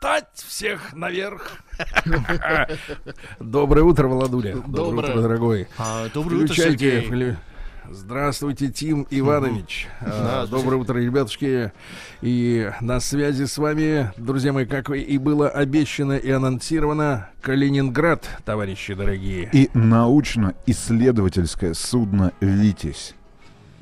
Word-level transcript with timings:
Свистать 0.00 0.28
всех 0.34 0.94
наверх. 0.94 1.58
Доброе 3.40 3.82
утро, 3.82 4.06
Владуля. 4.06 4.54
Доброе 4.56 5.10
утро, 5.10 5.22
дорогой. 5.22 5.66
А, 5.76 6.08
доброе 6.14 6.44
утро. 6.44 6.54
Сергей. 6.54 7.36
Здравствуйте, 7.90 8.68
Тим 8.68 9.08
Иванович. 9.10 9.88
А, 10.00 10.46
Доброе 10.46 10.76
утро, 10.76 10.98
ребятушки. 10.98 11.72
И 12.20 12.70
на 12.80 13.00
связи 13.00 13.46
с 13.46 13.58
вами, 13.58 14.12
друзья 14.16 14.52
мои, 14.52 14.66
как 14.66 14.88
и 14.90 15.18
было 15.18 15.48
обещано 15.48 16.16
и 16.16 16.30
анонсировано, 16.30 17.30
Калининград, 17.40 18.24
товарищи 18.44 18.94
дорогие. 18.94 19.50
И 19.52 19.68
научно-исследовательское 19.74 21.74
судно 21.74 22.32
«Витязь». 22.40 23.16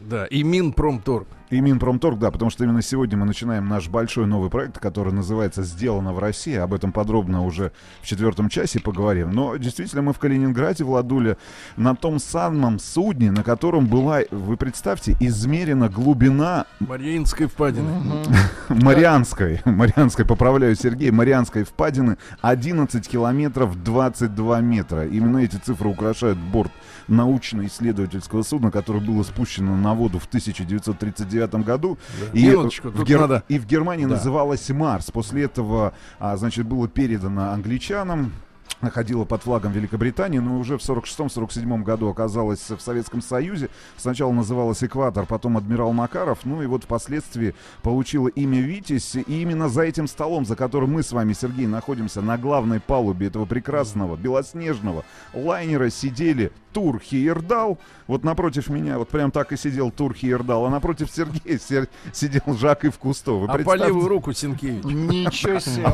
Да, 0.00 0.24
и 0.26 0.44
Минпромторг. 0.44 1.26
И 1.48 1.60
Минпромторг, 1.60 2.18
да, 2.18 2.32
потому 2.32 2.50
что 2.50 2.64
именно 2.64 2.82
сегодня 2.82 3.16
мы 3.16 3.24
начинаем 3.24 3.68
наш 3.68 3.88
большой 3.88 4.26
новый 4.26 4.50
проект, 4.50 4.80
который 4.80 5.12
называется 5.12 5.62
«Сделано 5.62 6.12
в 6.12 6.18
России». 6.18 6.54
Об 6.54 6.74
этом 6.74 6.90
подробно 6.90 7.44
уже 7.44 7.70
в 8.02 8.06
четвертом 8.06 8.48
часе 8.48 8.80
поговорим. 8.80 9.30
Но 9.30 9.56
действительно 9.56 10.02
мы 10.02 10.12
в 10.12 10.18
Калининграде, 10.18 10.82
Владуля, 10.82 11.36
на 11.76 11.94
том 11.94 12.18
самом 12.18 12.80
судне, 12.80 13.30
на 13.30 13.44
котором 13.44 13.86
была, 13.86 14.20
вы 14.32 14.56
представьте, 14.56 15.16
измерена 15.20 15.88
глубина 15.88 16.66
Мариинской 16.80 17.46
впадины. 17.46 18.02
Марианской, 18.68 19.60
Марианской, 19.64 20.24
поправляю, 20.24 20.74
Сергей, 20.74 21.12
Марианской 21.12 21.62
впадины 21.62 22.16
11 22.42 23.06
километров 23.06 23.82
22 23.84 24.60
метра. 24.62 25.06
Именно 25.06 25.38
эти 25.38 25.56
цифры 25.56 25.90
украшают 25.90 26.38
борт 26.38 26.72
научно-исследовательского 27.08 28.42
судна, 28.42 28.72
которое 28.72 29.00
было 29.00 29.22
спущено 29.22 29.76
на 29.76 29.94
воду 29.94 30.18
в 30.18 30.26
1939 30.26 31.35
году. 31.62 31.98
И, 32.32 32.46
Минуточку, 32.46 32.88
в 32.88 33.04
Гер- 33.04 33.20
надо- 33.20 33.42
и 33.48 33.58
в 33.58 33.66
Германии 33.66 34.04
Да. 34.04 34.10
называлось 34.10 34.68
Марс. 34.70 35.10
После 35.10 35.44
этого, 35.44 35.92
а, 36.18 36.36
значит, 36.36 36.66
было 36.66 36.88
передано 36.88 37.50
англичанам 37.52 38.32
находила 38.80 39.24
под 39.24 39.42
флагом 39.42 39.72
Великобритании, 39.72 40.38
но 40.38 40.58
уже 40.58 40.78
в 40.78 40.80
46-47 40.80 41.82
году 41.82 42.08
оказалась 42.08 42.70
в 42.70 42.80
Советском 42.80 43.22
Союзе. 43.22 43.68
Сначала 43.96 44.32
называлась 44.32 44.82
«Экватор», 44.84 45.26
потом 45.26 45.56
«Адмирал 45.56 45.92
Макаров», 45.92 46.40
ну 46.44 46.62
и 46.62 46.66
вот 46.66 46.84
впоследствии 46.84 47.54
получила 47.82 48.28
имя 48.28 48.60
«Витязь». 48.60 49.16
И 49.16 49.22
именно 49.42 49.68
за 49.68 49.82
этим 49.82 50.06
столом, 50.06 50.44
за 50.44 50.56
которым 50.56 50.92
мы 50.92 51.02
с 51.02 51.12
вами, 51.12 51.32
Сергей, 51.32 51.66
находимся 51.66 52.20
на 52.22 52.36
главной 52.38 52.80
палубе 52.80 53.26
этого 53.28 53.44
прекрасного 53.46 54.16
белоснежного 54.16 55.04
лайнера, 55.32 55.90
сидели 55.90 56.52
Тур 56.72 57.00
Хиердал. 57.00 57.78
Вот 58.06 58.24
напротив 58.24 58.68
меня, 58.68 58.98
вот 58.98 59.08
прям 59.08 59.30
так 59.30 59.52
и 59.52 59.56
сидел 59.56 59.90
Тур 59.90 60.14
Хиердал, 60.14 60.66
а 60.66 60.70
напротив 60.70 61.10
Сергея 61.10 61.58
сер- 61.58 61.88
сидел 62.12 62.42
Жак 62.56 62.84
Ивкусто. 62.84 63.32
Вы 63.32 63.46
А 63.46 63.58
по 63.58 63.74
левую 63.74 64.08
руку 64.08 64.32
Синкевич. 64.32 64.84
Ничего 64.84 65.58
себе. 65.58 65.86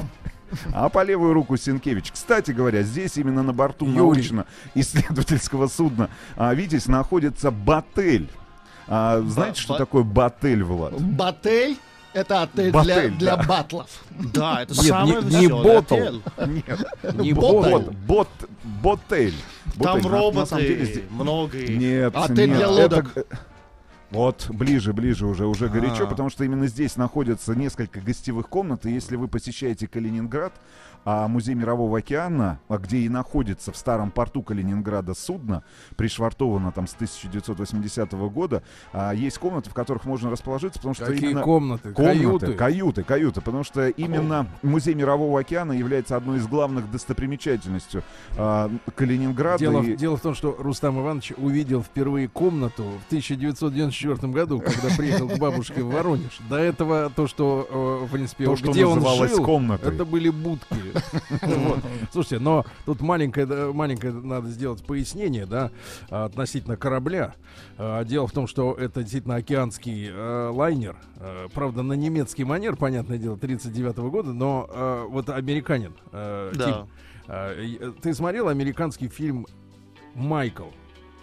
А 0.73 0.89
по 0.89 1.03
левую 1.03 1.33
руку 1.35 1.57
Сенкевич. 1.57 2.13
Кстати 2.13 2.51
говоря, 2.53 2.83
здесь 2.83 3.17
именно 3.17 3.43
на 3.43 3.53
борту 3.53 3.87
научно-исследовательского 3.87 5.67
судна 5.69 6.09
а, 6.37 6.55
«Витязь» 6.55 6.87
находится 6.87 7.51
Батель. 7.51 8.29
А, 8.89 9.21
знаете, 9.21 9.61
что 9.61 9.75
ба- 9.75 9.79
такое 9.79 10.03
Батель, 10.03 10.63
Влад? 10.65 11.01
Батель 11.01 11.77
это 12.15 12.43
отель 12.43 12.71
Ботель, 12.71 13.09
для, 13.13 13.19
для 13.19 13.37
да. 13.37 13.43
батлов. 13.45 13.89
Да, 14.11 14.63
это 14.63 14.75
Нет, 14.75 14.85
самый 14.85 15.23
не- 15.25 15.37
не 15.41 15.49
ботл. 15.49 15.95
Нет. 16.47 17.15
Не 17.15 17.33
Бот, 17.33 17.65
бот. 17.71 17.93
бот, 17.95 18.29
Ботель. 18.83 19.35
Там 19.83 19.95
Ботель. 19.95 20.03
На- 20.03 20.09
на 20.11 20.19
роботы 20.19 20.47
самом 20.47 20.63
деле 20.65 20.85
здесь- 20.85 21.03
много. 21.11 21.59
Нет, 21.59 22.15
Отель 22.15 22.49
нет, 22.51 22.57
для 22.59 22.67
это- 22.67 22.69
лодок. 22.71 23.15
Вот, 24.13 24.49
ближе, 24.51 24.93
ближе 24.93 25.27
уже, 25.27 25.47
уже 25.47 25.69
горячо, 25.69 26.05
А. 26.05 26.07
потому 26.07 26.29
что 26.29 26.45
именно 26.45 26.67
здесь 26.67 26.97
находятся 26.97 27.55
несколько 27.55 28.01
гостевых 28.01 28.49
комнат, 28.49 28.85
и 28.85 28.91
если 28.93 29.17
вы 29.17 29.27
посещаете 29.27 29.89
Калининград, 29.89 30.53
а 31.05 31.27
музей 31.29 31.55
Мирового 31.55 31.99
океана, 31.99 32.61
а 32.69 32.79
где 32.79 32.99
и 32.99 33.09
находится 33.09 33.73
в 33.73 33.77
старом 33.77 34.11
порту 34.11 34.43
Калининграда 34.43 35.15
судно, 35.15 35.63
пришвартовано 35.97 36.73
там 36.73 36.87
с 36.87 36.95
1980 36.95 38.13
года, 38.29 38.63
а, 38.93 39.13
есть 39.13 39.39
комнаты, 39.39 39.71
в 39.71 39.75
которых 39.75 40.05
можно 40.05 40.31
расположиться, 40.31 40.79
потому 40.79 40.95
что 40.95 41.07
Какие 41.07 41.31
именно... 41.31 41.43
комнаты? 41.43 41.93
Комнаты, 41.93 42.19
Каюты. 42.19 42.53
каюты, 42.55 43.03
каюты, 43.03 43.41
потому 43.41 43.65
что 43.65 43.89
именно 43.89 44.47
музей 44.63 44.95
Мирового 44.95 45.41
океана 45.41 45.73
является 45.73 46.17
одной 46.17 46.39
из 46.39 46.47
главных 46.47 46.91
достопримечательностей 46.91 48.01
а, 48.37 48.71
Калининграда. 48.95 49.59
Дело, 49.59 49.83
и- 49.83 49.95
в- 49.95 49.97
дело 49.97 50.17
в 50.17 50.21
том, 50.21 50.35
что 50.35 50.57
Рустам 50.59 51.01
Иванович 51.01 51.33
увидел 51.37 51.83
впервые 51.83 52.29
комнату 52.29 52.85
в 52.85 53.07
1994 53.07 54.33
году, 54.33 54.61
когда 54.61 54.89
приехал 54.97 55.29
к 55.29 55.39
бабушке 55.39 55.83
в 55.83 55.91
Воронеж. 55.91 56.39
До 56.49 56.57
этого 56.57 57.11
то, 57.15 57.27
что, 57.27 58.01
э, 58.03 58.07
в 58.07 58.11
принципе, 58.13 58.45
То, 58.45 58.57
что 58.57 58.71
где 58.73 58.85
он 58.87 59.01
жил, 59.29 59.45
комнатой. 59.45 59.95
это 59.95 60.05
были 60.05 60.31
будки. 60.31 60.67
Слушайте, 62.13 62.39
но 62.39 62.65
тут 62.85 63.01
маленькое, 63.01 63.73
маленькое 63.73 64.13
надо 64.13 64.49
сделать 64.49 64.85
пояснение, 64.85 65.47
да, 65.47 65.71
а, 66.11 66.27
относительно 66.27 66.77
корабля. 66.77 67.35
А, 67.79 68.05
Дело 68.05 68.27
в 68.27 68.33
том, 68.33 68.47
что 68.47 68.75
это 68.75 69.03
действительно 69.03 69.37
океанский 69.37 70.09
э, 70.11 70.49
лайнер. 70.49 70.97
Э, 71.17 71.49
Правда, 71.53 71.83
на 71.83 71.95
немецкий 71.95 72.45
манер, 72.45 72.77
понятное 72.77 73.19
дело, 73.19 73.37
39 73.37 73.97
года, 74.11 74.33
но 74.33 74.69
э, 74.71 75.07
вот 75.09 75.29
американин. 75.29 75.95
Да. 76.13 76.87
Ты 78.03 78.15
смотрел 78.15 78.49
американский 78.49 79.09
фильм? 79.09 79.47
Майкл 80.15 80.69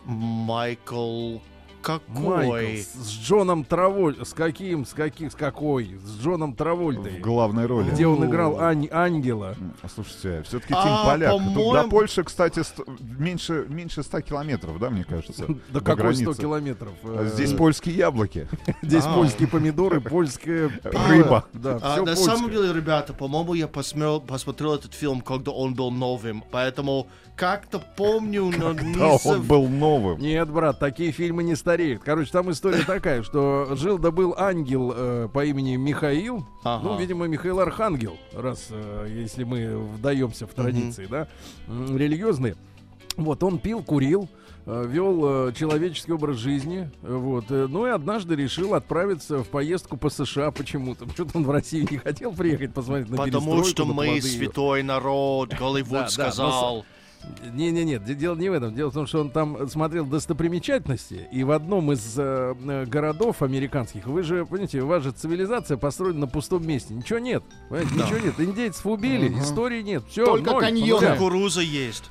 Майкл 0.05 1.37
какой? 1.81 2.77
с, 2.77 2.93
с 2.93 3.11
Джоном 3.25 3.63
Траволь. 3.63 4.17
С 4.23 4.33
каким? 4.33 4.85
С 4.85 4.93
каких? 4.93 5.31
С 5.31 5.35
какой? 5.35 5.97
С 6.03 6.21
Джоном 6.21 6.53
Травольтой. 6.53 7.19
в 7.19 7.21
главной 7.21 7.65
роли. 7.65 7.89
Где 7.91 8.07
он 8.07 8.23
играл 8.25 8.59
ань- 8.59 8.89
ангела. 8.91 9.55
М, 9.59 9.73
Слушайте, 9.93 10.43
все-таки 10.47 10.73
А, 10.77 10.83
Тим 10.83 11.09
Поляк. 11.11 11.31
Тут 11.31 11.41
по-моему- 11.53 11.73
до 11.73 11.83
Польши, 11.89 12.23
кстати, 12.23 12.59
ст- 12.63 12.79
меньше, 13.17 13.65
меньше 13.69 14.03
100 14.03 14.21
километров, 14.21 14.79
да, 14.79 14.89
мне 14.89 15.03
кажется? 15.03 15.45
Да 15.47 15.79
до 15.79 15.81
какой 15.81 16.13
100 16.15 16.23
границы. 16.23 16.41
километров? 16.41 16.93
А 17.03 17.23
Э, 17.23 17.27
Здесь 17.27 17.53
польские 17.53 17.95
яблоки. 17.95 18.47
Здесь 18.81 19.03
А. 19.05 19.13
польские 19.13 19.47
помидоры, 19.47 20.01
польская. 20.01 20.69
Рыба. 21.09 21.45
А, 21.63 22.01
на 22.01 22.15
самом 22.15 22.49
деле, 22.51 22.73
ребята, 22.73 23.13
по-моему, 23.13 23.53
я 23.53 23.67
посмотрел, 23.67 24.73
этот 24.75 24.93
фильм, 24.93 25.21
когда 25.21 25.51
он 25.51 25.73
был 25.73 25.91
новым, 25.91 26.43
поэтому 26.51 27.07
как-то 27.35 27.79
помню, 27.95 28.51
но 28.57 28.73
не 28.73 28.97
он 28.97 29.41
был 29.43 29.67
новым. 29.67 30.19
Нет, 30.19 30.49
брат, 30.49 30.77
такие 30.79 31.11
фильмы 31.11 31.43
не 31.43 31.55
стареют. 31.69 32.01
Короче, 32.03 32.31
там 32.31 32.49
история 32.51 32.83
такая, 32.83 33.21
что 33.21 33.75
жил 33.75 33.99
да 33.99 34.09
был 34.09 34.33
ангел 34.37 34.91
э, 34.95 35.27
по 35.31 35.45
имени 35.45 35.75
Михаил. 35.75 36.45
Ага. 36.63 36.83
Ну, 36.83 36.97
видимо, 36.97 37.27
Михаил 37.27 37.59
Архангел, 37.59 38.17
раз 38.33 38.67
э, 38.71 39.07
если 39.09 39.43
мы 39.43 39.77
вдаемся 39.77 40.47
в 40.47 40.53
традиции, 40.53 41.05
да, 41.05 41.27
м, 41.67 41.95
религиозные. 41.95 42.55
Вот, 43.17 43.43
он 43.43 43.59
пил, 43.59 43.83
курил, 43.83 44.27
э, 44.65 44.85
вел 44.87 45.49
э, 45.49 45.53
человеческий 45.53 46.11
образ 46.11 46.37
жизни, 46.37 46.89
э, 47.03 47.13
вот, 47.15 47.45
ну 47.49 47.85
и 47.85 47.91
однажды 47.91 48.35
решил 48.35 48.73
отправиться 48.73 49.43
в 49.43 49.47
поездку 49.49 49.95
по 49.97 50.09
США 50.09 50.49
почему-то. 50.51 51.05
Почему-то 51.07 51.37
он 51.37 51.43
в 51.45 51.51
Россию 51.51 51.85
не 51.91 51.97
хотел 51.97 52.31
приехать 52.33 52.73
посмотреть 52.73 53.09
на 53.09 53.17
Потому 53.17 53.63
что 53.63 53.85
мы 53.85 53.93
молодые- 53.93 54.21
святой 54.23 54.81
народ, 54.81 55.53
Голливуд 55.59 55.91
Да, 55.91 56.07
да, 56.17 56.83
сказал. 57.19 57.53
Не-не-не, 57.53 57.99
де- 57.99 58.15
дело 58.15 58.35
не 58.35 58.49
в 58.49 58.53
этом. 58.53 58.73
Дело 58.75 58.89
в 58.89 58.93
том, 58.93 59.07
что 59.07 59.21
он 59.21 59.29
там 59.29 59.67
смотрел 59.69 60.05
достопримечательности, 60.05 61.27
и 61.31 61.43
в 61.43 61.51
одном 61.51 61.91
из 61.91 62.15
э, 62.17 62.55
э, 62.67 62.85
городов 62.85 63.41
американских, 63.41 64.07
вы 64.07 64.23
же, 64.23 64.45
понимаете, 64.45 64.81
у 64.81 64.87
вас 64.87 65.03
же 65.03 65.11
цивилизация 65.11 65.77
построена 65.77 66.19
на 66.21 66.27
пустом 66.27 66.65
месте. 66.65 66.93
Ничего 66.93 67.19
нет. 67.19 67.43
Понимаете, 67.69 67.95
Да. 67.97 68.05
Ничего 68.05 68.19
нет. 68.19 68.39
Индейцев 68.39 68.85
убили, 68.85 69.39
истории 69.39 69.81
нет. 69.81 70.03
Все, 70.09 70.25
Только 70.25 70.51
ноль, 70.51 70.73
нулям. 70.73 71.13
Кукуруза 71.17 71.61
есть. 71.61 72.09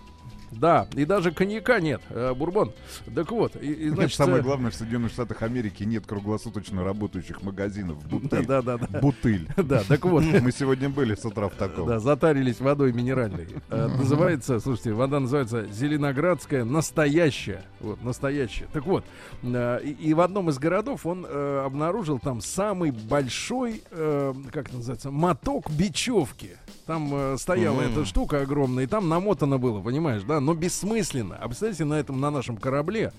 Да, 0.52 0.88
и 0.94 1.04
даже 1.04 1.30
коньяка 1.32 1.80
нет, 1.80 2.00
э, 2.10 2.32
бурбон. 2.34 2.72
Так 3.14 3.30
вот, 3.30 3.56
и, 3.56 3.72
и, 3.72 3.88
Значит, 3.90 4.16
самое 4.16 4.38
э, 4.38 4.42
главное, 4.42 4.70
в 4.70 4.74
Соединенных 4.74 5.12
Штатах 5.12 5.42
Америки 5.42 5.84
нет 5.84 6.06
круглосуточно 6.06 6.84
работающих 6.84 7.42
магазинов. 7.42 8.04
Бутыль. 8.06 8.46
Да, 8.46 8.62
да, 8.62 8.78
да. 8.78 9.00
Бутыль. 9.00 9.48
Да, 9.56 9.82
так 9.86 10.04
вот. 10.04 10.24
Мы 10.42 10.50
сегодня 10.52 10.88
были 10.88 11.14
с 11.14 11.24
утра 11.24 11.48
в 11.48 11.54
таком. 11.54 11.86
Да, 11.86 11.98
затарились 11.98 12.60
водой 12.60 12.92
минеральной. 12.92 13.48
Э, 13.70 13.88
Называется, 13.88 14.60
слушайте, 14.60 14.92
вода 14.92 15.20
называется 15.20 15.66
Зеленоградская 15.66 16.64
настоящая. 16.64 17.62
Вот, 17.80 18.02
настоящая. 18.02 18.66
Так 18.72 18.86
вот, 18.86 19.04
и, 19.42 20.14
в 20.14 20.20
одном 20.20 20.50
из 20.50 20.58
городов 20.58 21.04
он 21.06 21.26
обнаружил 21.26 22.18
там 22.18 22.40
самый 22.40 22.90
большой, 22.90 23.82
как 23.90 24.72
называется, 24.72 25.10
моток 25.10 25.70
бечевки. 25.70 26.56
Там 26.86 27.36
стояла 27.38 27.82
эта 27.82 28.04
штука 28.04 28.40
огромная, 28.40 28.84
и 28.84 28.86
там 28.86 29.08
намотано 29.08 29.58
было, 29.58 29.80
понимаешь, 29.80 30.22
да? 30.22 30.37
Но 30.40 30.54
бессмысленно. 30.54 31.36
А 31.36 31.46
представляете, 31.46 31.84
на 31.84 31.94
этом, 31.94 32.20
на 32.20 32.30
нашем 32.30 32.56
корабле 32.56 33.12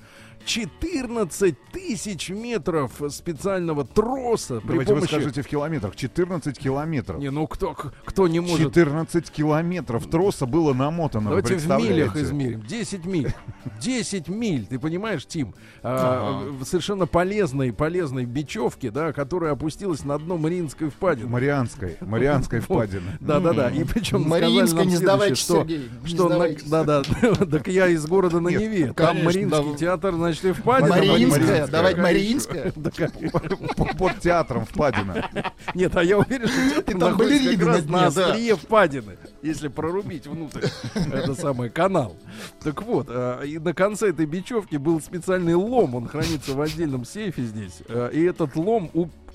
14 0.46 1.56
тысяч 1.72 2.30
метров 2.30 2.92
специального 3.10 3.86
троса 3.86 4.60
при 4.62 4.70
Давайте 4.70 4.94
вы 4.94 5.00
помощи... 5.02 5.12
скажите 5.14 5.42
в 5.42 5.48
километрах. 5.48 5.96
14 5.96 6.58
километров. 6.58 7.20
Не, 7.20 7.30
ну 7.30 7.48
кто, 7.48 7.76
кто 8.06 8.28
не 8.28 8.40
может 8.40 8.74
14 8.74 9.30
километров 9.30 10.08
троса 10.08 10.46
было 10.46 10.74
намотано. 10.74 11.32
вы 11.32 11.42
Давайте 11.42 11.68
в 11.68 11.78
милях 11.82 12.16
измерим. 12.16 12.62
10 12.62 13.06
миль. 13.06 13.34
10 13.82 14.28
миль, 14.28 14.66
ты 14.66 14.80
понимаешь, 14.80 15.26
Тим? 15.26 15.54
А, 15.84 16.42
в 16.60 16.64
совершенно 16.66 17.06
полезной, 17.06 17.74
полезной 17.74 18.26
бечевке, 18.26 18.92
да, 18.92 19.14
которая 19.14 19.54
опустилась 19.54 20.04
на 20.04 20.18
дно 20.18 20.38
Мариинской 20.38 20.90
впадины. 20.90 21.30
Марианской. 21.30 21.98
Марианской 22.02 22.60
впадины. 22.62 23.18
Да, 23.20 23.40
да, 23.40 23.54
да. 23.54 23.70
И 23.70 23.84
причем 23.84 24.22
Мариинская, 24.24 24.86
не 24.86 24.96
сдавайтесь, 24.96 25.40
что, 25.40 25.60
Сергей, 25.62 25.90
что 26.06 26.24
на- 26.24 26.36
сдавайтесь. 26.36 26.64
да, 26.70 26.84
да, 26.84 27.04
так 27.46 27.68
я 27.68 27.88
из 27.88 28.06
города 28.06 28.40
на 28.40 28.50
Неве. 28.50 28.94
Там 28.94 29.24
Мариинский 29.24 29.76
театр, 29.78 30.14
значит, 30.16 30.29
и 30.32 30.52
впадина. 30.52 30.96
Мариинская, 30.96 31.68
давай 31.68 31.96
Мариинская. 31.96 32.72
Под 33.98 34.20
театром 34.20 34.66
впадина. 34.66 35.30
Нет, 35.74 35.96
а 35.96 36.04
я 36.04 36.18
уверен, 36.18 36.48
что 36.48 36.70
театр 36.70 37.00
там 37.00 37.18
как 37.18 37.68
раз 37.68 37.86
на 37.86 38.08
острие 38.08 38.56
впадины, 38.56 39.18
если 39.42 39.68
прорубить 39.68 40.28
внутрь 40.28 40.66
это 40.94 41.36
самый 41.36 41.70
канал. 41.70 42.16
Так 42.62 42.82
вот, 42.84 43.08
а, 43.10 43.42
и 43.42 43.58
на 43.58 43.74
конце 43.74 44.10
этой 44.10 44.26
бечевки 44.26 44.78
был 44.78 45.02
специальный 45.02 45.56
лом, 45.56 45.96
он 45.96 46.08
хранится 46.08 46.54
в 46.54 46.62
отдельном 46.62 47.06
сейфе 47.06 47.44
здесь, 47.44 47.82
а, 47.88 48.10
и 48.10 48.24
этот 48.24 48.56
лом 48.56 48.92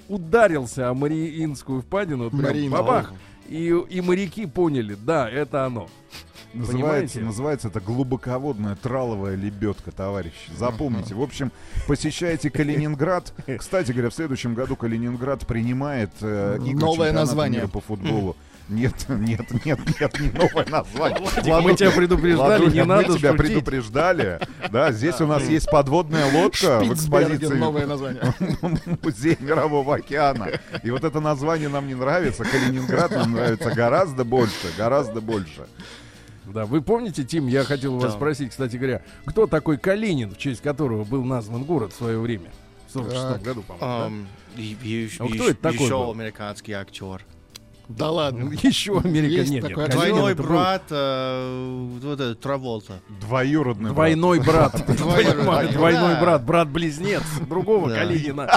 ударился 0.08 0.91
о 0.91 0.94
Мариинскую 0.94 1.82
впадину, 1.82 2.31
прям 2.31 2.70
бабах, 2.70 3.12
и, 3.49 3.69
и 3.69 4.00
моряки 4.00 4.46
поняли, 4.46 4.96
да, 4.99 5.29
это 5.29 5.64
оно. 5.64 5.88
Называется, 6.55 6.73
Понимаете? 6.73 7.21
называется 7.21 7.69
это 7.69 7.81
глубоководная 7.81 8.77
траловая 8.77 9.35
лебедка, 9.35 9.91
товарищи. 9.91 10.51
Запомните. 10.56 11.15
В 11.15 11.23
общем, 11.23 11.51
посещайте 11.87 12.51
Калининград. 12.51 13.33
Кстати 13.59 13.93
говоря, 13.93 14.11
в 14.11 14.15
следующем 14.15 14.55
году 14.55 14.77
Калининград 14.77 15.47
принимает 15.47 16.11
э, 16.21 16.59
игры 16.65 16.79
Новое 16.81 17.12
название. 17.12 17.61
мира 17.62 17.69
по 17.71 17.81
футболу. 17.81 18.37
Нет, 18.69 18.95
нет, 19.09 19.43
нет, 19.67 19.79
нет, 20.01 20.21
не 20.21 20.31
новое 20.31 20.65
название. 20.67 21.19
мы 21.61 21.75
тебя 21.75 21.91
предупреждали, 21.91 22.61
Владуля, 22.62 22.73
не 22.73 22.85
надо 22.85 23.12
Мы 23.12 23.19
тебя 23.19 23.33
шутить. 23.33 23.47
предупреждали. 23.47 24.41
Да, 24.73 24.91
здесь 24.91 25.21
у 25.21 25.27
нас 25.27 25.43
есть 25.43 25.71
подводная 25.71 26.33
лодка 26.33 26.81
в 26.81 26.95
экспозиции 26.95 27.55
новое 27.55 27.87
название. 27.87 28.35
Музей 29.03 29.37
Мирового 29.39 29.97
океана. 29.97 30.49
И 30.83 30.91
вот 30.91 31.05
это 31.05 31.21
название 31.21 31.69
нам 31.69 31.87
не 31.87 31.95
нравится. 31.95 32.45
Калининград 32.45 33.11
нам 33.11 33.33
нравится 33.33 33.71
гораздо 33.71 34.25
больше, 34.25 34.69
гораздо 34.79 35.21
больше. 35.21 35.67
Да, 36.46 36.67
вы 36.67 36.82
помните, 36.82 37.25
Тим, 37.25 37.46
я 37.46 37.64
хотел 37.64 37.94
вас 37.94 38.12
Да. 38.12 38.17
спросить, 38.17 38.50
кстати 38.50 38.76
говоря, 38.76 39.02
кто 39.25 39.46
такой 39.46 39.79
Калинин, 39.79 40.31
в 40.31 40.38
честь 40.38 40.61
которого 40.61 41.05
был 41.05 41.25
назван 41.25 41.64
город 41.64 41.93
в 41.93 41.96
свое 41.96 42.19
время? 42.19 42.50
В 42.88 42.93
46 42.93 43.23
Так. 43.23 43.43
году, 43.43 43.62
по-моему, 43.62 43.87
Ам, 44.06 44.26
и- 44.56 44.76
и- 44.82 45.11
А 45.19 45.26
кто 45.26 45.49
это 45.49 45.55
такой 45.61 45.79
еще 45.87 45.96
был? 45.99 46.11
американский 46.12 46.73
актер. 46.73 47.23
Да 47.89 48.11
ладно. 48.11 48.53
Еще 48.63 48.99
Америка 48.99 49.33
Есть 49.33 49.51
нет. 49.51 49.63
такой 49.63 49.85
нет, 49.85 49.93
Двойной 49.93 50.33
это 50.33 50.43
был 50.43 50.49
брат 50.49 50.83
э, 50.91 51.99
вот 52.03 52.15
этот, 52.15 52.41
Траволта. 52.41 53.01
Двоюродный. 53.21 53.91
Двойной 53.91 54.41
брат. 54.41 54.75
Двойной 54.87 56.21
брат. 56.21 56.45
Брат-близнец 56.45 57.23
другого. 57.49 57.91
Калинина. 57.91 58.49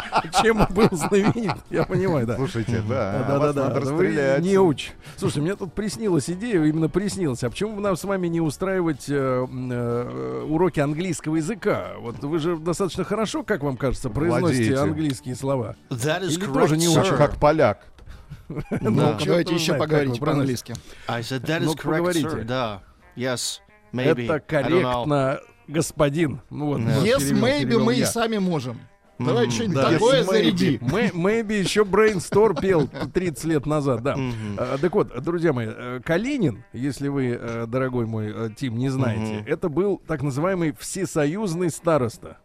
Чем 0.42 0.62
он 0.62 0.68
был 0.70 0.90
знаменит, 0.92 1.56
я 1.70 1.84
понимаю, 1.84 2.26
да. 2.26 2.36
Слушайте, 2.36 2.82
да, 2.88 3.26
Да, 3.28 3.36
а 3.36 3.54
да, 3.54 3.70
да, 3.70 4.40
не 4.40 4.58
уч. 4.58 4.92
Слушай, 5.18 5.42
мне 5.42 5.56
тут 5.56 5.74
приснилась 5.74 6.30
идея, 6.30 6.64
именно 6.64 6.90
приснилась. 6.90 7.44
А 7.44 7.50
почему 7.50 7.76
бы 7.76 7.82
нам 7.82 7.98
с 7.98 8.04
вами 8.04 8.28
не 8.28 8.42
устраивать 8.42 9.06
э, 9.10 9.46
э, 9.48 10.46
уроки 10.48 10.80
английского 10.80 11.36
языка? 11.36 11.94
Вот 12.00 12.20
вы 12.20 12.40
же 12.40 12.58
достаточно 12.58 13.04
хорошо, 13.04 13.44
как 13.44 13.64
вам 13.64 13.78
кажется, 13.78 14.10
произносите 14.10 14.76
английские 14.76 15.36
слова. 15.36 15.76
That 15.90 16.24
is 16.24 16.32
Или 16.32 16.48
correct, 16.48 16.54
тоже 16.54 16.78
не 16.78 17.18
как 17.18 17.38
поляк. 17.38 17.88
Ну, 18.50 18.62
Ну, 18.82 19.18
давайте 19.24 19.54
еще 19.56 19.74
поговорите 19.76 20.20
по-английски. 20.20 20.74
I 21.08 21.22
said 21.22 21.42
that 21.46 21.62
is 21.62 21.66
Ну, 21.66 21.74
correct, 21.74 21.84
поговорите. 21.98 22.28
sir. 22.28 22.44
Да. 22.44 22.82
Yes. 23.16 23.60
Maybe. 23.94 24.26
Это 24.26 24.40
корректно, 24.40 25.40
господин. 25.68 26.42
Ну, 26.50 26.66
вот, 26.68 26.80
Yes, 26.80 27.18
перевел- 27.20 27.42
maybe 27.44 27.60
перевел 27.62 27.84
мы 27.86 27.94
я. 27.96 28.04
и 28.04 28.06
сами 28.06 28.38
можем. 28.38 28.80
Давай 29.20 29.46
Мгм. 29.46 29.52
что-нибудь 29.52 29.76
Да. 29.78 29.90
такое 29.92 30.22
Yes, 30.22 30.26
maybe. 30.26 30.32
заряди. 30.32 30.78
Мэ- 30.78 31.12
Maybe 31.14 31.54
еще 31.60 31.82
Brainstorm 31.84 32.62
пел 32.62 32.88
30 33.12 33.46
лет 33.46 33.66
назад, 33.66 34.04
да. 34.04 34.16
Мгм. 34.16 34.58
А, 34.60 34.78
Так 34.80 34.94
вот, 34.94 35.24
друзья 35.24 35.54
мои, 35.54 35.68
э, 35.70 36.02
Калинин, 36.06 36.64
если 36.72 37.08
вы, 37.08 37.30
э, 37.42 37.66
дорогой 37.68 38.06
мой 38.06 38.32
э, 38.32 38.50
Тим, 38.56 38.78
не 38.78 38.90
знаете, 38.90 39.40
Мгм. 39.40 39.46
это 39.48 39.70
был 39.70 40.00
так 40.08 40.22
называемый 40.22 40.72
всесоюзный 40.78 41.72
староста. 41.72 42.38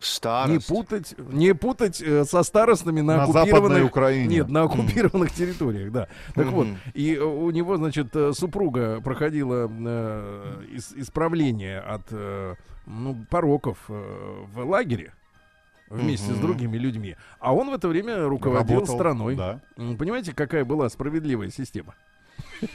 Старост. 0.00 0.52
Не 0.52 0.58
путать, 0.76 1.14
не 1.18 1.54
путать 1.54 2.00
э, 2.00 2.24
со 2.24 2.42
старостами 2.42 3.00
на, 3.00 3.16
На 3.16 3.22
оккупированных... 3.24 3.54
Западной 3.54 3.82
Украине. 3.84 4.26
Нет, 4.36 4.48
на 4.48 4.62
оккупированных 4.62 5.32
территориях, 5.32 5.92
да. 5.92 6.08
Так 6.34 6.46
Мгм. 6.46 6.54
вот, 6.54 6.66
и 6.94 7.18
у 7.18 7.50
него, 7.50 7.76
значит, 7.76 8.14
э, 8.14 8.32
супруга 8.32 9.00
проходила 9.00 9.68
э, 9.70 10.64
ис- 10.74 10.92
исправление 11.00 11.80
от 11.80 12.02
э, 12.10 12.54
ну, 12.86 13.16
пороков 13.30 13.78
э, 13.88 14.44
в 14.52 14.64
лагере 14.64 15.12
вместе 15.90 16.26
с 16.26 16.36
Мгм. 16.36 16.40
другими 16.42 16.76
людьми. 16.76 17.16
А 17.40 17.54
он 17.54 17.70
в 17.70 17.74
это 17.74 17.88
время 17.88 18.24
руководил 18.28 18.74
Работал, 18.76 18.94
страной. 18.94 19.36
Да. 19.36 19.60
Понимаете, 19.76 20.32
какая 20.34 20.64
была 20.64 20.88
справедливая 20.90 21.50
система? 21.50 21.94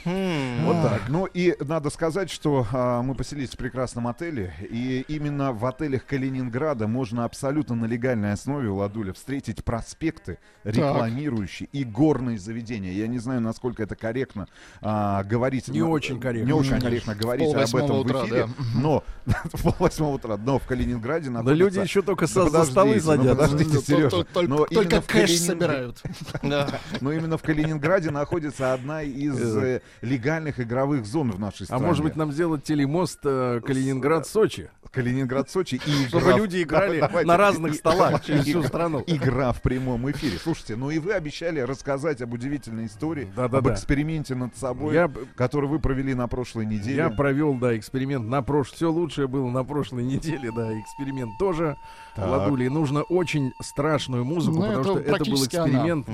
Хм. 0.06 0.66
Вот 0.66 0.82
так. 0.82 1.02
Ну 1.10 1.26
и 1.26 1.56
надо 1.64 1.90
сказать, 1.90 2.30
что 2.30 2.66
а, 2.72 3.02
мы 3.02 3.16
поселились 3.16 3.50
в 3.52 3.58
прекрасном 3.58 4.08
отеле, 4.08 4.54
и 4.70 5.04
именно 5.08 5.52
в 5.54 5.66
отелях 5.66 6.06
Калининграда 6.06 6.88
можно 6.88 7.26
абсолютно 7.26 7.76
на 7.76 7.86
легальной 7.86 8.34
основе 8.34 8.70
у 8.70 8.76
Ладуля 8.76 9.14
встретить 9.14 9.64
проспекты, 9.64 10.38
рекламирующие 10.64 11.70
и 11.72 11.84
горные 11.84 12.38
заведения. 12.38 12.92
Я 12.92 13.08
не 13.08 13.20
знаю, 13.20 13.42
насколько 13.42 13.84
это 13.84 13.96
корректно 13.96 14.48
а, 14.82 15.24
говорить. 15.24 15.68
Не 15.68 15.82
но- 15.82 15.90
очень 15.92 16.20
корректно. 16.20 16.48
Не 16.48 16.54
очень 16.54 16.80
корректно 16.80 17.16
говорить 17.16 17.54
об 17.54 17.76
этом 17.76 17.98
утра, 18.00 18.20
в 18.20 18.26
эфире. 18.28 18.48
да. 18.48 18.54
Но 18.82 19.04
в 19.54 19.64
полвосьмого 19.64 20.12
утра, 20.14 20.38
но 20.38 20.60
в 20.60 20.66
Калининграде 20.68 21.26
Да 21.30 21.32
находится... 21.42 21.64
люди 21.64 21.80
еще 21.80 22.02
только 22.02 22.28
со, 22.28 22.50
Да 22.50 22.64
за 22.64 22.72
столы 22.72 22.96
ну 22.96 23.02
садятся. 23.02 23.36
подождите, 23.36 23.78
Тол- 23.78 23.84
Сережа. 23.84 24.10
тол- 24.34 24.68
только- 24.68 25.02
кэш 25.02 25.38
собирают. 25.40 26.02
Да. 26.44 26.68
Но 27.02 27.12
именно 27.12 27.38
в 27.38 27.42
Калининграде 27.42 28.12
находится 28.12 28.74
одна 28.74 29.02
из 29.02 29.73
э, 29.76 29.82
легальных 30.02 30.60
игровых 30.60 31.06
зон 31.06 31.32
в 31.32 31.40
нашей 31.40 31.64
А 31.64 31.66
стране. 31.66 31.86
может 31.86 32.04
быть 32.04 32.16
нам 32.16 32.32
сделать 32.32 32.64
телемост 32.64 33.20
э, 33.24 33.62
Калининград-Сочи? 33.66 34.70
Калининград, 34.92 35.50
Сочи 35.50 35.82
и 35.84 36.08
Чтобы 36.08 36.26
игра 36.26 36.38
люди 36.38 36.62
играли 36.62 37.00
Давайте. 37.00 37.28
на 37.28 37.36
разных 37.36 37.74
столах 37.74 38.24
через 38.24 38.44
всю 38.44 38.62
страну. 38.64 39.04
Игра 39.08 39.52
в 39.52 39.62
прямом 39.64 40.10
эфире. 40.12 40.38
Слушайте, 40.38 40.76
ну 40.76 40.92
и 40.92 41.00
вы 41.00 41.14
обещали 41.14 41.60
рассказать 41.62 42.22
об 42.22 42.34
удивительной 42.34 42.86
истории, 42.86 43.28
Да-да-да. 43.36 43.58
об 43.58 43.70
эксперименте 43.74 44.36
над 44.36 44.56
собой, 44.56 44.94
Я, 44.94 45.12
который 45.36 45.68
вы 45.68 45.80
провели 45.80 46.14
на 46.14 46.28
прошлой 46.28 46.68
неделе. 46.68 46.98
я 46.98 47.10
провел, 47.10 47.56
да, 47.56 47.76
эксперимент 47.76 48.28
на 48.28 48.44
прошлой. 48.44 48.76
Все 48.76 48.92
лучшее 48.92 49.28
было 49.28 49.50
на 49.50 49.64
прошлой 49.64 50.04
неделе, 50.04 50.52
да, 50.56 50.80
эксперимент 50.80 51.32
тоже. 51.40 51.76
Так. 52.16 52.30
Ладули, 52.30 52.68
нужно 52.68 53.02
очень 53.02 53.52
страшную 53.64 54.24
музыку, 54.24 54.58
Ну, 54.58 54.62
потому 54.62 54.80
это 55.00 55.02
что 55.08 55.16
это 55.16 55.32
был 55.32 55.44
эксперимент. 55.46 56.08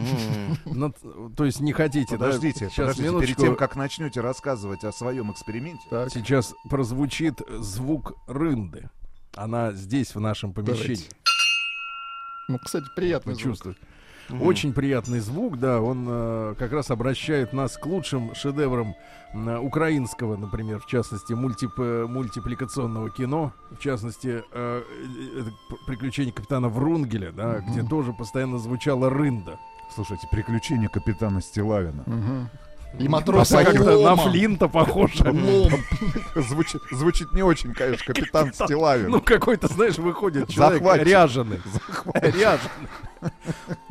Над- 0.65 1.35
то 1.35 1.43
есть 1.43 1.59
не 1.59 1.73
хотите, 1.73 2.17
Подождите, 2.17 2.65
да? 2.65 2.69
Сейчас, 2.71 2.95
подождите, 2.95 3.09
минуточку. 3.09 3.48
Тем, 3.49 3.57
как 3.57 3.75
начнете 3.75 4.21
рассказывать 4.21 4.83
о 4.83 4.91
своем 4.91 5.31
эксперименте, 5.31 5.83
Сейчас 6.09 6.53
прозвучит 6.69 7.41
звук 7.59 8.13
рынды. 8.27 8.89
Она 9.35 9.71
здесь, 9.73 10.15
в 10.15 10.19
нашем 10.19 10.53
помещении. 10.53 11.09
Ну, 12.47 12.57
кстати, 12.57 12.85
приятно. 12.95 13.33
Вы 13.33 13.37
чувствуете? 13.37 13.79
Очень 14.41 14.73
приятный 14.73 15.19
звук, 15.19 15.57
да, 15.57 15.81
он 15.81 16.05
э, 16.07 16.55
как 16.57 16.71
раз 16.71 16.91
обращает 16.91 17.51
нас 17.51 17.77
к 17.77 17.85
лучшим 17.85 18.35
шедеврам 18.35 18.95
э, 19.33 19.57
украинского, 19.57 20.37
например, 20.37 20.79
в 20.79 20.85
частности, 20.85 21.33
мультип, 21.33 21.71
э, 21.79 22.05
мультипликационного 22.07 23.09
кино, 23.09 23.53
в 23.71 23.79
частности, 23.79 24.43
э, 24.51 24.83
э, 24.83 25.43
«Приключения 25.87 26.31
капитана 26.31 26.69
Врунгеля», 26.69 27.31
да, 27.31 27.59
где 27.59 27.81
тоже 27.83 28.13
постоянно 28.13 28.59
звучала 28.59 29.09
рында. 29.09 29.57
слушайте, 29.95 30.27
приключения 30.31 30.89
капитана 30.89 31.41
Стилавина. 31.41 32.49
И 32.97 33.07
матрос 33.07 33.49
Как-то 33.49 33.99
на. 34.01 34.15
Флинта 34.15 34.67
похоже. 34.67 35.23
Звучит, 36.35 36.81
звучит 36.91 37.31
не 37.33 37.43
очень, 37.43 37.73
конечно, 37.73 38.13
капитан 38.13 38.53
Стилавин. 38.53 39.09
Ну, 39.09 39.21
какой-то, 39.21 39.67
знаешь, 39.67 39.97
выходит 39.97 40.49
человек 40.49 40.81
Захватчик. 40.81 41.07
ряженый. 41.07 41.61
Ряженый. 42.13 43.31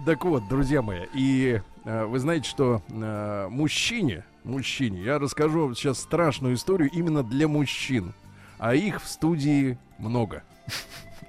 Так 0.04 0.24
вот, 0.24 0.48
друзья 0.48 0.82
мои, 0.82 1.06
и 1.14 1.60
э, 1.84 2.04
вы 2.04 2.18
знаете, 2.18 2.48
что 2.48 2.82
э, 2.88 3.48
мужчине, 3.50 4.24
мужчине, 4.44 5.02
я 5.02 5.18
расскажу 5.18 5.74
сейчас 5.74 6.00
страшную 6.00 6.54
историю 6.54 6.90
именно 6.90 7.22
для 7.22 7.46
мужчин. 7.46 8.14
А 8.58 8.74
их 8.74 9.02
в 9.02 9.06
студии 9.06 9.78
много. 9.98 10.42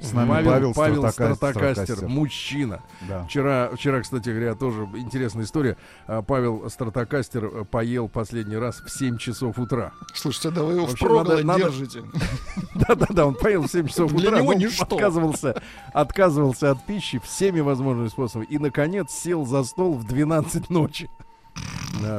С 0.01 0.13
нами 0.13 0.29
Павел, 0.45 0.73
Павел 0.73 1.09
Стратокастер. 1.11 1.35
Стратокастер, 1.35 2.07
мужчина. 2.07 2.81
Да. 3.07 3.23
Вчера, 3.25 3.69
вчера, 3.73 4.01
кстати 4.01 4.29
говоря, 4.29 4.55
тоже 4.55 4.87
интересная 4.95 5.43
история. 5.43 5.75
А, 6.07 6.21
Павел 6.21 6.69
Стратокастер 6.69 7.45
э, 7.45 7.65
поел 7.65 8.07
последний 8.07 8.55
раз 8.55 8.79
в 8.79 8.89
7 8.89 9.17
часов 9.17 9.59
утра. 9.59 9.91
Слушайте, 10.13 10.51
да 10.51 10.63
вы 10.63 10.73
его 10.73 10.85
Вообще 10.85 11.07
надо- 11.09 11.43
надо- 11.43 11.63
держите. 11.63 12.03
Да-да-да, 12.75 13.25
он 13.25 13.35
поел 13.35 13.63
в 13.63 13.67
7 13.71 13.87
часов 13.87 14.13
Для 14.13 14.29
утра, 14.29 14.41
него 14.41 14.53
но 14.53 14.57
ничто. 14.59 14.83
отказывался, 14.95 15.61
отказывался 15.93 16.71
от 16.71 16.85
пищи 16.85 17.19
всеми 17.19 17.59
возможными 17.59 18.07
способами. 18.07 18.45
И, 18.49 18.57
наконец, 18.57 19.11
сел 19.11 19.45
за 19.45 19.63
стол 19.63 19.95
в 19.95 20.05
12 20.05 20.69
ночи. 20.69 21.09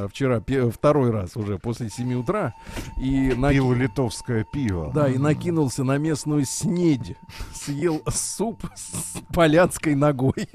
Вчера 0.09 0.41
второй 0.71 1.09
раз 1.11 1.35
уже 1.35 1.57
после 1.57 1.89
7 1.89 2.13
утра. 2.13 2.53
И, 2.97 3.33
на- 3.33 3.49
Пил 3.49 3.73
литовское 3.73 4.43
пиво. 4.43 4.91
да, 4.93 5.09
и 5.09 5.17
накинулся 5.17 5.83
на 5.83 5.97
местную 5.97 6.45
снедь. 6.45 7.15
Съел 7.53 8.03
суп 8.07 8.63
с 8.75 9.19
поляцкой 9.33 9.95
ногой. 9.95 10.47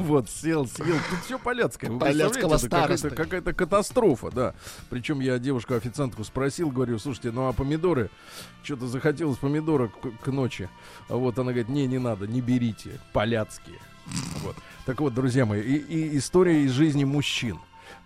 Вот, 0.00 0.30
сел, 0.30 0.66
съел. 0.66 0.96
Тут 1.10 1.18
все 1.24 1.38
поляцкое. 1.38 1.90
Поляцкого 1.98 2.54
это 2.54 3.10
какая-то, 3.10 3.52
катастрофа, 3.52 4.30
да. 4.30 4.54
Причем 4.90 5.20
я 5.20 5.38
девушку-официантку 5.38 6.24
спросил, 6.24 6.70
говорю, 6.70 6.98
слушайте, 6.98 7.30
ну 7.30 7.48
а 7.48 7.52
помидоры, 7.52 8.10
что-то 8.62 8.86
захотелось 8.86 9.38
помидора 9.38 9.88
к, 9.88 10.22
к 10.24 10.26
ночи. 10.28 10.68
А 11.08 11.16
вот 11.16 11.38
она 11.38 11.52
говорит, 11.52 11.68
не, 11.68 11.86
не 11.86 11.98
надо, 11.98 12.26
не 12.26 12.40
берите, 12.40 13.00
поляцкие. 13.12 13.78
Вот. 14.42 14.56
Так 14.86 15.00
вот, 15.00 15.14
друзья 15.14 15.46
мои, 15.46 15.60
и, 15.60 15.76
и 15.76 16.18
история 16.18 16.62
из 16.62 16.72
жизни 16.72 17.04
мужчин. 17.04 17.58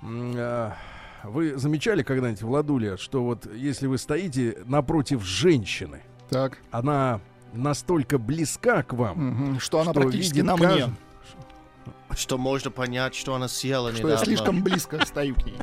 А, 0.02 0.76
Вы 1.24 1.56
замечали 1.58 2.02
когда-нибудь, 2.02 2.42
Владуля, 2.42 2.96
что 2.96 3.24
вот 3.24 3.46
если 3.52 3.86
вы 3.88 3.98
стоите 3.98 4.58
напротив 4.66 5.24
женщины, 5.24 6.02
Так. 6.30 6.58
она 6.70 7.20
настолько 7.52 8.18
близка 8.18 8.82
к 8.84 8.92
вам, 8.92 9.18
Мгм. 9.30 9.60
Что 9.60 9.80
она 9.80 9.90
Что 9.92 10.00
практически 10.02 10.40
на 10.40 10.56
каждый- 10.56 10.86
мне. 10.86 10.96
Что 12.16 12.38
можно 12.38 12.70
понять, 12.70 13.14
что 13.14 13.34
она 13.34 13.48
съела 13.48 13.90
Что 13.92 13.98
недавно. 14.04 14.18
я 14.20 14.24
слишком 14.24 14.62
близко 14.62 15.04
стою 15.04 15.34
к 15.34 15.44
ней. 15.44 15.56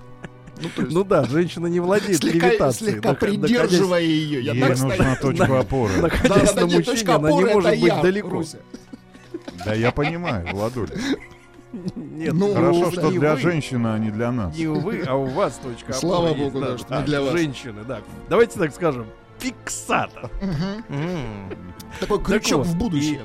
Ну, 0.58 0.70
есть, 0.84 0.94
Ну 0.94 1.04
да, 1.04 1.24
женщина 1.26 1.68
не 1.68 1.80
владеет 1.82 2.20
слегка, 2.20 2.48
левитацией. 2.50 2.92
слегка 2.94 3.10
нах- 3.10 3.20
находясь- 3.20 3.42
придерживая 3.42 4.02
ее. 4.02 4.42
Я 4.44 4.54
Ей 4.54 4.62
так 4.62 4.70
нужна 4.70 4.96
стою. 5.16 5.16
точка 5.22 5.60
опоры. 5.60 5.98
Находясь 6.02 6.30
Да-да-да, 6.54 6.62
на 6.62 6.68
мужчине, 6.68 7.12
она 7.14 7.32
не 7.32 7.46
может 7.46 7.72
быть 7.72 7.80
я, 7.82 8.02
далеко. 8.02 8.30
Руся. 8.30 8.58
Да, 9.66 9.74
я 9.74 9.92
понимаю, 9.92 10.48
Владуль. 10.52 10.90
Нет, 11.96 12.34
Ну, 12.34 12.54
Хорошо, 12.54 12.86
да, 12.86 12.92
что 12.92 13.12
для 13.12 13.34
вы, 13.34 13.42
женщины, 13.42 13.88
а 13.88 13.98
не 14.00 14.10
для 14.10 14.32
нас. 14.32 14.56
Не 14.56 14.68
вы, 14.68 15.04
а 15.06 15.16
у 15.16 15.26
вас 15.26 15.58
точка 15.58 15.92
опоры 15.92 16.00
Слава 16.00 16.28
есть, 16.28 16.40
богу, 16.40 16.60
да, 16.62 16.78
что 16.78 17.00
не 17.00 17.04
для 17.04 17.22
вас. 17.22 17.32
Женщины, 17.34 17.84
да. 17.84 18.02
Давайте 18.30 18.58
так 18.58 18.74
скажем, 18.74 19.08
фиксатор. 19.40 20.30
Такой 22.00 22.24
крючок 22.24 22.60
вот, 22.60 22.68
в 22.68 22.78
будущее. 22.78 23.22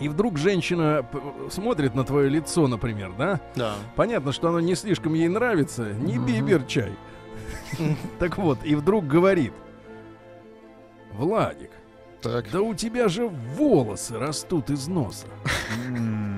И 0.00 0.08
вдруг 0.08 0.38
женщина 0.38 1.06
смотрит 1.50 1.94
на 1.94 2.02
твое 2.02 2.28
лицо, 2.28 2.66
например, 2.66 3.12
да? 3.16 3.40
Да. 3.54 3.74
Понятно, 3.94 4.32
что 4.32 4.48
оно 4.48 4.58
не 4.58 4.74
слишком 4.74 5.14
ей 5.14 5.28
нравится. 5.28 5.92
Не 5.92 6.18
бибер 6.18 6.64
чай. 6.64 6.92
Так 8.18 8.38
вот, 8.38 8.58
и 8.64 8.74
вдруг 8.74 9.06
говорит. 9.06 9.52
Владик, 11.12 11.70
Так. 12.24 12.50
да 12.50 12.60
у 12.60 12.74
тебя 12.74 13.08
же 13.08 13.28
волосы 13.28 14.18
растут 14.18 14.70
из 14.70 14.88
носа. 14.88 15.26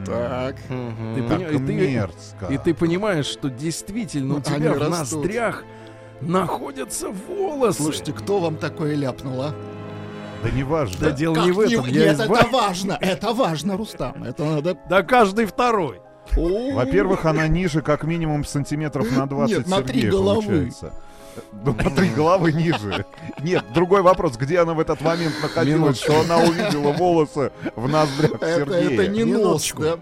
Так. 0.05 0.57
Ты 0.69 1.21
и 1.55 1.59
ты- 1.59 1.73
мерзко. 1.75 2.47
И 2.51 2.59
ты 2.59 2.75
понимаешь, 2.75 3.27
что 3.27 3.49
действительно 3.49 4.35
у 4.35 4.37
Они 4.37 4.45
тебя 4.45 4.73
в 4.75 4.79
растут. 4.79 5.23
ноздрях 5.25 5.65
находятся 6.21 7.09
волосы. 7.09 7.83
Слушайте, 7.83 8.13
кто 8.13 8.39
вам 8.41 8.57
такое 8.57 8.95
ляпнул, 8.95 9.41
а? 9.43 9.55
Да 10.43 10.51
не 10.51 10.63
важно. 10.65 10.97
да 11.01 11.11
дело 11.13 11.35
Как 11.35 11.45
не 11.47 11.53
в 11.53 11.61
этом. 11.61 11.87
не- 11.87 11.93
я 11.93 12.05
Нет, 12.07 12.21
избав- 12.21 12.41
это 12.43 12.51
важно. 12.53 12.99
Это 13.01 13.33
важно, 13.33 13.77
Рустам. 13.77 14.23
Это 14.23 14.45
надо... 14.45 14.77
Да 14.89 15.03
каждый 15.03 15.47
второй. 15.47 16.01
Во-первых, 16.35 17.25
она 17.25 17.47
ниже 17.49 17.81
как 17.83 18.05
минимум 18.05 18.45
сантиметров 18.45 19.11
на 19.17 19.27
20 19.27 19.59
Нет, 19.59 19.67
на 19.69 19.81
три 19.83 20.09
головы. 20.09 20.43
получается. 20.43 20.93
Ну, 21.65 21.75
на 21.75 21.91
три 21.91 22.09
головы 22.11 22.53
ниже. 22.53 23.05
Нет, 23.43 23.65
другой 23.73 24.03
вопрос, 24.03 24.37
где 24.37 24.61
она 24.61 24.75
в 24.75 24.81
этот 24.81 25.01
момент 25.01 25.35
находилась, 25.43 25.99
что 25.99 26.21
она 26.21 26.39
увидела 26.39 26.93
волосы 26.93 27.53
в 27.75 27.89
ноздрях 27.89 28.43
Это, 28.43 28.47
Сергея. 28.73 28.91
это 29.03 29.09
не 29.09 29.25
нос, 29.25 29.73
Минуточку. 29.73 29.83
да? 29.83 29.99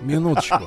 Минуточку. 0.00 0.58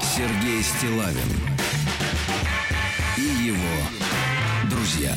Сергей 0.00 0.62
Стилавин 0.62 1.30
и 3.16 3.20
его 3.20 4.68
друзья. 4.70 5.14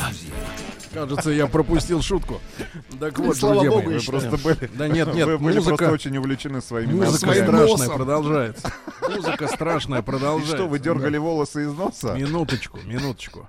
Кажется, 0.93 1.31
я 1.31 1.47
пропустил 1.47 2.01
шутку. 2.01 2.41
Так 2.99 3.17
вот, 3.19 3.37
Слава 3.37 3.55
друзья 3.61 3.71
богу, 3.71 3.89
мои, 3.89 3.97
вы 3.99 4.05
Просто 4.05 4.37
были, 4.37 4.69
Да 4.75 4.87
нет, 4.87 5.13
нет, 5.13 5.25
вы 5.27 5.37
были 5.37 5.53
просто 5.55 5.71
музыка, 5.71 5.91
очень 5.91 6.17
увлечены 6.17 6.61
своими 6.61 6.93
музыка 6.93 7.33
страшная 7.33 7.67
носом. 7.67 7.95
продолжается. 7.95 8.73
Музыка 9.09 9.47
страшная 9.47 9.99
И 9.99 10.03
продолжается. 10.03 10.55
Что, 10.57 10.67
вы 10.67 10.79
дергали 10.79 11.17
волосы 11.17 11.63
из 11.63 11.73
носа? 11.73 12.13
Минуточку, 12.15 12.79
минуточку. 12.85 13.47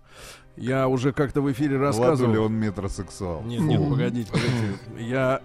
Я 0.57 0.87
уже 0.87 1.13
как-то 1.13 1.41
в 1.41 1.51
эфире 1.51 1.79
Ладно 1.79 1.85
ли 1.85 1.87
рассказывал. 2.01 2.45
он 2.45 2.53
метросексуал? 2.53 3.43
Нет, 3.43 3.61
нет, 3.63 3.81
погодите, 3.89 4.31
погодите. 4.31 4.79
Я... 4.99 5.41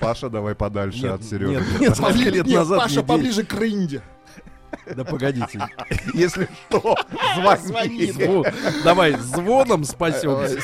Паша, 0.00 0.30
давай 0.30 0.54
подальше 0.54 1.02
Нет, 1.02 1.12
от 1.12 1.24
Сережи. 1.24 1.50
нет, 1.52 1.62
нет, 1.78 1.90
несколько 1.90 2.30
лет 2.30 2.46
Нет, 2.46 2.56
назад 2.56 2.78
Паша, 2.78 3.02
поближе 3.02 3.44
к 3.44 3.52
рынде. 3.52 4.00
Да 4.94 5.04
погодите. 5.04 5.60
Если 6.14 6.48
что, 6.68 6.96
звони. 7.64 8.06
Зво- 8.12 8.52
Давай, 8.84 9.12
звоном 9.14 9.84
спасемся. 9.84 10.60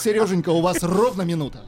Сереженька, 0.00 0.50
у 0.50 0.60
вас 0.60 0.82
ровно 0.82 1.22
минута. 1.22 1.60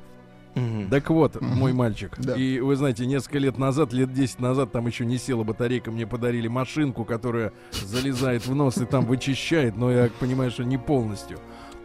Так 0.90 1.10
вот, 1.10 1.38
мой 1.42 1.74
мальчик. 1.74 2.14
Да. 2.18 2.34
И 2.34 2.60
вы 2.60 2.76
знаете, 2.76 3.04
несколько 3.04 3.38
лет 3.38 3.58
назад, 3.58 3.92
лет 3.92 4.12
10 4.14 4.40
назад, 4.40 4.72
там 4.72 4.86
еще 4.86 5.04
не 5.04 5.18
села 5.18 5.42
батарейка, 5.44 5.90
мне 5.90 6.06
подарили 6.06 6.48
машинку, 6.48 7.04
которая 7.04 7.52
залезает 7.72 8.46
в 8.46 8.54
нос 8.54 8.78
и 8.78 8.86
там 8.86 9.04
вычищает, 9.04 9.76
но 9.76 9.90
я 9.90 10.08
понимаю, 10.18 10.50
что 10.50 10.64
не 10.64 10.78
полностью. 10.78 11.38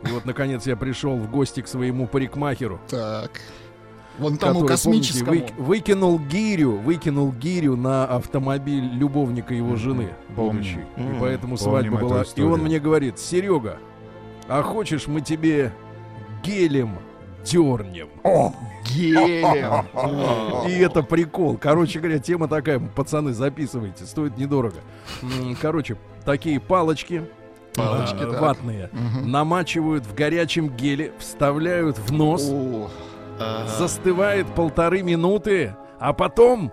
И 0.08 0.12
вот, 0.12 0.24
наконец, 0.25 0.66
я 0.66 0.78
пришел 0.78 1.18
в 1.18 1.30
гости 1.30 1.62
к 1.62 1.68
своему 1.68 2.08
парикмахеру, 2.08 2.80
Так. 2.90 3.42
Вон 4.22 4.38
тому 4.38 4.54
который, 4.62 4.68
космическому. 4.70 5.25
помните, 5.25 5.54
вы- 5.58 5.63
выкинул 5.66 6.20
гирю, 6.20 6.78
выкинул 6.78 7.32
гирю 7.34 7.75
на 7.75 8.06
автомобиль 8.06 8.86
любовника 8.94 9.54
его 9.54 9.75
жены, 9.75 10.10
Помню. 10.36 10.54
будущей. 10.54 10.80
И 10.98 11.16
поэтому 11.20 11.58
Помним 11.58 11.58
свадьба 11.58 11.98
эту 11.98 12.08
была. 12.08 12.24
И 12.36 12.42
он 12.42 12.62
мне 12.62 12.80
говорит, 12.80 13.20
Серега, 13.20 13.78
а 14.48 14.62
хочешь 14.62 15.08
мы 15.08 15.22
тебе 15.22 15.74
гелем 16.44 16.98
дернем? 17.46 18.08
Гелем. 18.86 19.86
И 20.68 20.72
это 20.80 21.04
прикол. 21.04 21.58
Короче 21.58 22.00
говоря, 22.00 22.20
тема 22.20 22.48
такая, 22.48 22.80
пацаны, 22.80 23.34
записывайте, 23.34 24.06
стоит 24.06 24.38
недорого. 24.38 24.78
Короче, 25.62 25.98
такие 26.25 26.60
палочки, 26.60 27.24
Палочки, 27.75 28.18
а, 28.22 28.32
так. 28.32 28.42
ватные, 28.42 28.90
Мгм. 28.92 29.32
намачивают 29.32 30.06
в 30.06 30.13
горячем 30.13 30.68
геле, 30.70 31.13
вставляют 31.20 31.98
в 31.98 32.12
нос, 32.12 32.50
О. 32.51 32.90
застывает 33.77 34.53
полторы 34.55 35.01
минуты, 35.03 35.75
а 36.00 36.13
потом 36.13 36.71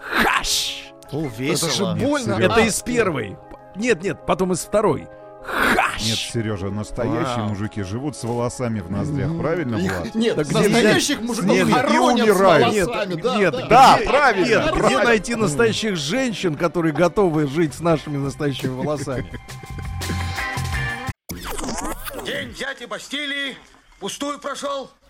хаш! 0.00 0.92
О, 1.12 1.26
Это 1.26 1.30
же 1.36 1.42
весело. 1.42 1.94
больно. 1.94 2.36
Серёга. 2.36 2.44
Это 2.54 2.60
из 2.62 2.80
первой. 2.82 3.36
Нет, 3.76 4.02
нет, 4.02 4.26
потом 4.26 4.52
из 4.52 4.60
второй. 4.60 5.08
Хаш! 5.44 6.02
Нет, 6.04 6.18
Сережа, 6.18 6.66
настоящие 6.70 7.36
Вау. 7.36 7.48
мужики 7.50 7.82
живут 7.82 8.16
с 8.16 8.24
волосами 8.24 8.80
в 8.80 8.90
ноздрях, 8.90 9.30
правильно, 9.38 9.76
их- 9.76 9.92
Влад? 9.96 10.14
Нет, 10.16 10.34
Так 10.36 10.50
настоящих 10.50 11.20
нельзя- 11.20 11.26
мужиков 11.28 11.50
нет, 11.50 11.66
нет, 11.68 11.68
и 11.68 11.72
хоронят 11.80 12.26
с 12.26 12.30
умирают. 12.32 12.74
волосами. 12.74 13.12
Нет, 13.14 13.22
да, 13.22 13.36
нет, 13.36 13.52
да. 13.52 13.66
Да, 13.68 13.96
где- 13.98 14.08
правильно, 14.08 14.46
Нет, 14.46 14.74
где 14.74 14.98
найти 14.98 15.34
настоящих 15.36 15.96
женщин, 15.96 16.56
которые 16.56 16.92
готовы 16.92 17.46
жить 17.46 17.74
с 17.74 17.80
нашими 17.80 18.16
настоящими 18.16 18.70
волосами? 18.70 19.30
День 22.24 22.52
дяди 22.54 22.86
Бастилии 22.86 23.56
пустую 24.00 24.38
прошел. 24.40 24.90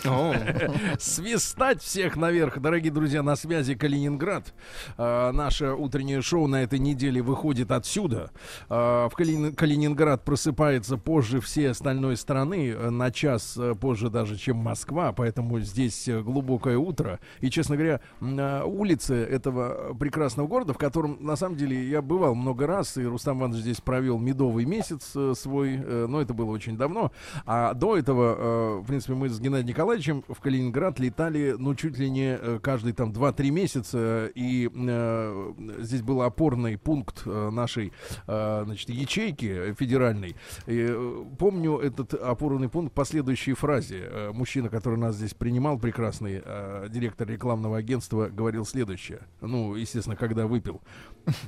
Свистать 0.98 1.82
всех 1.82 2.16
наверх, 2.16 2.58
дорогие 2.58 2.92
друзья, 2.92 3.22
на 3.22 3.36
связи 3.36 3.74
Калининград. 3.74 4.54
А, 4.96 5.30
наше 5.32 5.72
утреннее 5.72 6.22
шоу 6.22 6.46
на 6.46 6.62
этой 6.62 6.78
неделе 6.78 7.20
выходит 7.20 7.70
отсюда. 7.70 8.30
А, 8.68 9.08
в 9.08 9.14
Калини- 9.14 9.52
Калининград 9.52 10.24
просыпается 10.24 10.96
позже 10.96 11.40
всей 11.40 11.70
остальной 11.70 12.16
страны, 12.16 12.70
э, 12.70 12.90
на 12.90 13.10
час 13.10 13.56
э, 13.58 13.74
позже 13.74 14.08
даже, 14.08 14.36
чем 14.36 14.56
Москва, 14.56 15.12
поэтому 15.12 15.60
здесь 15.60 16.08
э, 16.08 16.20
глубокое 16.22 16.78
утро. 16.78 17.20
И, 17.40 17.50
честно 17.50 17.76
говоря, 17.76 18.00
а, 18.20 18.64
улицы 18.64 19.14
этого 19.14 19.94
прекрасного 19.94 20.46
города, 20.46 20.72
в 20.72 20.78
котором, 20.78 21.18
на 21.20 21.36
самом 21.36 21.56
деле, 21.56 21.88
я 21.88 22.00
бывал 22.00 22.34
много 22.34 22.66
раз, 22.66 22.96
и 22.96 23.04
Рустам 23.04 23.40
Иванович 23.40 23.62
здесь 23.62 23.80
провел 23.80 24.18
медовый 24.18 24.64
месяц 24.64 25.14
свой, 25.38 25.76
но 25.76 26.20
это 26.20 26.32
было 26.32 26.50
очень 26.50 26.76
давно. 26.76 27.12
А 27.44 27.74
до 27.74 27.96
этого, 27.96 28.80
в 28.80 28.86
принципе, 28.86 29.14
мы 29.14 29.28
с 29.28 29.38
Геннадием 29.38 29.68
Николаевичем 29.68 29.89
в 30.28 30.40
Калининград 30.40 30.98
летали, 30.98 31.54
ну, 31.58 31.74
чуть 31.74 31.98
ли 31.98 32.10
не 32.10 32.36
э, 32.36 32.58
каждый 32.62 32.92
там 32.92 33.10
2-3 33.10 33.50
месяца, 33.50 34.30
и 34.34 34.70
э, 34.72 35.52
здесь 35.78 36.02
был 36.02 36.22
опорный 36.22 36.78
пункт 36.78 37.22
э, 37.26 37.50
нашей, 37.50 37.92
э, 38.26 38.62
значит, 38.64 38.88
ячейки 38.90 39.74
федеральной. 39.74 40.36
И, 40.66 40.86
э, 40.88 41.24
помню 41.38 41.78
этот 41.78 42.14
опорный 42.14 42.68
пункт 42.68 42.94
по 42.94 43.04
следующей 43.04 43.54
фразе. 43.54 44.30
Мужчина, 44.32 44.68
который 44.68 44.98
нас 44.98 45.16
здесь 45.16 45.34
принимал, 45.34 45.78
прекрасный 45.78 46.42
э, 46.44 46.86
директор 46.90 47.28
рекламного 47.28 47.78
агентства, 47.78 48.28
говорил 48.28 48.64
следующее. 48.64 49.20
Ну, 49.40 49.74
естественно, 49.74 50.16
когда 50.16 50.46
выпил. 50.46 50.80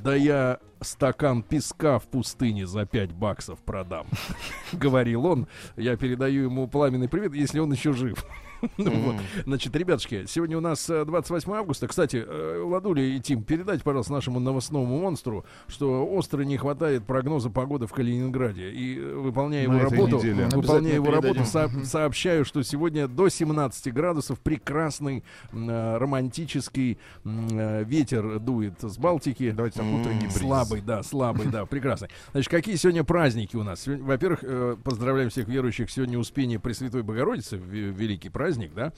Да 0.03 0.15
я 0.15 0.61
стакан 0.83 1.43
песка 1.43 1.99
в 1.99 2.05
пустыне 2.09 2.67
за 2.67 2.87
5 2.87 3.13
баксов 3.13 3.59
продам. 3.61 4.07
Говорил 4.73 5.27
он. 5.27 5.49
Я 5.77 5.97
передаю 5.97 6.45
ему 6.45 6.69
пламенный 6.69 7.09
привет, 7.09 7.35
если 7.35 7.59
он 7.59 7.73
еще 7.73 7.93
жив. 7.93 8.25
Ну 8.79 8.91
вот. 9.01 9.17
Значит, 9.45 9.75
ребятушки, 9.77 10.25
сегодня 10.27 10.57
у 10.57 10.61
нас 10.61 10.89
э, 10.89 11.05
28 11.05 11.53
августа. 11.53 11.89
Кстати, 11.89 12.25
э, 12.27 12.63
Владуля 12.65 13.03
и 13.03 13.21
Тим, 13.21 13.43
передайте, 13.43 13.83
пожалуйста, 13.85 14.13
нашему 14.13 14.41
новостному 14.41 14.99
монстру, 15.01 15.45
что 15.69 16.07
остро 16.07 16.43
не 16.43 16.57
хватает 16.57 17.05
прогноза 17.05 17.51
погоды 17.51 17.87
в 17.87 17.93
Калининграде. 17.93 18.71
И 18.71 18.99
э, 18.99 19.15
выполняя 19.15 19.69
На 19.69 19.75
его 19.75 19.87
этой 19.87 19.99
работу, 19.99 20.17
неделе. 20.19 20.49
выполняя 20.53 20.95
его 20.95 21.11
работу, 21.11 21.45
со- 21.45 21.71
сообщаю, 21.85 22.45
что 22.45 22.63
сегодня 22.63 23.09
до 23.09 23.29
17 23.29 23.93
градусов 23.93 24.39
прекрасный 24.41 25.25
э, 25.53 25.97
романтический 25.99 26.99
э, 27.25 27.85
ветер 27.85 28.39
дует 28.39 28.75
с 28.81 28.97
Балтики. 28.99 29.51
Давайте 29.51 29.79
так, 29.81 29.87
утренний 29.87 30.21
бриз. 30.27 30.39
Слабый, 30.39 30.81
да, 30.81 31.03
слабый, 31.03 31.47
да, 31.49 31.67
прекрасный. 31.67 32.09
Значит, 32.33 32.51
какие 32.51 32.77
сегодня 32.77 33.03
праздники 33.05 33.57
у 33.57 33.63
нас? 33.65 33.87
Во-первых, 33.87 34.41
э, 34.43 34.77
поздравляем 34.83 35.31
всех 35.31 35.49
верующих 35.49 35.91
сегодня 35.91 36.19
Успения 36.19 36.59
Пресвятой 36.61 37.03
Богородицы, 37.03 37.57
ве- 37.57 37.91
великий 37.93 38.29
праздник, 38.29 38.52
да? 38.75 38.93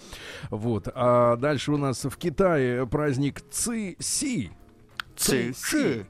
Вот. 0.51 0.89
А 0.95 1.37
дальше 1.37 1.73
у 1.73 1.77
нас 1.77 2.05
в 2.05 2.17
Китае 2.17 2.87
праздник 2.87 3.41
Ци-Си. 3.51 4.51
Ци-Си. 5.17 6.07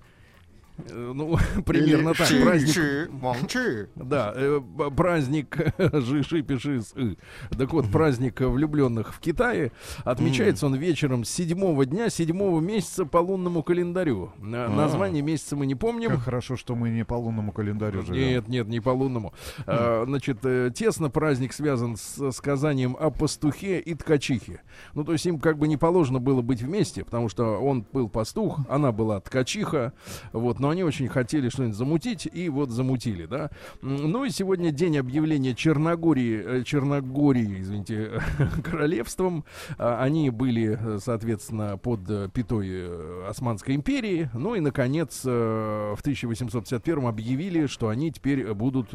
Э, 0.76 1.12
Ну, 1.14 1.37
примерно 1.66 2.14
так. 2.14 2.28
Праздник 2.28 2.75
Чи, 2.75 3.09
молчи. 3.11 3.87
да, 3.95 4.33
э, 4.35 4.61
праздник 4.97 5.57
Жиши 5.93 6.43
пиши 6.43 6.83
с 6.83 6.93
«ы». 6.97 7.16
Так 7.57 7.73
вот, 7.73 7.90
праздник 7.90 8.40
влюбленных 8.40 9.14
в 9.14 9.21
Китае 9.21 9.73
отмечается 10.04 10.66
он 10.66 10.75
вечером 10.75 11.25
седьмого 11.25 11.87
дня 11.87 12.11
седьмого 12.11 12.61
месяца 12.61 13.04
по 13.04 13.19
лунному 13.19 13.62
календарю. 13.62 14.33
На- 14.38 14.69
Название 14.69 15.23
месяца 15.23 15.57
мы 15.57 15.66
не 15.66 15.75
помним. 15.75 16.11
Как 16.11 16.21
хорошо, 16.23 16.57
что 16.57 16.75
мы 16.75 16.90
не 16.90 17.04
по 17.04 17.14
лунному 17.14 17.52
календарю 17.52 18.02
живем. 18.02 18.28
Нет, 18.28 18.49
нет, 18.49 18.69
не 18.69 18.81
по 18.81 18.90
лунному. 18.90 19.33
А, 19.66 20.04
значит, 20.07 20.38
э, 20.45 20.71
тесно 20.75 21.09
праздник 21.11 21.52
связан 21.52 21.97
с 21.97 22.33
сказанием 22.33 22.97
о 22.99 23.11
пастухе 23.11 23.78
и 23.78 23.95
ткачихе. 23.95 24.61
Ну, 24.95 25.04
то 25.04 25.12
есть 25.12 25.26
им 25.26 25.38
как 25.38 25.59
бы 25.59 25.69
не 25.69 25.76
положено 25.76 26.19
было 26.19 26.43
быть 26.43 26.62
вместе, 26.62 27.04
потому 27.04 27.28
что 27.28 27.59
он 27.59 27.87
был 27.93 28.09
пастух, 28.09 28.59
она 28.69 28.90
была 28.93 29.21
ткачиха, 29.21 29.93
вот, 30.33 30.61
но 30.64 30.71
они 30.71 30.83
очень 30.83 31.09
хотели 31.09 31.50
что-нибудь 31.50 31.76
замутить, 31.76 32.26
и 32.33 32.49
вот 32.49 32.71
замутили, 32.71 33.26
да. 33.26 33.50
Ну 33.83 34.25
и 34.25 34.30
сегодня 34.30 34.71
день 34.71 34.97
объявления 34.97 35.54
Черногории, 35.54 36.42
э, 36.42 36.62
Черногории, 36.64 37.61
извините, 37.61 38.23
королевством. 38.64 39.44
А, 39.76 40.02
Они 40.02 40.30
были, 40.30 40.78
э, 40.80 40.99
соответственно, 41.04 41.76
под 41.76 42.09
э, 42.09 42.30
пятой 42.33 43.28
Османской 43.28 43.75
империи. 43.75 44.30
Ну 44.33 44.54
и, 44.54 44.61
наконец, 44.61 45.23
в 45.23 45.99
1851 46.00 47.09
объявили, 47.09 47.66
что 47.66 47.90
они 47.90 48.11
теперь 48.11 48.54
будут 48.54 48.88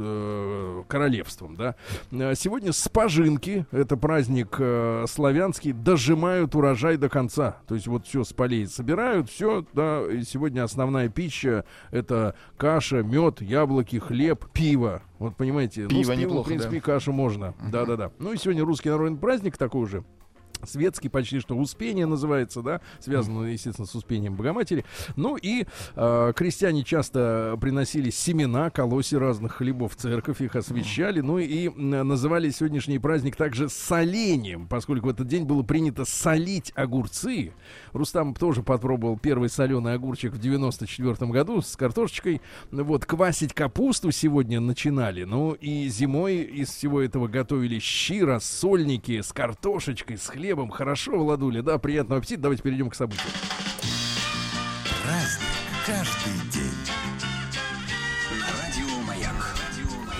королевством, 0.87 1.55
да. 1.55 1.75
Э, 2.11 2.33
Сегодня 2.33 2.73
спажинки, 2.73 3.67
это 3.69 3.95
праздник 3.95 4.59
славянский, 5.07 5.73
дожимают 5.73 6.55
урожай 6.55 6.97
до 6.97 7.09
конца. 7.09 7.57
То 7.67 7.75
есть 7.75 7.85
вот 7.85 8.07
все 8.07 8.23
с 8.23 8.33
полей 8.33 8.65
собирают, 8.65 9.29
все, 9.29 9.63
да, 9.73 10.01
и 10.11 10.23
сегодня 10.23 10.63
основная 10.63 11.09
пища 11.09 11.58
это 11.91 12.35
каша, 12.57 13.03
мед, 13.03 13.41
яблоки, 13.41 13.97
хлеб, 13.97 14.45
пиво. 14.51 15.01
Вот 15.19 15.35
понимаете, 15.35 15.81
ну, 15.81 15.87
с 15.87 15.89
Пиво 15.89 16.01
пивом, 16.03 16.19
неплохо, 16.19 16.45
в 16.45 16.47
принципе, 16.47 16.77
да. 16.77 16.81
кашу 16.81 17.11
можно. 17.11 17.53
Да-да-да. 17.71 18.11
Ну 18.19 18.33
и 18.33 18.37
сегодня 18.37 18.63
русский 18.63 18.89
народный 18.89 19.19
праздник 19.19 19.57
такой 19.57 19.87
же. 19.87 20.03
Светский 20.63 21.09
почти 21.09 21.39
что 21.39 21.55
Успение 21.55 22.05
называется, 22.05 22.61
да, 22.61 22.81
связано, 22.99 23.45
естественно, 23.45 23.87
с 23.87 23.95
Успением 23.95 24.35
Богоматери. 24.35 24.85
Ну 25.15 25.37
и 25.37 25.65
э, 25.95 26.33
крестьяне 26.35 26.83
часто 26.83 27.57
приносили 27.59 28.09
семена, 28.09 28.69
колоси 28.69 29.15
разных 29.15 29.55
хлебов 29.55 29.93
в 29.93 29.95
церковь, 29.95 30.41
их 30.41 30.55
освещали. 30.55 31.21
Ну 31.21 31.37
и 31.39 31.69
называли 31.69 32.49
сегодняшний 32.49 32.99
праздник 32.99 33.35
также 33.35 33.69
солением, 33.69 34.67
поскольку 34.67 35.07
в 35.07 35.09
этот 35.09 35.27
день 35.27 35.45
было 35.45 35.63
принято 35.63 36.05
солить 36.05 36.71
огурцы. 36.75 37.53
Рустам 37.93 38.33
тоже 38.33 38.63
попробовал 38.63 39.17
первый 39.17 39.49
соленый 39.49 39.93
огурчик 39.93 40.33
в 40.33 40.39
94 40.39 41.31
году 41.31 41.61
с 41.61 41.75
картошечкой. 41.75 42.41
Вот, 42.71 43.05
квасить 43.05 43.53
капусту 43.53 44.11
сегодня 44.11 44.59
начинали. 44.59 45.23
Ну 45.23 45.53
и 45.53 45.87
зимой 45.87 46.37
из 46.37 46.69
всего 46.69 47.01
этого 47.01 47.27
готовили 47.27 47.79
щи, 47.79 48.21
рассольники 48.21 49.21
с 49.21 49.31
картошечкой, 49.31 50.17
с 50.17 50.27
хлебом. 50.27 50.48
Хорошо, 50.71 51.17
Владуля, 51.17 51.61
да, 51.61 51.77
приятного 51.77 52.19
аппетита. 52.19 52.43
Давайте 52.43 52.63
перейдем 52.63 52.89
к 52.89 52.95
событиям. 52.95 53.29
Праздник 55.03 55.47
каждый 55.85 56.18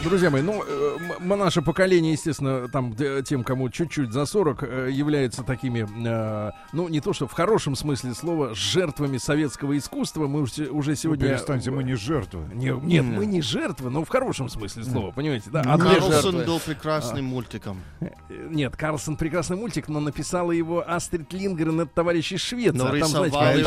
Друзья 0.04 0.30
мои, 0.30 0.42
ну, 0.42 0.64
э, 0.66 1.36
наше 1.36 1.62
поколение, 1.62 2.14
естественно, 2.14 2.70
там, 2.70 2.96
тем, 3.26 3.44
кому 3.44 3.70
чуть-чуть 3.70 4.14
за 4.14 4.26
40, 4.26 4.64
э, 4.64 4.90
является 4.92 5.44
такими, 5.44 5.86
э, 6.08 6.52
ну, 6.72 6.88
не 6.88 7.02
то, 7.02 7.12
что 7.12 7.28
в 7.28 7.34
хорошем 7.34 7.76
смысле 7.76 8.14
слова, 8.14 8.56
жертвами 8.56 9.18
советского 9.18 9.78
искусства. 9.78 10.28
Мы 10.28 10.42
уже, 10.44 10.70
уже 10.70 10.92
Ну, 10.92 10.96
сегодня... 10.96 11.28
перестаньте, 11.28 11.72
мы 11.72 11.84
не 11.84 11.96
жертвы. 11.96 12.46
Не- 12.54 12.80
нет, 12.82 13.04
мы 13.04 13.26
не 13.26 13.42
жертвы, 13.42 13.90
но 13.90 14.06
в 14.06 14.10
хорошем 14.10 14.48
смысле 14.48 14.86
слова, 14.86 15.12
понимаете, 15.12 15.50
да? 15.52 15.64
А 15.66 15.76
Не 15.76 15.82
для 15.82 15.90
жертвы. 15.92 16.10
Карлсон 16.12 16.46
был 16.46 16.60
прекрасным 16.60 17.26
мультиком. 17.26 17.82
Э, 18.00 18.08
Нет, 18.50 18.78
Карлсон 18.78 19.18
прекрасный 19.18 19.58
мультик, 19.58 19.90
но 19.90 20.00
написала 20.00 20.52
его 20.54 20.84
Астрид 20.90 21.34
Лингрен, 21.34 21.82
это 21.82 21.92
товарищ 21.94 22.32
из 22.32 22.40
Швеции. 22.40 22.78
Но 22.78 22.88
а 22.88 22.98
там, 22.98 23.10
знаете, 23.10 23.36
рисовали 23.36 23.64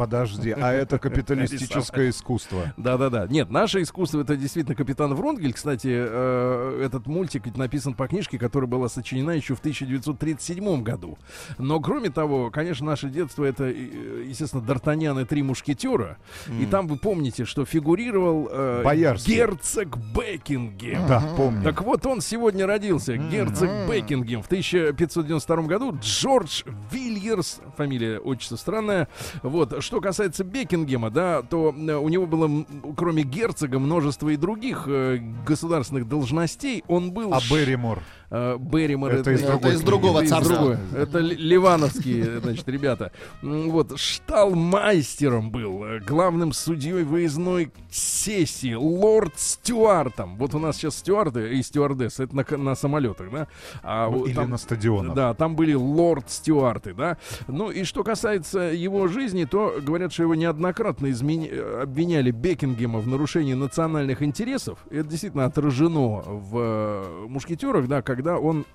Подожди, 0.00 0.54
а 0.56 0.72
это 0.72 0.98
капиталистическое 0.98 2.08
искусство. 2.08 2.72
Да-да-да. 2.78 3.26
Нет, 3.26 3.50
наше 3.50 3.82
искусство 3.82 4.22
это 4.22 4.34
действительно 4.34 4.74
капитан 4.74 5.12
Врунгель. 5.12 5.52
Кстати, 5.52 5.90
э, 5.92 6.82
этот 6.82 7.06
мультик 7.06 7.44
ведь 7.44 7.58
написан 7.58 7.92
по 7.92 8.08
книжке, 8.08 8.38
которая 8.38 8.66
была 8.66 8.88
сочинена 8.88 9.32
еще 9.32 9.54
в 9.54 9.58
1937 9.58 10.82
году. 10.82 11.18
Но 11.58 11.80
кроме 11.80 12.08
того, 12.08 12.50
конечно, 12.50 12.86
наше 12.86 13.10
детство 13.10 13.44
это, 13.44 13.64
э, 13.64 14.24
естественно, 14.26 14.62
Д'Артаньян 14.62 15.20
и 15.20 15.26
три 15.26 15.42
мушкетера. 15.42 16.16
И 16.58 16.64
там 16.64 16.86
вы 16.86 16.96
помните, 16.96 17.44
что 17.44 17.66
фигурировал 17.66 18.48
э, 18.50 18.82
Боярский. 18.82 19.34
герцог 19.34 19.98
Бекингем. 20.16 21.06
Да, 21.06 21.22
помню. 21.36 21.62
Так 21.62 21.82
вот, 21.82 22.06
он 22.06 22.22
сегодня 22.22 22.66
родился, 22.66 23.18
герцог 23.18 23.68
Бекингем, 23.86 24.40
в 24.42 24.46
1592 24.46 25.56
году. 25.64 25.94
Джордж 26.00 26.62
Вильерс, 26.90 27.60
фамилия, 27.76 28.18
отчество 28.18 28.56
странная. 28.56 29.06
Вот, 29.42 29.74
что 29.90 30.00
касается 30.00 30.44
Бекингема, 30.44 31.10
да, 31.10 31.42
то 31.42 31.74
э, 31.76 31.94
у 31.96 32.08
него 32.08 32.24
было, 32.28 32.64
кроме 32.96 33.24
герцога, 33.24 33.80
множество 33.80 34.28
и 34.28 34.36
других 34.36 34.84
э, 34.86 35.18
государственных 35.44 36.06
должностей. 36.08 36.84
Он 36.86 37.10
был... 37.10 37.34
А 37.34 37.40
ш- 37.40 37.52
Берримор? 37.52 38.00
Э, 38.30 38.56
Берримор. 38.58 39.12
Это 39.12 39.32
из 39.32 39.40
Это 39.42 39.50
другой 39.52 39.74
из 39.74 39.80
другого 39.82 40.16
Это 40.18 40.24
из 40.24 40.30
царства. 40.30 40.56
другой. 40.56 40.76
Это 40.96 41.18
ли- 41.18 41.36
ливановские, 41.36 42.40
значит, 42.40 42.68
ребята. 42.68 43.12
Вот, 43.42 43.98
шталмайстером 43.98 45.50
был, 45.50 45.84
э, 45.84 46.00
главным 46.00 46.52
судьей 46.52 47.02
выездной 47.02 47.70
сессии, 47.90 48.74
лорд 48.74 49.32
Стюартом. 49.36 50.36
Вот 50.36 50.54
у 50.54 50.58
нас 50.58 50.76
сейчас 50.76 50.96
стюарды 50.98 51.54
и 51.54 51.62
стюардессы, 51.62 52.24
это 52.24 52.36
на, 52.36 52.44
на 52.56 52.74
самолетах, 52.74 53.30
да? 53.32 53.48
А 53.82 54.08
Ну, 54.10 54.18
вот 54.18 54.28
Или 54.28 54.34
там- 54.34 54.50
на 54.50 54.58
стадионах. 54.58 55.14
да, 55.14 55.34
там 55.34 55.56
были 55.56 55.74
лорд 55.74 56.30
Стюарты, 56.30 56.94
да. 56.94 57.16
Ну 57.48 57.70
и 57.70 57.84
что 57.84 58.04
касается 58.04 58.58
его 58.60 59.08
жизни, 59.08 59.44
то 59.44 59.74
говорят, 59.80 60.12
что 60.12 60.22
его 60.24 60.34
неоднократно 60.34 61.06
э, 61.06 61.82
обвиняли 61.82 62.30
Бекингема 62.30 62.98
в 63.00 63.08
нарушении 63.08 63.54
национальных 63.54 64.22
интересов. 64.22 64.78
Это 64.90 65.04
действительно 65.08 65.44
отражено 65.46 66.22
в 66.22 66.56
э, 66.58 67.26
мушкетерах, 67.28 67.88
да, 67.88 68.02
когда 68.20 68.38
он 68.38 68.66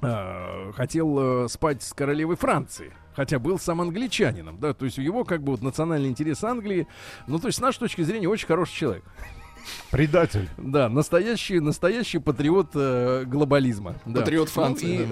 э, 0.00 0.72
хотел 0.76 1.44
э, 1.44 1.48
спать 1.48 1.82
с 1.82 1.92
королевой 1.92 2.36
Франции. 2.36 2.92
Хотя 3.16 3.40
был 3.40 3.58
сам 3.58 3.80
англичанином, 3.80 4.60
да, 4.60 4.74
то 4.74 4.84
есть 4.84 4.98
у 4.98 5.02
его 5.02 5.24
как 5.24 5.42
бы 5.42 5.52
вот 5.52 5.62
национальный 5.62 6.08
интерес 6.08 6.44
Англии, 6.44 6.86
ну 7.26 7.38
то 7.38 7.48
есть 7.48 7.58
с 7.58 7.60
нашей 7.60 7.80
точки 7.80 8.02
зрения 8.02 8.28
очень 8.28 8.46
хороший 8.46 8.74
человек. 8.74 9.04
Предатель. 9.90 10.48
Да, 10.56 10.88
настоящий, 10.88 11.60
настоящий 11.60 12.18
патриот 12.18 12.68
э, 12.74 13.24
глобализма. 13.26 13.94
Да. 14.04 14.20
Патриот 14.20 14.48
Франции, 14.48 15.08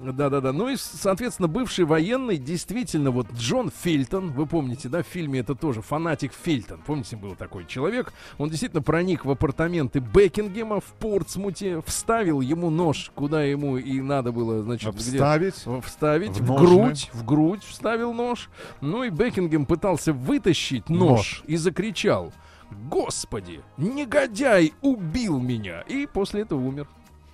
Ну 0.00 0.10
и, 0.10 0.12
да. 0.12 0.28
да, 0.30 0.40
да. 0.40 0.52
Ну 0.52 0.68
и, 0.68 0.76
соответственно, 0.76 1.48
бывший 1.48 1.84
военный, 1.84 2.36
действительно, 2.36 3.10
вот 3.10 3.26
Джон 3.34 3.70
Фельтон, 3.82 4.30
вы 4.32 4.46
помните, 4.46 4.88
да, 4.88 5.02
в 5.02 5.06
фильме 5.06 5.40
это 5.40 5.54
тоже 5.54 5.82
фанатик 5.82 6.32
Фельтон. 6.32 6.80
Помните, 6.86 7.16
был 7.16 7.34
такой 7.34 7.66
человек. 7.66 8.12
Он 8.38 8.48
действительно 8.48 8.82
проник 8.82 9.24
в 9.24 9.30
апартаменты 9.30 9.98
Бекингема 10.00 10.80
в 10.80 10.92
Портсмуте, 10.98 11.82
вставил 11.86 12.40
ему 12.40 12.70
нож, 12.70 13.10
куда 13.14 13.42
ему 13.44 13.76
и 13.78 14.00
надо 14.00 14.32
было, 14.32 14.62
значит, 14.62 14.94
где- 14.94 15.12
Вставить. 15.16 15.64
вставить 15.84 16.38
В 16.38 16.44
в, 16.44 16.48
ножны. 16.48 16.66
грудь, 16.66 17.10
в 17.12 17.24
грудь 17.24 17.64
вставил 17.64 18.12
нож. 18.12 18.48
Ну 18.80 19.04
и 19.04 19.10
Бекингем 19.10 19.66
пытался 19.66 20.12
вытащить 20.12 20.88
нож, 20.88 21.08
Нож. 21.10 21.42
и 21.46 21.56
закричал: 21.56 22.32
Господи, 22.70 23.62
негодяй 23.76 24.74
убил 24.82 25.40
меня! 25.40 25.80
И 25.82 26.06
после 26.06 26.42
этого 26.42 26.60
умер. 26.60 26.88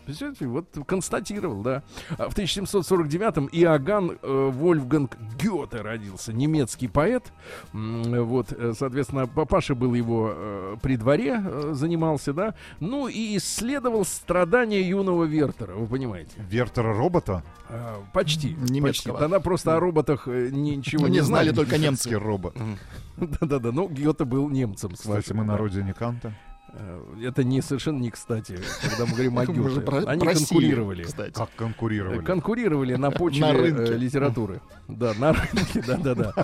Представляете, 0.04 0.46
вот 0.46 0.66
констатировал, 0.86 1.62
да. 1.62 1.82
А 2.18 2.28
В 2.28 2.34
1749-м 2.36 3.48
Иоганн 3.52 4.18
э, 4.20 4.50
Вольфганг 4.52 5.16
Гёте 5.40 5.80
родился, 5.80 6.32
немецкий 6.32 6.88
поэт. 6.88 7.32
Вот, 7.72 8.52
э, 8.52 8.72
соответственно, 8.76 9.26
папаша 9.26 9.74
был 9.74 9.94
его 9.94 10.32
э, 10.34 10.76
при 10.82 10.96
дворе, 10.96 11.40
э, 11.44 11.70
занимался, 11.74 12.32
да. 12.32 12.54
Ну 12.80 13.08
и 13.08 13.36
исследовал 13.36 14.04
страдания 14.04 14.82
юного 14.82 15.24
Вертера, 15.24 15.74
вы 15.74 15.86
понимаете. 15.86 16.32
Вертера 16.38 16.92
робота. 16.92 17.42
А, 17.68 18.02
Почти. 18.12 18.50
Немецкого. 18.54 19.12
почти. 19.12 19.12
Тогда 19.12 19.40
просто 19.40 19.76
о 19.76 19.80
роботах 19.80 20.26
э, 20.26 20.48
ничего 20.50 21.02
Ну, 21.02 21.08
не, 21.08 21.14
не 21.14 21.20
знали 21.20 21.50
знали. 21.50 21.56
только. 21.56 21.78
Немецкий 21.78 22.16
робот. 22.16 22.56
Да-да-да. 23.16 23.72
Ну, 23.72 23.88
Гёте 23.88 24.24
был 24.24 24.48
немцем. 24.50 24.92
Кстати, 24.92 25.32
мы 25.32 25.44
на 25.44 25.56
родине 25.56 25.94
Канта. 25.94 26.34
Э, 26.74 27.00
Это 27.24 27.44
не 27.44 27.60
совершенно 27.60 27.98
не 27.98 28.10
кстати, 28.10 28.58
когда 28.82 29.04
мы 29.06 29.12
говорим 29.12 29.38
о 29.38 29.46
Гёте. 29.46 29.80
про- 29.80 30.04
Они 30.06 30.24
просили, 30.24 30.46
конкурировали. 30.48 31.02
Кстати. 31.04 31.32
Как 31.34 31.50
конкурировали. 31.56 32.24
Конкурировали 32.24 32.94
на 32.94 33.10
почве 33.12 33.40
На 33.42 33.46
э, 33.52 33.60
рынке. 33.60 33.94
литературы. 33.96 34.60
Да, 34.88 35.12
на 35.18 35.32
рынке, 35.32 35.82
да-да-да. 35.86 36.34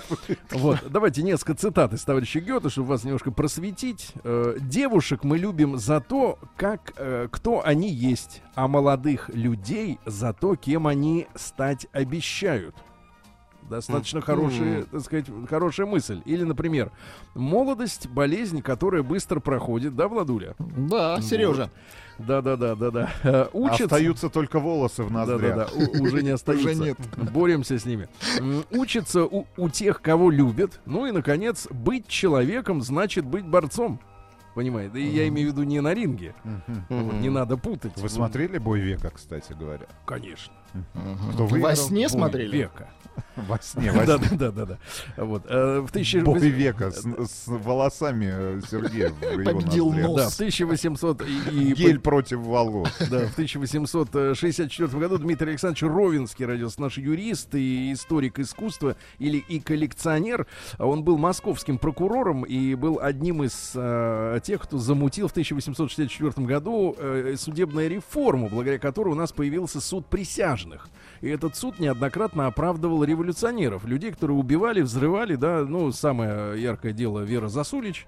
Вот, 0.53 0.79
давайте 0.91 1.23
несколько 1.23 1.55
цитат 1.55 1.93
из 1.95 2.03
товарища 2.03 2.41
Гёте, 2.41 2.69
чтобы 2.69 2.89
вас 2.89 3.05
немножко 3.05 3.31
просветить. 3.31 4.13
Э, 4.25 4.57
Девушек 4.61 5.25
мы 5.25 5.39
любим 5.39 5.79
за 5.79 6.01
то, 6.01 6.39
как, 6.57 6.93
э, 6.97 7.29
кто 7.31 7.65
они 7.65 7.91
есть, 7.91 8.43
а 8.55 8.69
молодых 8.69 9.31
людей 9.31 9.99
за 10.05 10.33
то, 10.33 10.57
кем 10.57 10.87
они 10.87 11.27
стать 11.35 11.87
обещают. 11.93 12.75
Достаточно 13.69 14.21
хорошая, 14.21 14.85
так 14.85 15.01
сказать, 15.03 15.27
хорошая 15.49 15.87
мысль. 15.87 16.21
Или, 16.25 16.45
например, 16.45 16.91
молодость, 17.35 18.09
болезнь, 18.09 18.63
которая 18.63 19.03
быстро 19.03 19.41
проходит, 19.41 19.95
да, 19.97 20.09
Владуля? 20.09 20.55
Да, 20.59 21.21
Сережа. 21.21 21.71
Да-да-да, 22.19 22.75
да-да. 22.75 23.11
Э, 23.23 23.47
Учатся, 23.53 23.85
Остаются 23.85 24.29
только 24.29 24.59
волосы 24.59 25.05
в 25.05 25.13
ноздрях. 25.13 25.41
да-да-да, 25.41 25.69
у- 26.01 26.03
уже 26.03 26.23
не 26.25 26.31
остаются. 26.35 26.69
Уже 26.71 26.75
нет. 26.75 26.99
Боремся 27.33 27.79
с 27.79 27.85
ними. 27.85 28.09
Учатся 28.73 29.25
у, 29.25 29.47
у 29.57 29.69
тех, 29.69 30.03
кого 30.03 30.31
любят. 30.31 30.81
Ну 30.85 31.07
и, 31.07 31.13
наконец, 31.13 31.69
быть 31.71 32.09
человеком 32.09 32.83
значит 32.83 33.25
быть 33.25 33.47
борцом. 33.47 34.01
Понимаете? 34.57 34.99
И 34.99 35.07
я 35.07 35.29
имею 35.29 35.51
в 35.51 35.53
виду 35.53 35.63
не 35.63 35.81
на 35.81 35.95
ринге. 35.95 36.35
Вот, 36.89 37.13
не 37.21 37.31
надо 37.31 37.57
путать. 37.57 37.93
Вы 37.97 38.09
смотрели 38.09 38.59
«Бой 38.59 38.81
века», 38.81 39.11
кстати 39.15 39.53
говоря? 39.53 39.87
Конечно. 40.05 40.53
Кто 41.35 41.45
Во 41.45 41.47
выиграл? 41.47 41.77
сне 41.77 42.09
Бой 42.09 42.11
смотрели? 42.11 42.57
Века. 42.57 42.91
Во 43.37 43.59
сне, 43.61 43.93
во 43.93 44.05
Да, 44.07 44.19
сне. 44.19 44.37
да, 44.39 44.51
да, 44.51 44.67
да, 44.67 44.79
да. 45.17 45.25
Вот. 45.25 45.45
э, 45.49 45.81
В 45.81 45.91
1000 45.91 46.23
Бой 46.23 46.39
века 46.41 46.91
с, 46.91 47.03
с 47.03 47.47
волосами 47.47 48.29
э, 48.31 48.61
Сергея 48.71 49.11
Победил 49.11 49.93
нос. 49.93 50.17
Да, 50.17 50.29
в 50.29 50.35
1800 50.35 51.23
и, 51.23 51.25
и 51.51 51.73
Гель 51.75 52.01
против 52.01 52.41
волос. 52.41 52.89
Да, 53.11 53.27
в 53.27 53.33
1864 53.33 54.89
году 54.99 55.19
Дмитрий 55.19 55.51
Александрович 55.51 55.83
Ровинский 55.83 56.45
родился, 56.45 56.81
наш 56.81 56.99
юрист 56.99 57.55
и 57.55 57.93
историк 57.93 58.39
искусства 58.39 58.97
или 59.19 59.39
и 59.39 59.61
коллекционер. 59.61 60.47
Он 60.79 61.03
был 61.05 61.19
московским 61.19 61.79
прокурором 61.79 62.45
и 62.45 62.75
был 62.75 62.99
одним 63.01 63.43
из 63.45 63.73
э, 63.75 64.41
тех, 64.43 64.63
кто 64.63 64.79
замутил 64.79 65.29
в 65.29 65.33
1864 65.33 66.47
году 66.47 66.95
э, 66.99 67.35
судебную 67.39 67.89
реформу, 67.89 68.49
благодаря 68.49 68.79
которой 68.79 69.11
у 69.11 69.15
нас 69.15 69.33
появился 69.33 69.81
суд 69.81 70.07
присяжных. 70.07 70.89
И 71.21 71.29
этот 71.29 71.57
суд 71.57 71.79
неоднократно 71.79 72.47
оправдывал 72.47 73.05
революционеров, 73.05 73.85
людей, 73.85 74.13
которые 74.13 74.37
убивали, 74.37 74.81
взрывали, 74.81 75.35
да, 75.35 75.65
ну, 75.65 75.93
самое 75.93 76.61
яркое 76.61 76.93
дело 76.93 77.21
Вера 77.21 77.49
Засулич, 77.49 78.07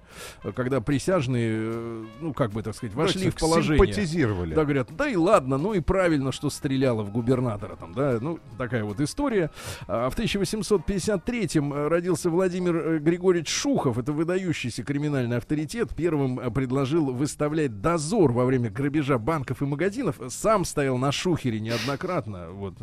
когда 0.55 0.81
присяжные, 0.81 1.51
э, 1.53 2.05
ну, 2.21 2.33
как 2.33 2.51
бы, 2.51 2.63
так 2.63 2.75
сказать, 2.75 2.95
вошли 2.95 3.25
Так 3.25 3.35
в 3.35 3.39
положение. 3.39 3.85
Симпатизировали. 3.85 4.53
Да, 4.53 4.63
говорят, 4.63 4.89
да 4.95 5.07
и 5.07 5.15
ладно, 5.15 5.57
ну 5.57 5.73
и 5.73 5.79
правильно, 5.79 6.31
что 6.31 6.49
стреляла 6.49 7.03
в 7.03 7.11
губернатора 7.11 7.75
там, 7.75 7.93
да, 7.93 8.17
ну, 8.21 8.39
такая 8.57 8.83
вот 8.83 8.99
история. 8.99 9.51
А 9.87 10.09
в 10.09 10.17
1853-м 10.17 11.73
э, 11.73 11.87
родился 11.87 12.29
Владимир 12.29 12.75
э, 12.75 12.99
Григорьевич 12.99 13.49
Шухов, 13.49 13.97
это 13.97 14.13
выдающийся 14.13 14.83
криминальный 14.83 15.37
авторитет, 15.37 15.89
первым 15.95 16.37
предложил 16.53 17.11
выставлять 17.13 17.81
дозор 17.81 18.31
во 18.31 18.45
время 18.45 18.69
грабежа 18.69 19.17
банков 19.17 19.61
и 19.61 19.65
магазинов, 19.65 20.19
сам 20.29 20.65
стоял 20.65 20.97
на 20.97 21.11
Шухере 21.11 21.59
неоднократно, 21.59 22.49
вот, 22.51 22.75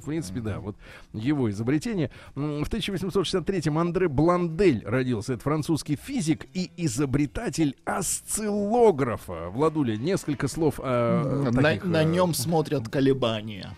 в 0.00 0.04
принципе, 0.04 0.40
да, 0.40 0.60
вот 0.60 0.76
его 1.12 1.50
изобретение. 1.50 2.10
В 2.34 2.62
1863-м 2.62 3.78
Андре 3.78 4.08
Бландель 4.08 4.82
родился, 4.84 5.34
это 5.34 5.42
французский 5.42 5.96
физик 5.96 6.46
и 6.54 6.70
изобретатель 6.76 7.76
осциллографа. 7.84 9.50
Владуля, 9.50 9.96
несколько 9.96 10.48
слов 10.48 10.80
о 10.82 11.50
На, 11.50 11.62
таких, 11.62 11.84
на 11.84 12.02
э, 12.02 12.04
нем 12.04 12.34
смотрят 12.34 12.88
колебания. 12.88 13.76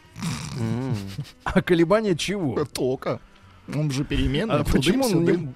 А 1.44 1.62
колебания 1.62 2.16
чего? 2.16 2.64
Тока. 2.64 3.20
Он 3.74 3.90
же 3.90 4.04
переменный. 4.04 4.54
А 4.56 4.64
почему 4.64 5.04
он 5.04 5.24
не... 5.24 5.54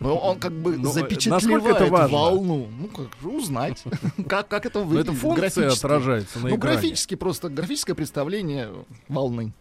Ну, 0.00 0.14
он 0.14 0.38
как 0.38 0.52
бы 0.52 0.76
Ну, 0.78 0.90
запечатлевает 0.90 1.90
волну. 2.10 2.68
Ну, 2.78 2.88
как 2.88 3.08
же 3.20 3.28
узнать, 3.28 3.82
как, 4.28 4.48
как 4.48 4.66
это 4.66 4.80
Ну, 4.80 4.86
выглядит 4.86 5.10
это 5.12 5.18
функция 5.20 5.70
отражается 5.70 6.38
на 6.38 6.48
Ну, 6.48 6.56
экране. 6.56 6.76
графически 6.78 7.14
просто, 7.16 7.48
графическое 7.48 7.94
представление 7.94 8.70
волны. 9.08 9.52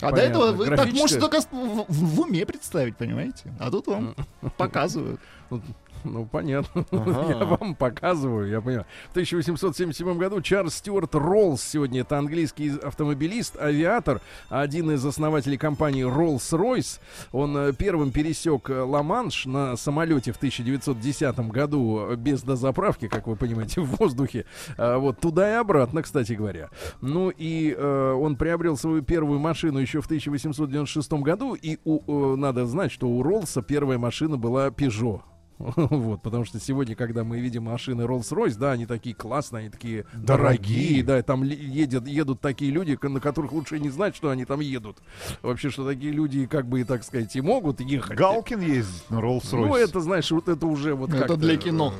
А 0.00 0.10
до 0.10 0.16
Понятно. 0.16 0.20
этого 0.20 0.52
вы 0.52 0.64
так 0.66 0.74
Графическое- 0.76 1.00
можете 1.00 1.20
только 1.20 1.40
в, 1.40 1.46
в- 1.50 1.86
в 1.88 2.20
уме 2.20 2.46
представить, 2.46 2.96
понимаете? 2.96 3.52
А 3.58 3.70
тут 3.70 3.86
вам 3.88 4.14
показывают. 4.56 5.20
Ну, 6.04 6.26
понятно. 6.26 6.84
Я 7.28 7.44
вам 7.44 7.74
показываю, 7.74 8.48
я 8.48 8.60
понимаю. 8.60 8.86
В 9.08 9.10
1877 9.10 10.18
году 10.18 10.40
Чарльз 10.40 10.74
Стюарт 10.74 11.14
Роллс, 11.14 11.62
сегодня 11.62 12.00
это 12.00 12.18
английский 12.18 12.72
автомобилист, 12.82 13.56
авиатор, 13.60 14.20
один 14.48 14.90
из 14.90 15.04
основателей 15.04 15.56
компании 15.58 16.04
Rolls-Royce. 16.04 17.00
Он 17.32 17.56
э, 17.56 17.72
первым 17.72 18.10
пересек 18.10 18.70
э, 18.70 18.80
Ла-Манш 18.80 19.46
на 19.46 19.76
самолете 19.76 20.32
в 20.32 20.36
1910 20.36 21.38
году 21.50 22.08
э, 22.10 22.16
без 22.16 22.42
дозаправки, 22.42 23.08
как 23.08 23.26
вы 23.26 23.36
понимаете, 23.36 23.80
в 23.82 23.96
воздухе. 23.96 24.46
А, 24.76 24.98
Вот 24.98 25.20
туда 25.20 25.50
и 25.50 25.54
обратно, 25.54 26.02
кстати 26.02 26.32
говоря. 26.32 26.70
Ну 27.00 27.30
и 27.30 27.74
э, 27.76 28.12
он 28.12 28.36
приобрел 28.36 28.76
свою 28.76 29.02
первую 29.02 29.38
машину 29.38 29.78
еще 29.78 30.00
в 30.00 30.06
1896 30.06 31.12
году. 31.14 31.54
И 31.54 31.78
у, 31.84 32.32
э, 32.32 32.36
надо 32.36 32.66
знать, 32.66 32.92
что 32.92 33.08
у 33.08 33.22
Роллса 33.22 33.62
первая 33.62 33.98
машина 33.98 34.36
была 34.36 34.68
Peugeot. 34.68 35.20
Вот, 35.76 36.22
потому 36.22 36.44
что 36.44 36.60
сегодня, 36.60 36.94
когда 36.94 37.24
мы 37.24 37.40
видим 37.40 37.64
машины 37.64 38.02
Rolls-Royce, 38.02 38.56
да, 38.58 38.72
они 38.72 38.86
такие 38.86 39.14
классные, 39.14 39.62
они 39.62 39.70
такие 39.70 40.04
дорогие, 40.12 41.02
Дорогие. 41.02 41.04
да, 41.04 41.22
там 41.22 41.42
едет, 41.42 42.06
едут 42.06 42.40
такие 42.40 42.70
люди, 42.70 42.98
на 43.02 43.20
которых 43.20 43.52
лучше 43.52 43.78
не 43.80 43.90
знать, 43.90 44.14
что 44.14 44.30
они 44.30 44.44
там 44.44 44.60
едут. 44.60 44.98
Вообще, 45.42 45.70
что 45.70 45.86
такие 45.86 46.12
люди, 46.12 46.46
как 46.46 46.66
бы, 46.66 46.84
так 46.84 47.02
сказать, 47.04 47.34
и 47.34 47.40
могут 47.40 47.80
ехать. 47.80 48.16
Галкин 48.16 48.60
ездит 48.60 49.10
на 49.10 49.16
Роллс-Ройсе. 49.20 49.66
Ну, 49.66 49.74
это, 49.74 50.00
знаешь, 50.00 50.30
вот 50.30 50.48
это 50.48 50.66
уже 50.66 50.94
вот 50.94 51.12
Это 51.12 51.36
для 51.36 51.56
кино. 51.56 51.92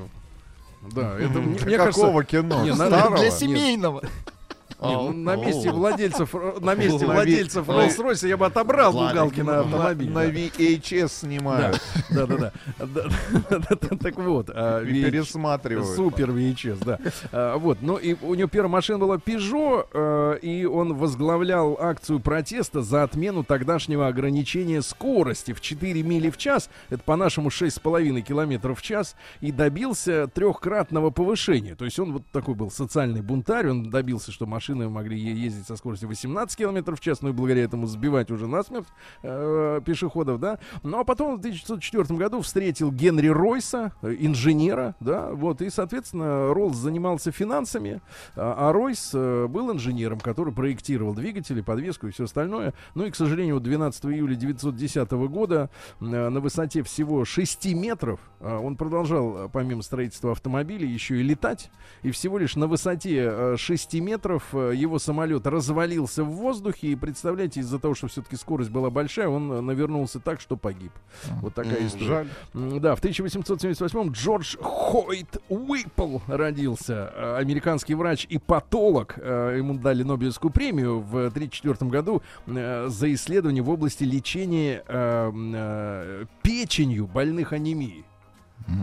э, 0.82 0.90
Да, 0.94 1.18
это 1.18 1.40
мне, 1.40 1.58
мне 1.64 1.76
Какого 1.76 2.22
кажется, 2.22 2.24
кино? 2.42 2.64
Не, 2.64 2.74
Старого? 2.74 3.16
Для 3.16 3.24
Нет. 3.26 3.34
семейного. 3.34 4.00
не, 4.02 4.08
ну, 4.08 4.32
на 4.80 5.36
месте 5.36 5.70
владельцев, 5.70 6.34
э, 6.34 6.58
на 6.60 6.74
месте 6.74 7.04
владельцев 7.06 7.68
Rolls-Royce 7.68 8.28
я 8.28 8.36
бы 8.36 8.46
отобрал 8.46 8.92
Галкина 8.92 9.52
на- 9.52 9.60
автомобиль. 9.60 10.10
На. 10.10 10.26
VHS 10.26 11.08
снимают 11.08 11.80
Да, 12.10 12.26
да, 12.26 12.52
да. 12.78 13.58
Так 14.00 14.16
вот, 14.16 14.50
а, 14.50 14.84
пересматривают. 14.84 15.96
Супер 15.96 16.30
VHS, 16.30 16.84
да. 16.84 16.98
А, 17.32 17.56
вот, 17.58 17.78
ну 17.80 17.96
и 17.96 18.14
у 18.22 18.34
него 18.34 18.48
первая 18.48 18.70
машина 18.70 18.98
была 18.98 19.16
Peugeot, 19.16 19.86
э, 19.92 20.38
и 20.42 20.64
он 20.64 20.94
возглавлял 20.94 21.76
акцию 21.80 22.20
протеста 22.20 22.82
за 22.82 23.02
отмену 23.02 23.44
тогдашнего 23.44 24.06
ограничения 24.06 24.82
скорости 24.82 25.52
в 25.52 25.60
4 25.60 26.02
мили 26.02 26.30
в 26.30 26.36
час, 26.36 26.70
это 26.90 27.02
по-нашему 27.02 27.50
6,5 27.50 28.22
километров 28.22 28.78
в 28.78 28.82
час, 28.82 29.16
и 29.40 29.50
добился 29.52 30.28
трехкратного 30.28 31.10
повышения. 31.10 31.74
То 31.74 31.84
есть 31.84 31.98
он 31.98 32.12
вот 32.12 32.22
такой 32.32 32.54
был 32.54 32.70
социальный 32.70 33.22
бунтарь, 33.22 33.68
он 33.68 33.90
добился, 33.90 34.30
что 34.32 34.46
машины 34.46 34.67
машины 34.68 34.88
могли 34.88 35.18
ездить 35.18 35.66
со 35.66 35.76
скоростью 35.76 36.08
18 36.08 36.56
километров 36.56 37.00
в 37.00 37.02
час, 37.02 37.22
ну 37.22 37.30
и 37.30 37.32
благодаря 37.32 37.64
этому 37.64 37.86
сбивать 37.86 38.30
уже 38.30 38.46
насмерть 38.46 38.86
э, 39.22 39.80
пешеходов, 39.84 40.40
да. 40.40 40.58
Ну 40.82 40.98
а 40.98 41.04
потом 41.04 41.36
в 41.36 41.38
1904 41.38 42.18
году 42.18 42.40
встретил 42.42 42.92
Генри 42.92 43.28
Ройса, 43.28 43.92
э, 44.02 44.14
инженера, 44.18 44.94
да, 45.00 45.30
вот, 45.32 45.62
и, 45.62 45.70
соответственно, 45.70 46.52
Роллс 46.52 46.76
занимался 46.76 47.32
финансами, 47.32 48.02
а, 48.36 48.68
а 48.68 48.72
Ройс 48.72 49.10
э, 49.14 49.46
был 49.48 49.72
инженером, 49.72 50.20
который 50.20 50.52
проектировал 50.52 51.14
двигатели, 51.14 51.60
подвеску 51.60 52.08
и 52.08 52.10
все 52.10 52.24
остальное. 52.24 52.74
Ну 52.94 53.06
и, 53.06 53.10
к 53.10 53.16
сожалению, 53.16 53.54
вот 53.54 53.62
12 53.62 54.04
июля 54.06 54.36
1910 54.36 55.10
года 55.30 55.70
э, 56.00 56.04
на 56.04 56.40
высоте 56.40 56.82
всего 56.82 57.24
6 57.24 57.66
метров 57.74 58.20
он 58.40 58.76
продолжал, 58.76 59.50
помимо 59.52 59.82
строительства 59.82 60.30
автомобилей, 60.30 60.86
еще 60.86 61.18
и 61.18 61.22
летать. 61.22 61.70
И 62.02 62.12
всего 62.12 62.38
лишь 62.38 62.54
на 62.54 62.68
высоте 62.68 63.28
э, 63.30 63.56
6 63.58 63.94
метров 63.94 64.54
его 64.72 64.98
самолет 64.98 65.46
развалился 65.46 66.24
в 66.24 66.30
воздухе. 66.30 66.88
И 66.88 66.96
представляете, 66.96 67.60
из-за 67.60 67.78
того, 67.78 67.94
что 67.94 68.08
все-таки 68.08 68.36
скорость 68.36 68.70
была 68.70 68.90
большая, 68.90 69.28
он 69.28 69.50
э, 69.52 69.60
навернулся 69.60 70.20
так, 70.20 70.40
что 70.40 70.56
погиб. 70.56 70.92
Вот 71.40 71.54
такая 71.54 71.86
история. 71.86 72.06
Жаль. 72.54 72.80
Да, 72.80 72.94
в 72.94 73.02
1878-м 73.02 74.12
Джордж 74.12 74.56
Хойт 74.60 75.38
Уиппл 75.48 76.18
родился. 76.26 77.12
Э, 77.14 77.36
Американский 77.38 77.94
врач 77.94 78.26
и 78.28 78.38
патолог. 78.38 79.14
Э, 79.18 79.54
Ему 79.58 79.74
дали 79.74 80.02
Нобелевскую 80.02 80.52
премию 80.52 81.00
в 81.00 81.26
1934 81.26 81.90
году 81.90 82.22
э, 82.46 82.86
за 82.88 83.12
исследование 83.14 83.62
в 83.62 83.70
области 83.70 84.04
лечения 84.04 84.82
э, 84.86 85.28
м, 85.28 85.52
э, 85.54 86.24
печенью 86.42 87.06
больных 87.06 87.52
анемией. 87.52 88.04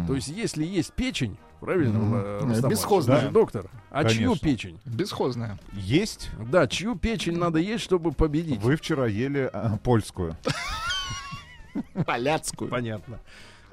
То 0.08 0.16
есть, 0.16 0.30
если 0.30 0.64
есть 0.66 0.94
печень, 0.94 1.38
правильно, 1.66 1.98
Иванович? 1.98 2.64
бесхозная. 2.66 3.22
Же 3.22 3.30
доктор. 3.32 3.66
А 3.90 4.04
чью 4.06 4.32
Конечно. 4.32 4.48
печень? 4.48 4.80
Бесхозная. 4.86 5.58
Есть? 5.74 6.30
Да, 6.52 6.68
чью 6.68 6.96
печень 6.96 7.38
надо 7.38 7.60
есть, 7.60 7.84
чтобы 7.84 8.12
победить? 8.12 8.62
Вы 8.62 8.76
вчера 8.76 9.08
ели 9.08 9.50
а, 9.52 9.78
польскую. 9.78 10.38
Поляцкую. 12.06 12.70
Понятно. 12.70 13.20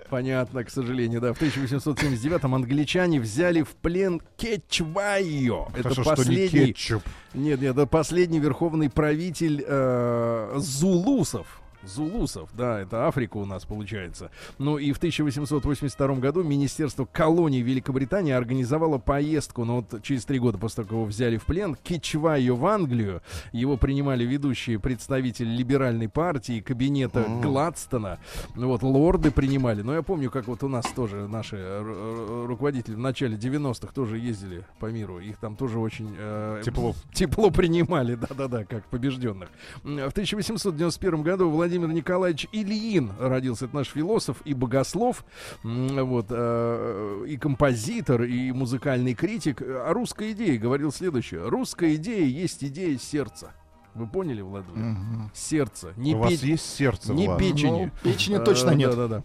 Понятно, 0.08 0.62
к 0.62 0.70
сожалению, 0.70 1.22
да. 1.22 1.32
В 1.32 1.40
1879-м 1.40 2.54
англичане 2.54 3.18
взяли 3.18 3.62
в 3.62 3.70
плен 3.70 4.20
Кетчвайо. 4.36 5.68
Это 5.72 5.84
Хорошо, 5.84 6.02
что 6.02 6.10
не 6.10 6.16
последний... 6.16 6.66
кетчуп. 6.66 7.02
Нет, 7.32 7.60
нет, 7.62 7.72
это 7.72 7.86
последний 7.86 8.38
верховный 8.38 8.90
правитель 8.90 9.64
э, 9.66 10.52
зулусов. 10.56 11.61
Зулусов, 11.84 12.50
да, 12.54 12.80
это 12.80 13.06
Африка 13.06 13.36
у 13.38 13.44
нас 13.44 13.64
получается. 13.64 14.30
Ну 14.58 14.78
и 14.78 14.92
в 14.92 14.98
1882 14.98 16.14
году 16.16 16.42
Министерство 16.42 17.04
колоний 17.04 17.62
Великобритании 17.62 18.32
организовало 18.32 18.98
поездку, 18.98 19.64
ну 19.64 19.76
вот 19.76 20.02
через 20.02 20.24
три 20.24 20.38
года 20.38 20.58
после 20.58 20.76
того, 20.76 20.86
как 20.88 20.92
его 20.92 21.04
взяли 21.04 21.36
в 21.36 21.44
плен, 21.44 21.76
Кичвайо 21.82 22.54
в 22.56 22.66
Англию. 22.66 23.22
Его 23.52 23.76
принимали 23.76 24.24
ведущие 24.24 24.78
представители 24.78 25.48
либеральной 25.48 26.08
партии, 26.08 26.60
кабинета 26.60 27.24
Гладстона. 27.42 28.18
Ну 28.54 28.68
вот, 28.68 28.82
лорды 28.82 29.30
принимали. 29.30 29.82
Но 29.82 29.94
я 29.94 30.02
помню, 30.02 30.30
как 30.30 30.46
вот 30.46 30.62
у 30.62 30.68
нас 30.68 30.86
тоже 30.94 31.26
наши 31.28 31.56
э, 31.56 31.80
ру- 31.82 32.46
руководители 32.46 32.94
в 32.94 32.98
начале 32.98 33.36
90-х 33.36 33.92
тоже 33.92 34.18
ездили 34.18 34.64
по 34.78 34.86
миру. 34.86 35.18
Их 35.18 35.36
там 35.38 35.56
тоже 35.56 35.78
очень... 35.78 36.14
э, 36.16 36.62
Тепло. 36.64 36.94
тепло 37.12 37.50
принимали, 37.50 38.14
да-да-да, 38.28 38.64
как 38.64 38.84
побежденных. 38.86 39.48
В 39.82 39.88
1891 40.08 41.22
году 41.22 41.50
Владимир 41.50 41.71
Николаевич 41.78 42.48
Ильин 42.52 43.12
родился. 43.18 43.66
Это 43.66 43.76
наш 43.76 43.88
философ 43.88 44.38
и 44.44 44.54
богослов, 44.54 45.24
вот, 45.62 46.26
э, 46.30 47.24
и 47.28 47.36
композитор, 47.36 48.22
и 48.22 48.52
музыкальный 48.52 49.14
критик. 49.14 49.62
О 49.62 49.92
русской 49.92 50.32
идее 50.32 50.58
говорил 50.58 50.92
следующее. 50.92 51.48
Русская 51.48 51.94
идея 51.96 52.24
есть 52.26 52.62
идея 52.64 52.98
сердца. 52.98 53.52
Вы 53.94 54.06
поняли, 54.06 54.40
Владимир? 54.40 54.78
Мгм. 54.78 55.30
Сердце. 55.34 55.92
Не, 55.96 56.14
У 56.14 56.18
вас 56.20 56.32
пе- 56.38 56.48
есть 56.52 56.76
сердце, 56.76 57.12
не 57.12 57.26
Влад? 57.26 57.38
печени. 57.38 57.92
Ну, 58.04 58.10
печени 58.10 58.38
точно 58.38 58.70
Э, 58.70 58.74
нет. 58.74 58.96
Да-да-да. 58.96 59.22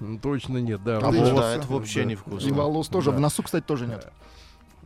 М, 0.00 0.18
Точно 0.18 0.58
нет, 0.58 0.82
да. 0.82 0.98
А 0.98 1.10
Вот 1.12 1.14
Да, 1.36 1.54
это 1.54 1.66
вообще 1.68 2.02
Да. 2.02 2.10
невкусно. 2.10 2.48
И 2.48 2.50
волос 2.50 2.88
тоже. 2.88 3.12
Да. 3.12 3.18
В 3.18 3.20
носу, 3.20 3.44
кстати, 3.44 3.62
тоже 3.64 3.86
нет. 3.86 4.10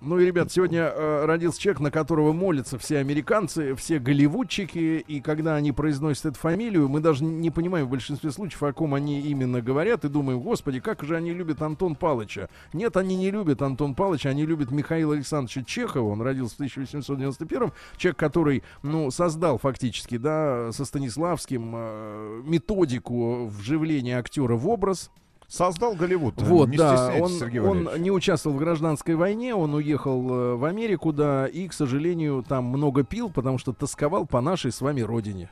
Ну 0.07 0.19
и, 0.19 0.27
ребят, 0.27 0.53
сегодня 0.53 0.83
э, 0.83 1.25
родился 1.25 1.59
человек, 1.59 1.81
на 1.81 1.91
которого 1.91 2.35
молятся 2.35 2.79
все 2.79 2.99
американцы, 2.99 3.75
все 3.75 3.99
голливудчики, 3.99 4.99
и 4.99 5.21
когда 5.23 5.57
они 5.57 5.73
произносят 5.73 6.27
эту 6.27 6.39
фамилию, 6.39 6.91
мы 6.91 7.01
даже 7.01 7.25
не 7.25 7.51
понимаем 7.51 7.87
в 7.87 7.89
большинстве 7.89 8.31
случаев, 8.31 8.63
о 8.65 8.75
ком 8.75 8.93
они 8.93 9.23
именно 9.23 9.63
говорят, 9.63 10.05
и 10.05 10.11
думаем, 10.11 10.41
господи, 10.41 10.81
как 10.81 11.03
же 11.05 11.17
они 11.17 11.33
любят 11.33 11.63
Антон 11.63 11.95
Палыча. 11.95 12.51
Нет, 12.75 12.99
они 12.99 13.17
не 13.17 13.31
любят 13.31 13.63
Антон 13.63 13.95
Палыча, 13.95 14.29
они 14.29 14.45
любят 14.45 14.71
Михаила 14.71 15.15
Александровича 15.15 15.63
Чехова, 15.65 16.11
он 16.11 16.21
родился 16.21 16.53
в 16.53 16.57
1891 16.57 17.73
человек, 17.97 18.19
который, 18.19 18.63
ну, 18.83 19.11
создал 19.11 19.57
фактически, 19.57 20.19
да, 20.19 20.71
со 20.73 20.85
Станиславским 20.85 21.73
э, 21.75 22.43
методику 22.45 23.47
вживления 23.47 24.19
актера 24.19 24.55
в 24.55 24.69
образ, 24.69 25.11
Создал 25.55 25.95
Голливуд. 25.95 26.35
вот, 26.43 26.69
не 26.69 26.77
да, 26.77 27.13
он, 27.17 27.31
Сергей 27.31 27.61
он 27.61 27.89
не 27.99 28.11
участвовал 28.11 28.57
в 28.57 28.59
гражданской 28.59 29.15
войне, 29.15 29.55
он 29.55 29.73
уехал 29.75 30.21
э, 30.29 30.55
в 30.57 30.65
Америку, 30.65 31.13
да, 31.13 31.47
и, 31.47 31.69
к 31.69 31.73
сожалению, 31.73 32.45
там 32.49 32.65
много 32.65 33.05
пил, 33.05 33.31
потому 33.31 33.59
что 33.59 33.73
тосковал 33.73 34.27
по 34.27 34.41
нашей 34.41 34.73
с 34.73 34.81
вами 34.81 35.03
родине. 35.03 35.51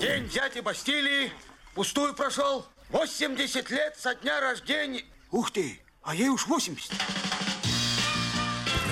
День 0.00 0.24
взятия 0.24 0.60
Бастилии 0.60 1.30
пустую 1.76 2.14
прошел. 2.14 2.66
80 2.90 3.70
лет 3.70 3.94
со 3.96 4.16
дня 4.16 4.40
рождения. 4.40 5.04
Ух 5.30 5.52
ты, 5.52 5.78
а 6.02 6.12
ей 6.12 6.28
уж 6.28 6.48
80. 6.48 6.90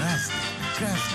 Разный, 0.00 0.36
каждый 0.78 1.13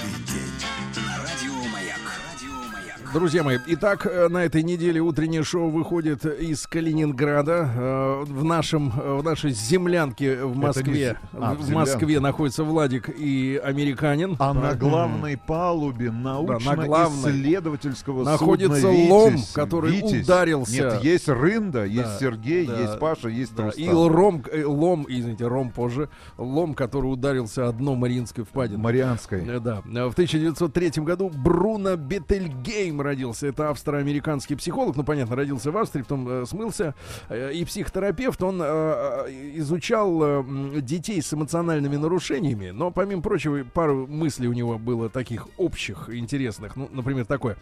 Друзья 3.11 3.43
мои, 3.43 3.57
итак, 3.65 4.05
э, 4.05 4.27
на 4.27 4.43
этой 4.45 4.61
неделе 4.61 4.99
утреннее 5.01 5.41
шоу 5.43 5.71
выходит 5.71 6.25
из 6.25 6.67
Калининграда. 6.67 7.67
Э, 7.75 8.23
В, 8.25 8.43
нашем, 8.43 8.93
э, 8.95 9.17
в 9.17 9.23
нашей 9.23 9.49
землянке 9.51 10.43
в 10.45 10.55
не 10.55 10.61
Москве, 10.61 11.17
з- 11.33 11.37
а, 11.41 11.55
в 11.55 11.61
в 11.61 11.71
Москве 11.71 12.19
находится 12.19 12.63
Владик 12.63 13.09
и 13.09 13.59
американин. 13.63 14.35
А 14.37 14.53
на 14.53 14.75
главной 14.75 15.37
палубе 15.37 16.11
научно-исследовательского 16.11 18.23
Находится 18.23 18.79
судна 18.81 19.09
лом, 19.11 19.31
«Витязь». 19.33 19.51
который 19.53 19.91
«Витязь». 19.91 20.25
ударился. 20.25 20.71
Нет, 20.73 21.03
есть 21.03 21.27
Рында, 21.29 21.85
есть 21.85 22.09
Да, 22.09 22.17
Сергей, 22.19 22.67
да, 22.67 22.79
есть 22.79 22.99
Паша, 22.99 23.29
есть 23.29 23.55
Да, 23.55 23.63
Рустам. 23.65 23.83
и 23.83 23.89
лом, 23.89 24.43
лом, 24.65 25.05
извините, 25.09 25.47
ром 25.47 25.71
позже, 25.71 26.09
лом, 26.37 26.75
который 26.75 27.07
ударился 27.07 27.67
о 27.67 27.71
дно 27.71 27.95
Мариинской 27.95 28.43
впадины. 28.43 28.77
Марианской. 28.83 29.41
Да. 29.59 29.81
В 29.83 30.13
1903 30.13 31.03
году 31.03 31.31
Бруно 31.33 31.95
Бетельгейм 31.95 32.98
родился. 33.03 33.47
Это 33.47 33.69
австро-американский 33.69 34.55
психолог. 34.55 34.95
Ну, 34.95 35.03
понятно, 35.03 35.35
родился 35.35 35.71
в 35.71 35.77
Австрии, 35.77 36.01
потом 36.01 36.27
э, 36.27 36.45
смылся. 36.45 36.95
Э, 37.29 37.51
и 37.53 37.63
психотерапевт. 37.65 38.41
Он 38.43 38.61
э, 38.61 38.65
э, 38.65 39.51
изучал 39.55 40.19
э, 40.21 40.81
детей 40.81 41.21
с 41.21 41.33
эмоциональными 41.33 41.95
нарушениями. 41.95 42.69
Но, 42.69 42.91
помимо 42.91 43.21
прочего, 43.21 43.63
пару 43.63 44.07
мыслей 44.07 44.47
у 44.47 44.53
него 44.53 44.77
было 44.77 45.09
таких 45.09 45.47
общих, 45.57 46.09
интересных. 46.09 46.75
Ну, 46.75 46.89
например, 46.91 47.25
такое. 47.25 47.57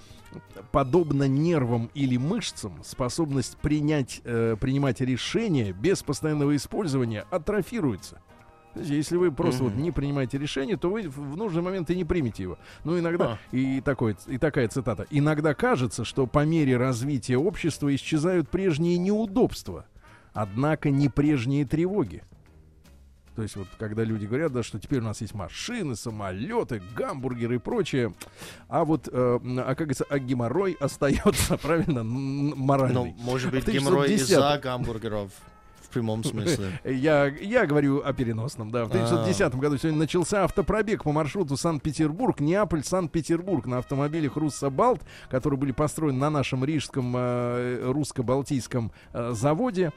Подобно 0.71 1.27
нервам 1.27 1.89
или 1.93 2.17
мышцам, 2.17 2.83
способность 2.83 3.57
принять, 3.57 4.21
э, 4.23 4.55
принимать 4.59 5.01
решения 5.01 5.71
без 5.71 6.03
постоянного 6.03 6.55
использования 6.55 7.25
атрофируется. 7.29 8.21
Если 8.81 9.17
вы 9.17 9.31
просто 9.31 9.63
вот 9.63 9.75
не 9.75 9.91
принимаете 9.91 10.37
решение, 10.37 10.77
то 10.77 10.89
вы 10.89 11.03
в 11.09 11.35
нужный 11.37 11.61
момент 11.61 11.89
и 11.89 11.95
не 11.95 12.05
примете 12.05 12.43
его. 12.43 12.57
Ну, 12.83 12.97
иногда, 12.99 13.37
и, 13.51 13.81
такой, 13.81 14.15
и 14.27 14.37
такая 14.37 14.67
цитата, 14.67 15.05
иногда 15.09 15.53
кажется, 15.53 16.05
что 16.05 16.27
по 16.27 16.45
мере 16.45 16.77
развития 16.77 17.37
общества 17.37 17.93
исчезают 17.93 18.49
прежние 18.49 18.97
неудобства, 18.97 19.85
однако 20.33 20.89
не 20.89 21.09
прежние 21.09 21.65
тревоги. 21.65 22.23
То 23.35 23.43
есть 23.43 23.55
вот 23.55 23.67
когда 23.77 24.03
люди 24.03 24.25
говорят, 24.25 24.51
да, 24.51 24.63
что 24.63 24.79
теперь 24.79 24.99
у 24.99 25.03
нас 25.03 25.21
есть 25.21 25.35
машины, 25.35 25.95
самолеты, 25.95 26.81
гамбургеры 26.95 27.55
и 27.57 27.59
прочее, 27.59 28.11
а 28.67 28.83
вот, 28.83 29.07
э, 29.07 29.11
а 29.13 29.63
как 29.75 29.77
говорится, 29.77 30.05
а 30.09 30.17
геморрой 30.17 30.75
остается, 30.79 31.55
правильно, 31.61 31.99
м, 31.99 32.49
Ну, 32.49 32.55
моральный. 32.55 33.13
может 33.19 33.51
быть, 33.51 33.65
В 33.65 33.71
геморрой 33.71 34.05
1910 34.05 34.31
из-за 34.31 34.59
гамбургеров. 34.63 35.31
Прямом 35.97 36.23
смысле. 36.23 36.79
Я, 36.85 37.25
я 37.25 37.65
говорю 37.65 38.03
о 38.03 38.13
переносном, 38.13 38.69
да. 38.69 38.85
В 38.85 38.89
1910 38.89 39.55
году 39.55 39.77
сегодня 39.77 39.99
начался 39.99 40.43
автопробег 40.43 41.03
по 41.03 41.11
маршруту 41.11 41.57
Санкт-Петербург, 41.57 42.39
Неаполь, 42.39 42.83
Санкт-Петербург 42.83 43.65
на 43.65 43.79
автомобилях 43.79 44.37
Руссобалт, 44.37 45.01
которые 45.29 45.59
были 45.59 45.71
построены 45.71 46.19
на 46.19 46.29
нашем 46.29 46.63
рижском 46.63 47.15
э, 47.17 47.91
русско-балтийском 47.91 48.91
э, 49.13 49.31
заводе. 49.33 49.91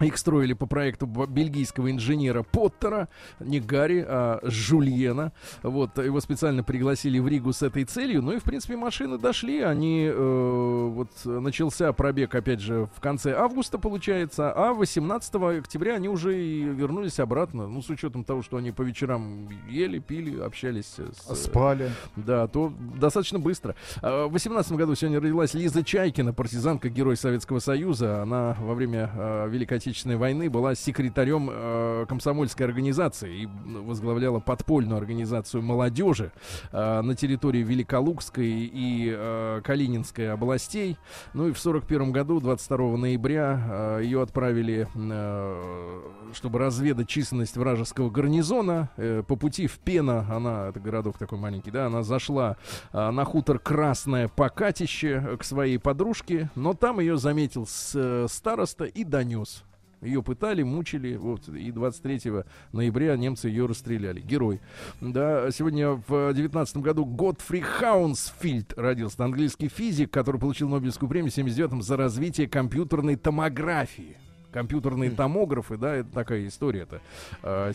Их 0.00 0.16
строили 0.16 0.52
по 0.52 0.66
проекту 0.66 1.06
бельгийского 1.06 1.90
инженера 1.90 2.42
Поттера, 2.42 3.08
не 3.40 3.60
Гарри, 3.60 4.04
а 4.06 4.40
Жульена. 4.42 5.32
Вот, 5.62 5.98
его 5.98 6.20
специально 6.20 6.62
пригласили 6.62 7.18
в 7.18 7.28
Ригу 7.28 7.52
с 7.52 7.62
этой 7.62 7.84
целью. 7.84 8.22
Ну 8.22 8.32
и, 8.32 8.38
в 8.38 8.44
принципе, 8.44 8.76
машины 8.76 9.18
дошли. 9.18 9.60
Они, 9.60 10.08
э, 10.12 10.88
вот, 10.92 11.10
начался 11.24 11.92
пробег, 11.92 12.34
опять 12.34 12.60
же, 12.60 12.88
в 12.94 13.00
конце 13.00 13.34
августа, 13.34 13.78
получается. 13.78 14.52
А 14.52 14.72
18 14.72 15.34
октября 15.58 15.96
они 15.96 16.08
уже 16.08 16.40
и 16.40 16.62
вернулись 16.62 17.18
обратно. 17.18 17.66
Ну, 17.66 17.82
с 17.82 17.90
учетом 17.90 18.24
того, 18.24 18.42
что 18.42 18.56
они 18.56 18.70
по 18.70 18.82
вечерам 18.82 19.48
ели, 19.68 19.98
пили, 19.98 20.40
общались 20.40 20.96
с... 20.96 21.36
Спали. 21.36 21.90
Да, 22.16 22.46
то 22.46 22.72
достаточно 23.00 23.38
быстро. 23.38 23.74
А, 24.02 24.26
В 24.26 24.32
18 24.32 24.72
году 24.72 24.94
сегодня 24.94 25.20
родилась 25.20 25.54
Лиза 25.54 25.82
Чайкина, 25.82 26.32
партизанка, 26.32 26.88
герой 26.88 27.16
Советского 27.16 27.58
Союза. 27.58 28.22
Она 28.22 28.56
во 28.60 28.74
время 28.74 29.10
э, 29.14 29.48
Великой 29.48 29.78
Отечественной 29.88 30.16
войны 30.16 30.50
была 30.50 30.74
секретарем 30.74 31.48
э, 31.50 32.04
комсомольской 32.06 32.66
организации 32.66 33.44
и 33.44 33.46
возглавляла 33.46 34.38
подпольную 34.38 34.98
организацию 34.98 35.62
молодежи 35.62 36.30
э, 36.72 37.00
на 37.00 37.14
территории 37.14 37.62
Великолукской 37.62 38.46
и 38.46 39.10
э, 39.16 39.62
Калининской 39.64 40.30
областей. 40.30 40.98
Ну 41.32 41.48
и 41.48 41.52
в 41.52 41.58
41 41.58 42.12
году, 42.12 42.38
22 42.40 42.96
ноября, 42.98 43.98
э, 43.98 44.00
ее 44.04 44.20
отправили, 44.20 44.86
э, 44.94 46.00
чтобы 46.34 46.58
разведать 46.58 47.08
численность 47.08 47.56
вражеского 47.56 48.10
гарнизона. 48.10 48.90
Э, 48.98 49.22
по 49.26 49.36
пути 49.36 49.66
в 49.68 49.78
Пена, 49.78 50.26
она, 50.30 50.68
это 50.68 50.80
городок 50.80 51.16
такой 51.16 51.38
маленький, 51.38 51.70
да, 51.70 51.86
она 51.86 52.02
зашла 52.02 52.58
а, 52.92 53.10
на 53.10 53.24
хутор 53.24 53.58
Красное 53.58 54.28
Покатище 54.28 55.24
э, 55.26 55.36
к 55.38 55.44
своей 55.44 55.78
подружке, 55.78 56.50
но 56.54 56.74
там 56.74 57.00
ее 57.00 57.16
заметил 57.16 57.66
с, 57.66 57.92
э, 57.94 58.26
староста 58.28 58.84
и 58.84 59.04
донес. 59.04 59.64
Ее 60.00 60.22
пытали, 60.22 60.62
мучили, 60.62 61.16
вот, 61.16 61.48
и 61.48 61.72
23 61.72 62.44
ноября 62.72 63.16
немцы 63.16 63.48
ее 63.48 63.66
расстреляли. 63.66 64.20
Герой. 64.20 64.60
Да, 65.00 65.50
сегодня 65.50 66.00
в 66.06 66.32
19 66.32 66.76
году 66.78 67.04
Готфри 67.04 67.60
Хаунсфильд 67.60 68.74
родился, 68.76 69.24
английский 69.24 69.68
физик, 69.68 70.12
который 70.12 70.40
получил 70.40 70.68
Нобелевскую 70.68 71.08
премию 71.08 71.32
в 71.32 71.34
79 71.34 71.82
за 71.84 71.96
развитие 71.96 72.48
компьютерной 72.48 73.16
томографии. 73.16 74.16
Компьютерные 74.58 75.10
томографы, 75.12 75.76
да, 75.76 75.94
это 75.94 76.10
такая 76.10 76.44
история 76.48 76.80
это 76.80 77.00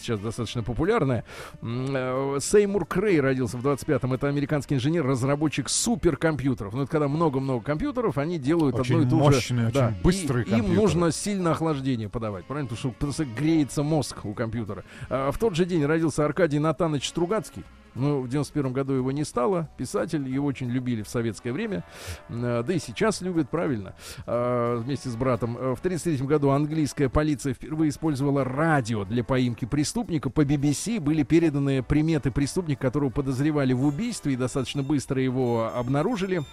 сейчас 0.01 0.19
достаточно 0.19 0.63
популярная. 0.63 1.23
Э, 1.61 2.37
Сеймур 2.41 2.85
Крей 2.85 3.21
родился 3.21 3.57
в 3.57 3.65
25-м. 3.65 4.11
Это 4.13 4.27
американский 4.27 4.75
инженер, 4.75 5.05
разработчик 5.05 5.69
суперкомпьютеров. 5.69 6.73
Ну, 6.73 6.81
это 6.83 6.91
когда 6.91 7.07
много-много 7.07 7.63
компьютеров, 7.63 8.17
они 8.17 8.37
делают 8.37 8.75
Очень 8.77 8.95
одно 9.03 9.07
и 9.07 9.09
то 9.09 9.15
мощные, 9.15 9.61
же. 9.61 9.67
очень 9.67 9.73
Да, 9.79 9.93
быстрые 10.03 10.43
и- 10.45 10.49
Им 10.49 10.55
компьютеры. 10.57 10.81
нужно 10.81 11.11
сильно 11.13 11.51
охлаждение 11.51 12.09
подавать, 12.09 12.43
правильно? 12.45 12.67
Потому 12.67 12.79
что 12.91 12.99
просто 12.99 13.23
греется 13.25 13.81
мозг 13.81 14.25
у 14.25 14.33
компьютера. 14.33 14.83
А 15.09 15.31
в 15.31 15.37
тот 15.37 15.55
же 15.55 15.63
день 15.63 15.85
родился 15.85 16.25
Аркадий 16.25 16.59
Натанович 16.59 17.07
Стругацкий. 17.07 17.63
Ну, 17.95 18.21
в 18.21 18.27
91 18.27 18.73
году 18.73 18.93
его 18.93 19.11
не 19.11 19.23
стало. 19.23 19.69
Писатель, 19.77 20.27
его 20.27 20.47
очень 20.47 20.69
любили 20.69 21.03
в 21.03 21.07
советское 21.09 21.51
время. 21.51 21.83
Э, 22.29 22.63
Да 22.65 22.73
и 22.73 22.79
сейчас 22.79 23.21
любят, 23.21 23.49
правильно. 23.49 23.93
А, 24.25 24.77
Вместе 24.79 25.09
с 25.09 25.15
братом. 25.15 25.57
Э, 25.57 25.75
В 25.75 25.79
33 25.81 26.25
году 26.25 26.49
английская 26.49 27.09
полиция 27.09 27.53
впервые 27.53 27.89
использовала 27.89 28.43
радио 28.43 29.05
для 29.05 29.23
поимки 29.23 29.65
преступника. 29.65 30.29
По 30.29 30.41
BBC 30.41 30.99
были 30.99 31.23
переданы 31.23 31.83
приметы 31.83 32.31
преступника, 32.31 32.81
которого 32.81 33.09
подозревали 33.09 33.73
в 33.73 33.85
убийстве, 33.85 34.33
и 34.33 34.37
достаточно 34.37 34.83
быстро 34.83 35.21
его 35.21 35.71
обнаружили. 35.73 36.43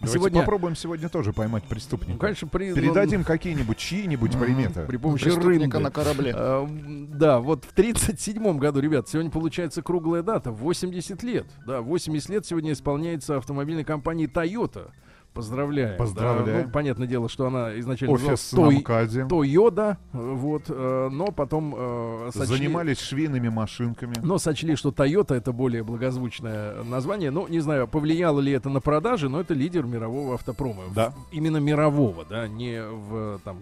Давайте 0.00 0.18
Сегодня, 0.18 0.40
попробуем 0.40 0.76
сегодня 0.76 1.10
тоже 1.10 1.34
поймать 1.34 1.64
преступника. 1.64 2.12
ну, 2.14 2.18
конечно, 2.18 2.48
при, 2.48 2.72
Передадим 2.72 3.22
какие-нибудь 3.22 3.76
чьи-нибудь 3.76 4.32
приметы. 4.38 4.86
при 4.86 4.96
помощи 4.96 5.28
рынды. 5.28 5.78
на 5.78 5.90
корабле. 5.90 6.32
А, 6.34 6.66
Да, 6.66 7.40
вот 7.40 7.66
в 7.66 7.72
37 7.74 8.58
году, 8.58 8.80
ребят, 8.80 9.10
сегодня 9.10 9.30
получается 9.30 9.82
круглая 9.82 10.22
дата, 10.22 10.52
80 10.52 11.22
лет. 11.22 11.46
Да, 11.66 11.82
80 11.82 12.30
лет 12.30 12.46
сегодня 12.46 12.72
исполняется 12.72 13.36
автомобильной 13.36 13.84
компанией 13.84 14.26
Toyota. 14.26 14.90
Поздравляем. 15.34 15.96
Поздравляем. 15.96 16.60
Да, 16.62 16.66
ну, 16.66 16.72
понятное 16.72 17.06
дело, 17.06 17.28
что 17.28 17.46
она 17.46 17.78
изначально 17.78 18.14
Офис 18.14 18.52
на 18.52 18.70
МКАДе. 18.70 19.26
Тойода, 19.26 19.98
вот, 20.12 20.64
э, 20.68 21.08
но 21.12 21.26
потом 21.26 21.74
э, 21.76 22.30
сочли- 22.34 22.46
Занимались 22.46 23.00
швейными 23.00 23.48
машинками. 23.48 24.14
но 24.22 24.38
сочли, 24.38 24.74
что 24.74 24.90
Toyota 24.90 25.34
это 25.34 25.52
более 25.52 25.82
благозвучное 25.84 26.82
название. 26.82 27.30
Ну, 27.30 27.46
не 27.46 27.60
знаю, 27.60 27.86
повлияло 27.86 28.40
ли 28.40 28.52
это 28.52 28.68
на 28.68 28.80
продажи, 28.80 29.28
но 29.28 29.40
это 29.40 29.54
лидер 29.54 29.84
мирового 29.86 30.34
автопрома. 30.34 30.82
Да. 30.94 31.14
Именно 31.30 31.58
мирового, 31.58 32.24
да, 32.28 32.48
не 32.48 32.82
в, 32.82 33.38
там, 33.44 33.58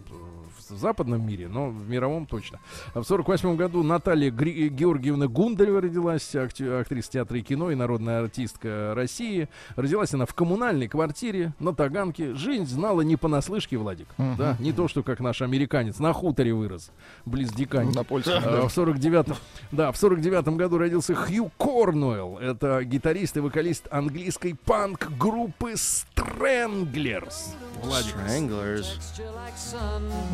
в 0.70 0.76
западном 0.78 1.26
мире, 1.26 1.48
но 1.48 1.68
в 1.70 1.88
мировом 1.88 2.26
точно. 2.26 2.59
В 2.94 3.02
48 3.04 3.57
году 3.57 3.83
Наталья 3.83 4.31
Гри- 4.31 4.68
Георгиевна 4.68 5.26
Гундарева 5.28 5.81
родилась, 5.81 6.35
акти- 6.35 6.81
актриса 6.81 7.11
театра 7.12 7.38
и 7.38 7.42
кино 7.42 7.70
и 7.70 7.74
народная 7.74 8.20
артистка 8.22 8.92
России. 8.94 9.48
Родилась 9.76 10.14
она 10.14 10.26
в 10.26 10.35
коммунальной 10.35 10.88
квартире 10.88 11.52
на 11.59 11.74
Таганке. 11.74 12.35
Жизнь 12.35 12.66
знала 12.66 13.00
не 13.02 13.16
понаслышке, 13.16 13.76
Владик. 13.76 14.09
Да, 14.16 14.57
не 14.59 14.72
то, 14.72 14.88
что 14.88 15.02
как 15.02 15.20
наш 15.20 15.42
американец 15.42 15.98
на 15.98 16.12
хуторе 16.12 16.52
вырос, 16.54 16.90
близ 17.24 17.50
Дикани. 17.52 17.94
На 17.94 18.04
польском. 18.04 18.42
А, 18.44 18.68
В 18.68 18.76
49-м, 18.76 19.37
да, 19.72 19.92
в 19.92 19.96
49-м 20.02 20.57
году 20.57 20.78
родился 20.78 21.14
Хью 21.14 21.50
Корнуэлл. 21.57 22.38
Это 22.38 22.83
гитарист 22.85 23.37
и 23.37 23.40
вокалист 23.40 23.87
английской 23.90 24.54
панк-группы 24.54 25.72
Stranglers. 25.72 27.54
Владик. 27.83 28.14
Stranglers. 28.26 28.87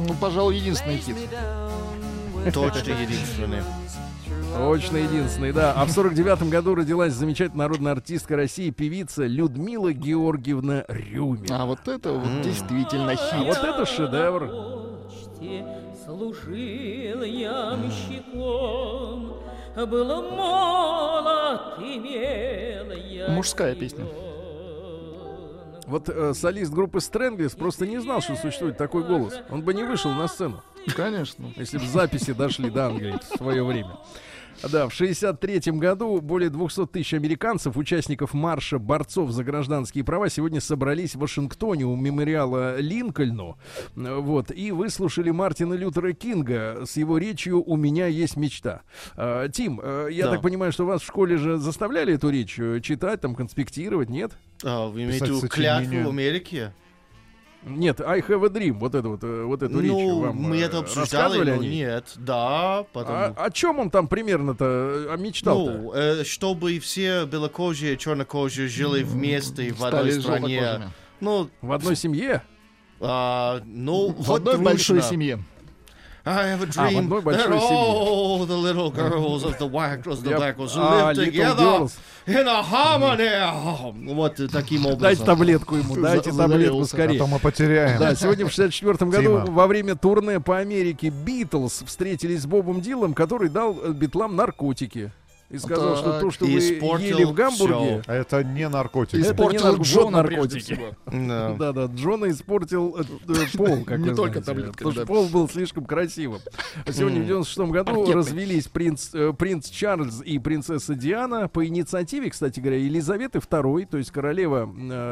Ну, 0.06 0.14
пожалуй, 0.24 0.56
единственный 0.56 0.96
хит. 0.96 1.16
Точно 2.54 2.92
единственный. 2.92 3.62
Точно 4.56 4.96
единственный, 4.96 5.52
да. 5.52 5.74
А 5.76 5.84
в 5.84 5.88
49-м 5.90 6.48
году 6.48 6.74
родилась 6.74 7.12
замечательная 7.12 7.66
народная 7.66 7.92
артистка 7.92 8.34
России, 8.36 8.70
певица 8.70 9.26
Людмила 9.26 9.92
Георгиевна 9.92 10.86
Рюмин. 10.88 11.52
А 11.52 11.66
вот 11.66 11.86
это 11.88 12.12
вот 12.12 12.40
действительно 12.40 13.12
А 13.12 13.16
хит. 13.16 13.44
вот 13.46 13.58
это 13.58 13.84
шедевр. 13.84 14.50
служил 16.06 17.22
ямщиком, 17.22 18.40
был 19.76 20.22
молод, 20.30 21.78
имел 21.80 22.92
я 22.92 23.28
Мужская 23.28 23.74
песня. 23.74 24.06
Вот 25.86 26.08
э, 26.08 26.34
солист 26.34 26.72
группы 26.72 26.98
Stranglers 26.98 27.56
просто 27.56 27.86
не 27.86 28.00
знал, 28.00 28.20
что 28.20 28.36
существует 28.36 28.76
такой 28.76 29.04
голос. 29.04 29.34
Он 29.50 29.62
бы 29.62 29.74
не 29.74 29.84
вышел 29.84 30.10
на 30.10 30.28
сцену. 30.28 30.62
Конечно. 30.96 31.52
если 31.56 31.78
бы 31.78 31.86
записи 31.86 32.32
дошли 32.32 32.70
до 32.70 32.86
Англии 32.86 33.18
в 33.18 33.36
свое 33.36 33.64
время. 33.64 33.98
Да, 34.62 34.88
в 34.88 34.92
63 34.94 35.60
году 35.72 36.20
более 36.20 36.50
200 36.50 36.86
тысяч 36.86 37.14
американцев, 37.14 37.76
участников 37.76 38.34
марша 38.34 38.78
борцов 38.78 39.30
за 39.30 39.44
гражданские 39.44 40.04
права, 40.04 40.28
сегодня 40.28 40.60
собрались 40.60 41.14
в 41.14 41.18
Вашингтоне 41.18 41.84
у 41.84 41.96
мемориала 41.96 42.78
Линкольну. 42.80 43.58
Вот, 43.94 44.50
и 44.50 44.70
выслушали 44.70 45.30
Мартина 45.30 45.74
Лютера 45.74 46.12
Кинга 46.12 46.82
с 46.86 46.96
его 46.96 47.18
речью 47.18 47.62
«У 47.62 47.76
меня 47.76 48.06
есть 48.06 48.36
мечта». 48.36 48.82
А, 49.16 49.48
Тим, 49.48 49.80
э, 49.82 50.08
я 50.10 50.26
Да. 50.26 50.32
так 50.32 50.42
понимаю, 50.42 50.72
что 50.72 50.86
вас 50.86 51.02
в 51.02 51.06
школе 51.06 51.36
же 51.36 51.58
заставляли 51.58 52.14
эту 52.14 52.30
речь 52.30 52.58
э, 52.58 52.80
читать, 52.80 53.20
там, 53.20 53.34
конспектировать, 53.34 54.08
нет? 54.08 54.32
А, 54.62 54.86
вы 54.88 55.04
имеете 55.04 55.24
в 55.24 55.28
Писать 55.28 55.28
виду 55.42 55.48
клятву 55.48 55.84
сочинение. 55.86 56.12
Нет, 57.66 58.00
I 58.00 58.20
have 58.20 58.44
a 58.44 58.48
dream, 58.48 58.72
вот 58.74 58.94
эту 58.94 59.10
вот, 59.10 59.24
э, 59.24 59.42
вот 59.44 59.62
эту 59.62 59.80
речь 59.80 59.90
Ну, 59.90 60.20
вам 60.20 60.36
мы 60.36 60.58
э, 60.58 60.64
это 60.64 60.78
обсуждали, 60.78 61.04
рассказывали 61.04 61.50
но 61.50 61.56
о 61.56 61.58
ней? 61.60 61.76
нет. 61.76 62.12
Да, 62.16 62.84
потому... 62.92 63.16
А, 63.36 63.44
о 63.46 63.50
чем 63.50 63.78
он 63.78 63.90
там 63.90 64.06
примерно-то 64.06 65.06
э, 65.08 65.16
мечтал-то? 65.16 65.72
Ну, 65.72 65.92
э, 65.94 66.24
чтобы 66.24 66.78
все 66.78 67.24
белокожие 67.24 67.96
чернокожие 67.96 68.68
жили 68.68 69.02
вместе 69.02 69.72
в 69.72 69.82
одной 69.84 70.12
стране. 70.20 70.90
Ну, 71.20 71.48
В 71.62 71.72
одной 71.72 71.96
семье? 71.96 72.42
а, 73.00 73.62
ну, 73.64 74.08
В 74.10 74.22
вот 74.26 74.38
одной 74.40 74.58
большой 74.58 74.96
дружно. 74.98 75.10
семье. 75.10 75.44
I 76.26 76.56
have 76.56 76.62
a 76.62 76.68
А, 76.76 76.88
dream 76.88 76.98
одной 77.00 77.20
that 77.20 77.50
all 77.52 78.46
the 78.46 78.56
little 78.56 78.90
girls 78.90 79.44
of 79.44 79.58
the 79.58 79.68
white 79.70 80.02
girls, 80.02 80.22
the 80.22 80.30
Я- 80.30 80.36
black 80.38 80.56
girls 80.56 80.72
А, 80.74 81.12
live 81.12 81.16
together 81.26 81.56
Girls. 81.58 81.92
in 82.26 82.48
a 82.48 82.62
harmony. 82.62 84.14
Вот 84.14 84.40
таким 84.50 84.86
образом. 84.86 85.00
Дайте 85.00 85.24
таблетку 85.24 85.76
ему, 85.76 85.96
дайте 85.96 86.30
таблетку 86.32 86.84
загорелся. 86.84 86.96
А 86.96 86.96
скорее. 86.96 87.18
то 87.18 87.26
мы 87.26 87.38
потеряем. 87.38 87.98
Да, 87.98 88.14
сегодня 88.14 88.46
в 88.46 88.52
64 88.52 89.10
году 89.10 89.22
Тима. 89.22 89.44
во 89.46 89.66
время 89.66 89.96
турне 89.96 90.40
по 90.40 90.56
Америке 90.58 91.10
Битлз 91.10 91.82
встретились 91.86 92.40
с 92.42 92.46
Бобом 92.46 92.80
Дилом, 92.80 93.12
который 93.12 93.50
дал 93.50 93.76
э, 93.82 93.92
Битлам 93.92 94.34
наркотики. 94.34 95.12
И 95.54 95.58
сказал, 95.58 95.96
что 95.96 96.12
Так. 96.12 96.20
то, 96.20 96.30
что 96.32 96.46
И 96.46 96.56
вы 96.56 97.00
ели 97.00 97.24
в 97.24 97.32
Гамбурге, 97.32 98.02
А 98.06 98.12
Это 98.12 98.42
не 98.42 98.68
наркотик. 98.68 99.14
Это 99.14 99.22
не 99.44 99.56
Испортил 99.56 99.82
Джона 99.82 100.18
вот 100.18 100.26
прежде 100.26 100.40
наркотики. 100.40 100.74
всего. 100.74 100.96
Да. 101.06 101.56
Да, 101.64 101.72
да, 101.72 101.86
Джона 101.86 102.30
испортил 102.30 102.96
э, 102.98 103.04
э, 103.28 103.56
пол, 103.56 103.84
как 103.84 103.98
Не 104.00 104.14
только 104.14 104.40
знаете, 104.40 104.40
таблетками, 104.42 104.72
потому 104.76 104.92
что 104.92 105.06
пол 105.06 105.28
был 105.28 105.48
слишком 105.48 105.84
красивым. 105.84 106.40
Сегодня 106.90 107.22
в 107.22 107.26
96 107.26 107.70
году 107.70 108.12
развелись 108.12 108.66
принц, 108.66 109.14
э, 109.14 109.32
принц 109.32 109.68
Чарльз 109.68 110.20
и 110.22 110.38
принцесса 110.38 110.94
Диана 110.94 111.48
по 111.48 111.64
инициативе, 111.64 112.30
кстати 112.30 112.58
говоря, 112.60 112.78
Елизаветы 112.78 113.38
II, 113.38 113.86
то 113.86 113.98
есть 113.98 114.10
королева 114.10 114.68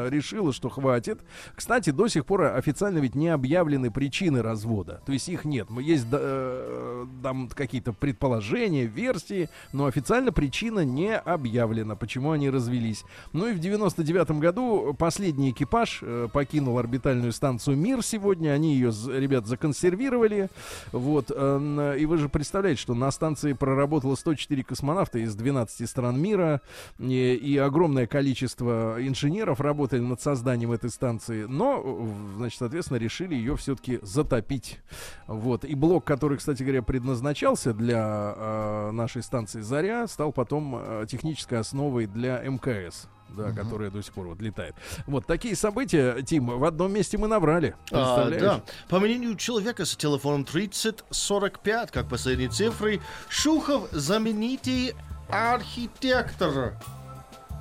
решила, 0.09 0.51
что 0.51 0.69
хватит. 0.69 1.21
Кстати, 1.55 1.91
до 1.91 2.07
сих 2.07 2.25
пор 2.25 2.43
официально 2.55 2.99
ведь 2.99 3.15
не 3.15 3.29
объявлены 3.29 3.89
причины 3.91 4.41
развода, 4.41 5.01
то 5.05 5.13
есть 5.13 5.29
их 5.29 5.45
нет. 5.45 5.69
Есть 5.79 6.07
там 6.09 7.49
какие-то 7.55 7.93
предположения, 7.93 8.85
версии, 8.85 9.49
но 9.71 9.85
официально 9.85 10.31
причина 10.33 10.83
не 10.83 11.15
объявлена, 11.15 11.95
почему 11.95 12.31
они 12.31 12.49
развелись. 12.49 13.05
Ну 13.31 13.47
и 13.47 13.53
в 13.53 13.59
99 13.59 14.31
году 14.31 14.95
последний 14.97 15.51
экипаж 15.51 15.99
э, 16.01 16.27
покинул 16.31 16.77
орбитальную 16.77 17.31
станцию 17.31 17.77
Мир 17.77 18.03
сегодня. 18.03 18.51
Они 18.51 18.73
ее, 18.75 18.91
ребят, 19.07 19.45
законсервировали. 19.45 20.49
Вот. 20.91 21.31
э, 21.33 21.95
И 21.99 22.05
вы 22.05 22.17
же 22.17 22.29
представляете, 22.29 22.81
что 22.81 22.93
на 22.93 23.11
станции 23.11 23.53
проработало 23.53 24.15
104 24.15 24.63
космонавта 24.63 25.19
из 25.19 25.35
12 25.35 25.89
стран 25.89 26.19
мира. 26.19 26.61
И, 26.99 27.33
и 27.35 27.57
огромное 27.57 28.07
количество 28.07 28.97
инженеров 28.99 29.61
работали 29.61 30.01
над 30.01 30.21
созданием 30.21 30.71
этой 30.71 30.89
станции. 30.89 31.45
Но, 31.47 32.07
значит, 32.37 32.59
соответственно, 32.59 32.97
решили 32.97 33.35
ее 33.35 33.55
все-таки 33.55 33.99
затопить. 34.01 34.79
Вот. 35.27 35.65
И 35.65 35.75
блок, 35.75 36.05
который, 36.05 36.37
кстати 36.37 36.63
говоря, 36.63 36.81
предназначался 36.81 37.73
для 37.73 38.33
э, 38.35 38.91
нашей 38.91 39.23
станции 39.23 39.61
«Заря», 39.61 40.07
стал 40.07 40.22
потом 40.31 40.75
э, 40.77 41.05
технической 41.09 41.59
основой 41.59 42.05
для 42.07 42.39
МКС. 42.41 43.07
Да, 43.29 43.51
которая 43.51 43.89
до 43.89 44.03
сих 44.03 44.13
пор 44.13 44.27
вот 44.27 44.39
летает. 44.41 44.75
Вот 45.07 45.25
такие 45.25 45.55
события, 45.55 46.21
Тим, 46.21 46.45
в 46.59 46.63
одном 46.63 46.93
месте 46.93 47.17
мы 47.17 47.27
набрали. 47.27 47.73
А, 47.91 48.29
да. 48.29 48.61
По 48.89 48.99
мнению 48.99 49.35
человека 49.37 49.85
с 49.85 49.95
телефоном 49.95 50.45
3045, 50.45 51.89
как 51.89 52.07
последние 52.07 52.49
цифры, 52.49 53.01
Шухов 53.29 53.89
знаменитый 53.91 54.93
архитектор. 55.29 56.75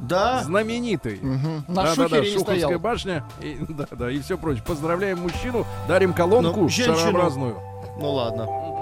Да? 0.01 0.43
Знаменитый. 0.43 1.19
Мгм. 1.23 1.65
На 1.69 1.85
Да, 1.85 1.95
да, 1.97 2.09
да, 2.09 2.25
Шуховская 2.25 2.59
стоял. 2.59 2.79
башня. 2.81 3.25
И, 3.41 3.57
да, 3.69 3.87
да, 3.93 4.11
и 4.11 4.21
все 4.21 4.37
прочее. 4.37 4.65
Поздравляем 4.67 5.21
мужчину, 5.21 5.65
дарим 5.89 6.13
колонку 6.13 6.61
Ну, 6.63 6.69
женщину. 6.69 6.97
шарообразную. 6.99 7.57
Ну 7.99 8.11
ладно. 8.13 8.82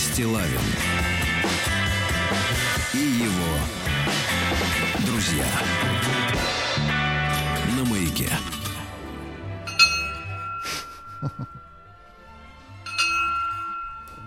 Стилавин 0.00 0.60
и 2.94 2.96
его 2.96 3.58
друзья 5.04 5.44
на 7.76 7.84
маяке. 7.84 8.30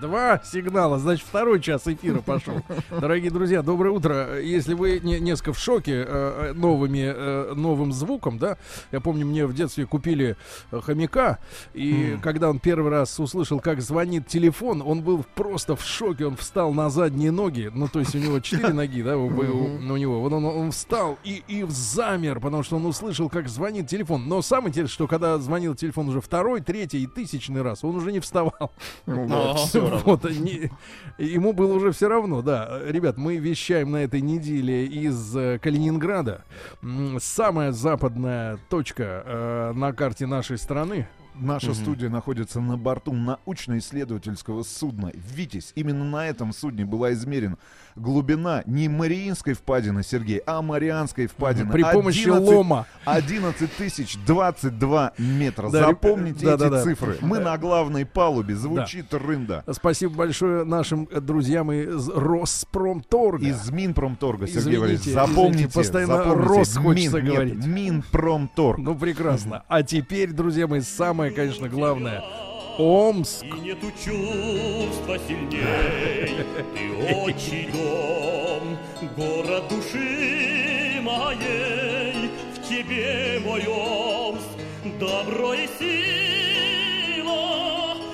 Два 0.04 0.42
сигнала, 0.44 1.00
значит, 1.00 1.26
второй 1.26 1.62
час 1.62 1.88
эфира 1.88 2.20
пошел. 2.20 2.56
Дорогие 2.92 3.32
друзья, 3.32 3.62
доброе 3.62 3.92
утро. 3.92 4.38
Если 4.42 4.74
вы 4.74 5.00
не, 5.02 5.18
несколько 5.22 5.54
в 5.54 5.58
шоке 5.60 5.94
э, 5.94 6.50
э, 6.50 6.54
новыми, 6.54 7.06
э, 7.16 7.54
новым 7.56 7.94
звуком, 7.94 8.38
да, 8.38 8.58
я 8.92 9.00
помню, 9.00 9.26
мне 9.26 9.46
в 9.46 9.54
детстве 9.54 9.86
купили 9.86 10.36
э, 10.74 10.82
хомяка, 10.82 11.40
и 11.74 12.18
когда 12.22 12.50
он 12.50 12.60
первый 12.60 12.92
раз 12.92 13.18
услышал, 13.18 13.62
как 13.62 13.80
звонит 13.80 14.28
телефон, 14.28 14.84
он 14.86 15.04
был 15.04 15.24
просто 15.36 15.78
в 15.78 15.86
шоке, 15.86 16.26
он 16.26 16.36
встал 16.36 16.74
на 16.74 16.90
задние 16.90 17.32
ноги, 17.32 17.72
ну, 17.74 17.88
то 17.88 18.00
есть 18.00 18.14
у 18.14 18.18
него 18.18 18.42
четыре 18.42 18.74
ноги, 18.74 19.02
да, 19.02 19.18
у, 19.18 19.28
у- 19.28 19.94
у 19.94 19.96
него, 19.96 20.20
вот 20.20 20.34
он, 20.34 20.44
он 20.44 20.72
встал 20.72 21.18
и, 21.24 21.44
и 21.48 21.64
замер, 21.70 22.42
потому 22.42 22.62
что 22.64 22.76
он 22.76 22.86
услышал, 22.86 23.30
как 23.30 23.48
звонит 23.48 23.88
телефон. 23.88 24.28
Но 24.28 24.42
самое 24.42 24.68
интересное, 24.68 24.94
что 24.96 25.08
когда 25.08 25.38
звонил 25.38 25.76
телефон 25.76 26.10
уже 26.10 26.20
второй, 26.20 26.60
третий 26.60 27.04
и 27.04 27.08
тысячный 27.08 27.62
раз, 27.62 27.86
он 27.86 27.96
уже 27.96 28.12
не 28.12 28.20
вставал. 28.20 28.72
Ага. 29.06 29.54
Вот, 29.93 29.93
не- 30.30 30.72
ему 31.18 31.54
было 31.54 31.74
уже 31.74 31.92
все 31.92 32.08
равно, 32.08 32.42
да. 32.42 32.80
Ребят, 32.86 33.18
мы 33.18 33.38
вещаем 33.38 33.92
на 33.92 33.98
этой 33.98 34.22
неделе 34.22 34.86
из 34.86 35.36
э, 35.36 35.60
Калининграда. 35.60 36.44
Самая 37.20 37.72
западная 37.72 38.58
точка 38.70 39.24
э, 39.26 39.74
на 39.74 39.94
карте 39.94 40.26
нашей 40.26 40.58
страны. 40.58 41.08
Наша 41.36 41.74
студия 41.74 42.10
находится 42.10 42.62
на 42.62 42.78
борту 42.78 43.12
научно-исследовательского 43.14 44.62
судна 44.62 45.12
«Витязь». 45.16 45.72
Именно 45.76 46.04
на 46.04 46.28
этом 46.28 46.54
судне 46.54 46.86
была 46.86 47.12
измерена 47.14 47.58
глубина 47.96 48.64
не 48.66 48.88
Мариинской 48.90 49.54
впадины, 49.54 50.04
Сергей, 50.04 50.42
а 50.46 50.62
Марианской 50.62 51.28
впадины. 51.28 51.72
При 51.72 51.84
помощи 51.84 52.28
11 52.28 52.48
лома. 52.48 52.86
11 53.06 53.76
тысяч 53.76 54.18
22 54.26 55.14
метра. 55.18 55.70
Да, 55.70 55.88
Запомните 55.88 56.46
да, 56.46 56.56
эти 56.56 56.70
да, 56.70 56.84
цифры. 56.84 57.18
Мы 57.22 57.40
на 57.40 57.58
главной 57.58 58.06
палубе. 58.06 58.56
Звучит 58.56 59.14
рында. 59.14 59.64
Спасибо 59.72 60.14
большое 60.14 60.64
нашим 60.64 61.08
э, 61.12 61.20
друзьям 61.20 61.72
из 61.72 62.10
Роспромторга. 62.10 63.46
Из 63.46 63.70
Минпромторга, 63.72 64.48
Сергей 64.48 64.60
Извините, 64.60 64.80
Валерьевич. 64.80 65.08
извините, 65.08 65.28
Запомните. 65.28 65.74
постоянно 65.74 66.18
запомните. 66.18 66.48
Рос 66.48 66.78
хочется 66.78 67.18
Мин, 67.18 67.26
нет, 67.26 67.34
говорить. 67.34 67.66
Минпромторг. 67.66 68.80
Ну, 68.80 68.96
прекрасно. 68.96 69.64
А 69.68 69.84
теперь, 69.84 70.32
друзья 70.32 70.68
мои, 70.68 70.82
самое, 70.82 71.32
конечно, 71.32 71.70
главное. 71.70 72.24
Омск. 72.78 73.44
И 73.44 73.52
нету 73.52 73.92
чувства 73.92 75.20
сильней 75.28 76.44
Ты 76.74 76.92
отчий 77.14 77.70
дом, 77.72 78.78
город 79.16 79.68
души 79.70 81.00
моей 81.02 82.32
В 82.56 82.68
тебе 82.68 83.40
мой 83.46 83.64
Омск, 83.68 84.48
добро 85.00 85.54
и 85.54 85.68
сила 85.78 87.34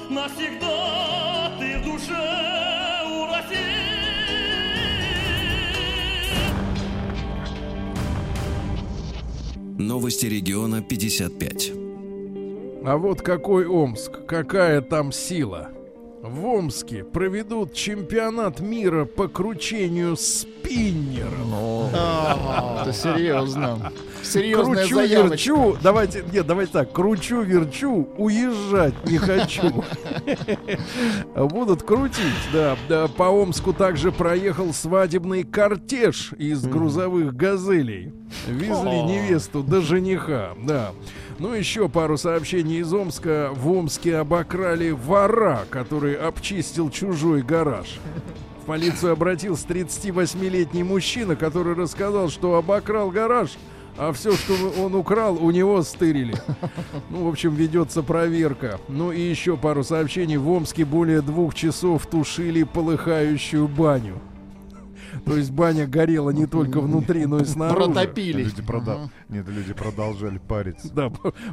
Навсегда 0.09 1.51
ты 1.59 1.77
в 1.77 1.83
душе 1.85 3.03
у 3.05 3.25
России 3.27 3.79
Новости 9.77 10.25
региона 10.25 10.81
55. 10.81 11.88
А 12.85 12.97
вот 12.97 13.21
какой 13.21 13.65
Омск, 13.65 14.25
какая 14.25 14.81
там 14.81 15.11
сила. 15.11 15.69
В 16.21 16.45
Омске 16.45 17.03
проведут 17.05 17.73
чемпионат 17.73 18.59
мира 18.59 19.05
по 19.05 19.27
кручению 19.29 20.17
спиннеров. 20.17 21.31
Ну, 21.47 21.89
это 22.81 22.91
серьезно. 22.93 23.91
Серьезная 24.21 24.81
Кручу, 24.83 24.95
заявочка. 24.95 25.29
верчу, 25.29 25.77
давайте, 25.81 26.23
нет, 26.33 26.45
давайте 26.45 26.73
так, 26.73 26.91
кручу, 26.91 27.41
верчу, 27.41 28.09
уезжать 28.17 28.93
не 29.05 29.17
хочу. 29.17 29.83
Будут 31.35 31.83
крутить, 31.83 32.25
да. 32.51 32.75
Да, 32.89 33.07
По 33.07 33.23
Омску 33.23 33.71
также 33.71 34.11
проехал 34.11 34.73
свадебный 34.73 35.43
кортеж 35.43 36.33
из 36.37 36.65
грузовых 36.65 37.33
газелей. 37.33 38.11
Везли 38.45 39.03
невесту 39.03 39.63
до 39.63 39.79
жениха, 39.79 40.49
да. 40.61 40.91
Ну, 41.39 41.53
еще 41.53 41.87
пару 41.87 42.17
сообщений 42.17 42.79
из 42.79 42.93
Омска. 42.93 43.51
В 43.53 43.71
Омске 43.71 44.17
обокрали 44.17 44.91
вора, 44.91 45.61
который 45.69 46.15
обчистил 46.15 46.89
чужой 46.89 47.43
гараж. 47.43 47.99
В 48.61 48.65
полицию 48.65 49.13
обратился 49.13 49.65
38-летний 49.65 50.83
мужчина, 50.83 51.37
который 51.37 51.75
рассказал, 51.75 52.29
что 52.29 52.55
обокрал 52.55 53.09
гараж, 53.09 53.51
а 53.97 54.11
все, 54.11 54.33
что 54.33 54.53
он 54.79 54.95
украл, 54.95 55.37
у 55.41 55.49
него 55.51 55.81
стырили. 55.81 56.35
Ну, 57.09 57.23
в 57.23 57.29
общем, 57.29 57.55
ведется 57.55 58.03
проверка. 58.03 58.77
Ну 58.89 59.13
и 59.13 59.21
еще 59.21 59.55
пару 59.55 59.85
сообщений. 59.85 60.35
В 60.35 60.49
Омске 60.49 60.83
более 60.83 61.21
двух 61.21 61.55
часов 61.55 62.05
тушили 62.05 62.63
полыхающую 62.63 63.65
баню. 63.67 64.19
То 65.25 65.37
есть 65.37 65.51
баня 65.51 65.87
горела 65.87 66.29
не 66.31 66.45
только 66.45 66.81
внутри, 66.81 67.25
но 67.25 67.39
и 67.39 67.45
снаружи. 67.45 67.91
Протопили. 67.93 68.43
Люди 68.43 68.61
прода- 68.61 69.09
Нет, 69.29 69.47
люди 69.47 69.73
продолжали 69.73 70.37
париться. 70.39 70.91
Да, 70.93 71.09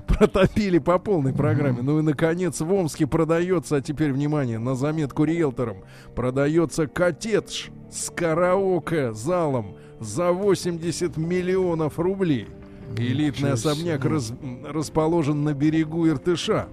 протопили 0.06 0.78
по 0.78 0.98
полной 0.98 1.32
программе. 1.32 1.82
Ну 1.82 1.98
и, 1.98 2.02
наконец, 2.02 2.60
в 2.60 2.72
Омске 2.72 3.06
продается, 3.06 3.76
а 3.76 3.80
теперь, 3.80 4.12
внимание, 4.12 4.58
на 4.58 4.74
заметку 4.74 5.24
риэлторам, 5.24 5.78
продается 6.14 6.86
коттедж 6.86 7.68
с 7.90 8.10
караоке-залом 8.10 9.76
за 10.00 10.32
80 10.32 11.16
миллионов 11.16 11.98
рублей. 11.98 12.48
Элитный 12.96 13.56
себе. 13.56 13.70
особняк 13.70 14.04
раз- 14.04 14.32
расположен 14.64 15.42
на 15.44 15.54
берегу 15.54 16.06
Иртыша. 16.08 16.68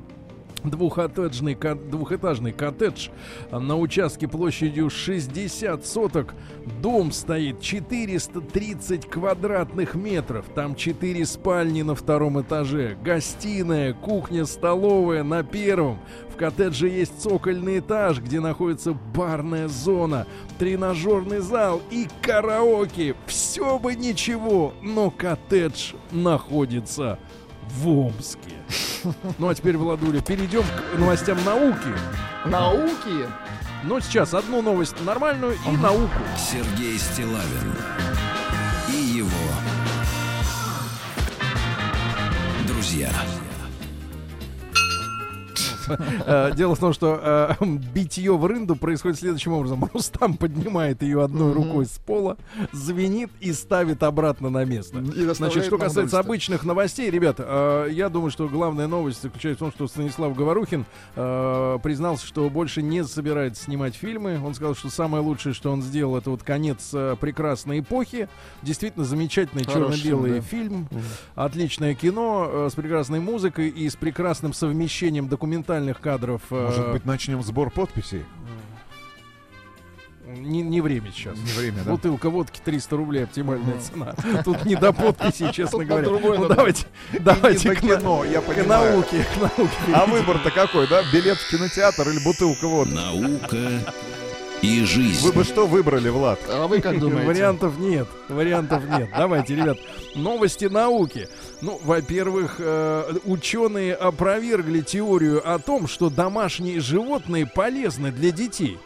Двухэтажный, 0.63 1.55
двухэтажный 1.55 2.53
коттедж 2.53 3.09
на 3.51 3.77
участке 3.77 4.27
площадью 4.27 4.89
60 4.89 5.85
соток. 5.85 6.35
Дом 6.81 7.11
стоит 7.11 7.59
430 7.59 9.07
квадратных 9.07 9.95
метров. 9.95 10.45
Там 10.55 10.75
4 10.75 11.25
спальни 11.25 11.81
на 11.81 11.95
втором 11.95 12.41
этаже. 12.41 12.97
Гостиная, 13.03 13.93
кухня, 13.93 14.45
столовая 14.45 15.23
на 15.23 15.43
первом. 15.43 15.99
В 16.33 16.35
коттедже 16.35 16.89
есть 16.89 17.21
цокольный 17.21 17.79
этаж, 17.79 18.19
где 18.19 18.39
находится 18.39 18.93
барная 18.93 19.67
зона, 19.67 20.25
тренажерный 20.57 21.39
зал 21.39 21.81
и 21.91 22.07
караоке. 22.21 23.15
Все 23.27 23.77
бы 23.77 23.95
ничего, 23.95 24.73
но 24.81 25.11
коттедж 25.11 25.93
находится 26.11 27.19
в 27.73 27.89
Омске. 27.89 28.51
Ну 29.37 29.49
а 29.49 29.55
теперь, 29.55 29.77
Владуля, 29.77 30.21
перейдем 30.21 30.63
к 30.63 30.97
новостям 30.97 31.37
науки. 31.43 31.93
Науки. 32.45 33.27
Но 33.83 33.99
сейчас 33.99 34.33
одну 34.33 34.61
новость 34.61 34.95
нормальную 35.05 35.57
и 35.67 35.77
науку. 35.77 36.09
Сергей 36.37 36.97
Стилавин 36.97 37.75
и 38.89 39.17
его 39.17 39.27
друзья. 42.67 43.09
Э, 46.25 46.51
Дело 46.55 46.75
в 46.75 46.79
том, 46.79 46.93
что 46.93 47.19
э, 47.21 47.65
битье 47.93 48.37
в 48.37 48.45
рынду 48.45 48.75
происходит 48.75 49.19
следующим 49.19 49.53
образом. 49.53 49.89
Рустам 49.93 50.35
поднимает 50.35 51.01
ее 51.01 51.23
одной 51.23 51.53
рукой 51.53 51.85
с 51.85 51.99
пола, 51.99 52.37
звенит 52.71 53.29
и 53.41 53.51
ставит 53.51 54.03
обратно 54.03 54.49
на 54.49 54.63
место. 54.63 55.03
Значит, 55.33 55.65
что 55.65 55.77
касается 55.77 56.19
обычных 56.19 56.63
новостей, 56.63 57.09
ребят, 57.09 57.37
э, 57.39 57.89
я 57.91 58.09
думаю, 58.09 58.31
что 58.31 58.47
главная 58.47 58.87
новость 58.87 59.21
заключается 59.21 59.65
в 59.65 59.71
том, 59.71 59.71
что 59.71 59.87
Станислав 59.87 60.35
Говорухин 60.35 60.85
признался, 61.15 62.25
что 62.25 62.49
больше 62.49 62.81
не 62.81 63.03
собирается 63.03 63.63
снимать 63.63 63.95
фильмы. 63.95 64.39
Он 64.43 64.53
сказал, 64.53 64.75
что 64.75 64.89
самое 64.89 65.23
лучшее, 65.23 65.53
что 65.53 65.71
он 65.71 65.81
сделал, 65.81 66.17
это 66.17 66.29
вот 66.29 66.43
конец 66.43 66.89
прекрасной 67.19 67.79
эпохи. 67.79 68.29
Действительно 68.61 69.05
замечательный 69.05 69.65
черно-белый 69.65 70.41
фильм, 70.41 70.87
да. 70.89 70.97
фильм, 70.97 71.03
отличное 71.35 71.95
кино 71.95 72.69
с 72.69 72.73
прекрасной 72.73 73.19
музыкой 73.19 73.69
и 73.69 73.89
с 73.89 73.95
прекрасным 73.95 74.53
совмещением 74.53 75.27
документальных 75.27 75.72
кадров. 75.99 76.41
э, 76.51 76.65
Может 76.67 76.91
быть, 76.91 77.05
начнем 77.05 77.41
сбор 77.43 77.69
подписей? 77.71 78.23
не, 80.25 80.61
не 80.61 80.81
время 80.81 81.11
сейчас. 81.11 81.37
Не 81.37 81.51
время, 81.59 81.83
да? 81.83 81.91
Бутылка 81.91 82.29
водки 82.29 82.59
300 82.63 82.95
рублей 82.95 83.23
оптимальная 83.23 83.79
цена. 83.79 84.15
Тут 84.43 84.65
не 84.65 84.75
до 84.75 84.93
подписи, 84.93 85.51
честно 85.51 85.85
говоря. 85.85 86.09
Ну 86.09 86.33
надо. 86.41 86.55
давайте, 86.55 86.85
давайте 87.19 87.75
к, 87.75 87.81
кино, 87.81 88.23
я 88.25 88.41
к 88.41 88.45
понимаю. 88.45 88.93
науке, 88.93 89.25
к 89.35 89.41
науке. 89.41 89.73
А 89.93 90.05
выбор-то 90.05 90.49
какой, 90.51 90.87
да? 90.87 91.01
Билет 91.11 91.37
в 91.37 91.49
кинотеатр 91.49 92.09
или 92.09 92.19
бутылка 92.23 92.67
водки? 92.67 92.93
Наука 92.93 93.57
и 94.63 94.83
жизнь. 94.85 95.25
Вы 95.25 95.33
бы 95.33 95.43
что 95.43 95.67
выбрали, 95.67 96.09
Влад? 96.09 96.39
А 96.47 96.67
вы 96.67 96.79
как 96.79 96.97
думаете? 96.99 97.27
Вариантов 97.27 97.77
нет, 97.77 98.07
вариантов 98.29 98.83
нет. 98.89 99.09
Давайте, 99.15 99.55
ребят, 99.55 99.77
новости 100.15 100.65
науки. 100.65 101.27
Ну, 101.61 101.79
во-первых, 101.83 102.55
э, 102.59 103.13
ученые 103.25 103.93
опровергли 103.93 104.81
теорию 104.81 105.41
о 105.47 105.59
том, 105.59 105.87
что 105.87 106.09
домашние 106.09 106.79
животные 106.79 107.45
полезны 107.45 108.11
для 108.11 108.31
детей. 108.31 108.79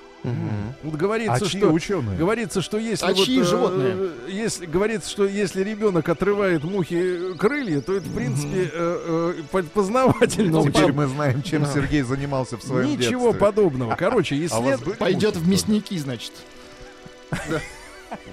Вот 0.83 0.95
говорится, 0.95 1.33
А 1.35 1.39
чьи 1.39 1.59
что 1.59 1.71
ученые? 1.71 2.17
Говорится, 2.17 2.61
что 2.61 2.77
если 2.77 3.05
А 3.05 3.13
вот, 3.13 3.25
чьи 3.25 3.39
э, 3.39 3.43
животные? 3.43 4.09
если 4.27 4.65
говорится, 4.65 5.09
что 5.09 5.25
если 5.25 5.63
ребенок 5.63 6.09
отрывает 6.09 6.63
мухи 6.63 7.33
крылья, 7.37 7.79
то 7.81 7.93
это 7.93 8.07
в 8.09 8.13
принципе 8.13 8.69
э, 8.73 9.33
э, 9.39 9.43
по- 9.51 9.63
познавательно. 9.63 10.63
Теперь 10.63 10.91
мы 10.91 11.07
знаем, 11.07 11.41
чем 11.43 11.65
Сергей 11.65 12.01
занимался 12.01 12.57
в 12.57 12.63
своем 12.63 12.89
Ничего 12.89 13.27
детстве. 13.27 13.39
подобного. 13.39 13.95
Короче, 13.95 14.35
А 14.35 14.45
исслед... 14.45 14.83
были 14.83 14.95
Пойдет 14.95 15.35
мухи 15.35 15.45
в 15.45 15.47
мясники, 15.47 15.97
значит. 15.97 16.33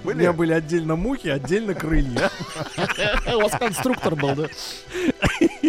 У 0.04 0.10
меня 0.10 0.32
были 0.32 0.52
отдельно 0.52 0.96
мухи, 0.96 1.28
отдельно 1.28 1.74
крылья. 1.74 2.30
У 3.34 3.40
вас 3.40 3.52
конструктор 3.58 4.14
был, 4.16 4.34
да? 4.34 4.48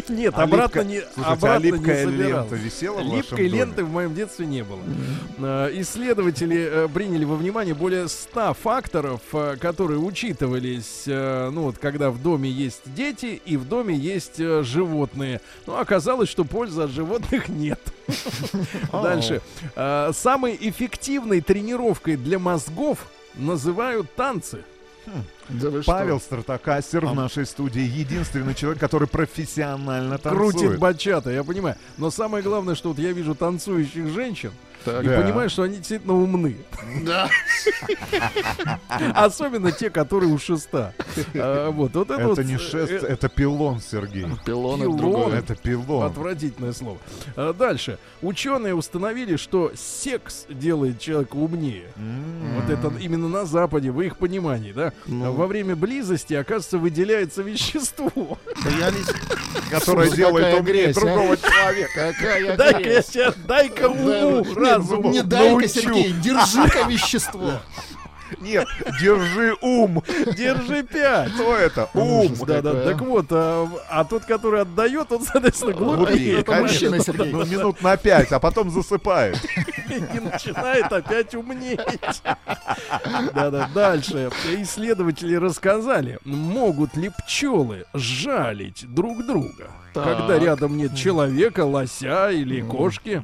Нет, 0.09 0.33
А 0.37 0.43
обратно 0.43 0.81
липка- 0.81 0.85
не 0.85 0.99
Слушайте, 1.01 1.21
а 1.23 1.31
обратно 1.33 1.65
не 1.65 1.71
липкая 1.71 2.05
собирал. 2.05 2.41
лента 2.43 2.55
висела 2.55 3.01
в 3.01 3.15
Липкой 3.15 3.47
ленты 3.47 3.83
в 3.83 3.91
моем 3.91 4.13
детстве 4.13 4.45
не 4.45 4.63
было. 4.63 4.79
Э, 5.39 5.71
Исследователи 5.81 6.67
э, 6.69 6.87
приняли 6.93 7.25
во 7.25 7.35
внимание 7.35 7.73
более 7.73 8.07
100 8.07 8.53
факторов, 8.55 9.21
э, 9.33 9.55
которые 9.59 9.99
учитывались, 9.99 11.03
ну 11.07 11.63
вот, 11.63 11.77
когда 11.79 12.11
в 12.11 12.21
доме 12.21 12.49
есть 12.49 12.81
дети 12.85 13.41
и 13.45 13.57
в 13.57 13.67
доме 13.67 13.95
есть 13.95 14.37
животные. 14.37 15.41
Но 15.65 15.79
оказалось, 15.79 16.29
что 16.29 16.43
пользы 16.43 16.83
от 16.83 16.91
животных 16.91 17.47
нет. 17.49 17.79
Дальше. 18.91 19.41
Самой 19.75 20.57
эффективной 20.59 21.41
тренировкой 21.41 22.17
для 22.17 22.37
мозгов 22.37 22.99
называют 23.37 24.13
танцы. 24.15 24.63
Да 25.49 25.69
вы 25.69 25.83
что? 25.83 25.91
Павел 25.91 26.19
Стартакастер 26.19 27.05
в 27.05 27.13
нашей 27.13 27.45
студии 27.45 27.81
единственный 27.81 28.55
человек, 28.55 28.79
который 28.79 29.07
профессионально 29.07 30.17
танцует. 30.17 30.53
Крутит 30.53 30.79
бачата, 30.79 31.29
я 31.29 31.43
понимаю. 31.43 31.75
Но 31.97 32.09
самое 32.09 32.43
главное, 32.43 32.75
что 32.75 32.89
вот 32.89 32.99
я 32.99 33.11
вижу 33.11 33.35
танцующих 33.35 34.07
женщин 34.09 34.51
Так. 34.85 35.03
и 35.03 35.07
Да. 35.07 35.21
понимаю, 35.21 35.49
что 35.49 35.63
они 35.63 35.77
действительно 35.77 36.13
умны. 36.13 36.55
Да. 37.03 37.29
Особенно 39.13 39.71
те, 39.71 39.89
которые 39.89 40.31
у 40.31 40.37
шеста. 40.37 40.93
А, 41.33 41.71
Вот, 41.71 41.93
вот 41.95 42.11
это, 42.11 42.21
Это 42.21 42.29
вот, 42.29 42.37
не 42.39 42.55
э, 42.55 42.59
шест, 42.59 42.91
э, 42.91 43.07
это 43.07 43.27
пилон, 43.29 43.81
Сергей. 43.81 44.25
Пилон 44.45 44.81
это 44.81 44.85
Пилон. 44.85 44.97
другое. 44.97 45.39
Это 45.39 45.55
пилон. 45.55 46.05
Отвратительное 46.05 46.73
слово. 46.73 46.99
А, 47.35 47.53
Дальше. 47.53 47.97
Ученые 48.21 48.75
установили, 48.75 49.35
что 49.35 49.71
секс 49.75 50.45
делает 50.49 50.99
человека 50.99 51.35
умнее. 51.35 51.85
М. 51.97 52.55
Вот 52.55 52.69
это 52.69 52.93
именно 52.99 53.27
на 53.27 53.45
Западе, 53.45 53.91
в 53.91 54.01
их 54.01 54.17
понимании, 54.17 54.71
да? 54.71 54.93
Во 55.07 55.47
время 55.47 55.75
близости, 55.75 56.33
оказывается, 56.33 56.77
выделяется 56.77 57.41
вещество. 57.41 58.37
Которое 59.71 60.11
делает 60.11 60.59
умнее 60.59 60.89
а? 60.89 60.93
другого 60.93 61.37
человека. 61.37 62.13
Какая 62.13 62.55
Дай-ка 63.47 63.89
уму, 63.89 64.45
разуму 64.77 65.11
Не 65.11 65.23
дай-ка. 65.23 65.67
Сергей, 65.67 66.11
держи-ка 66.13 66.83
вещество. 66.87 67.59
Нет, 68.39 68.67
держи 68.99 69.55
ум. 69.61 70.03
Держи 70.35 70.83
пять. 70.83 71.31
Кто 71.33 71.55
это? 71.55 71.89
Ум. 71.93 72.33
Да, 72.47 72.61
да, 72.61 72.83
так 72.83 73.01
вот, 73.01 73.27
а, 73.29 73.69
а 73.89 74.03
тот, 74.03 74.25
который 74.25 74.61
отдает, 74.61 75.11
он, 75.11 75.21
соответственно, 75.23 75.73
глупее. 75.73 76.39
Это 76.39 76.53
мужчина, 76.53 76.99
Сергей. 76.99 77.31
Ну, 77.31 77.45
минут 77.45 77.81
на 77.81 77.97
пять, 77.97 78.31
а 78.31 78.39
потом 78.39 78.71
засыпает. 78.71 79.37
и 79.89 80.19
начинает 80.19 80.91
опять 80.91 81.35
умнеть. 81.35 81.79
Да-да, 83.33 83.69
дальше. 83.73 84.29
Исследователи 84.57 85.35
рассказали, 85.35 86.19
могут 86.25 86.95
ли 86.95 87.11
пчелы 87.25 87.85
жалить 87.93 88.85
друг 88.93 89.25
друга, 89.25 89.71
Так. 89.93 90.03
когда 90.03 90.39
рядом 90.39 90.77
нет 90.77 90.95
человека, 90.95 91.65
лося 91.65 92.31
или 92.31 92.61
кошки. 92.61 93.23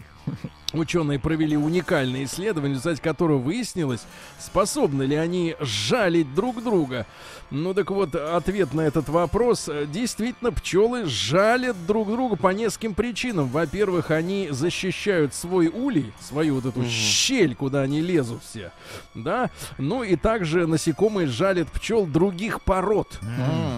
Ученые 0.74 1.20
провели 1.20 1.58
уникальное 1.58 2.24
исследование, 2.24 2.76
в 2.76 2.80
результате 2.80 3.02
которого 3.02 3.38
выяснилось, 3.40 4.02
способны 4.40 5.04
ли 5.04 5.16
они 5.16 5.56
жалить 5.60 6.34
друг 6.34 6.64
друга. 6.64 7.06
Ну 7.50 7.74
так 7.74 7.92
вот, 7.92 8.16
ответ 8.16 8.74
на 8.74 8.82
этот 8.82 9.10
вопрос. 9.10 9.70
Действительно, 9.88 10.54
пчелы 10.54 11.06
жалят 11.06 11.76
друг 11.86 12.08
друга 12.10 12.38
по 12.38 12.48
нескольким 12.54 12.94
причинам. 12.94 13.50
Во-первых, 13.50 14.12
они 14.12 14.48
защищают 14.52 15.34
свой 15.34 15.68
улей, 15.68 16.14
свою 16.22 16.56
вот 16.56 16.66
эту 16.66 16.86
щель, 16.90 17.54
куда 17.54 17.82
они 17.82 18.00
лезут 18.00 18.42
все. 18.44 18.72
Да? 19.14 19.50
Ну 19.78 20.04
и 20.04 20.16
также 20.16 20.68
насекомые 20.68 21.28
жалят 21.28 21.68
пчел 21.70 22.06
других 22.06 22.62
пород. 22.62 23.20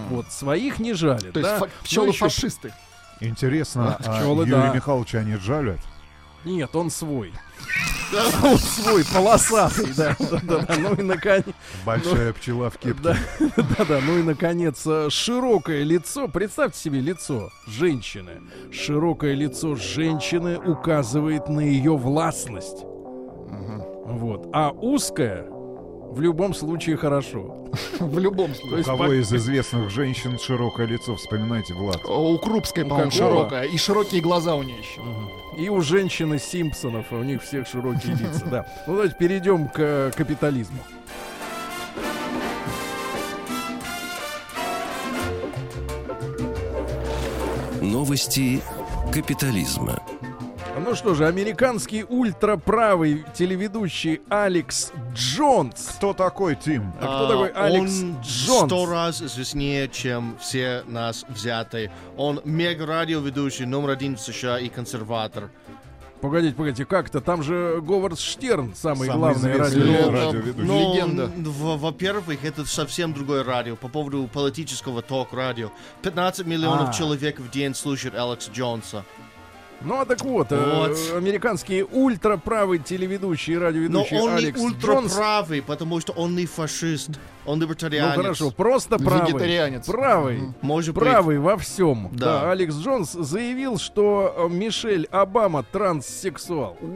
Вот, 0.10 0.32
своих 0.32 0.78
не 0.78 0.94
жалят. 0.94 1.32
То 1.34 1.40
есть 1.40 1.52
да? 1.52 1.58
фа- 1.58 1.66
Ну, 1.66 1.72
пчелы 1.84 2.08
еще 2.10 2.20
фашисты. 2.20 2.72
Интересно, 3.20 3.96
а 3.96 4.18
Пчелы, 4.20 4.44
Юрия 4.46 4.62
да. 4.68 4.74
Михайловича 4.74 5.20
они 5.20 5.36
жалят? 5.38 5.80
Нет, 6.46 6.76
он 6.76 6.90
свой. 6.90 7.34
Он 8.44 8.58
свой, 8.58 9.04
полосатый, 9.12 9.88
да. 9.98 10.16
Да-да-да. 10.20 10.76
Ну 10.78 10.94
и 10.94 11.02
наконец. 11.02 11.46
Большая 11.86 12.34
пчела 12.34 12.70
в 12.70 12.78
кепке. 12.78 13.02
Да, 13.02 13.18
да-да. 13.78 14.00
Ну 14.06 14.20
и 14.20 14.24
наконец, 14.24 14.84
э, 14.86 15.10
широкое 15.10 15.84
лицо. 15.84 16.28
Представьте 16.28 16.80
себе 16.80 17.00
лицо 17.00 17.50
женщины. 17.66 18.42
Широкое 18.72 19.34
лицо 19.34 19.76
женщины 19.76 20.60
указывает 20.60 21.50
на 21.50 21.62
ее 21.62 21.98
властность. 21.98 22.84
Вот. 24.06 24.50
А 24.54 24.70
узкое 24.72 25.48
в 26.14 26.22
любом 26.22 26.54
случае 26.54 26.96
хорошо. 26.96 27.56
В 28.00 28.20
любом 28.20 28.54
случае. 28.54 28.82
У 28.82 28.84
кого 28.84 29.14
из 29.14 29.34
известных 29.34 29.90
женщин 29.90 30.38
широкое 30.38 30.86
лицо? 30.86 31.16
Вспоминайте, 31.16 31.74
Влад. 31.74 32.06
У 32.06 32.38
Крупской, 32.38 32.86
по-моему, 32.86 33.10
широкая. 33.10 33.64
И 33.64 33.78
широкие 33.78 34.22
глаза 34.22 34.56
у 34.56 34.62
нее 34.62 34.78
еще. 34.78 35.02
И 35.58 35.70
у 35.70 35.82
женщины 35.82 36.38
Симпсонов, 36.38 37.12
у 37.12 37.24
них 37.24 37.42
всех 37.42 37.68
широкие 37.68 38.14
лица, 38.20 38.46
да. 38.46 38.66
Ну 38.86 38.94
давайте 38.94 39.16
перейдем 39.18 39.68
к 39.68 39.80
э, 39.80 40.12
капитализму. 40.16 40.78
Новости 47.82 48.62
капитализма. 49.12 50.00
Ну 50.78 50.96
что 50.96 51.14
же, 51.14 51.28
американский 51.28 52.04
ультраправый 52.04 53.24
телеведущий 53.36 54.22
Алекс 54.30 54.92
Джонс. 55.14 55.92
Кто 55.98 56.14
такой, 56.14 56.56
Тим? 56.56 56.92
А 57.00 57.06
кто 57.06 57.28
такой 57.28 57.50
Алекс 57.50 58.02
он 58.02 58.18
Джонс? 58.22 58.66
сто 58.72 58.86
раз 58.88 59.22
известнее, 59.22 59.88
чем 59.88 60.36
все 60.42 60.84
нас 60.88 61.26
взятые. 61.30 61.92
Он 62.18 62.42
мега-радиоведущий, 62.44 63.66
номер 63.66 63.92
один 63.92 64.16
в 64.18 64.20
США 64.22 64.60
и 64.60 64.68
консерватор. 64.70 65.52
Погодите, 66.22 66.56
погодите, 66.56 66.86
как-то? 66.86 67.20
Там 67.22 67.44
же 67.44 67.80
Говард 67.82 68.18
Штерн, 68.20 68.74
самый, 68.76 69.08
Самый 69.08 69.34
главный 69.34 69.58
радио. 69.58 70.10
радиоведущий. 70.12 70.64
Ну, 70.68 70.94
Легенда. 70.96 71.30
во-первых, 71.38 72.44
это 72.46 72.66
совсем 72.66 73.14
другое 73.14 73.44
радио 73.44 73.76
по 73.76 73.90
поводу 73.90 74.28
политического 74.34 75.02
ток-радио. 75.02 75.70
15 76.02 76.48
миллионов 76.48 76.90
А. 76.90 76.94
человек 76.94 77.40
в 77.40 77.50
день 77.52 77.76
слушают 77.76 78.16
Алекса 78.16 78.50
Джонса. 78.52 79.04
Ну 79.84 80.00
а 80.00 80.06
так 80.06 80.24
вот, 80.24 80.52
э, 80.52 80.56
Вот. 80.88 80.98
американский 81.18 81.84
ультраправый 81.84 82.80
телеведущий 82.80 83.54
и 83.54 83.58
Но 83.58 83.62
радиоведущий 83.64 84.18
он 84.18 84.34
Алекс 84.36 84.60
не 84.60 84.70
Джонс. 84.70 85.12
ультраправый, 85.12 85.62
потому 85.62 86.00
что 86.00 86.14
он 86.14 86.36
не 86.36 86.46
фашист, 86.46 87.10
он 87.46 87.58
Ну 87.60 87.64
либертарианец. 87.66 88.16
хорошо, 88.16 88.52
просто 88.52 88.98
правый. 88.98 89.32
Вегетарианец. 89.34 89.86
Правый. 89.86 90.42
Может 90.62 90.96
быть. 90.96 91.04
Правый 91.04 91.40
во 91.40 91.58
всем. 91.58 92.10
Да. 92.14 92.42
Да. 92.44 92.52
Алекс 92.52 92.76
Джонс 92.76 93.12
заявил, 93.12 93.78
что 93.78 94.34
э, 94.38 94.54
Мишель 94.54 95.06
Обама 95.12 95.64
транссексуал. 95.64 96.78
Но 96.82 96.88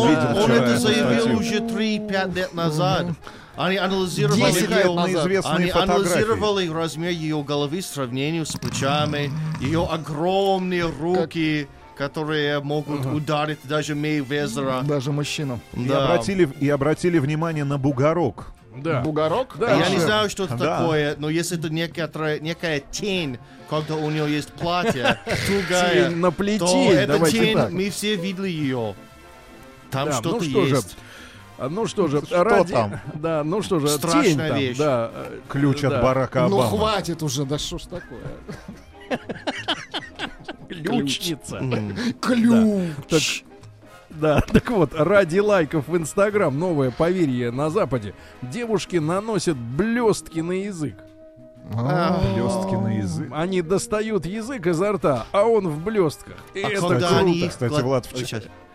он, 0.00 0.08
Видел 0.08 0.42
он 0.44 0.50
это 0.52 0.78
заявил 0.78 1.38
уже 1.38 1.58
3-5 1.58 2.34
лет 2.34 2.54
назад. 2.54 3.06
Они 3.54 3.76
анализировали, 3.76 4.40
10 4.40 4.70
лет 4.70 4.94
назад. 4.94 5.26
известные 5.26 5.56
они 5.56 5.70
фотографии. 5.70 5.92
анализировали 6.12 6.68
размер 6.70 7.10
ее 7.10 7.42
головы 7.42 7.80
в 7.82 7.84
сравнении 7.84 8.42
с 8.44 8.52
плечами, 8.52 9.30
ее 9.60 9.84
огромные 9.86 10.86
руки, 10.88 11.68
которые 11.96 12.60
могут 12.60 13.04
ударить 13.06 13.58
даже 13.64 13.94
Мейвезера. 13.94 14.82
Даже 14.82 15.12
мужчину. 15.12 15.60
И, 15.74 15.86
Да. 15.86 16.04
обратили, 16.04 16.48
и 16.60 16.68
обратили 16.68 17.18
внимание 17.18 17.64
на 17.64 17.78
бугорок. 17.78 18.52
Да. 18.76 19.00
Бугорок? 19.02 19.56
Да. 19.58 19.74
Я 19.74 19.90
не 19.90 19.98
знаю, 19.98 20.30
что 20.30 20.44
это 20.44 20.56
Да. 20.56 20.78
такое, 20.80 21.14
но 21.18 21.28
если 21.28 21.58
это 21.58 21.68
некоторая, 21.68 22.40
некая 22.40 22.80
тень, 22.80 23.38
когда 23.68 23.96
у 23.96 24.08
нее 24.10 24.32
есть 24.32 24.50
платье, 24.52 25.18
тугая, 25.46 26.08
Тень 26.08 26.16
на 26.18 26.30
то 26.30 26.36
плетень, 26.36 26.88
эта 26.92 27.12
давайте 27.12 27.38
тень, 27.38 27.56
так. 27.56 27.70
мы 27.70 27.90
все 27.90 28.16
видели 28.16 28.48
ее. 28.48 28.94
Там 29.90 30.06
Да, 30.08 30.12
что-то 30.14 30.36
ну 30.36 30.40
что 30.42 30.66
же, 30.66 30.74
есть. 30.76 30.96
А, 31.58 31.68
Ну 31.68 31.86
что 31.86 32.08
же, 32.08 32.22
Что 32.24 32.42
ради... 32.44 32.72
там? 32.72 32.98
Да, 33.14 33.44
ну 33.44 33.60
что 33.62 33.78
же, 33.78 33.88
Страшная 33.88 34.24
тень 34.24 34.38
там, 34.38 34.58
вещь. 34.58 34.78
да. 34.78 35.10
Ключ 35.48 35.82
да, 35.82 35.88
от 35.88 36.02
Барака 36.02 36.48
Ну 36.48 36.58
Обамы. 36.58 36.70
хватит 36.78 37.22
уже, 37.22 37.44
да 37.44 37.58
что 37.58 37.76
ж 37.78 37.82
такое? 37.82 38.22
Ключница. 40.72 41.60
Ключ. 42.20 43.44
Да, 44.10 44.40
так 44.40 44.70
вот, 44.70 44.92
ради 44.94 45.38
лайков 45.38 45.88
в 45.88 45.96
Инстаграм 45.96 46.56
новое 46.56 46.90
поверье 46.90 47.50
на 47.50 47.70
Западе. 47.70 48.14
Девушки 48.42 48.96
наносят 48.96 49.56
блестки 49.56 50.40
на 50.40 50.52
язык. 50.52 50.96
Блестки 51.70 52.74
на 52.74 52.98
язык. 52.98 53.28
Они 53.32 53.62
достают 53.62 54.26
язык 54.26 54.66
изо 54.66 54.92
рта, 54.92 55.26
а 55.32 55.44
он 55.44 55.68
в 55.68 55.82
блестках. 55.82 56.36
И 56.54 56.62
А 56.62 56.68
это 56.68 56.80
когда 56.80 57.08
круто. 57.08 57.18
они 57.18 57.38
их 57.38 57.50
Кстати, 57.50 57.80
Влад, 57.80 58.06
в. 58.06 58.12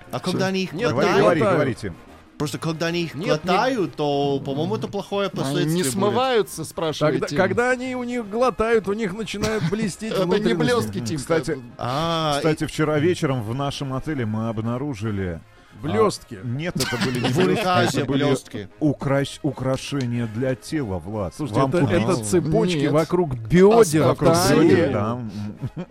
А 0.10 0.20
когда 0.20 0.48
они 0.48 0.64
их 0.64 0.74
Нет, 0.74 0.92
Говори, 0.92 1.10
говори, 1.20 1.42
говорите. 1.42 1.94
Просто 2.38 2.58
когда 2.60 2.88
они 2.88 3.04
их 3.04 3.16
Нет, 3.16 3.28
глотают, 3.28 3.96
то, 3.96 4.40
по-моему, 4.44 4.76
это 4.76 4.88
плохое 4.88 5.28
Они 5.30 5.36
последствие 5.38 5.76
не 5.76 5.82
будет. 5.84 5.92
смываются, 5.94 6.66
спрашиваете? 6.66 7.20
Когда, 7.22 7.38
когда 7.38 7.72
они 7.72 7.96
у 7.96 8.04
них 8.04 8.30
глотают, 8.30 8.88
у 8.88 8.94
них 8.94 9.14
начинают 9.14 9.64
блестеть 9.70 10.14
Это 10.14 10.26
не 10.26 10.54
блестки, 10.54 11.00
Тим. 11.00 11.18
Кстати, 11.18 11.60
А, 11.78 12.36
Кстати, 12.38 12.66
вчера 12.66 13.00
вечером 13.00 13.44
в 13.44 13.54
нашем 13.56 13.94
отеле 13.94 14.26
мы 14.26 14.50
обнаружили... 14.50 15.42
Блестки. 15.82 16.40
а, 16.42 16.46
нет, 16.46 16.76
это 16.76 16.98
были 17.06 17.20
не 17.20 17.34
блестки, 17.34 17.98
это 17.98 18.06
были 18.06 19.40
украшения 19.44 20.28
для 20.28 20.56
тела, 20.56 20.98
Влад. 21.00 21.36
Слушайте, 21.36 21.62
Вам 21.62 21.70
это, 21.70 21.82
купить? 21.82 22.04
это 22.04 22.16
цепочки 22.24 22.78
Нет. 22.78 22.92
вокруг 22.92 23.36
бедер, 23.36 24.04
Вокруг. 24.04 24.34
Бедер, 24.50 24.92
да. 24.92 25.20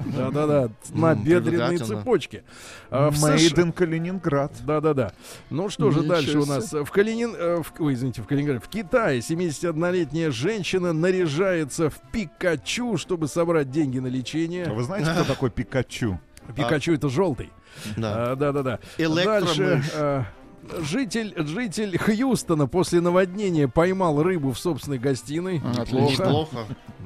Да-да-да, 0.05 0.71
на 0.91 1.15
бедренные 1.15 1.79
цепочки. 1.79 2.43
А, 2.91 3.11
Made 3.11 3.55
in 3.55 3.73
Калининград. 3.73 4.53
Да-да-да. 4.65 5.13
Ну 5.51 5.69
что 5.69 5.91
же 5.91 6.03
дальше 6.03 6.39
у 6.39 6.47
нас? 6.47 6.73
В 6.73 6.91
Калинин... 6.91 7.35
э, 7.37 7.63
Ой, 7.79 7.95
извините, 7.95 8.23
в 8.23 8.27
Калининграде. 8.27 8.61
В 8.61 8.69
Китае 8.69 9.21
71-летняя 9.21 10.31
женщина 10.31 10.93
наряжается 10.93 11.91
в 11.91 12.01
Пикачу, 12.13 12.97
чтобы 12.97 13.29
собрать 13.29 13.71
деньги 13.71 13.99
на 13.99 14.07
лечение. 14.09 14.67
Вы 14.73 14.83
знаете, 14.83 15.11
кто 15.13 15.25
такой 15.25 15.51
Пикачу? 15.51 16.21
Пикачу 16.55 16.93
это 16.93 17.09
желтый. 17.09 17.51
Да. 17.97 18.33
А, 18.33 18.37
Да-да-да. 18.37 18.79
Электромышь. 18.99 19.57
Дальше. 19.57 19.83
э, 19.95 20.23
Житель, 20.81 21.33
житель 21.37 21.97
Хьюстона 21.97 22.67
после 22.67 23.01
наводнения 23.01 23.69
поймал 23.69 24.21
рыбу 24.21 24.51
в 24.51 24.59
собственной 24.59 24.99
гостиной. 24.99 25.63
Отлично. 25.79 26.25
Неплохо. 26.25 26.57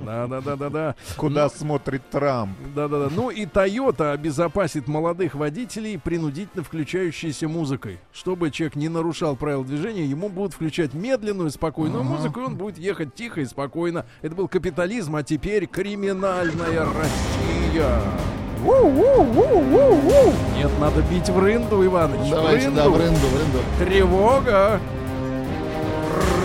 Да-да-да-да-да. 0.02 0.94
Куда 1.18 1.50
смотрит 1.50 2.08
Трамп? 2.10 2.56
Да-да-да. 2.74 3.08
Ну 3.14 3.28
и 3.28 3.44
Toyota 3.44 4.12
обезопасит 4.12 4.88
молодых 4.88 5.34
водителей 5.34 5.98
принудительно 5.98 6.64
включающейся 6.64 7.48
музыкой. 7.48 7.98
Чтобы 8.14 8.50
человек 8.50 8.76
не 8.76 8.88
нарушал 8.88 9.36
правила 9.36 9.62
движения, 9.64 10.06
ему 10.06 10.30
будут 10.30 10.54
включать 10.54 10.94
медленную, 10.94 11.50
спокойную 11.50 12.02
музыку, 12.02 12.40
и 12.40 12.44
он 12.44 12.56
будет 12.56 12.78
ехать 12.78 13.14
тихо 13.14 13.42
и 13.42 13.44
спокойно. 13.44 14.06
Это 14.22 14.34
был 14.34 14.48
капитализм, 14.48 15.16
а 15.16 15.22
теперь 15.22 15.66
криминальная 15.66 16.86
Россия. 16.86 18.00
Нет, 20.56 20.70
надо 20.78 21.02
бить 21.02 21.28
в 21.28 21.38
рынду, 21.38 21.84
Иваныч. 21.84 22.30
Давайте, 22.30 22.70
в 22.70 22.74
да, 22.74 22.84
рынду. 22.84 22.96
в 22.96 23.00
рынду, 23.00 23.26
в 23.26 23.36
рынду. 23.38 23.58
Тревога. 23.78 24.80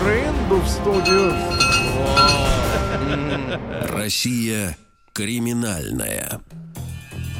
Рынду 0.04 0.56
в 0.56 0.68
студию. 0.68 1.32
Россия 3.92 4.76
криминальная. 5.12 6.40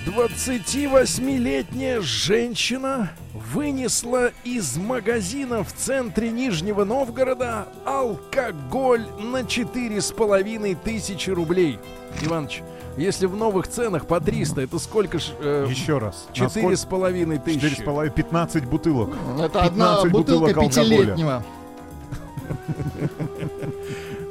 28-летняя 0.07 2.01
женщина 2.01 3.11
вынесла 3.35 4.31
из 4.45 4.77
магазина 4.77 5.65
в 5.65 5.73
центре 5.73 6.31
Нижнего 6.31 6.85
Новгорода 6.85 7.67
алкоголь 7.85 9.05
на 9.19 9.41
4,5 9.41 10.77
тысячи 10.83 11.31
рублей. 11.31 11.79
Иваныч, 12.23 12.63
если 12.97 13.27
в 13.27 13.37
новых 13.37 13.69
ценах 13.69 14.07
по 14.07 14.21
300, 14.21 14.63
это 14.63 14.79
сколько 14.79 15.19
ж... 15.19 15.31
э, 15.41 15.67
Еще 15.69 15.99
раз. 15.99 16.27
Четыре 16.33 16.77
с 16.77 16.85
половиной 16.85 17.39
Четыре 17.39 17.61
тысячи. 17.61 17.81
с 17.81 17.85
половиной, 17.85 18.15
15 18.15 18.65
бутылок. 18.67 19.11
Это 19.39 19.63
одна 19.63 20.03
15 20.03 20.13
бутылка 20.13 20.61
пятилетнего. 20.61 21.45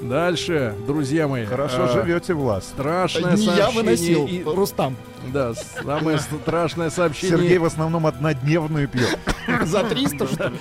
Дальше, 0.01 0.75
друзья 0.85 1.27
мои. 1.27 1.45
Хорошо 1.45 1.85
э, 1.87 1.93
живете, 1.93 2.33
Влад. 2.33 2.63
Страшное 2.63 3.35
Не 3.35 3.45
я 3.45 3.55
сообщение 3.55 3.83
выносил, 3.83 4.27
и- 4.27 4.43
Рустам. 4.43 4.95
Да, 5.33 5.53
самое 5.83 6.19
страшное 6.41 6.89
сообщение. 6.91 7.37
Сергей 7.37 7.57
в 7.57 7.65
основном 7.65 8.05
однодневную 8.05 8.87
пьет. 8.87 9.17
За 9.63 9.83
300, 9.83 10.27
что 10.27 10.47
ли? 10.49 10.55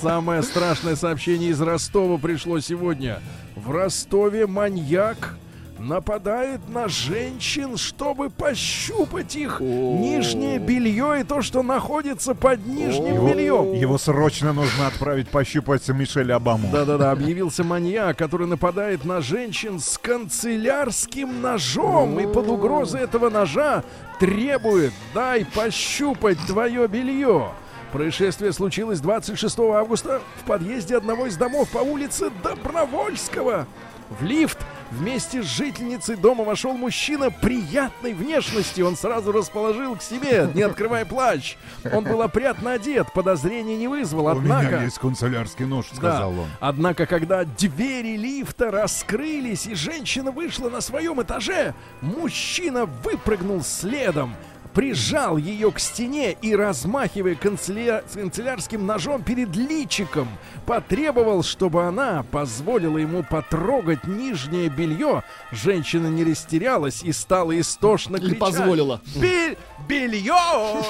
Самое 0.00 0.42
страшное 0.42 0.96
сообщение 0.96 1.50
из 1.50 1.60
Ростова 1.60 2.18
пришло 2.18 2.58
сегодня. 2.60 3.20
В 3.54 3.70
Ростове 3.70 4.46
маньяк 4.48 5.36
нападает 5.84 6.60
на 6.68 6.88
женщин, 6.88 7.76
чтобы 7.76 8.30
пощупать 8.30 9.36
их 9.36 9.60
нижнее 9.60 10.58
белье 10.58 11.20
и 11.20 11.24
то, 11.24 11.42
что 11.42 11.62
находится 11.62 12.34
под 12.34 12.66
нижним 12.66 13.26
бельем. 13.26 13.72
его 13.74 13.98
срочно 13.98 14.52
нужно 14.52 14.86
отправить 14.86 15.28
пощупать 15.28 15.86
Мишель 15.88 16.32
Обаму. 16.32 16.68
Да-да-да, 16.72 17.10
объявился 17.10 17.62
маньяк, 17.64 18.16
который 18.16 18.46
нападает 18.46 19.04
на 19.04 19.20
женщин 19.20 19.78
с 19.78 19.98
канцелярским 19.98 21.42
ножом 21.42 22.18
и 22.18 22.26
под 22.26 22.48
угрозой 22.48 23.02
этого 23.02 23.28
ножа 23.28 23.84
требует 24.18 24.92
«дай 25.14 25.44
пощупать 25.44 26.38
твое 26.46 26.88
белье». 26.88 27.50
Происшествие 27.92 28.52
случилось 28.52 28.98
26 28.98 29.56
августа 29.72 30.20
в 30.42 30.46
подъезде 30.48 30.96
одного 30.96 31.26
из 31.26 31.36
домов 31.36 31.68
по 31.70 31.78
улице 31.78 32.32
Добровольского. 32.42 33.68
В 34.10 34.22
лифт 34.22 34.58
вместе 34.90 35.42
с 35.42 35.46
жительницей 35.46 36.16
дома 36.16 36.44
вошел 36.44 36.74
мужчина 36.74 37.30
приятной 37.30 38.12
внешности. 38.12 38.80
Он 38.82 38.96
сразу 38.96 39.32
расположил 39.32 39.96
к 39.96 40.02
себе, 40.02 40.48
не 40.54 40.62
открывая 40.62 41.04
плащ. 41.04 41.56
Он 41.92 42.04
был 42.04 42.22
опрятно 42.22 42.72
одет, 42.72 43.12
подозрений 43.12 43.76
не 43.76 43.88
вызвал, 43.88 44.26
У 44.26 44.28
однако... 44.28 44.66
меня 44.66 44.82
есть 44.84 44.98
канцелярский 44.98 45.64
нож, 45.64 45.86
сказал 45.86 46.32
Да. 46.32 46.40
он. 46.42 46.48
Однако, 46.60 47.06
когда 47.06 47.44
двери 47.44 48.16
лифта 48.16 48.70
раскрылись 48.70 49.66
и 49.66 49.74
женщина 49.74 50.30
вышла 50.30 50.68
на 50.68 50.80
своем 50.80 51.20
этаже, 51.22 51.74
мужчина 52.00 52.84
выпрыгнул 52.86 53.62
следом, 53.64 54.34
прижал 54.74 55.36
ее 55.36 55.70
к 55.70 55.78
стене 55.78 56.32
и, 56.32 56.54
размахивая 56.54 57.36
канцеля- 57.36 58.02
канцелярским 58.12 58.84
ножом 58.84 59.22
перед 59.22 59.54
личиком, 59.56 60.28
потребовал, 60.66 61.42
чтобы 61.42 61.84
она 61.84 62.24
позволила 62.30 62.98
ему 62.98 63.22
потрогать 63.22 64.04
нижнее 64.06 64.68
белье. 64.68 65.22
Женщина 65.52 66.08
не 66.08 66.24
растерялась 66.24 67.02
и 67.02 67.12
стала 67.12 67.58
истошно 67.58 68.16
И 68.16 68.20
кричать. 68.20 68.38
позволила. 68.40 69.00
«Бе- 69.16 69.56
Белье! 69.88 70.34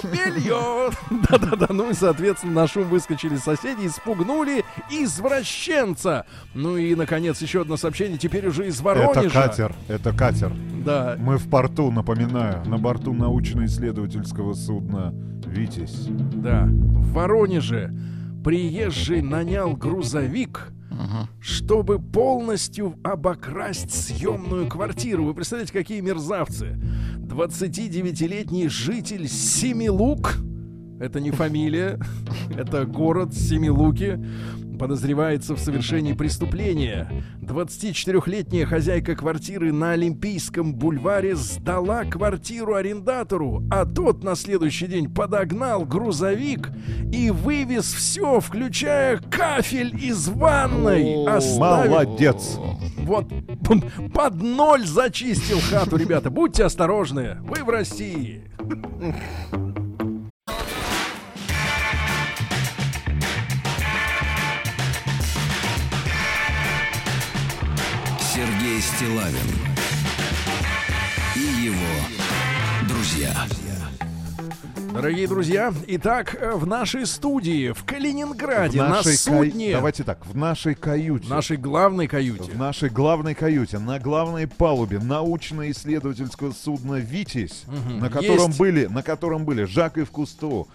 Белье! 0.05 0.91
Да-да-да, 1.31 1.67
ну 1.71 1.91
и, 1.91 1.95
соответственно, 1.95 2.53
на 2.53 2.67
шум 2.67 2.85
выскочили 2.85 3.37
соседи, 3.37 3.87
испугнули 3.87 4.65
извращенца. 4.91 6.27
Ну 6.55 6.77
и, 6.77 6.95
наконец, 6.95 7.41
еще 7.41 7.63
одно 7.63 7.77
сообщение, 7.77 8.19
теперь 8.19 8.47
уже 8.47 8.69
из 8.69 8.81
Воронежа. 8.81 9.21
Это 9.21 9.31
катер, 9.31 9.75
это 9.89 10.13
катер. 10.13 10.53
Да, 10.85 11.17
Мы 11.19 11.39
в 11.39 11.49
порту, 11.49 11.91
напоминаю, 11.91 12.65
на 12.67 12.79
борту 12.79 13.13
научно-исследовательского 13.15 14.55
судна 14.55 15.13
«Витязь». 15.47 16.07
да. 16.09 16.65
В 16.67 17.13
Воронеже 17.13 17.93
приезжий 18.45 19.23
нанял 19.23 19.75
грузовик, 19.75 20.69
чтобы 21.41 21.99
полностью 21.99 22.97
обокрасть 23.03 23.91
съемную 23.93 24.69
квартиру. 24.69 25.25
Вы 25.25 25.35
представляете, 25.35 25.73
какие 25.73 26.01
мерзавцы? 26.01 26.79
29-летний 27.25 28.69
житель 28.69 29.29
Семилук, 29.29 30.37
это 31.01 31.21
не 31.21 31.31
фамилия, 31.31 31.99
это 32.57 32.85
город 32.85 33.35
Семилуки, 33.35 34.23
подозревается 34.79 35.55
в 35.55 35.61
совершении 35.61 36.13
преступления. 36.13 37.09
24-летняя 37.43 38.67
хозяйка 38.67 39.15
квартиры 39.15 39.73
на 39.73 39.93
Олимпийском 39.93 40.75
бульваре 40.75 41.37
сдала 41.37 42.05
квартиру 42.05 42.75
арендатору, 42.75 43.63
а 43.71 43.85
тот 43.85 44.23
на 44.25 44.35
следующий 44.35 44.87
день 44.87 45.13
подогнал 45.13 45.85
грузовик 45.85 46.71
и 47.13 47.31
вывез 47.31 47.93
все, 47.93 48.41
включая 48.41 49.19
кафель 49.19 49.95
из 50.03 50.29
ванной. 50.29 51.25
Оставил- 51.27 51.91
Молодец. 51.91 52.59
Вот 52.99 53.29
под 54.15 54.35
ноль 54.43 54.87
зачистил 54.87 55.59
хату, 55.71 55.97
ребята. 55.97 56.31
Будьте 56.31 56.65
осторожны. 56.65 57.39
Вы 57.43 57.63
в 57.65 57.69
России. 57.69 58.43
Стилавин 68.89 69.49
и 71.37 71.65
его 71.65 71.75
друзья. 72.89 73.35
Дорогие 74.93 75.27
друзья, 75.27 75.73
итак, 75.89 76.37
э, 76.39 76.53
в 76.55 76.67
нашей 76.67 77.05
студии 77.07 77.73
в 77.73 77.83
Калининграде 77.85 78.81
на 78.81 79.03
кай- 79.03 79.17
судне, 79.17 79.73
Давайте 79.73 80.05
так, 80.05 80.25
в 80.27 80.37
нашей 80.37 80.75
каюте. 80.75 81.27
в 81.27 81.31
нашей 81.31 81.57
главной 81.57 82.07
каюте. 82.07 82.53
В 82.53 82.57
нашей 82.59 82.91
главной 82.91 83.35
каюте, 83.35 83.79
на 83.79 83.99
главной 83.99 84.47
палубе 84.47 85.01
научно-исследовательского 85.01 86.53
судна 86.53 86.97
«Витязь», 86.97 87.65
на 87.99 88.09
котором 88.11 88.49
Есть. 88.49 88.59
были, 88.59 88.87
на 88.87 89.03
котором 89.03 89.45
были 89.45 89.65
Жак 89.65 89.95
Кусто, 90.13 90.67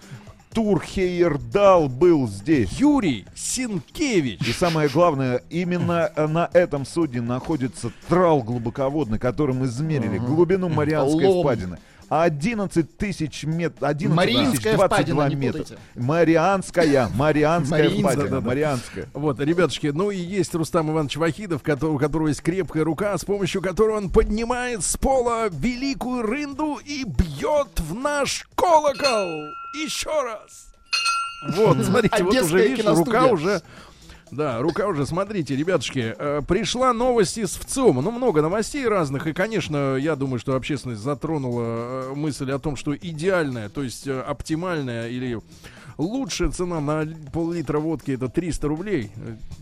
Тур 0.52 0.82
Хейердал 0.82 1.88
был 1.88 2.26
здесь. 2.26 2.72
Юрий 2.72 3.24
Синкевич. 3.36 4.40
И 4.48 4.52
самое 4.52 4.88
главное, 4.88 5.42
именно 5.48 6.10
на 6.16 6.50
этом 6.52 6.84
судне 6.84 7.20
находится 7.20 7.92
трал 8.08 8.42
глубоководный, 8.42 9.20
которым 9.20 9.64
измерили 9.64 10.18
глубину 10.18 10.68
Марианской 10.68 11.40
впадины. 11.40 11.78
11 12.10 12.96
тысяч 12.96 13.44
метров, 13.44 13.88
11 13.88 14.16
Мариинская 14.16 14.72
тысяч 14.72 14.76
22 14.76 14.86
впадина, 14.86 15.28
не 15.28 15.34
метра. 15.36 15.58
путайте. 15.60 15.82
Марианская, 15.94 17.08
Марианская 17.14 17.88
впадина. 17.88 18.40
Марианская. 18.40 19.08
Вот, 19.14 19.38
ребятушки, 19.38 19.86
ну 19.86 20.10
и 20.10 20.16
есть 20.16 20.52
Рустам 20.54 20.90
Иванович 20.90 21.18
Вахидов, 21.18 21.62
у 21.64 21.98
которого 21.98 22.26
есть 22.26 22.42
крепкая 22.42 22.82
рука, 22.82 23.16
с 23.16 23.24
помощью 23.24 23.62
которой 23.62 23.96
он 23.96 24.10
поднимает 24.10 24.82
с 24.82 24.96
пола 24.96 25.48
великую 25.50 26.22
рынду 26.22 26.80
и 26.84 27.04
бьет 27.04 27.78
в 27.78 27.94
наш 27.94 28.48
колокол. 28.56 29.46
Еще 29.74 30.10
раз. 30.10 30.72
Вот, 31.54 31.78
смотрите, 31.84 32.24
вот 32.24 32.34
уже, 32.34 32.68
видишь, 32.68 32.84
рука 32.86 33.26
уже... 33.26 33.62
Да, 34.30 34.60
рука 34.60 34.86
уже, 34.86 35.06
смотрите, 35.06 35.56
ребятушки, 35.56 36.14
э, 36.16 36.42
пришла 36.46 36.92
новость 36.92 37.36
из 37.36 37.56
ВЦИОМа, 37.56 38.00
ну, 38.00 38.12
много 38.12 38.42
новостей 38.42 38.86
разных, 38.86 39.26
и, 39.26 39.32
конечно, 39.32 39.96
я 39.96 40.14
думаю, 40.14 40.38
что 40.38 40.54
общественность 40.54 41.00
затронула 41.00 41.62
э, 41.64 42.14
мысль 42.14 42.50
о 42.52 42.60
том, 42.60 42.76
что 42.76 42.96
идеальная, 42.96 43.68
то 43.68 43.82
есть 43.82 44.06
э, 44.06 44.20
оптимальная 44.20 45.08
или 45.08 45.40
лучшая 46.00 46.50
цена 46.50 46.80
на 46.80 47.06
пол-литра 47.32 47.78
водки 47.78 48.12
это 48.12 48.28
300 48.28 48.68
рублей. 48.68 49.10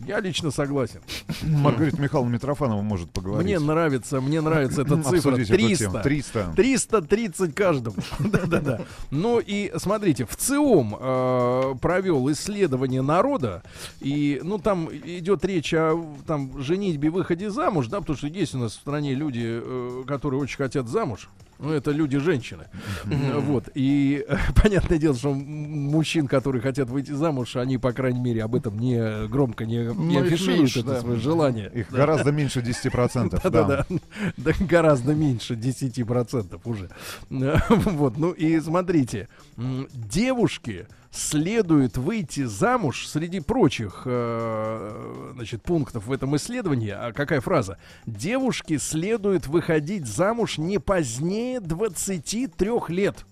Я 0.07 0.21
лично 0.21 0.51
согласен. 0.51 1.01
Маргарита 1.43 2.01
Михайловна 2.01 2.35
Митрофанова 2.35 2.83
может 2.83 3.11
поговорить. 3.11 3.45
Мне 3.45 3.59
нравится, 3.59 4.21
мне 4.21 4.41
нравится 4.41 4.83
эта 4.83 5.03
цифра. 5.03 5.33
Обсудить 5.33 5.51
эту 5.51 5.59
300. 5.59 5.85
тему. 5.85 6.03
300. 6.03 6.53
330 6.57 7.55
каждому. 7.55 7.97
Да-да-да. 8.19 8.81
Ну 9.11 9.41
и 9.45 9.73
смотрите, 9.77 10.25
в 10.25 10.37
ЦИОМ 10.37 10.97
э, 10.99 11.75
провел 11.81 12.31
исследование 12.31 13.03
народа, 13.03 13.63
и 14.01 14.41
ну 14.43 14.59
там 14.59 14.89
идет 14.93 15.45
речь 15.45 15.75
о 15.75 16.05
там 16.27 16.61
женитьбе, 16.61 17.11
выходе 17.11 17.51
замуж, 17.51 17.89
да, 17.89 18.01
потому 18.01 18.17
что 18.17 18.29
есть 18.29 18.55
у 18.55 18.59
нас 18.59 18.73
в 18.73 18.77
стране 18.77 19.15
люди, 19.15 19.45
э, 19.45 20.05
которые 20.07 20.41
очень 20.41 20.57
хотят 20.57 20.89
замуж. 20.89 21.29
Ну, 21.59 21.73
это 21.73 21.91
люди-женщины. 21.91 22.67
Вот. 23.05 23.69
И 23.75 24.25
э, 24.29 24.37
понятное 24.63 24.99
дело, 24.99 25.17
что 25.17 25.35
мужчин, 25.35 26.27
которые 26.29 26.63
хотят 26.63 26.89
выйти 26.89 27.11
замуж, 27.13 27.57
они, 27.57 27.79
по 27.79 27.93
крайней 27.93 28.21
мере, 28.21 28.45
об 28.45 28.55
этом 28.55 28.79
не 28.79 29.27
громко 29.29 29.67
не, 29.67 29.79
не 29.79 30.19
Ну, 30.19 30.21
афишируют 30.27 30.61
меньше, 30.61 30.81
это 30.81 30.89
да. 30.91 31.01
свое 31.01 31.19
желание. 31.19 31.71
Их 31.75 31.91
гораздо 31.91 32.31
меньше 32.33 32.61
10%. 32.61 33.31
да. 33.31 33.51
Да-да-да. 33.51 33.87
Да, 34.37 34.53
гораздо 34.61 35.15
меньше 35.15 35.55
10% 35.55 36.61
уже. 36.65 36.91
Вот, 37.69 38.19
ну 38.19 38.31
и 38.31 38.61
смотрите. 38.61 39.29
м, 39.57 39.89
Девушке 39.93 40.87
следует 41.11 41.97
выйти 41.97 42.45
замуж 42.45 43.07
среди 43.07 43.41
прочих 43.41 44.03
э, 44.05 45.33
значит, 45.35 45.63
пунктов 45.63 46.07
в 46.07 46.13
этом 46.13 46.37
исследовании. 46.37 46.91
А 46.91 47.13
какая 47.13 47.41
фраза? 47.41 47.79
Девушке 48.07 48.79
следует 48.79 49.47
выходить 49.47 50.07
замуж 50.07 50.59
не 50.59 50.79
позднее 50.79 51.61
23 51.61 52.71
лет. 52.89 53.25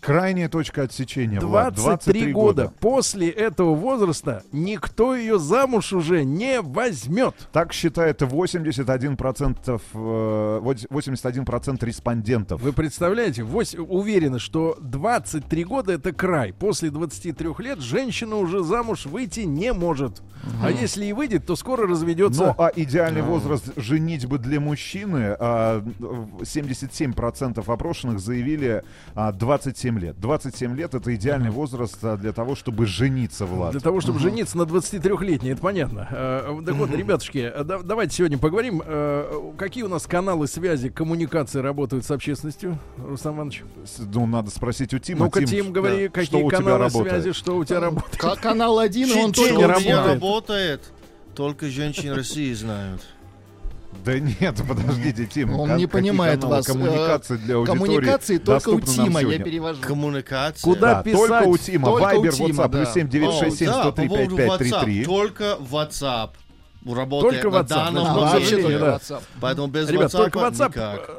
Крайняя 0.00 0.48
точка 0.48 0.82
отсечения. 0.82 1.40
Влад, 1.40 1.74
23 1.74 2.32
года. 2.32 2.72
После 2.80 3.28
этого 3.28 3.74
возраста 3.74 4.42
никто 4.52 5.14
ее 5.14 5.38
замуж 5.38 5.92
уже 5.92 6.24
не 6.24 6.60
возьмет. 6.60 7.34
Так 7.52 7.72
считает 7.72 8.22
81%, 8.22 9.82
э, 9.94 10.60
81% 10.90 11.82
респондентов. 11.82 12.60
Вы 12.60 12.72
представляете, 12.72 13.42
вось- 13.42 13.76
уверены, 13.78 14.38
что 14.38 14.76
23 14.80 15.64
года 15.64 15.92
это 15.92 16.12
край. 16.12 16.52
После 16.52 16.90
23 16.90 17.58
лет 17.60 17.80
женщина 17.80 18.36
уже 18.36 18.62
замуж 18.62 19.06
выйти 19.06 19.40
не 19.40 19.72
может. 19.72 20.22
А 20.62 20.70
если 20.70 21.04
и 21.06 21.12
выйдет, 21.12 21.46
то 21.46 21.56
скоро 21.56 21.86
разведется. 21.86 22.46
Ну, 22.46 22.54
а 22.58 22.70
идеальный 22.74 23.22
возраст 23.22 23.72
женитьбы 23.76 24.38
для 24.38 24.60
мужчины, 24.60 25.36
а, 25.38 25.84
77% 26.44 27.68
опрошенных 27.68 28.20
заявили 28.20 28.82
а, 29.14 29.32
27 29.88 29.98
лет. 29.98 30.20
27 30.20 30.76
лет 30.76 30.94
это 30.94 31.14
идеальный 31.14 31.50
возраст 31.50 31.96
а, 32.02 32.16
для 32.16 32.32
того, 32.32 32.54
чтобы 32.54 32.86
жениться, 32.86 33.46
Влад. 33.46 33.72
Для 33.72 33.80
того, 33.80 34.00
чтобы 34.00 34.18
жениться 34.18 34.58
на 34.58 34.62
23-летней, 34.62 35.50
это 35.50 35.60
понятно. 35.62 36.06
Э, 36.10 36.60
Так 36.64 36.74
вот, 36.74 36.90
ребятушки, 36.94 37.52
да- 37.64 37.80
давайте 37.82 38.14
сегодня 38.16 38.38
поговорим, 38.38 38.82
э, 38.84 39.52
какие 39.56 39.84
у 39.84 39.88
нас 39.88 40.06
каналы 40.06 40.46
связи, 40.46 40.88
коммуникации 40.90 41.60
работают 41.60 42.04
с 42.04 42.10
общественностью, 42.10 42.78
Рустам 42.98 43.36
Иванович? 43.36 43.64
Ну, 43.98 44.26
надо 44.26 44.50
спросить 44.50 44.92
у 44.94 44.98
Тима. 44.98 45.26
Ну-ка, 45.26 45.44
Тим, 45.44 45.72
говори, 45.72 46.08
да, 46.08 46.12
какие 46.12 46.24
что 46.26 46.38
у 46.46 46.50
тебя 46.50 46.58
каналы 46.58 46.78
работает? 46.78 47.22
связи, 47.22 47.32
что 47.32 47.56
у 47.56 47.64
тебя 47.64 47.80
работает? 47.80 48.16
К- 48.16 48.36
канал 48.36 48.78
один, 48.78 49.08
и 49.08 49.14
он 49.14 49.32
только 49.32 49.54
не 49.80 49.94
работает. 49.94 50.92
Только 51.34 51.68
женщины 51.68 52.14
России 52.14 52.52
знают. 52.52 53.00
Да 54.04 54.18
нет, 54.18 54.56
подождите, 54.68 55.26
Тим. 55.26 55.58
Он 55.58 55.76
не 55.76 55.86
понимает 55.86 56.44
вас. 56.44 56.66
Коммуникации 56.66 57.36
для 57.36 57.56
аудитории 57.56 57.78
Коммуникации 57.78 58.38
только 58.38 58.68
у 58.70 58.80
Тима, 58.80 59.20
я 59.20 59.38
перевожу. 59.38 59.80
Коммуникация. 59.82 60.62
Куда 60.62 60.94
Да, 60.96 61.02
писать? 61.02 61.28
только 61.28 61.42
у 61.48 61.56
Тима. 61.58 61.90
Вайбер, 61.90 62.32
WhatsApp, 62.32 62.70
плюс 62.70 62.92
7 62.92 63.08
967 63.08 63.68
О, 63.68 63.72
да, 63.72 63.80
103 63.82 64.08
по 64.08 64.14
поводу 64.14 64.36
5533. 64.36 65.02
WhatsApp. 65.02 65.04
Только 65.04 65.58
WhatsApp 65.60 66.30
работает 66.94 67.42
Только 67.42 67.56
на 67.58 67.62
WhatsApp, 67.62 67.68
данном 67.68 68.04
да. 68.04 68.10
А, 68.10 68.14
Ну, 68.14 68.20
вообще 68.20 68.62
только. 68.62 68.84
WhatsApp. 68.84 69.22
Поэтому 69.40 69.66
без 69.68 69.88
Ребят, 69.90 70.10
WhatsApp 70.12 70.16
только 70.16 70.38
WhatsApp. 70.38 70.68
никак. 70.68 71.10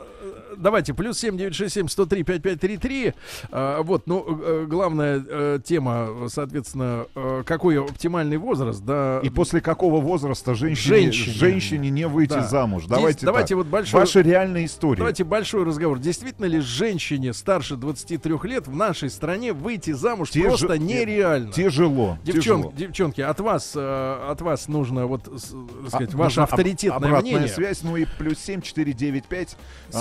Э, 0.60 0.64
Давайте, 0.64 0.94
плюс 0.94 1.18
7967 1.20 1.88
103 1.88 2.24
5533. 2.24 3.14
А, 3.52 3.82
вот, 3.82 4.04
ну, 4.08 4.26
э, 4.42 4.66
главная 4.68 5.24
э, 5.28 5.60
тема, 5.64 6.10
соответственно, 6.28 7.06
э, 7.16 7.44
какой 7.46 7.80
оптимальный 7.80 8.38
возраст, 8.38 8.84
да. 8.84 9.20
И 9.24 9.30
после 9.30 9.62
какого 9.62 10.02
возраста 10.02 10.54
женщине, 10.54 10.98
Женщине. 11.12 11.34
женщине 11.36 11.90
не 11.90 12.08
выйти 12.08 12.34
Да. 12.34 12.44
замуж? 12.48 12.84
Здесь 12.84 12.96
Давайте, 12.98 13.26
давайте 13.26 13.48
так. 13.50 13.58
вот 13.58 13.68
большой- 13.68 14.00
Ваши 14.02 14.22
реальные 14.22 14.66
истории. 14.66 14.98
Давайте 14.98 15.24
большой 15.24 15.64
разговор. 15.64 16.00
Действительно 16.00 16.46
ли 16.46 16.60
женщине 16.60 17.34
старше 17.34 17.76
23 17.76 18.44
лет 18.44 18.68
в 18.68 18.76
нашей 18.76 19.10
стране 19.10 19.54
выйти 19.54 19.92
замуж 19.92 20.30
Те 20.32 20.44
просто 20.44 20.74
же- 20.74 20.80
нереально? 20.80 21.52
Тяжело. 21.52 22.18
Девчон, 22.24 22.42
тяжело. 22.42 22.74
девчонки, 22.76 23.22
от 23.22 23.40
вас, 23.40 23.74
э, 23.76 24.30
от 24.30 24.42
вас 24.42 24.68
нужно 24.68 25.06
вот, 25.08 25.24
так 25.24 25.34
сказать, 25.90 26.14
А, 26.14 26.18
ваше 26.18 26.42
об- 26.42 26.46
авторитетное 26.52 26.98
обратная 26.98 27.32
мнение. 27.32 27.48
связь, 27.48 27.82
ну 27.84 27.96
и 27.98 28.06
плюс 28.18 28.40
7 28.40 28.62
495 28.62 29.58
а, 29.94 30.00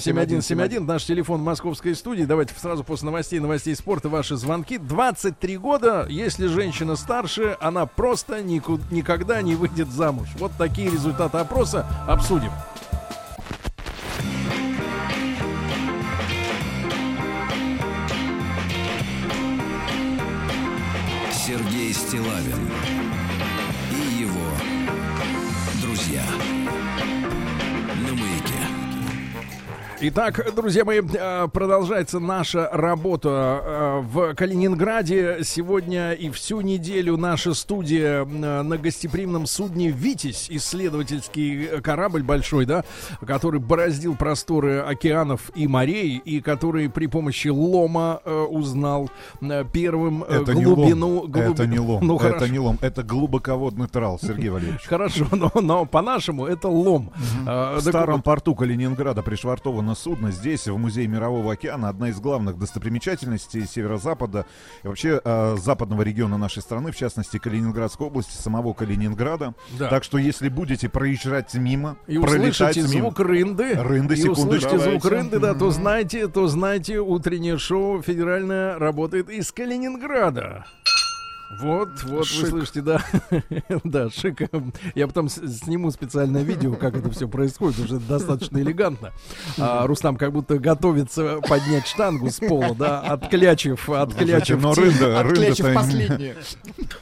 87171, 0.00 0.86
наш 0.86 1.04
телефон 1.04 1.40
московской 1.42 1.94
студии. 1.94 2.24
Давайте 2.24 2.54
сразу 2.54 2.84
после 2.84 3.06
новостей, 3.06 3.40
новостей 3.40 3.74
спорта 3.74 4.08
ваши 4.08 4.36
звонки. 4.36 4.78
23 4.78 5.56
года, 5.58 6.06
если 6.08 6.46
женщина 6.46 6.96
старше, 6.96 7.56
она 7.60 7.86
просто 7.86 8.42
нику- 8.42 8.80
никогда 8.90 9.42
не 9.42 9.54
выйдет 9.54 9.88
замуж. 9.90 10.28
Вот 10.38 10.52
такие 10.56 10.90
результаты 10.90 11.38
опроса 11.38 11.86
обсудим. 12.06 12.50
Сергей 21.32 21.92
Стилавин 21.92 22.70
Итак, 30.04 30.52
друзья 30.56 30.84
мои, 30.84 31.00
э, 31.00 31.46
продолжается 31.52 32.18
наша 32.18 32.68
работа 32.72 33.60
э, 33.64 34.00
в 34.00 34.34
Калининграде. 34.34 35.44
Сегодня 35.44 36.10
и 36.10 36.28
всю 36.30 36.60
неделю 36.60 37.16
наша 37.16 37.54
студия 37.54 38.24
э, 38.24 38.62
на 38.62 38.76
гостеприимном 38.78 39.46
судне 39.46 39.90
«Витязь», 39.90 40.48
исследовательский 40.50 41.80
корабль 41.82 42.24
большой, 42.24 42.66
да, 42.66 42.82
который 43.24 43.60
бороздил 43.60 44.16
просторы 44.16 44.80
океанов 44.80 45.52
и 45.54 45.68
морей, 45.68 46.16
и 46.24 46.40
который 46.40 46.90
при 46.90 47.06
помощи 47.06 47.46
лома 47.46 48.16
узнал 48.48 49.08
первым 49.72 50.24
Это 50.24 50.52
не 50.52 50.64
глубину... 50.64 51.08
лом. 51.20 51.30
глубину- 51.30 51.52
Это 51.52 51.66
не 51.68 51.78
лом. 51.78 52.04
Ну, 52.04 52.16
это 52.16 52.24
хорошо. 52.24 52.46
не 52.48 52.58
лом. 52.58 52.78
Это 52.80 53.04
глубоководный 53.04 53.86
трал, 53.86 54.18
Сергей 54.20 54.48
Валерьевич. 54.50 54.82
Хорошо, 54.84 55.28
но, 55.30 55.52
но 55.60 55.84
по-нашему 55.84 56.46
это 56.46 56.66
лом. 56.66 57.12
В 57.44 57.78
старом 57.80 58.20
порту 58.20 58.56
Калининграда 58.56 59.22
пришвартовано 59.22 59.91
судно. 59.94 60.30
Здесь, 60.30 60.66
в 60.66 60.76
Музее 60.76 61.06
Мирового 61.06 61.52
океана, 61.52 61.88
одна 61.88 62.08
из 62.08 62.20
главных 62.20 62.58
достопримечательностей 62.58 63.66
северо-запада 63.66 64.46
и 64.82 64.88
вообще 64.88 65.20
э, 65.22 65.56
западного 65.58 66.02
региона 66.02 66.38
нашей 66.38 66.62
страны, 66.62 66.92
в 66.92 66.96
частности, 66.96 67.38
Калининградской 67.38 68.06
области, 68.06 68.36
самого 68.36 68.72
Калининграда. 68.72 69.54
Да. 69.78 69.88
Так 69.88 70.04
что, 70.04 70.18
если 70.18 70.48
будете 70.48 70.88
проезжать 70.88 71.54
мимо, 71.54 71.96
и 72.06 72.18
пролетать 72.18 72.76
услышите 72.76 72.80
мимо... 72.82 73.06
звук 73.06 73.20
рынды, 73.20 73.74
Рынды, 73.74 74.14
и 74.14 74.28
услышите 74.28 74.78
звук 74.78 75.02
Давайте. 75.02 75.08
рынды, 75.08 75.38
да, 75.38 75.54
то 75.54 75.70
знаете, 75.70 76.28
то 76.28 76.48
знаете, 76.48 76.98
утреннее 76.98 77.58
шоу 77.58 78.02
федеральное 78.02 78.78
работает 78.78 79.30
из 79.30 79.52
Калининграда. 79.52 80.66
Вот, 81.60 82.02
вот, 82.04 82.26
вы 82.26 82.48
слышите, 82.48 82.80
да, 82.80 83.02
да, 83.84 84.10
шик. 84.10 84.40
Я 84.94 85.06
потом 85.06 85.28
сниму 85.28 85.90
специальное 85.90 86.42
видео, 86.42 86.74
как 86.74 86.96
это 86.96 87.10
все 87.10 87.28
происходит, 87.28 87.78
уже 87.78 87.98
достаточно 87.98 88.58
элегантно. 88.58 89.12
А, 89.58 89.86
Рустам 89.86 90.16
как 90.16 90.32
будто 90.32 90.58
готовится 90.58 91.40
поднять 91.48 91.86
штангу 91.86 92.30
с 92.30 92.38
пола, 92.38 92.74
да, 92.74 93.00
отклячив, 93.00 93.88
отклячив. 93.90 94.60
Но 94.62 94.74
рында, 94.74 95.20
Отклячив 95.20 95.66
рында-то, 95.66 95.74
последнее. 95.74 96.36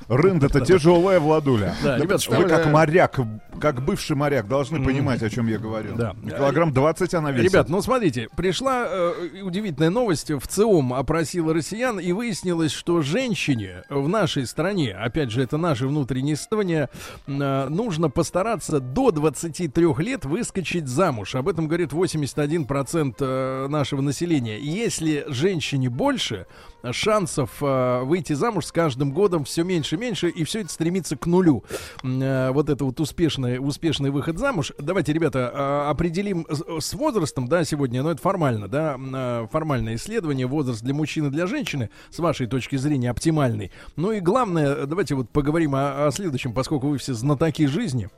рында-то 0.09 0.61
тяжелая, 0.61 1.21
Владуля. 1.21 1.75
Да, 1.83 1.99
ребят, 1.99 2.27
Вы 2.27 2.45
как 2.45 2.67
моряк, 2.67 3.19
как 3.61 3.83
бывший 3.85 4.17
моряк, 4.17 4.49
должны 4.49 4.83
понимать, 4.83 5.23
о 5.23 5.31
чем 5.31 5.47
я 5.47 5.59
говорю. 5.59 5.95
Да. 5.95 6.15
Килограмм 6.25 6.73
20 6.73 7.15
она 7.15 7.31
весит. 7.31 7.53
Ребят, 7.53 7.69
ну 7.69 7.81
смотрите, 7.83 8.29
пришла 8.37 8.87
э, 8.89 9.43
удивительная 9.43 9.91
новость. 9.91 10.31
В 10.31 10.47
ЦИОМ 10.47 10.95
опросила 10.95 11.55
россиян, 11.55 12.01
и 12.01 12.13
выяснилось, 12.13 12.73
что 12.73 13.03
женщине 13.03 13.83
в 13.89 14.09
нашей 14.09 14.40
стране, 14.47 14.93
опять 14.93 15.31
же, 15.31 15.43
это 15.43 15.57
наши 15.57 15.87
внутренние 15.87 16.35
исследования, 16.35 16.89
э, 17.27 17.69
нужно 17.69 18.11
постараться 18.11 18.81
до 18.81 19.11
23 19.11 19.99
лет 19.99 20.25
выскочить 20.25 20.89
замуж. 20.89 21.35
Об 21.35 21.49
этом 21.49 21.69
говорит 21.69 21.93
81% 21.93 23.17
э, 23.21 23.69
нашего 23.69 24.01
населения. 24.01 24.59
Если 24.59 25.25
женщине 25.29 25.91
больше, 25.91 26.47
шансов 26.93 27.63
э, 27.63 28.03
выйти 28.03 28.33
замуж 28.33 28.67
с 28.67 28.73
каждым 28.73 29.13
годом 29.13 29.45
все 29.45 29.65
меньше 29.65 29.97
и 29.97 29.99
меньше, 29.99 30.29
и 30.29 30.45
все 30.45 30.61
это 30.61 30.71
стремится 30.71 31.17
к 31.17 31.27
нулю. 31.27 31.65
Э, 32.03 32.51
вот 32.51 32.69
это 32.69 32.85
вот 32.85 33.01
успешный, 33.01 33.59
успешный 33.59 34.11
выход 34.11 34.39
замуж. 34.39 34.73
Давайте, 34.79 35.13
ребята, 35.13 35.53
э, 35.53 35.91
определим 35.91 36.47
с, 36.49 36.95
возрастом, 36.95 37.49
да, 37.49 37.65
сегодня, 37.65 38.03
но 38.03 38.11
это 38.11 38.23
формально, 38.23 38.69
да, 38.69 38.97
э, 38.99 39.47
формальное 39.51 39.97
исследование, 39.97 40.47
возраст 40.47 40.83
для 40.83 40.95
мужчины 40.95 41.31
для 41.31 41.47
женщины, 41.47 41.91
с 42.11 42.19
вашей 42.19 42.47
точки 42.47 42.77
зрения, 42.77 43.11
оптимальный. 43.11 43.71
Ну 43.97 44.13
и 44.13 44.21
главное, 44.21 44.87
давайте 44.87 45.15
вот 45.15 45.31
поговорим 45.31 45.75
о, 45.75 46.07
о 46.07 46.11
следующем, 46.11 46.53
поскольку 46.53 46.89
вы 46.89 46.99
все 46.99 47.15
знатоки 47.15 47.67
жизни. 47.67 48.09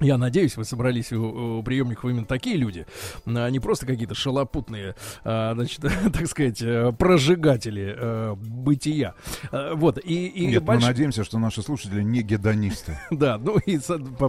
Я 0.00 0.18
надеюсь, 0.18 0.56
вы 0.56 0.64
собрались 0.64 1.12
у, 1.12 1.58
у 1.58 1.62
приемников 1.62 2.04
именно 2.10 2.26
такие 2.26 2.56
люди, 2.56 2.86
а 3.24 3.48
не 3.48 3.60
просто 3.60 3.86
какие-то 3.86 4.14
шалопутные, 4.14 4.94
а, 5.24 5.54
значит, 5.54 5.80
так 6.12 6.26
сказать, 6.26 6.60
э, 6.60 6.92
прожигатели 6.92 7.94
э, 7.96 8.34
бытия. 8.34 9.14
А, 9.50 9.74
Вот, 9.74 9.98
и, 10.04 10.26
и 10.26 10.46
Нет, 10.48 10.62
больш- 10.62 10.80
мы 10.80 10.86
надеемся, 10.88 11.24
что 11.24 11.38
наши 11.38 11.62
слушатели 11.62 12.02
не 12.02 12.22
гедонисты. 12.22 12.98
да, 13.10 13.38
ну 13.38 13.56
и 13.58 13.78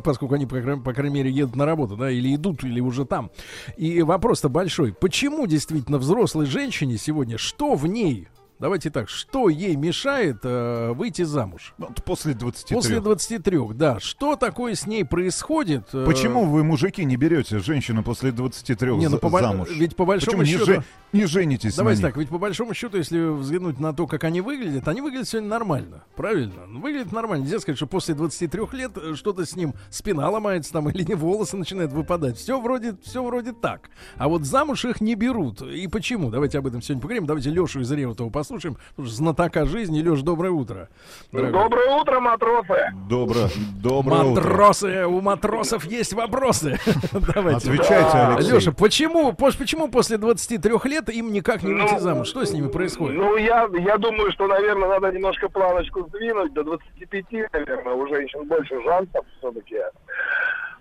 поскольку 0.04 0.36
они, 0.36 0.46
по 0.46 0.94
крайней 0.94 1.14
мере, 1.14 1.32
едут 1.32 1.56
на 1.56 1.66
работу, 1.66 1.98
да, 1.98 2.10
или 2.10 2.34
идут, 2.34 2.64
или 2.64 2.80
уже 2.80 3.06
там. 3.06 3.30
И 3.76 4.02
вопрос-то 4.02 4.50
большой. 4.50 4.94
Почему 4.94 5.48
действительно 5.48 5.98
взрослой 5.98 6.46
женщине 6.46 6.98
сегодня, 6.98 7.38
что 7.38 7.76
в 7.76 7.88
ней, 7.88 8.28
давайте 8.60 8.90
так, 8.90 9.10
что 9.10 9.50
ей 9.50 9.76
мешает 9.76 10.38
э, 10.44 10.92
выйти 10.94 11.24
замуж? 11.24 11.74
Вот 11.78 12.04
после 12.04 12.34
23. 12.34 12.76
После 12.76 13.00
23, 13.00 13.60
да. 13.74 14.00
Что 14.00 14.36
такое 14.36 14.76
с 14.76 14.88
ней 14.88 15.04
происходит? 15.06 15.90
э, 15.94 16.06
Почему 16.06 16.46
вы, 16.46 16.64
мужики, 16.64 17.04
не 17.06 17.18
берете 17.18 17.60
женщину 17.60 18.04
после 18.04 18.32
23 18.32 18.92
Не, 18.98 19.08
ну, 19.10 19.18
по 19.18 19.30
замуж? 19.30 19.70
ведь 19.72 19.96
по 19.96 20.06
большому 20.06 20.40
Почему 20.40 20.44
не, 20.44 20.66
счету- 20.66 20.82
же- 20.82 20.84
не 21.14 21.26
женитесь 21.26 21.76
Давайте 21.76 22.02
так, 22.02 22.18
ведь 22.18 22.30
по 22.30 22.38
большому 22.38 22.74
счету, 22.74 22.98
если 22.98 23.20
взглянуть 23.20 23.80
на 23.80 23.94
то, 23.94 24.08
как 24.08 24.24
они 24.24 24.42
выглядят, 24.42 24.88
они 24.88 25.02
выглядят 25.02 25.28
сегодня 25.28 25.50
нормально, 25.50 26.04
правильно? 26.16 26.66
Ну, 26.68 26.82
Выглядят 26.82 27.12
нормально. 27.12 27.44
Нельзя 27.44 27.60
сказать, 27.60 27.78
что 27.78 27.88
после 27.88 28.14
23 28.16 28.62
лет 28.74 28.92
э, 28.98 29.16
что-то 29.16 29.46
с 29.46 29.56
ним 29.56 29.74
спина 29.90 30.30
ломается 30.30 30.74
там 30.74 30.90
или 30.92 31.04
не 31.04 31.16
волосы 31.16 31.58
начинают 31.58 31.92
выпадать. 31.92 32.38
Все 32.38 32.60
вроде, 32.60 32.96
все 33.04 33.24
вроде 33.24 33.54
так. 33.54 33.90
А 34.18 34.28
вот 34.28 34.44
замуж 34.44 34.86
их 34.86 35.02
не 35.02 35.16
берут. 35.16 35.62
И 35.62 35.88
почему? 35.88 36.30
Давайте 36.30 36.58
об 36.60 36.68
этом 36.68 36.82
сегодня 36.82 37.02
поговорим. 37.02 37.26
Давайте 37.26 37.50
Лешу 37.50 37.82
из 37.82 37.92
Реутова 37.92 38.30
послушаем. 38.30 38.47
Что 38.48 38.76
знатока 38.98 39.66
жизни. 39.66 40.02
Леш, 40.02 40.22
доброе 40.22 40.52
утро. 40.52 40.90
дорогой. 41.32 41.52
Доброе 41.64 42.02
утро, 42.02 42.20
матросы! 42.20 42.92
Добро, 43.10 43.42
доброе 43.82 44.24
утро. 44.24 44.42
Матросы, 44.44 45.06
у 45.06 45.22
матросов 45.22 45.86
есть 45.86 46.14
вопросы. 46.14 46.80
Давайте. 47.34 47.70
Отвечайте, 47.70 48.18
Алексей. 48.18 48.54
Леша, 48.54 48.72
почему, 48.72 49.34
почему 49.34 49.88
после 49.90 50.18
23 50.18 50.74
лет 50.86 51.10
им 51.10 51.32
никак 51.32 51.64
не 51.64 51.74
выйти 51.74 51.94
Ну, 51.94 52.00
замуж? 52.00 52.28
Что 52.28 52.46
с 52.46 52.52
ними 52.52 52.68
происходит? 52.70 53.18
Ну, 53.18 53.36
я, 53.38 53.68
я 53.74 53.98
думаю, 53.98 54.32
что, 54.32 54.48
наверное, 54.48 54.88
надо 54.90 55.12
немножко 55.12 55.50
планочку 55.50 56.08
сдвинуть 56.08 56.54
до 56.54 56.64
25, 56.64 57.26
наверное, 57.54 57.94
у 57.94 58.08
женщин 58.08 58.48
больше 58.48 58.82
шансов 58.84 59.26
все-таки. 59.40 59.78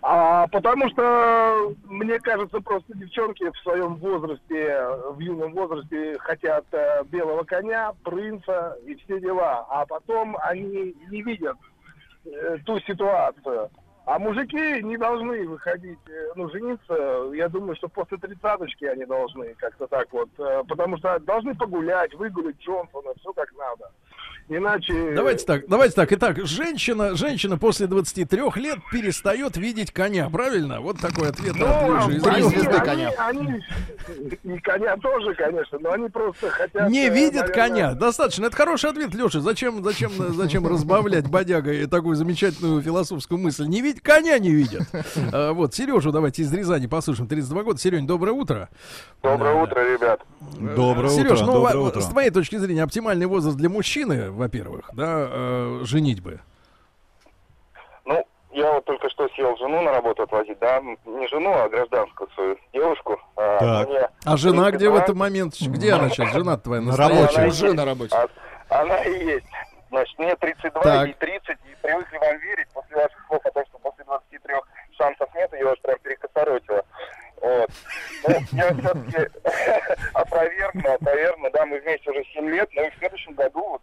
А, 0.08 0.46
потому 0.46 0.88
что, 0.90 1.74
мне 1.82 2.20
кажется, 2.20 2.60
просто 2.60 2.96
девчонки 2.96 3.50
в 3.50 3.58
своем 3.58 3.96
возрасте, 3.96 4.86
в 5.10 5.18
юном 5.18 5.52
возрасте 5.52 6.16
хотят 6.20 6.64
э, 6.70 7.02
белого 7.06 7.42
коня, 7.42 7.92
принца 8.04 8.78
и 8.86 8.94
все 8.94 9.18
дела. 9.18 9.66
А 9.68 9.84
потом 9.84 10.36
они 10.42 10.94
не 11.10 11.22
видят 11.22 11.56
э, 12.24 12.56
ту 12.64 12.78
ситуацию. 12.82 13.68
А 14.04 14.20
мужики 14.20 14.80
не 14.80 14.96
должны 14.96 15.44
выходить, 15.48 15.98
э, 16.08 16.28
ну, 16.36 16.48
жениться, 16.50 17.28
я 17.34 17.48
думаю, 17.48 17.74
что 17.74 17.88
после 17.88 18.16
тридцаточки 18.18 18.84
они 18.84 19.06
должны 19.06 19.54
как-то 19.54 19.88
так 19.88 20.06
вот, 20.12 20.28
потому 20.68 20.98
что 20.98 21.18
должны 21.18 21.56
погулять, 21.56 22.14
выгулять 22.14 22.60
Джонсона, 22.60 23.10
все 23.18 23.32
как 23.32 23.52
надо. 23.58 23.90
Иначе... 24.48 25.12
Давайте 25.16 25.44
так, 25.44 25.66
давайте 25.66 25.94
так. 25.96 26.12
Итак, 26.12 26.38
женщина, 26.46 27.16
женщина 27.16 27.58
после 27.58 27.88
23 27.88 28.40
лет 28.56 28.78
перестает 28.92 29.56
видеть 29.56 29.90
коня, 29.90 30.30
правильно? 30.30 30.80
Вот 30.80 31.00
такой 31.00 31.30
ответ 31.30 31.56
Ну, 31.58 31.66
от 31.66 31.88
Лёши 31.88 32.16
из 32.18 32.26
они, 32.26 32.42
звезды 32.48 32.68
они- 32.70 32.78
коня. 32.86 33.10
они- 33.18 33.62
и 34.44 34.58
коня 34.60 34.96
тоже, 34.98 35.34
конечно, 35.34 35.78
но 35.80 35.90
они 35.92 36.08
просто 36.08 36.48
хотят... 36.50 36.88
Не 36.88 37.06
э, 37.08 37.10
видит 37.12 37.40
наверное, 37.40 37.54
коня. 37.54 37.94
Достаточно. 37.94 38.46
Это 38.46 38.56
хороший 38.56 38.90
ответ, 38.90 39.12
Леша. 39.14 39.40
Зачем, 39.40 39.82
зачем, 39.82 40.12
зачем 40.34 40.64
разбавлять 40.68 41.26
бодягой 41.28 41.86
такую 41.86 42.14
замечательную 42.14 42.80
философскую 42.82 43.38
мысль? 43.38 43.66
Не 43.66 43.80
видит, 43.82 44.00
коня 44.00 44.38
не 44.38 44.50
видят. 44.50 44.82
А, 45.32 45.54
Вот, 45.54 45.74
Сережу 45.74 46.12
давайте 46.12 46.42
из 46.42 46.52
Рязани 46.52 46.86
послушаем. 46.86 47.28
32 47.28 47.64
года. 47.64 47.80
Серень, 47.80 48.06
доброе 48.06 48.30
утро. 48.32 48.68
Доброе 49.24 49.54
Да, 49.56 49.62
утро, 49.62 49.80
ребят. 49.80 50.20
Доброе 50.76 51.10
Сереж, 51.10 51.32
утро, 51.32 51.46
ну, 51.46 51.52
доброе 51.54 51.76
во- 51.78 51.88
утро. 51.88 52.00
с 52.00 52.06
твоей 52.06 52.30
точки 52.30 52.56
зрения, 52.58 52.84
оптимальный 52.84 53.26
возраст 53.26 53.56
для 53.56 53.68
мужчины, 53.68 54.30
во-первых, 54.36 54.90
да, 54.92 55.28
э, 55.28 55.80
женитьбы? 55.84 56.40
Ну, 58.04 58.24
я 58.52 58.72
вот 58.72 58.84
только 58.84 59.08
что 59.10 59.28
съел 59.30 59.56
жену 59.56 59.82
на 59.82 59.92
работу 59.92 60.22
отвозить, 60.22 60.58
да, 60.58 60.80
не 60.80 61.26
жену, 61.28 61.52
а 61.52 61.68
гражданскую 61.68 62.30
свою 62.30 62.56
девушку. 62.72 63.20
А, 63.36 63.58
так. 63.58 63.88
А, 63.88 63.90
мне... 63.90 64.08
а 64.24 64.36
жена 64.36 64.70
где 64.70 64.88
она... 64.88 64.96
в 64.96 65.02
этот 65.02 65.16
момент? 65.16 65.54
Где 65.60 65.92
она 65.92 66.08
сейчас? 66.10 66.32
Жена 66.32 66.56
твоя 66.56 66.82
на 66.82 66.96
рабочей. 66.96 67.46
Уже 67.46 67.72
на 67.72 67.84
работе. 67.84 68.14
А, 68.14 68.28
она 68.68 69.02
и 69.02 69.24
есть. 69.24 69.46
Значит, 69.90 70.18
мне 70.18 70.34
32 70.36 70.82
так. 70.82 71.08
и 71.08 71.12
30, 71.12 71.48
и 71.48 71.76
привыкли 71.82 72.18
вам 72.18 72.38
верить 72.38 72.68
после 72.74 72.96
ваших 72.96 73.26
слов 73.28 73.40
о 73.44 73.50
том, 73.50 73.64
что 73.66 73.78
после 73.78 74.04
23 74.04 74.54
шансов 74.98 75.34
нет, 75.34 75.52
ее 75.52 75.66
уже 75.66 75.80
прям 75.82 75.98
перекосоротило. 76.00 76.84
Вот. 77.40 77.70
Ну, 78.26 78.34
я 78.52 78.74
все-таки 78.74 79.30
опровергну, 80.14 80.92
опровергну, 80.94 81.50
да, 81.52 81.66
мы 81.66 81.80
вместе 81.80 82.10
уже 82.10 82.24
7 82.32 82.48
лет, 82.48 82.68
но 82.74 82.82
и 82.82 82.90
в 82.90 82.98
следующем 82.98 83.34
году, 83.34 83.60
вот 83.68 83.82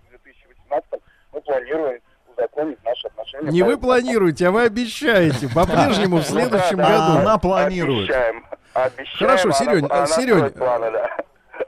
сейчас 3.44 3.54
Не 3.54 3.64
вы 3.64 3.78
планируете, 3.78 4.48
а 4.48 4.52
вы 4.52 4.64
обещаете. 4.64 5.50
По-прежнему 5.56 6.18
в 6.18 6.24
следующем 6.24 6.78
году. 6.78 7.20
Она 7.20 7.38
планирует. 7.38 8.10
Обещаем. 8.10 8.46
Обещаем. 8.74 9.18
Хорошо, 9.20 9.52
Серёнь, 9.52 9.88
Серёнь, 10.08 10.54
да. 10.56 11.10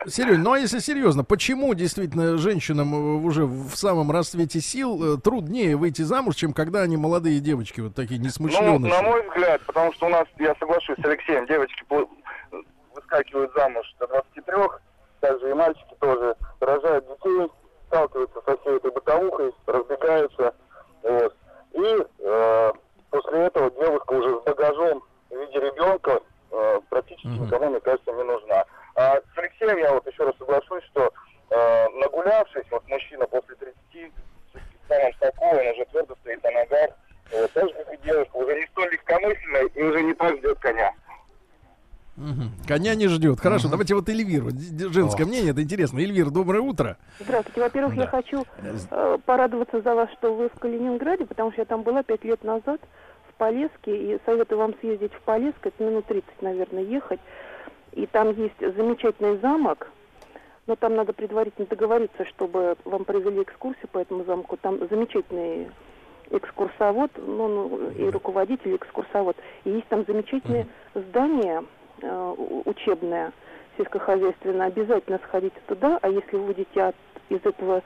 Серёнь, 0.08 0.40
ну 0.40 0.54
а 0.54 0.60
если 0.60 0.80
серьезно, 0.80 1.24
почему 1.24 1.74
действительно 1.74 2.38
женщинам 2.38 2.94
э, 2.94 3.26
уже 3.26 3.46
в 3.46 3.76
самом 3.76 4.12
расцвете 4.12 4.60
сил 4.60 5.16
э, 5.16 5.18
труднее 5.18 5.76
выйти 5.78 6.04
замуж, 6.04 6.36
чем 6.36 6.54
когда 6.54 6.82
они 6.82 6.96
молодые 6.98 7.40
девочки, 7.40 7.82
вот 7.82 7.96
такие 7.96 8.20
Ну, 8.20 8.26
несмышленые? 8.28 8.80
на 8.80 9.02
мой 9.02 9.28
взгляд, 9.28 9.62
потому 9.66 9.92
что 9.94 10.06
у 10.06 10.10
нас, 10.10 10.26
я 10.40 10.54
соглашусь 10.60 10.98
с 11.02 11.06
Алексеем, 11.06 11.48
девочки 11.48 11.84
выскакивают 12.94 13.52
замуж 13.56 13.86
до 14.00 14.08
23, 14.08 14.56
также 15.22 15.50
и 15.50 15.54
мальчики 15.54 15.96
тоже 16.00 16.36
рожают 16.60 17.06
детей, 17.08 17.48
сталкиваются 17.88 18.42
со 18.46 18.58
всей 18.58 18.78
этой 18.78 18.92
бытовухой, 18.92 19.54
разбегаются. 19.66 20.54
Вот. 21.04 21.36
И 21.74 22.06
э, 22.20 22.72
после 23.10 23.40
этого 23.40 23.72
девушка 23.72 24.14
уже 24.14 24.40
с 24.40 24.44
багажом 24.44 25.04
в 25.30 25.36
виде 25.36 25.60
ребенка 25.60 26.22
э, 26.52 26.80
практически 26.90 27.28
никому, 27.28 27.70
мне 27.70 27.80
кажется, 27.80 28.12
не 28.12 28.24
нужна. 28.24 28.66
А 28.96 29.18
с 29.18 29.38
Алексеем 29.38 29.78
я 29.78 29.94
вот 29.94 30.08
еще 30.08 30.24
раз 30.24 30.36
соглашусь, 30.38 30.84
что 30.86 31.12
э, 31.50 31.90
нагулявшись, 32.00 32.66
вот 32.72 32.88
мужчина 32.88 33.28
после 33.28 33.56
30, 33.56 33.76
в 34.54 34.88
самом 34.88 35.14
соку, 35.20 35.46
он 35.46 35.68
уже 35.68 35.86
твердо 35.86 36.16
стоит 36.22 36.44
на 36.44 36.52
ногах, 36.52 36.90
э, 37.32 37.48
так 37.54 37.68
же, 37.68 37.74
как 37.74 37.94
и 37.94 37.98
девушка, 37.98 38.36
уже 38.38 38.56
не 38.56 38.68
столь 38.68 38.92
легкомысленная 38.92 39.66
и 39.66 39.84
уже 39.84 40.02
не 40.04 40.14
так 40.14 40.38
ждет 40.38 40.60
коня. 40.60 40.94
Мгм. 42.18 42.52
Коня 42.68 42.96
не 42.96 43.08
ждет. 43.08 43.40
Хорошо, 43.42 43.68
давайте 43.70 43.94
вот 43.94 44.08
Эльвиру. 44.08 44.50
Женское 44.92 45.26
мнение, 45.26 45.52
это 45.52 45.62
интересно. 45.62 46.00
Эльвир, 46.00 46.30
доброе 46.30 46.62
утро. 46.62 46.98
Здравствуйте. 47.20 47.60
Во-первых, 47.62 47.96
я 47.96 48.08
хочу 48.08 48.46
э, 48.92 49.18
порадоваться 49.26 49.82
за 49.82 49.96
вас, 49.96 50.10
что 50.14 50.34
вы 50.34 50.48
в 50.50 50.54
Калининграде, 50.60 51.26
потому 51.26 51.52
что 51.52 51.62
я 51.62 51.66
там 51.66 51.84
была 51.84 52.04
пять 52.04 52.24
лет 52.24 52.42
назад 52.44 52.80
в 53.30 53.34
Полеске, 53.34 54.14
и 54.16 54.20
советую 54.26 54.60
вам 54.60 54.74
съездить 54.80 55.14
в 55.14 55.20
Полеск, 55.22 55.58
это 55.66 55.84
минут 55.84 56.06
30, 56.06 56.42
наверное, 56.42 56.84
ехать. 56.84 57.20
И 57.92 58.06
там 58.06 58.30
есть 58.32 58.60
замечательный 58.60 59.38
замок, 59.40 59.90
но 60.68 60.78
там 60.78 60.96
надо 60.96 61.12
предварительно 61.12 61.68
договориться, 61.68 62.24
чтобы 62.26 62.78
вам 62.86 63.04
провели 63.04 63.42
экскурсию 63.44 63.90
по 63.92 63.98
этому 64.00 64.24
замку. 64.24 64.56
Там 64.56 64.80
замечательный 64.90 65.68
экскурсовод, 66.32 67.12
ну, 67.18 67.48
ну, 67.48 67.90
и 67.92 68.10
руководитель, 68.10 68.76
экскурсовод. 68.78 69.36
И 69.66 69.70
есть 69.70 69.88
там 69.90 70.06
замечательное 70.08 70.66
здание 70.96 71.60
э, 71.60 71.64
у- 71.64 71.84
учебное, 72.02 73.32
сельскохозяйственное. 73.78 74.68
Обязательно 74.68 75.20
сходите 75.24 75.60
туда, 75.68 76.00
а 76.02 76.10
если 76.10 76.36
вы 76.36 76.48
будете 76.48 76.82
от, 76.82 76.96
из 77.30 77.40
этого 77.44 77.82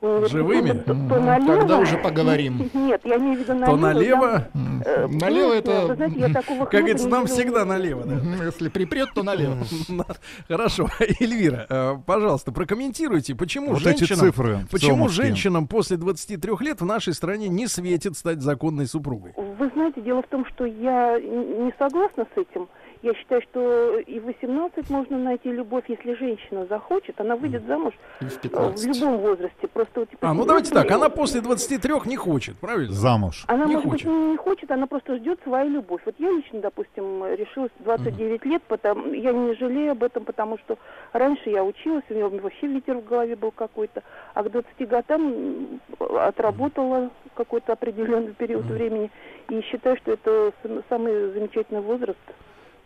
Живыми? 0.00 0.72
то, 0.72 0.94
то 0.94 0.94
налево... 0.94 1.56
Тогда 1.58 1.78
уже 1.78 1.98
поговорим. 1.98 2.70
Нет, 2.72 3.02
я 3.04 3.16
имею 3.16 3.36
в 3.36 3.40
виду 3.40 3.54
налево. 3.54 3.66
То 3.66 3.76
налево, 3.76 4.48
там, 4.52 4.82
э, 4.84 5.06
Налево 5.08 5.52
это- 5.52 5.94
знаете, 5.94 6.18
я 6.18 6.28
такого 6.30 6.64
как 6.64 6.80
говорится, 6.80 7.06
не 7.06 7.12
нам 7.12 7.26
всегда 7.26 7.64
налево. 7.64 8.04
да. 8.04 8.44
Если 8.46 8.68
припрет, 8.68 9.10
то 9.14 9.22
налево. 9.22 9.58
Хорошо, 10.48 10.88
Эльвира, 11.20 11.66
э, 11.68 11.96
пожалуйста, 12.06 12.50
прокомментируйте, 12.52 13.34
почему 13.34 13.72
Вот 13.74 13.86
эти 13.86 14.04
женщинам, 14.04 14.20
цифры 14.20 14.58
почему 14.70 15.08
женщинам 15.08 15.66
после 15.68 15.96
23 15.98 16.52
лет 16.60 16.80
в 16.80 16.86
нашей 16.86 17.12
стране 17.12 17.48
не 17.48 17.66
светит 17.66 18.16
стать 18.16 18.40
законной 18.40 18.86
супругой? 18.86 19.34
Вы 19.36 19.70
знаете, 19.74 20.00
дело 20.00 20.22
в 20.22 20.28
том, 20.28 20.46
что 20.46 20.64
я 20.64 21.18
не 21.20 21.72
согласна 21.78 22.26
с 22.34 22.38
этим. 22.38 22.68
Я 23.02 23.14
считаю, 23.14 23.40
что 23.42 23.98
и 23.98 24.20
в 24.20 24.26
18 24.26 24.90
можно 24.90 25.18
найти 25.18 25.50
любовь, 25.50 25.84
если 25.88 26.12
женщина 26.14 26.66
захочет, 26.66 27.18
она 27.18 27.34
выйдет 27.34 27.64
замуж 27.66 27.94
И 28.20 28.24
в 28.24 28.28
э, 28.28 28.38
в 28.38 28.40
15. 28.40 28.86
любом 29.00 29.18
возрасте. 29.18 29.68
Просто 29.68 30.00
вот, 30.00 30.10
типа, 30.10 30.28
А, 30.28 30.34
ну 30.34 30.44
давайте 30.44 30.70
так, 30.70 30.90
она 30.90 31.08
после 31.08 31.40
23 31.40 31.92
не 32.04 32.16
хочет, 32.16 32.58
правильно? 32.58 32.92
Замуж. 32.92 33.44
Она, 33.46 33.64
не 33.64 33.76
может 33.76 33.90
хочет. 33.90 34.06
быть, 34.06 34.14
не, 34.16 34.30
не 34.32 34.36
хочет, 34.36 34.70
она 34.70 34.86
просто 34.86 35.16
ждет 35.16 35.40
свою 35.44 35.70
любовь. 35.70 36.02
Вот 36.04 36.14
я 36.18 36.30
лично, 36.30 36.60
допустим, 36.60 37.24
решилась 37.34 37.70
в 37.78 37.84
29 37.84 38.44
лет, 38.44 38.62
потому, 38.68 39.14
я 39.14 39.32
не 39.32 39.54
жалею 39.54 39.92
об 39.92 40.02
этом, 40.02 40.24
потому 40.26 40.58
что 40.58 40.76
раньше 41.14 41.48
я 41.48 41.64
училась, 41.64 42.04
у 42.10 42.14
меня 42.14 42.28
вообще 42.28 42.66
ветер 42.66 42.96
в 42.98 43.04
голове 43.04 43.34
был 43.34 43.50
какой-то, 43.50 44.02
а 44.34 44.42
к 44.42 44.50
20 44.50 44.86
годам 44.88 45.32
м, 45.32 45.80
отработала 46.18 47.10
какой-то 47.34 47.72
определенный 47.72 48.32
период 48.34 48.66
времени, 48.66 49.10
и 49.48 49.60
считаю, 49.62 49.96
что 49.96 50.12
это 50.12 50.52
сам- 50.62 50.82
самый 50.90 51.32
замечательный 51.32 51.80
возраст. 51.80 52.18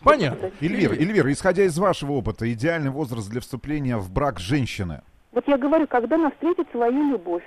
Понятно. 0.05 0.51
Эльвир, 0.61 0.93
Эльвир, 0.93 1.31
исходя 1.31 1.65
из 1.65 1.79
вашего 1.79 2.13
опыта, 2.13 2.53
идеальный 2.53 2.91
возраст 2.91 3.29
для 3.29 3.41
вступления 3.41 3.97
в 3.97 4.11
брак 4.11 4.39
женщины? 4.39 5.03
Вот 5.33 5.49
я 5.49 5.59
говорю, 5.59 5.87
когда 5.87 6.17
она 6.17 6.31
встретит 6.31 6.69
свою 6.71 7.11
любовь. 7.11 7.45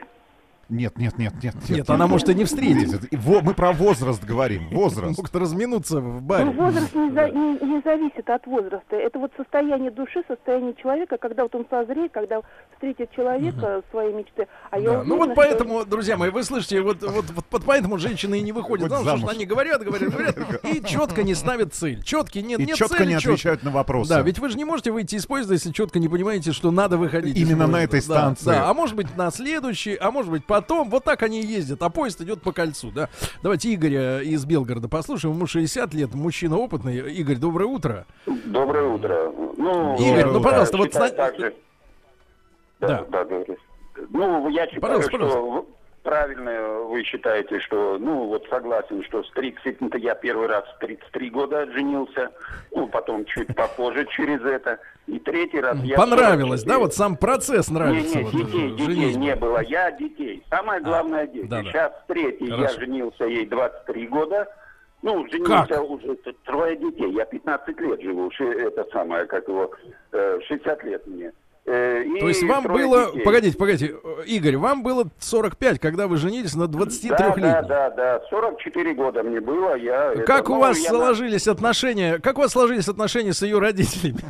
Нет, 0.70 0.98
нет, 0.98 1.18
нет, 1.18 1.34
нет. 1.42 1.56
Нет, 1.70 1.90
она 1.90 2.08
может 2.08 2.28
и 2.30 2.36
не 2.36 2.44
встретить. 2.44 2.92
Нет, 2.92 3.04
это- 3.06 3.18
во- 3.18 3.42
Мы 3.42 3.54
про 3.54 3.72
возраст 3.72 4.24
говорим. 4.24 4.68
Возраст. 4.70 5.18
Могут 5.18 5.34
разминуться 5.36 6.02
в 6.02 6.16
Ну, 6.16 6.20
баре. 6.20 6.46
возраст 6.52 6.94
не, 6.94 7.10
за- 7.12 7.30
не- 7.30 7.60
не 7.66 7.82
зависит 7.86 8.30
от 8.30 8.46
возраста. 8.46 8.96
Это 8.98 9.18
вот 9.20 9.32
состояние 9.38 9.92
души, 9.92 10.24
состояние 10.28 10.74
человека, 10.76 11.18
когда 11.18 11.44
вот 11.44 11.56
он 11.56 11.66
созреет, 11.70 12.12
когда 12.12 12.42
встретит 12.74 13.12
человека 13.12 13.82
своей 13.92 14.14
мечты. 14.14 14.48
А 14.70 14.78
я 14.80 14.90
Да, 14.90 14.92
Ну 14.92 15.00
уверена, 15.00 15.16
вот 15.18 15.26
что- 15.26 15.36
поэтому, 15.36 15.86
друзья 15.86 16.18
мои, 16.18 16.30
вы 16.32 16.44
слышите, 16.44 16.82
вот, 16.82 17.02
вот, 17.02 17.26
вот, 17.32 17.46
вот 17.50 17.64
поэтому 17.66 17.98
женщины 17.98 18.40
и 18.40 18.42
не 18.42 18.52
выходят 18.52 18.90
Выходят 18.90 19.06
замуж, 19.06 19.22
потому 19.22 19.30
что 19.32 19.38
они 19.38 19.46
говорят, 19.46 19.84
говорят, 19.84 20.10
говорят, 20.12 20.36
и 20.66 20.84
четко 20.84 21.24
не 21.24 21.34
ставят 21.34 21.74
цель. 21.74 22.04
Четкий 22.04 22.42
нет, 22.44 22.60
И 22.60 22.66
нет 22.66 22.76
четко 22.76 22.98
цели, 22.98 23.08
не 23.10 23.14
отвечают 23.16 23.64
на 23.64 23.72
вопросы. 23.72 24.10
Да, 24.10 24.22
ведь 24.22 24.40
вы 24.40 24.50
же 24.50 24.58
не 24.58 24.66
можете 24.66 24.92
выйти 24.92 25.16
из 25.16 25.26
поезда, 25.26 25.54
если 25.54 25.72
четко 25.72 26.00
не 26.00 26.10
понимаете, 26.10 26.52
что 26.52 26.72
надо 26.72 26.98
выходить. 26.98 27.38
Именно 27.38 27.68
на 27.68 27.84
этой 27.84 28.02
Да, 28.02 28.04
станции. 28.06 28.46
Да, 28.48 28.70
а 28.70 28.74
может 28.74 28.96
быть 28.98 29.16
на 29.16 29.32
следующей, 29.32 29.96
а 29.96 30.12
может 30.12 30.30
быть 30.32 30.44
потом. 30.62 30.90
Вот 30.90 31.04
так 31.04 31.24
они 31.24 31.42
ездят, 31.42 31.82
а 31.82 31.90
поезд 31.90 32.22
идет 32.22 32.42
по 32.42 32.52
кольцу, 32.52 32.92
да. 32.92 33.10
Давайте 33.44 33.74
Игоря 33.74 34.22
из 34.22 34.46
Белгорода 34.46 34.88
послушаем. 34.88 35.36
Ему 35.36 35.48
60 35.48 35.94
лет, 35.94 36.14
мужчина 36.14 36.58
опытный. 36.58 36.98
Игорь, 37.14 37.38
доброе 37.38 37.66
утро. 37.66 38.06
Доброе 38.26 38.86
утро. 38.86 39.32
Ну, 39.58 39.96
Игорь, 39.96 40.26
ну, 40.26 40.42
пожалуйста, 40.42 40.78
вот. 40.78 40.92
Да. 40.94 41.10
Да, 42.80 43.06
да, 43.10 43.24
говори. 43.26 43.58
Ну, 44.10 44.50
я 44.50 44.66
считаю, 44.66 44.82
Пожалуйста, 44.82 45.10
что 45.10 45.20
пожалуйста. 45.20 45.72
Правильно 46.08 46.80
вы 46.84 47.04
считаете, 47.04 47.60
что, 47.60 47.98
ну, 48.00 48.28
вот 48.28 48.48
согласен, 48.50 49.04
что 49.04 49.24
с 49.24 49.32
30, 49.32 49.82
ну, 49.82 49.90
я 49.98 50.16
первый 50.16 50.48
раз 50.48 50.64
в 50.76 50.80
33 50.80 51.30
года 51.30 51.70
женился, 51.74 52.32
ну, 52.72 52.88
потом 52.88 53.26
чуть 53.26 53.54
попозже 53.54 54.08
через 54.16 54.42
это, 54.42 54.80
и 55.08 55.20
третий 55.20 55.60
раз 55.60 55.78
я... 55.84 55.98
Понравилось, 55.98 56.62
44. 56.62 56.66
да? 56.66 56.80
Вот 56.80 56.94
сам 56.94 57.18
процесс 57.18 57.68
Не, 57.68 57.74
нравится. 57.74 58.18
не, 58.20 58.24
вот, 58.24 58.32
детей, 58.32 58.68
э, 58.68 58.78
детей 58.78 58.86
женитьбы. 58.94 59.20
не 59.20 59.36
было, 59.36 59.60
я 59.60 59.92
детей. 59.92 60.44
Самое 60.50 60.82
главное 60.82 61.28
дети. 61.28 61.46
да, 61.48 61.62
да. 61.62 61.64
Сейчас 61.70 61.92
третий, 62.08 62.50
Хорошо. 62.52 62.64
я 62.74 62.80
женился, 62.80 63.26
ей 63.26 63.46
23 63.46 64.08
года. 64.08 64.48
Ну, 65.02 65.28
женился 65.30 65.76
Как? 65.76 65.90
уже 65.90 66.16
трое 66.46 66.78
детей. 66.78 67.12
Я 67.12 67.26
15 67.26 67.80
лет 67.82 68.02
живу, 68.02 68.32
это 68.40 68.88
самое, 68.94 69.26
как 69.26 69.46
его, 69.46 69.72
э, 70.14 70.40
60 70.48 70.84
лет 70.86 71.06
мне. 71.06 71.34
Э, 71.70 72.02
и 72.02 72.20
То 72.22 72.30
есть 72.30 72.44
вам 72.44 72.64
было, 72.64 73.08
детей. 73.08 73.24
погодите, 73.24 73.58
погодите, 73.58 73.96
Игорь, 74.26 74.56
вам 74.56 74.84
было 74.84 75.10
45, 75.20 75.80
когда 75.80 76.08
вы 76.08 76.16
женились 76.16 76.56
на 76.56 76.68
23 76.68 77.10
Да, 77.10 77.18
да, 77.18 77.28
летней 77.28 77.68
да, 77.68 77.90
да, 77.90 78.22
44 78.30 78.94
года 78.94 79.22
мне 79.22 79.42
было, 79.42 79.76
я... 79.76 80.14
это, 80.14 80.24
Как 80.24 80.50
у 80.50 80.54
ну, 80.54 80.60
вас 80.62 80.78
я 80.80 80.94
на- 80.94 80.98
сложились 80.98 81.46
отношения? 81.46 82.20
Как 82.20 82.38
у 82.38 82.42
вас 82.42 82.54
сложились 82.54 82.88
отношения 82.88 83.34
с 83.34 83.42
ее 83.42 83.60
родителями? 83.60 84.20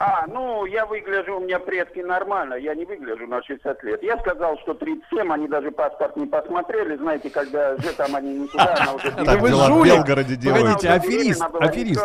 А, 0.00 0.26
ну, 0.26 0.64
я 0.64 0.84
выгляжу, 0.86 1.36
у 1.36 1.40
меня 1.40 1.58
предки 1.60 2.00
нормально, 2.00 2.54
я 2.54 2.74
не 2.74 2.84
выгляжу 2.84 3.26
на 3.26 3.42
60 3.42 3.84
лет. 3.84 4.02
Я 4.02 4.18
сказал, 4.18 4.58
что 4.58 4.74
37, 4.74 5.32
они 5.32 5.46
даже 5.48 5.70
паспорт 5.70 6.16
не 6.16 6.26
посмотрели, 6.26 6.96
знаете, 6.96 7.30
когда 7.30 7.76
же 7.76 7.92
там 7.92 8.16
они 8.16 8.34
никуда, 8.40 8.74
она 8.80 8.94
уже... 8.94 9.12
Да 9.12 9.36
вы 9.36 9.48
жулик. 9.50 10.06
Погодите, 10.06 10.88
аферист, 10.88 11.42
аферист. 11.60 12.04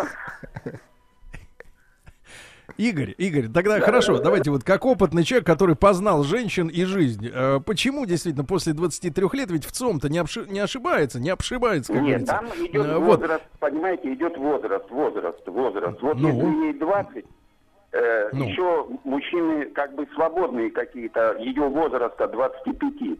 Игорь, 2.78 3.14
Игорь, 3.18 3.48
тогда 3.50 3.80
хорошо, 3.80 4.20
давайте 4.20 4.50
вот 4.52 4.64
как 4.64 4.86
опытный 4.86 5.24
человек, 5.24 5.46
который 5.46 5.76
познал 5.76 6.24
женщин 6.24 6.68
и 6.68 6.84
жизнь, 6.86 7.30
э, 7.32 7.60
почему 7.66 8.06
действительно 8.06 8.46
после 8.46 8.74
23 8.74 9.34
лет, 9.34 9.52
ведь 9.52 9.66
в 9.66 9.72
ЦОМ-то 9.72 10.10
не, 10.10 10.18
обши- 10.20 10.50
не 10.52 10.60
ошибается, 10.60 11.20
не 11.20 11.30
обшибается, 11.30 11.94
как 11.94 12.02
Нет, 12.02 12.26
говорится. 12.26 12.34
там 12.34 12.66
идет 12.66 12.86
Э, 12.86 12.98
вот. 12.98 13.20
возраст, 13.20 13.44
понимаете, 13.60 14.14
идет 14.14 14.38
возраст, 14.38 14.90
возраст, 14.90 15.48
возраст. 15.48 16.02
Вот 16.02 16.18
Ну? 16.18 16.30
если 16.30 16.66
ей 16.66 16.74
20, 16.80 17.26
э, 17.94 18.30
Ну? 18.34 18.46
еще 18.46 18.88
мужчины 19.04 19.66
как 19.68 19.94
бы 19.96 20.08
свободные 20.14 20.72
какие-то, 20.72 21.36
ее 21.40 21.64
возраста 21.64 22.28
25. 22.28 22.92
Ей 23.02 23.18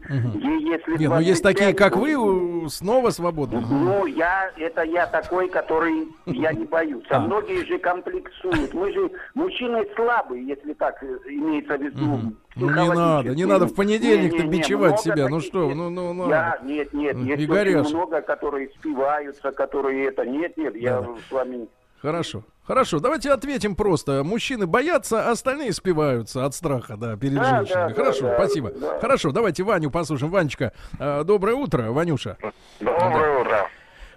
если 0.68 0.98
Не, 0.98 1.08
ну 1.08 1.20
есть 1.20 1.42
25, 1.42 1.42
такие, 1.42 1.74
как 1.74 1.96
вы, 1.96 2.68
снова 2.68 3.10
свободны. 3.10 3.60
Ну, 3.60 4.06
я, 4.06 4.50
это 4.56 4.82
я 4.82 5.06
такой, 5.06 5.48
который, 5.48 6.08
я 6.26 6.52
не 6.52 6.64
боюсь. 6.64 7.04
А 7.10 7.20
многие 7.20 7.64
же 7.64 7.78
комплексуют. 7.78 8.74
Мы 8.74 8.92
же, 8.92 9.10
мужчины 9.34 9.86
слабые, 9.94 10.46
если 10.46 10.72
так 10.74 11.02
э, 11.02 11.18
имеется 11.28 11.76
в 11.76 11.82
виду. 11.82 12.34
Ну, 12.56 12.70
не 12.70 12.94
надо, 12.94 13.34
не 13.34 13.44
надо 13.44 13.66
в 13.66 13.74
понедельник-то 13.74 14.38
Не-не-не, 14.44 14.58
бичевать 14.58 14.90
много 14.90 15.02
себя. 15.02 15.28
Ну 15.28 15.40
что, 15.40 15.64
есть. 15.64 15.76
ну, 15.76 15.90
ну, 15.90 16.12
ну. 16.12 16.28
Я, 16.28 16.58
нет, 16.62 16.92
нет, 16.92 17.16
Ну, 17.16 17.24
есть 17.24 17.50
очень 17.50 17.96
много, 17.96 18.20
которые 18.22 18.68
спиваются, 18.78 19.50
которые 19.50 20.06
это, 20.06 20.24
нет, 20.24 20.56
нет, 20.56 20.76
я 20.76 21.00
Да-да. 21.00 21.14
с 21.28 21.32
вами... 21.32 21.68
Хорошо. 22.00 22.44
Хорошо, 22.66 22.98
давайте 22.98 23.30
ответим 23.30 23.76
просто. 23.76 24.24
Мужчины 24.24 24.66
боятся, 24.66 25.28
а 25.28 25.32
остальные 25.32 25.72
спиваются 25.74 26.46
от 26.46 26.54
страха, 26.54 26.96
да, 26.96 27.14
перед 27.16 27.34
Да, 27.34 27.44
женщинами. 27.58 27.88
да, 27.90 27.94
Хорошо, 27.94 28.22
да, 28.22 28.28
да, 28.28 28.34
спасибо. 28.38 28.70
да. 28.70 29.00
Хорошо, 29.00 29.32
давайте 29.32 29.62
Ваню 29.62 29.90
послушаем. 29.90 30.32
Ванечка, 30.32 30.72
э, 30.98 31.24
доброе 31.24 31.56
утро, 31.56 31.90
Ванюша. 31.92 32.38
Доброе 32.80 33.40
утро. 33.40 33.68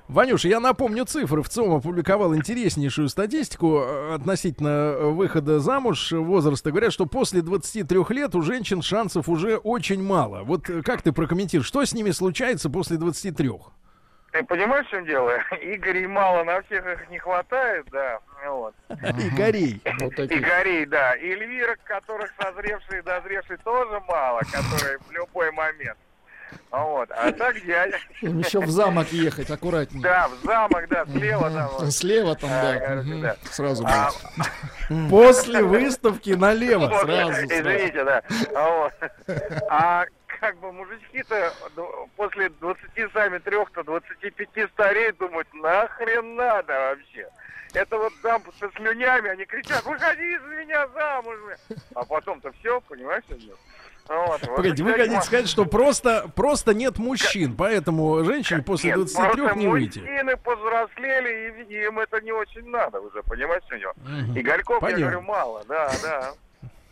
Ванюша, 0.08 0.48
я 0.48 0.62
напомню 0.62 1.04
цифры. 1.04 1.43
В 1.43 1.50
ЦИОМ 1.50 1.76
опубликовал 1.76 2.34
интереснейшую 2.34 3.10
статистику 3.10 3.80
э, 3.82 4.16
относительно 4.16 4.68
э, 4.70 5.10
выхода 5.10 5.60
замуж 5.60 6.14
возраста. 6.14 6.72
Говорят, 6.72 6.93
что 6.93 7.06
после 7.06 7.41
23 7.41 8.00
лет 8.12 8.34
у 8.34 8.41
женщин 8.41 8.82
шансов 8.82 9.28
уже 9.28 9.58
очень 9.58 10.02
мало. 10.02 10.43
Вот 10.43 10.66
как 10.86 11.02
ты 11.02 11.12
прокомментируешь, 11.12 11.68
что 11.68 11.84
с 11.84 11.93
ними 11.93 12.12
случается 12.12 12.70
после 12.70 12.95
23? 12.95 13.52
Ты 14.32 14.43
понимаешь, 14.43 14.86
в 14.88 14.89
чем 14.89 15.05
дело? 15.05 15.32
Игорей 15.61 16.05
мало, 16.07 16.43
на 16.43 16.61
всех 16.63 16.86
их 16.86 17.09
не 17.09 17.17
хватает, 17.17 17.86
да. 17.91 18.19
Вот. 18.45 18.75
Игорей. 18.89 19.82
Игорей, 19.86 20.86
да. 20.86 21.15
И 21.15 21.30
Эльвира, 21.32 21.75
которых 21.86 22.32
созревшие 22.39 22.99
и 22.99 23.01
дозревшие 23.03 23.57
тоже 23.63 23.99
мало, 24.07 24.41
которые 24.51 24.99
в 25.07 25.11
любой 25.11 25.51
момент. 25.51 25.97
Вот. 26.71 27.09
А 27.11 27.32
так 27.32 27.59
дядя. 27.65 27.97
Им 28.21 28.39
еще 28.39 28.59
в 28.59 28.69
замок 28.69 29.07
ехать, 29.09 29.49
аккуратнее. 29.49 30.03
Да, 30.03 30.28
в 30.28 30.45
замок, 30.45 30.88
да, 30.89 31.05
слева 31.05 31.49
там. 31.49 31.69
вот. 31.69 31.93
Слева 31.93 32.36
там, 32.36 32.49
да. 32.49 32.80
короче, 32.80 33.07
Мгм. 33.09 33.21
да. 33.21 33.36
Сразу 33.51 33.86
А. 33.88 34.11
После 35.09 35.63
выставки 35.63 36.32
налево. 36.32 36.89
Сразу. 37.01 37.32
Извините, 37.45 38.03
да. 38.03 38.21
А, 38.55 38.69
вот. 38.69 38.93
А 39.69 40.05
как 40.39 40.57
бы 40.59 40.71
мужички-то 40.71 41.53
после 42.15 42.49
20 42.49 42.81
сами 43.13 43.38
трех-то 43.39 43.83
25 43.83 44.69
стареют, 44.71 45.17
думают, 45.17 45.47
нахрен 45.53 46.35
надо 46.35 46.73
вообще. 46.73 47.27
Это 47.73 47.97
вот 47.97 48.13
там 48.21 48.41
со 48.59 48.69
слюнями, 48.75 49.29
они 49.29 49.45
кричат, 49.45 49.83
выходи 49.83 50.38
за 50.38 50.47
меня 50.55 50.88
замуж. 50.88 51.35
бля». 51.45 51.57
А 51.95 52.05
потом-то 52.05 52.51
все, 52.59 52.79
понимаешь? 52.81 53.23
нет? 53.29 53.55
Вот, 54.07 54.41
вот. 54.41 54.55
Погодите, 54.55 54.83
вы 54.83 54.93
хотите 54.93 55.21
сказать, 55.21 55.49
что 55.49 55.65
просто, 55.65 56.31
просто 56.33 56.73
нет 56.73 56.97
мужчин, 56.97 57.57
поэтому 57.57 58.23
женщине 58.23 58.63
после 58.63 58.91
Нет, 58.91 58.99
23 58.99 59.41
просто 59.41 59.57
не 59.57 59.67
выйти. 59.67 59.99
мужчины 59.99 60.38
повзрослели, 60.38 61.65
и 61.67 61.85
им 61.85 61.99
это 61.99 62.21
не 62.21 62.31
очень 62.31 62.69
надо 62.69 63.01
уже, 63.01 63.21
понимаешь, 63.23 63.63
у 63.69 63.75
него? 63.75 63.93
Мгм. 63.97 64.39
Игорьков, 64.39 64.79
Понятно. 64.79 65.01
я 65.01 65.09
говорю, 65.09 65.21
мало, 65.27 65.65
да, 65.67 65.91
да. 66.01 66.33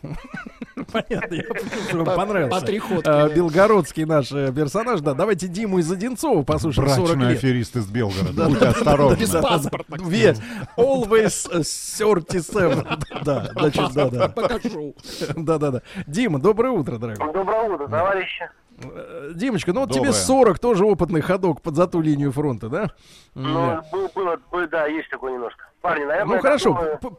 Понятно, 0.91 1.33
я 1.35 2.03
понравился. 2.05 2.59
по 2.59 2.65
три 2.65 2.79
ходки, 2.79 3.07
А. 3.07 3.29
Белгородский 3.29 4.05
наш 4.05 4.31
э, 4.31 4.51
персонаж. 4.53 5.01
Да, 5.01 5.13
давайте 5.13 5.47
Диму 5.47 5.79
из 5.79 5.91
Одинцова 5.91 6.43
послушаем 6.43 6.89
40 6.89 7.15
Брачный 7.17 7.33
аферист 7.33 7.75
из 7.77 7.87
Белгорода. 7.87 8.33
Да, 8.33 8.45
Будь 8.49 8.59
да, 8.59 8.69
осторожны. 8.69 9.17
Без 9.19 9.29
паспорта. 9.31 9.95
Ве- 9.95 10.37
Always 10.77 11.49
э, 11.49 12.25
37. 12.25 12.83
Да, 13.23 13.49
значит, 13.53 13.93
да, 13.93 14.09
да. 14.09 14.29
Покажу. 14.29 14.95
Да, 15.35 15.57
да, 15.57 15.71
да. 15.71 15.81
Дима, 16.07 16.39
доброе 16.39 16.71
утро, 16.71 16.97
дорогой. 16.97 17.33
Доброе 17.33 17.69
утро, 17.69 17.87
товарищи. 17.87 18.49
Э, 18.83 19.31
Димочка, 19.33 19.71
ну 19.73 19.81
вот 19.81 19.89
Доброе. 19.89 20.11
тебе 20.11 20.13
40, 20.13 20.59
тоже 20.59 20.85
опытный 20.85 21.21
ходок 21.21 21.61
под 21.61 21.75
за 21.75 21.87
ту 21.87 22.01
линию 22.01 22.31
фронта, 22.31 22.67
да? 22.69 22.91
Ну, 23.33 23.53
Да. 23.53 23.83
был- 23.91 24.09
было, 24.13 24.37
было- 24.51 24.67
да, 24.67 24.87
есть 24.87 25.09
такое 25.09 25.33
немножко. 25.33 25.65
Парни, 25.81 26.03
наверное, 26.03 26.35
Ну 26.35 26.41
хорошо, 26.41 26.69
думаю- 26.73 27.17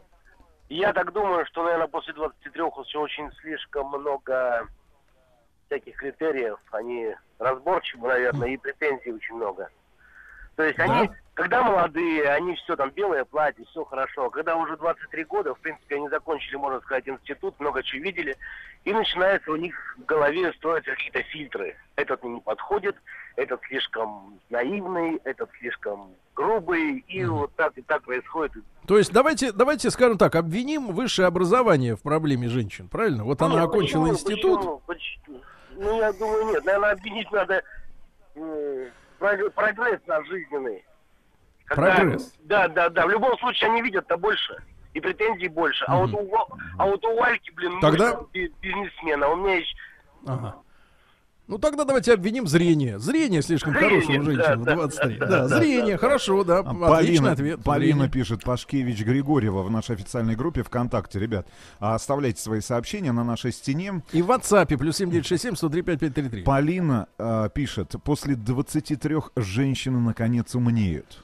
Я 0.68 0.92
так 0.92 1.12
думаю, 1.12 1.46
что, 1.46 1.62
наверное, 1.62 1.86
после 1.86 2.12
23 2.14 2.62
очень, 2.62 2.98
очень 2.98 3.32
слишком 3.40 3.88
много 3.88 4.66
всяких 5.66 5.96
критериев. 5.96 6.58
Они 6.72 7.14
разборчивы, 7.38 8.08
наверное, 8.08 8.48
и 8.48 8.56
претензий 8.56 9.12
очень 9.12 9.36
много. 9.36 9.70
То 10.56 10.62
есть 10.64 10.78
они, 10.78 11.10
когда 11.34 11.62
молодые, 11.62 12.30
они 12.30 12.54
все 12.56 12.76
там 12.76 12.90
белое 12.90 13.24
платье, 13.26 13.62
все 13.66 13.84
хорошо. 13.84 14.30
Когда 14.30 14.56
уже 14.56 14.76
23 14.78 15.24
года, 15.24 15.54
в 15.54 15.60
принципе, 15.60 15.96
они 15.96 16.08
закончили, 16.08 16.56
можно 16.56 16.80
сказать, 16.80 17.06
институт, 17.06 17.60
много 17.60 17.82
чего 17.82 18.02
видели, 18.04 18.34
и 18.84 18.92
начинается 18.94 19.52
у 19.52 19.56
них 19.56 19.74
в 19.98 20.04
голове 20.06 20.50
строятся 20.54 20.92
какие-то 20.92 21.22
фильтры. 21.24 21.76
Этот 21.96 22.22
мне 22.24 22.36
не 22.36 22.40
подходит, 22.40 22.96
этот 23.36 23.60
слишком 23.68 24.40
наивный, 24.48 25.20
этот 25.24 25.50
слишком 25.58 26.14
грубый, 26.34 27.00
и 27.06 27.24
вот 27.26 27.54
так 27.54 27.76
и 27.76 27.82
так 27.82 28.02
происходит. 28.02 28.64
То 28.86 28.96
есть 28.96 29.12
давайте, 29.12 29.52
давайте 29.52 29.90
скажем 29.90 30.16
так, 30.16 30.34
обвиним 30.36 30.86
высшее 30.86 31.28
образование 31.28 31.96
в 31.96 32.02
проблеме 32.02 32.48
женщин, 32.48 32.88
правильно? 32.88 33.24
Вот 33.24 33.42
она 33.42 33.56
Нет, 33.56 33.64
окончила 33.64 34.04
почему, 34.08 34.08
институт. 34.08 34.60
почему, 34.60 34.82
почему? 34.86 35.40
Ну, 35.72 35.98
я 35.98 36.12
думаю, 36.14 36.46
нет. 36.46 36.64
Наверное, 36.64 36.92
обвинить 36.92 37.30
надо 37.30 37.62
прог- 38.34 38.90
прогресс 39.18 40.00
наш 40.06 40.26
жизненный. 40.28 40.84
Прогресс. 41.66 42.34
Да, 42.40 42.68
да, 42.68 42.88
да. 42.88 43.06
В 43.06 43.10
любом 43.10 43.36
случае 43.38 43.70
они 43.70 43.82
видят-то 43.82 44.16
больше. 44.16 44.56
И 44.94 45.00
претензий 45.00 45.48
больше. 45.48 45.84
А, 45.88 45.96
вот 45.96 46.12
у, 46.14 46.34
а 46.78 46.86
вот 46.86 47.04
у 47.04 47.16
Вальки, 47.18 47.50
блин, 47.50 47.80
Тогда- 47.80 48.18
би- 48.32 48.52
бизнесмена. 48.60 49.28
У 49.28 49.36
меня 49.36 49.56
есть... 49.56 49.74
Ага. 50.26 50.56
Ну 51.48 51.58
тогда 51.58 51.84
давайте 51.84 52.12
обвиним 52.12 52.48
зрение. 52.48 52.98
Зрение 52.98 53.40
слишком 53.40 53.72
Зрение, 53.72 53.90
хорошее 54.00 54.20
у 54.20 54.22
женщин 54.24 54.42
да, 54.44 54.56
в 54.56 54.64
да, 54.64 54.74
23. 54.74 55.16
да, 55.16 55.26
Да, 55.26 55.48
да, 55.48 55.58
зрение, 55.58 55.94
да, 55.94 55.98
хорошо, 55.98 56.42
да. 56.42 56.58
А 56.58 56.60
Отличный 56.60 56.88
Полина, 56.88 57.32
ответ. 57.32 57.62
Полина 57.62 57.92
Зрение. 57.92 58.10
пишет 58.10 58.42
Пашкевич 58.42 59.02
Григорьева 59.04 59.62
в 59.62 59.70
нашей 59.70 59.94
официальной 59.94 60.34
группе 60.34 60.64
ВКонтакте. 60.64 61.20
Ребят, 61.20 61.46
а, 61.78 61.94
оставляйте 61.94 62.40
свои 62.40 62.60
сообщения 62.60 63.12
на 63.12 63.22
нашей 63.22 63.52
стене. 63.52 64.02
И 64.12 64.22
в 64.22 64.30
WhatsApp 64.30 64.76
плюс 64.76 64.96
7967 64.96 65.54
103 65.54 65.82
5533. 65.82 66.42
Полина 66.42 67.06
а, 67.18 67.48
пишет, 67.48 67.94
после 68.02 68.34
23 68.34 69.16
женщины 69.36 70.00
наконец 70.00 70.54
умнеют. 70.56 71.22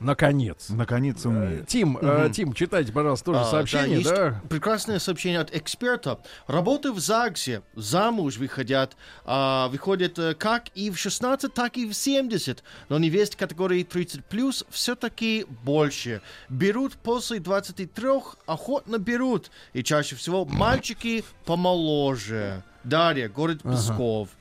Наконец. 0.00 0.66
Наконец 0.68 1.24
умнеют. 1.26 1.66
Тим, 1.66 1.98
э, 2.00 2.30
Тим, 2.32 2.52
читайте, 2.52 2.92
пожалуйста, 2.92 3.26
тоже 3.26 3.40
А, 3.40 3.44
да, 3.44 3.50
сообщение, 3.50 3.98
есть 3.98 4.10
да? 4.10 4.40
прекрасное 4.48 4.98
сообщение 5.00 5.40
от 5.40 5.54
эксперта. 5.54 6.20
Работы 6.46 6.92
в 6.92 7.00
ЗАГСе 7.00 7.62
замуж 7.74 8.36
выходят, 8.36 8.96
а, 9.24 9.68
выходят 9.68 10.18
э, 10.18 10.34
как 10.34 10.68
и 10.74 10.90
в 10.90 10.98
16, 10.98 11.52
так 11.52 11.76
и 11.76 11.86
в 11.86 11.94
70. 11.94 12.62
Но 12.88 12.98
невест 12.98 13.34
категории 13.34 13.82
30 13.82 14.24
плюс 14.24 14.64
все-таки 14.70 15.46
больше. 15.64 16.20
Берут 16.48 16.94
после 16.94 17.40
23, 17.40 18.08
охотно 18.46 18.98
берут. 18.98 19.50
И 19.72 19.82
чаще 19.82 20.14
всего 20.14 20.44
мальчики 20.44 21.24
помоложе. 21.44 22.62
Дарья, 22.84 23.28
город 23.28 23.62
Псков. 23.62 24.28
И 24.28 24.37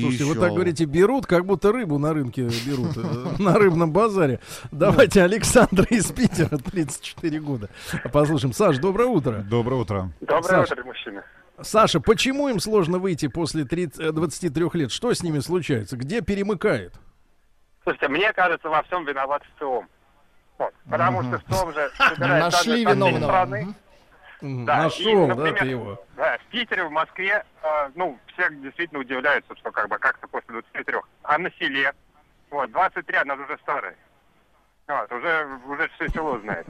Слушайте, 0.00 0.24
вы 0.24 0.30
ещё- 0.32 0.40
так 0.40 0.52
говорите, 0.52 0.84
берут, 0.84 1.26
как 1.26 1.44
будто 1.44 1.72
рыбу 1.72 1.98
на 1.98 2.12
рынке 2.14 2.48
берут, 2.66 2.96
э, 2.96 3.02
на 3.42 3.54
рыбном 3.54 3.92
базаре. 3.92 4.40
Давайте 4.72 5.22
Александра 5.22 5.84
из 5.90 6.06
Питера, 6.12 6.56
34 6.58 7.40
года. 7.40 7.68
Послушаем. 8.12 8.52
Саш, 8.52 8.78
доброе 8.78 9.06
утро. 9.08 9.38
Доброе 9.48 9.76
утро. 9.80 10.10
Доброе 10.20 10.62
утро, 10.62 10.84
мужчины. 10.84 11.22
Саша, 11.60 11.98
почему 12.00 12.48
им 12.48 12.60
сложно 12.60 12.98
выйти 12.98 13.26
после 13.28 13.64
30, 13.64 14.00
э, 14.00 14.12
23 14.12 14.74
лет? 14.74 14.92
Что 14.92 15.12
с 15.12 15.22
ними 15.22 15.40
случается? 15.40 15.96
Где 15.96 16.20
перемыкает? 16.20 16.94
Слушайте, 17.82 18.08
мне 18.08 18.32
кажется, 18.32 18.68
во 18.68 18.82
всем 18.84 19.04
виноват 19.04 19.42
ВЦИОМ. 19.56 19.86
Вот, 20.58 20.74
потому 20.90 21.22
что 21.22 21.38
ВЦИОМ 21.38 21.72
же 21.72 21.90
собирает 21.98 22.44
Нашли 22.44 22.84
виновного. 22.84 23.18
страны. 23.24 23.66
Да, 24.40 24.84
Нашел, 24.84 25.24
и, 25.24 25.28
да, 25.28 25.34
например, 25.34 25.58
ты 25.58 25.66
его? 25.66 26.04
Да, 26.16 26.38
в 26.38 26.44
Питере, 26.50 26.84
в 26.84 26.90
Москве, 26.90 27.44
э, 27.62 27.90
ну, 27.96 28.18
все 28.32 28.48
действительно 28.50 29.00
удивляются, 29.00 29.56
что 29.56 29.72
как 29.72 29.88
бы 29.88 29.98
как-то 29.98 30.28
после 30.28 30.52
23. 30.52 30.96
А 31.24 31.38
на 31.38 31.50
селе, 31.58 31.92
вот, 32.50 32.70
23, 32.70 33.16
она 33.16 33.34
уже 33.34 33.58
старая. 33.62 33.96
Вот, 34.86 35.12
уже, 35.12 35.60
уже 35.66 35.88
все 35.88 36.08
село 36.08 36.38
знает. 36.38 36.66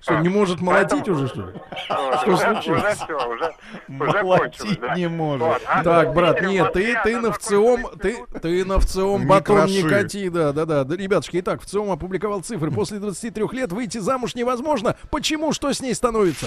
Что, 0.00 0.18
не 0.20 0.28
может 0.28 0.60
молотить 0.60 0.90
Поэтому- 0.90 1.16
уже, 1.16 1.28
что 1.28 1.42
ли? 1.42 1.52
Что 1.84 2.32
уже, 2.32 2.38
случилось? 2.38 2.82
Уже 2.82 2.94
все, 2.94 3.28
уже, 3.28 3.52
уже 3.88 4.22
Молотить 4.22 4.80
да. 4.80 4.94
не 4.94 5.08
может. 5.08 5.46
Вот, 5.46 5.62
а 5.66 5.82
Так, 5.82 6.14
брат, 6.14 6.40
нет, 6.42 6.72
ты, 6.72 6.96
ты 7.02 7.18
на 7.18 7.32
ВЦИОМ, 7.32 7.90
ты, 8.00 8.16
ты 8.40 8.64
на 8.64 8.78
ВЦИОМ 8.78 9.26
батон 9.26 9.66
не 9.66 9.82
кати, 9.82 10.28
да, 10.28 10.52
да, 10.52 10.64
да. 10.64 10.84
Да, 10.84 10.96
Ребятушки, 10.96 11.40
итак, 11.40 11.62
ВЦИОМ 11.62 11.90
опубликовал 11.90 12.40
цифры. 12.40 12.70
После 12.70 12.98
23 12.98 13.44
лет 13.52 13.72
выйти 13.72 13.98
замуж 13.98 14.34
невозможно. 14.34 14.96
Почему? 15.10 15.52
Что 15.52 15.72
с 15.72 15.80
ней 15.80 15.94
становится? 15.94 16.46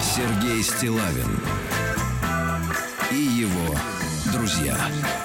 Сергей 0.00 0.62
Стилавин 0.62 1.40
друзья. 4.48 5.17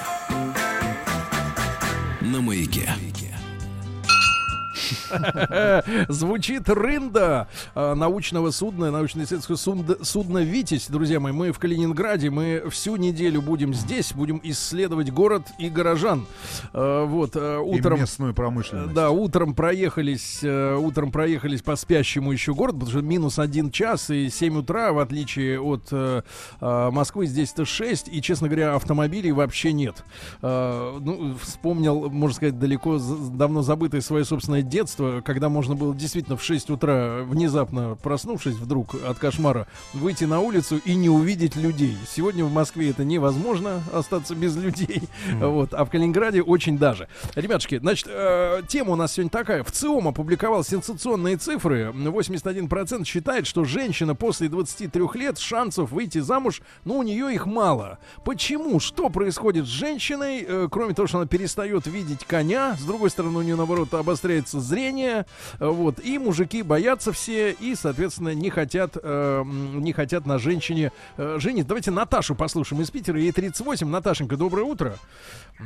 Звучит 6.08 6.68
рында 6.68 7.48
э, 7.74 7.94
научного 7.94 8.50
судна, 8.50 8.90
научно-исследовательского 8.90 9.56
судна, 9.56 9.96
судна 10.02 10.38
«Витязь». 10.38 10.88
Друзья 10.88 11.20
мои, 11.20 11.32
мы 11.32 11.52
в 11.52 11.58
Калининграде, 11.58 12.30
мы 12.30 12.64
всю 12.70 12.96
неделю 12.96 13.42
будем 13.42 13.74
здесь, 13.74 14.12
будем 14.12 14.40
исследовать 14.42 15.10
город 15.10 15.42
и 15.58 15.68
горожан. 15.68 16.26
Э, 16.72 17.04
Вот, 17.04 17.36
э, 17.36 17.58
утром... 17.58 17.98
И 17.98 18.00
местную 18.00 18.34
промышленность. 18.34 18.94
Да, 18.94 19.10
утром 19.10 19.54
проехались, 19.54 20.40
э, 20.42 20.76
утром 20.76 21.12
проехались 21.12 21.62
по 21.62 21.76
спящему 21.76 22.32
еще 22.32 22.54
городу, 22.54 22.80
потому 22.80 22.98
что 22.98 23.02
минус 23.02 23.38
один 23.38 23.70
час 23.70 24.10
и 24.10 24.28
7 24.28 24.58
утра, 24.58 24.92
в 24.92 24.98
отличие 24.98 25.60
от 25.60 25.88
э, 25.90 26.22
Москвы, 26.60 27.26
здесь-то 27.26 27.64
6, 27.64 28.08
и, 28.08 28.22
честно 28.22 28.48
говоря, 28.48 28.74
автомобилей 28.74 29.32
вообще 29.32 29.72
нет. 29.72 30.04
Ну, 30.42 31.34
вспомнил, 31.40 32.10
можно 32.10 32.34
сказать, 32.34 32.58
далеко, 32.58 32.98
давно 32.98 33.62
забытое 33.62 34.00
свое 34.00 34.24
собственное 34.24 34.62
детство, 34.62 35.03
когда 35.24 35.48
можно 35.48 35.74
было 35.74 35.94
действительно 35.94 36.36
в 36.36 36.42
6 36.42 36.70
утра, 36.70 37.22
внезапно 37.24 37.96
проснувшись 38.02 38.54
вдруг 38.54 38.94
от 39.06 39.18
кошмара, 39.18 39.66
выйти 39.92 40.24
на 40.24 40.40
улицу 40.40 40.80
и 40.84 40.94
не 40.94 41.08
увидеть 41.08 41.56
людей. 41.56 41.96
Сегодня 42.08 42.44
в 42.44 42.52
Москве 42.52 42.90
это 42.90 43.04
невозможно, 43.04 43.82
остаться 43.92 44.34
без 44.34 44.56
людей, 44.56 45.02
вот, 45.32 45.74
а 45.74 45.84
в 45.84 45.90
Калининграде 45.90 46.42
очень 46.42 46.78
даже. 46.78 47.08
Ребятушки, 47.34 47.78
значит, 47.78 48.06
э, 48.08 48.62
тема 48.68 48.92
у 48.92 48.96
нас 48.96 49.12
сегодня 49.12 49.30
такая. 49.30 49.64
В 49.64 49.70
ЦИОМ 49.70 50.08
опубликовал 50.08 50.64
сенсационные 50.64 51.36
цифры. 51.36 51.92
81% 51.94 53.04
считает, 53.04 53.46
что 53.46 53.64
женщина 53.64 54.14
после 54.14 54.48
23 54.48 55.02
лет 55.14 55.38
шансов 55.38 55.90
выйти 55.90 56.18
замуж, 56.18 56.62
ну, 56.84 56.98
у 56.98 57.02
нее 57.02 57.32
их 57.34 57.46
мало. 57.46 57.98
Почему? 58.24 58.80
Что 58.80 59.08
происходит 59.08 59.66
с 59.66 59.68
женщиной? 59.68 60.44
Э, 60.46 60.68
кроме 60.70 60.94
того, 60.94 61.06
что 61.08 61.18
она 61.18 61.26
перестает 61.26 61.86
видеть 61.86 62.24
коня, 62.24 62.76
с 62.78 62.84
другой 62.84 63.10
стороны, 63.10 63.38
у 63.38 63.42
нее, 63.42 63.56
наоборот, 63.56 63.92
обостряется 63.94 64.60
зрение, 64.60 64.93
э, 65.02 65.24
вот, 65.58 65.98
и 66.00 66.18
мужики 66.18 66.62
боятся 66.62 67.12
все, 67.12 67.52
и, 67.52 67.74
соответственно, 67.74 68.34
не 68.34 68.50
хотят, 68.50 68.96
э, 69.02 69.42
не 69.44 69.92
хотят 69.92 70.26
на 70.26 70.38
женщине 70.38 70.92
э, 71.16 71.36
жениться. 71.40 71.68
Давайте 71.68 71.90
Наташу 71.90 72.34
послушаем 72.34 72.82
из 72.82 72.90
Питера, 72.90 73.18
ей 73.18 73.32
38. 73.32 73.88
Наташенька, 73.88 74.36
доброе 74.36 74.62
утро. 74.64 74.94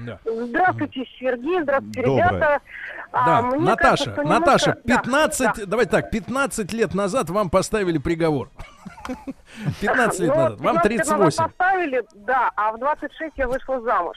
Да. 0.06 0.18
Здравствуйте, 0.24 1.05
Сергей, 1.18 1.62
здравствуйте, 1.62 2.02
Доброе. 2.02 2.28
ребята. 2.28 2.60
А, 3.10 3.24
Да, 3.26 3.42
мне 3.42 3.64
Наташа, 3.64 4.05
кажется, 4.05 4.22
немножко- 4.22 4.40
Наташа, 4.40 4.76
Да, 4.84 4.96
15, 4.96 5.56
да. 5.56 5.66
давайте 5.66 5.90
так, 5.90 6.10
15 6.10 6.72
лет 6.72 6.94
назад 6.94 7.30
вам 7.30 7.48
поставили 7.50 7.96
приговор. 7.98 8.50
15 9.80 10.20
лет 10.20 10.28
Ну, 10.28 10.34
назад, 10.36 10.60
вам 10.60 10.74
15 10.76 10.90
лет 10.90 10.98
назад 11.00 11.18
38. 11.18 11.44
поставили, 11.44 12.02
да, 12.26 12.50
а 12.56 12.72
в 12.72 12.78
26 12.78 13.32
я 13.36 13.48
вышла 13.48 13.80
замуж. 13.80 14.16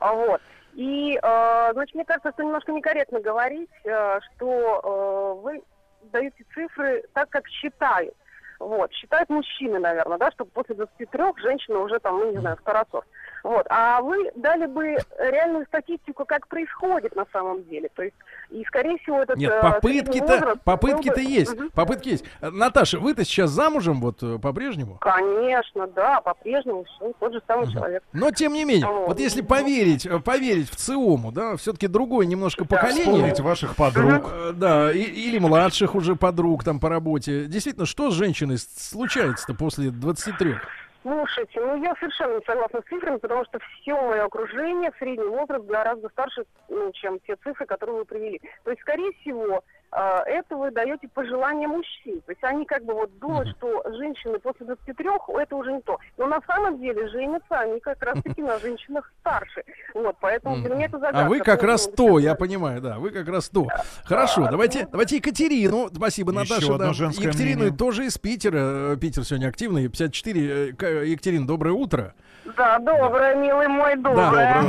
А, 0.00 0.12
Вот. 0.14 0.40
И, 0.74 1.18
э, 1.22 1.70
значит, 1.72 1.94
мне 1.94 2.04
кажется, 2.04 2.32
что 2.32 2.42
немножко 2.42 2.72
некорректно 2.72 3.20
говорить, 3.20 3.70
э, 3.84 4.20
что 4.20 4.80
э, 4.82 5.42
вы 5.42 5.62
даете 6.10 6.44
цифры 6.54 7.04
так, 7.12 7.28
как 7.28 7.46
считают. 7.48 8.14
Вот, 8.58 8.92
считают 8.92 9.28
мужчины, 9.28 9.80
наверное, 9.80 10.18
да, 10.18 10.30
что 10.30 10.44
после 10.44 10.76
23 10.76 11.08
женщина 11.38 11.80
уже 11.80 11.98
там, 11.98 12.18
ну, 12.18 12.30
не 12.30 12.38
знаю, 12.38 12.56
второсорт. 12.56 13.06
Вот, 13.42 13.66
а 13.70 14.00
вы 14.02 14.30
дали 14.36 14.66
бы 14.66 14.96
реальную 15.18 15.66
статистику, 15.66 16.24
как 16.24 16.46
происходит 16.46 17.16
на 17.16 17.26
самом 17.32 17.64
деле. 17.64 17.88
То 17.94 18.02
есть, 18.04 18.14
и, 18.50 18.64
скорее 18.64 18.98
всего, 18.98 19.20
этот 19.22 19.36
Нет, 19.36 19.52
э, 19.52 19.60
попытки-то, 19.60 20.56
попытки-то 20.64 21.16
бы- 21.16 21.20
есть, 21.22 21.54
Мгм. 21.56 21.70
попытки 21.70 22.08
есть. 22.10 22.24
Наташа, 22.40 23.00
вы-то 23.00 23.24
сейчас 23.24 23.50
замужем 23.50 24.00
вот 24.00 24.22
э, 24.22 24.38
по-прежнему? 24.38 24.96
Конечно, 25.00 25.88
да, 25.88 26.20
по-прежнему 26.20 26.84
тот 27.18 27.32
же 27.32 27.42
самый 27.48 27.70
человек. 27.72 28.04
Но 28.12 28.30
тем 28.30 28.52
не 28.52 28.64
менее, 28.64 28.86
Вот. 28.86 29.08
вот 29.08 29.20
если 29.20 29.40
поверить, 29.42 30.06
э, 30.06 30.20
поверить 30.20 30.70
в 30.70 30.76
ЦИОМу, 30.76 31.32
да, 31.32 31.56
все-таки 31.56 31.88
другое 31.88 32.26
немножко 32.26 32.64
поколение. 32.64 33.02
Вспомните 33.04 33.42
ваших 33.42 33.74
подруг. 33.76 34.30
Э, 34.32 34.52
Да, 34.54 34.92
и- 34.92 34.98
или 35.02 35.38
младших 35.38 35.94
уже 35.96 36.14
подруг 36.14 36.62
там 36.62 36.78
по 36.78 36.88
работе. 36.88 37.46
Действительно, 37.46 37.86
что 37.86 38.10
с 38.10 38.14
женщиной 38.14 38.58
случается-то 38.58 39.54
после 39.54 39.90
23? 39.90 40.54
Слушайте, 41.02 41.60
ну 41.60 41.82
я 41.82 41.94
совершенно 41.96 42.36
не 42.36 42.44
согласна 42.44 42.80
с 42.80 42.84
цифрами, 42.84 43.16
потому 43.16 43.44
что 43.44 43.58
все 43.58 44.00
мое 44.00 44.24
окружение, 44.24 44.92
средний 44.98 45.26
возраст 45.26 45.64
гораздо 45.64 46.08
старше, 46.10 46.44
ну, 46.68 46.92
чем 46.92 47.18
те 47.20 47.34
цифры, 47.36 47.66
которые 47.66 47.98
вы 47.98 48.04
привели. 48.04 48.40
То 48.62 48.70
есть, 48.70 48.82
скорее 48.82 49.12
всего, 49.20 49.64
это 49.92 50.56
вы 50.56 50.70
даете 50.70 51.08
пожелания 51.08 51.68
мужчин. 51.68 52.20
То 52.22 52.32
есть 52.32 52.42
они 52.42 52.64
как 52.64 52.84
бы 52.84 52.94
вот 52.94 53.18
думают, 53.18 53.48
что 53.56 53.82
женщины 53.98 54.38
после 54.38 54.66
23 54.66 55.08
это 55.38 55.56
уже 55.56 55.72
не 55.72 55.80
то. 55.82 55.98
Но 56.16 56.26
на 56.26 56.40
самом 56.46 56.80
деле 56.80 57.08
женятся 57.08 57.58
они 57.58 57.80
как 57.80 58.02
раз-таки 58.02 58.42
на 58.42 58.58
женщинах 58.58 59.12
старше. 59.20 59.64
Вот, 59.94 60.16
поэтому 60.20 60.56
для 60.62 60.74
меня 60.74 60.86
это 60.86 60.98
загадка. 60.98 61.26
А 61.26 61.28
вы 61.28 61.40
как 61.40 61.62
раз 61.62 61.86
то, 61.88 62.18
я 62.18 62.34
понимаю, 62.34 62.80
да, 62.80 62.98
вы 62.98 63.10
как 63.10 63.28
раз 63.28 63.48
то. 63.48 63.66
Хорошо, 64.04 64.48
давайте, 64.50 64.86
давайте 64.90 65.16
Екатерину. 65.16 65.88
Спасибо, 65.94 66.32
Еще 66.32 66.72
Наташа. 66.72 66.78
да. 66.78 67.10
Екатерину 67.22 67.76
тоже 67.76 68.06
из 68.06 68.18
Питера. 68.18 68.92
Э, 68.92 68.96
Питер 69.00 69.24
сегодня 69.24 69.48
активный, 69.48 69.88
54. 69.88 70.74
Э, 70.80 71.06
Екатерина, 71.06 71.46
доброе 71.46 71.72
утро. 71.72 72.14
Да, 72.56 72.78
доброе, 72.78 73.34
милый 73.36 73.68
мой, 73.68 73.96
доброе. 73.96 74.62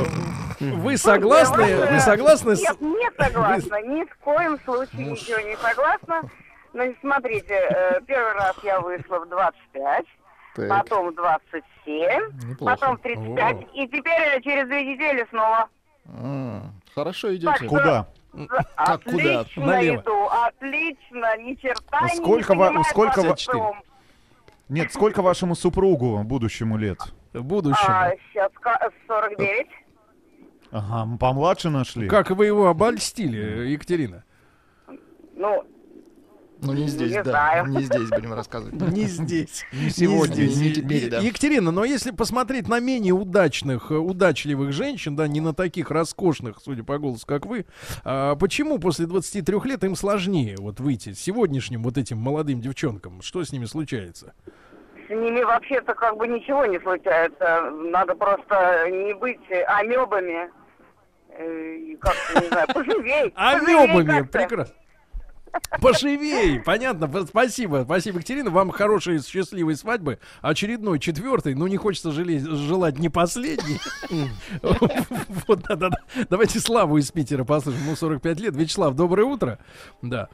Вы 0.60 0.96
согласны? 0.96 1.86
Вы 1.90 2.00
согласны 2.00 2.56
с... 2.56 2.60
Нет, 2.60 2.80
не 2.80 3.10
согласна. 3.24 3.82
Ни 3.82 4.04
в 4.04 4.16
коем 4.18 4.58
случае 4.64 5.06
ничего 5.10 5.40
не 5.40 5.56
согласна. 5.56 6.22
Ну, 6.72 6.94
смотрите, 7.00 7.54
э, 7.54 8.00
первый 8.06 8.32
раз 8.34 8.56
я 8.64 8.80
вышла 8.80 9.20
в 9.20 9.28
25, 9.28 10.04
Так. 10.56 10.68
потом 10.68 11.10
в 11.10 11.14
27, 11.14 12.50
Неплохо. 12.50 12.74
потом 12.76 12.96
в 12.96 13.00
35, 13.02 13.56
и 13.74 13.86
теперь 13.86 14.22
э, 14.36 14.40
через 14.42 14.66
две 14.66 14.84
недели 14.84 15.24
снова. 15.30 15.68
А, 16.08 16.62
Хорошо 16.94 17.28
Так 17.28 17.36
идете. 17.36 17.56
что- 17.56 17.68
Куда? 17.68 18.06
Как 18.76 19.04
куда? 19.04 19.40
Отлично 19.40 19.66
Налево. 19.66 20.00
иду, 20.02 20.26
отлично, 20.26 21.36
ни 21.38 21.54
черта 21.54 21.98
А 22.00 22.08
не 22.08 22.16
сколько 22.16 22.54
ва- 22.54 22.66
понимает 22.66 22.86
сколько 22.88 23.34
ЦИОМ. 23.36 23.82
Нет, 24.68 24.92
сколько 24.92 25.22
вашему 25.22 25.54
супругу 25.54 26.22
будущему 26.24 26.76
лет? 26.76 26.98
В 27.34 27.42
будущем. 27.44 27.84
А, 27.88 28.12
сейчас 28.32 28.50
ка- 28.60 28.90
49. 29.06 29.66
Ага, 30.70 31.16
помладше 31.18 31.68
нашли. 31.68 32.08
Как 32.08 32.30
вы 32.30 32.46
его 32.46 32.68
обольстили, 32.68 33.68
Екатерина? 33.68 34.24
Ну, 35.36 35.64
Ну 36.60 36.72
не 36.72 36.86
здесь, 36.88 37.10
Не 37.10 37.22
да. 37.22 37.30
знаю. 37.30 37.66
Не 37.66 37.82
здесь 37.82 38.08
будем 38.08 38.32
рассказывать. 38.32 38.74
Не 38.96 39.04
здесь. 39.04 39.64
Не 39.72 39.90
сегодня, 39.90 40.44
не 40.46 40.72
теперь, 40.72 41.10
да. 41.10 41.18
Екатерина, 41.18 41.70
но 41.72 41.84
если 41.84 42.10
посмотреть 42.12 42.68
на 42.68 42.78
менее 42.80 43.12
удачных, 43.12 43.90
э, 43.90 43.96
удачливых 43.96 44.72
женщин, 44.72 45.14
да, 45.16 45.26
не 45.28 45.40
на 45.40 45.52
таких 45.52 45.90
роскошных, 45.90 46.58
судя 46.62 46.82
по 46.84 46.98
голосу, 46.98 47.26
как 47.26 47.44
вы, 47.46 47.66
а 48.04 48.34
почему 48.36 48.78
после 48.78 49.06
23 49.06 49.64
лет 49.64 49.84
им 49.84 49.94
сложнее 49.96 50.56
вот 50.58 50.80
выйти 50.80 51.12
сегодняшним 51.12 51.82
вот 51.82 51.98
этим 51.98 52.18
молодым 52.18 52.60
девчонкам? 52.60 53.20
Что 53.22 53.44
с 53.44 53.52
ними 53.52 53.66
случается? 53.66 54.32
С 55.06 55.10
ними 55.10 55.42
вообще-то 55.42 55.94
как 55.94 56.16
бы 56.16 56.26
ничего 56.28 56.66
не 56.66 56.78
случается. 56.80 57.70
Надо 57.70 58.14
просто 58.14 58.88
не 58.90 59.14
быть 59.14 59.40
амебами. 59.66 60.50
Э, 61.36 61.74
и 61.74 61.96
Как-то, 61.96 62.40
не 62.40 62.48
знаю, 62.48 62.66
поживей. 62.72 63.32
Амебами, 63.36 64.22
прекрасно. 64.22 64.74
Поживей, 65.80 66.60
понятно, 66.60 67.08
спасибо, 67.26 67.82
спасибо, 67.84 68.18
Екатерина, 68.18 68.50
вам 68.50 68.70
хорошей 68.70 69.22
счастливой 69.22 69.76
свадьбы, 69.76 70.18
очередной, 70.40 70.98
четвертый, 70.98 71.54
ну 71.54 71.68
не 71.68 71.76
хочется 71.76 72.10
жалеть, 72.10 72.42
желать 72.42 72.98
не 72.98 73.08
последний. 73.08 73.78
Вот, 75.46 75.60
да-да-да. 75.60 75.96
Давайте 76.30 76.58
Славу 76.58 76.96
из 76.96 77.10
Питера 77.10 77.44
послушаем, 77.44 77.84
ему 77.84 77.96
45 77.96 78.40
лет. 78.40 78.56
Вячеслав, 78.56 78.94
доброе 78.94 79.24
утро. 79.24 79.58
Да. 80.02 80.28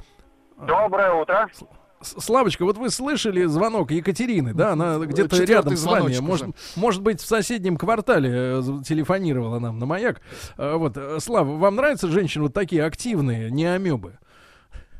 Доброе 0.56 1.12
утро. 1.12 1.48
Славочка, 2.02 2.64
вот 2.64 2.78
вы 2.78 2.88
слышали 2.90 3.44
звонок 3.44 3.90
Екатерины, 3.90 4.54
да? 4.54 4.70
Она 4.72 4.98
где-то 4.98 5.42
рядом 5.44 5.76
с 5.76 5.84
вами. 5.84 6.18
Может, 6.20 6.48
может 6.76 7.02
быть, 7.02 7.20
в 7.20 7.26
соседнем 7.26 7.76
квартале 7.76 8.30
э, 8.32 8.62
телефонировала 8.86 9.58
нам 9.58 9.78
на 9.78 9.84
маяк. 9.86 10.20
Э, 10.56 10.76
Вот, 10.76 10.96
э, 10.96 11.18
Слава, 11.20 11.56
вам 11.56 11.76
нравятся 11.76 12.08
женщины 12.08 12.44
вот 12.44 12.54
такие 12.54 12.84
активные, 12.84 13.50
не 13.50 13.66
амебы? 13.66 14.16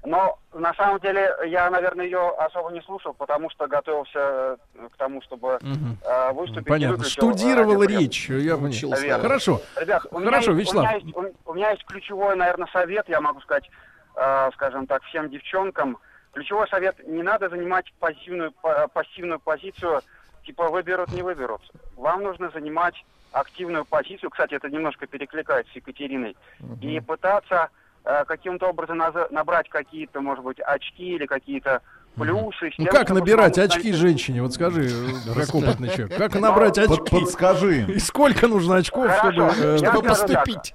Но 0.04 0.38
на 0.54 0.72
самом 0.74 0.98
деле 1.00 1.30
я, 1.46 1.70
наверное, 1.70 2.04
ее 2.06 2.30
особо 2.38 2.70
не 2.70 2.80
слушал, 2.82 3.14
потому 3.14 3.48
что 3.50 3.66
готовился 3.66 4.56
к 4.92 4.96
тому, 4.98 5.22
чтобы 5.22 5.58
э, 5.62 6.32
выступить. 6.32 6.66
Понятно. 6.66 7.04
Штудировал 7.04 7.82
речь. 7.82 8.28
Я. 8.28 8.56
Учился, 8.56 9.06
да. 9.08 9.18
Хорошо. 9.20 9.62
Ребят, 9.80 10.04
у 10.10 10.18
меня 10.18 10.30
Хорошо, 10.30 10.52
есть- 10.52 10.72
Вячеслав. 10.72 10.84
У 10.84 10.88
меня, 10.88 10.98
есть, 10.98 11.16
у- 11.16 11.50
у 11.50 11.54
меня 11.54 11.70
есть 11.70 11.84
ключевой, 11.86 12.36
наверное, 12.36 12.68
совет, 12.74 13.08
я 13.08 13.20
могу 13.22 13.40
сказать, 13.40 13.70
э, 14.16 14.50
скажем 14.54 14.86
так, 14.86 15.02
всем 15.04 15.30
девчонкам. 15.30 15.96
Ключевой 16.32 16.68
совет, 16.68 16.96
не 17.06 17.22
надо 17.22 17.48
занимать 17.48 17.92
пассивную, 17.98 18.52
па- 18.62 18.86
пассивную 18.88 19.40
позицию, 19.40 20.00
типа 20.46 20.68
выберут, 20.68 21.12
не 21.12 21.22
выберут. 21.22 21.60
Вам 21.96 22.22
нужно 22.22 22.50
занимать 22.50 22.94
активную 23.32 23.84
позицию, 23.84 24.30
кстати, 24.30 24.54
это 24.54 24.68
немножко 24.68 25.06
перекликается 25.06 25.72
с 25.72 25.76
Екатериной, 25.76 26.36
и 26.80 27.00
пытаться 27.00 27.68
э, 28.04 28.24
каким-то 28.26 28.68
образом 28.68 28.98
набрать 29.30 29.68
какие-то, 29.68 30.20
может 30.20 30.44
быть, 30.44 30.60
очки 30.60 31.14
или 31.14 31.26
какие-то 31.26 31.82
плюсы. 32.16 32.70
Ну 32.78 32.84
тем, 32.84 32.92
как 32.92 33.06
чтобы 33.08 33.20
набирать 33.20 33.54
самому 33.56 33.72
очки 33.72 33.92
женщине? 33.92 34.42
Вот 34.42 34.52
скажи, 34.54 34.82
э, 34.88 35.34
как 35.34 35.54
опытный 35.54 35.88
человек. 35.90 36.16
Как 36.16 36.34
набрать 36.36 36.76
Под- 36.76 36.90
очки? 37.00 37.20
подскажи. 37.20 37.82
И 37.88 37.98
сколько 37.98 38.46
нужно 38.48 38.76
очков, 38.76 39.06
Хорошо, 39.08 39.32
чтобы... 39.50 39.66
э, 39.66 39.78
чтобы 39.78 40.02
так. 40.02 40.08
поступить. 40.08 40.74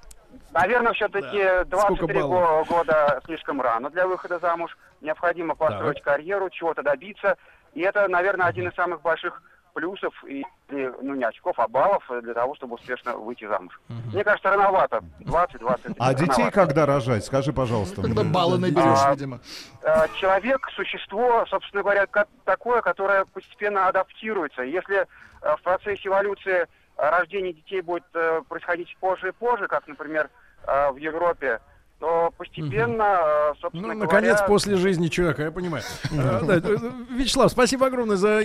Наверное, 0.53 0.94
все-таки 0.94 1.44
Сколько 1.68 2.07
23 2.07 2.22
баллов? 2.22 2.68
го- 2.69 2.76
года 2.76 3.22
слишком 3.26 3.60
рано 3.61 3.90
для 3.90 4.07
выхода 4.07 4.40
замуж. 4.40 4.77
Необходимо 5.06 5.53
построить 5.53 6.02
карьеру, 6.02 6.49
чего-то 6.49 6.82
добиться. 6.82 7.38
И 7.76 7.82
это, 7.82 8.07
наверное, 8.07 8.48
один 8.48 8.68
из 8.68 8.76
самых 8.76 9.02
больших 9.02 9.41
плюсов, 9.76 10.14
и, 10.26 10.44
ну 10.69 11.14
не 11.15 11.26
очков, 11.26 11.60
а 11.60 11.68
баллов 11.68 12.03
для 12.23 12.34
того, 12.34 12.56
чтобы 12.56 12.76
успешно 12.76 13.15
выйти 13.18 13.45
замуж. 13.45 13.80
Мне 14.11 14.23
кажется, 14.23 14.49
рановато. 14.49 15.03
20-20. 15.19 15.95
А 15.99 16.14
детей 16.14 16.49
когда 16.49 16.86
рожать? 16.86 17.26
Скажи, 17.26 17.53
пожалуйста. 17.53 18.02
Когда 18.02 18.23
баллы 18.23 18.57
наберешь, 18.57 18.99
А, 19.06 19.11
видимо. 19.11 19.41
Э, 19.84 20.07
человек 20.15 20.68
существо, 20.76 21.45
собственно 21.49 21.84
говоря, 21.84 22.07
такое, 22.45 22.82
которое 22.82 23.26
постепенно 23.26 23.88
адаптируется. 23.88 24.64
Если 24.64 24.95
э, 24.95 25.06
в 25.57 25.61
процессе 25.61 26.07
эволюции 26.07 26.68
рождение 26.98 27.53
детей 27.53 27.82
будет 27.82 28.06
э, 28.14 28.41
происходить 28.48 28.95
позже 28.99 29.27
и 29.30 29.32
позже, 29.34 29.68
как, 29.68 29.88
например, 29.88 30.30
э, 30.65 30.91
в 30.91 30.95
Европе, 30.98 31.60
то 32.00 32.32
постепенно, 32.38 33.04
э, 33.04 33.54
собственно 33.62 33.88
Ну, 33.88 33.94
говоря... 33.94 34.06
наконец, 34.06 34.40
после 34.48 34.76
жизни 34.76 35.08
человека, 35.08 35.44
я 35.44 35.52
понимаю. 35.52 35.84
Э, 36.12 36.42
э, 36.48 36.92
Вячеслав, 37.12 37.52
спасибо 37.52 37.88
огромное 37.88 38.18
за 38.18 38.42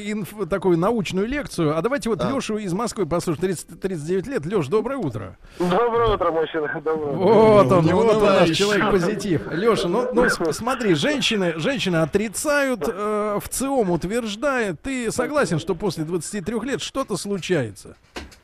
такую 0.48 0.78
научную 0.78 1.26
лекцию. 1.26 1.76
А 1.76 1.82
давайте 1.82 2.08
вот 2.10 2.22
Лешу 2.24 2.58
из 2.58 2.72
Москвы 2.72 3.06
послушаем. 3.06 3.40
30 3.40 3.80
39 3.80 4.26
лет. 4.28 4.46
Леш, 4.46 4.68
доброе 4.68 4.98
утро. 4.98 5.36
Доброе 5.58 6.14
утро, 6.14 6.30
мужчина. 6.30 6.80
Доброе 6.84 7.16
утро. 7.16 7.18
Вот 7.18 7.72
он, 7.72 7.86
Ну, 7.86 7.96
вот 7.96 8.16
он 8.16 8.22
наш 8.22 8.50
человек 8.50 8.90
позитив. 8.90 9.52
Леша, 9.52 9.88
ну, 9.88 10.08
ну 10.12 10.28
смотри, 10.28 10.94
женщины, 10.94 11.54
женщины 11.56 11.96
отрицают, 11.96 12.86
в 12.86 13.42
ЦИОМ 13.48 13.90
утверждает. 13.90 14.80
Ты 14.80 15.10
согласен, 15.10 15.58
что 15.58 15.74
после 15.74 16.04
23 16.04 16.60
лет 16.60 16.80
что-то 16.80 17.16
случается? 17.16 17.96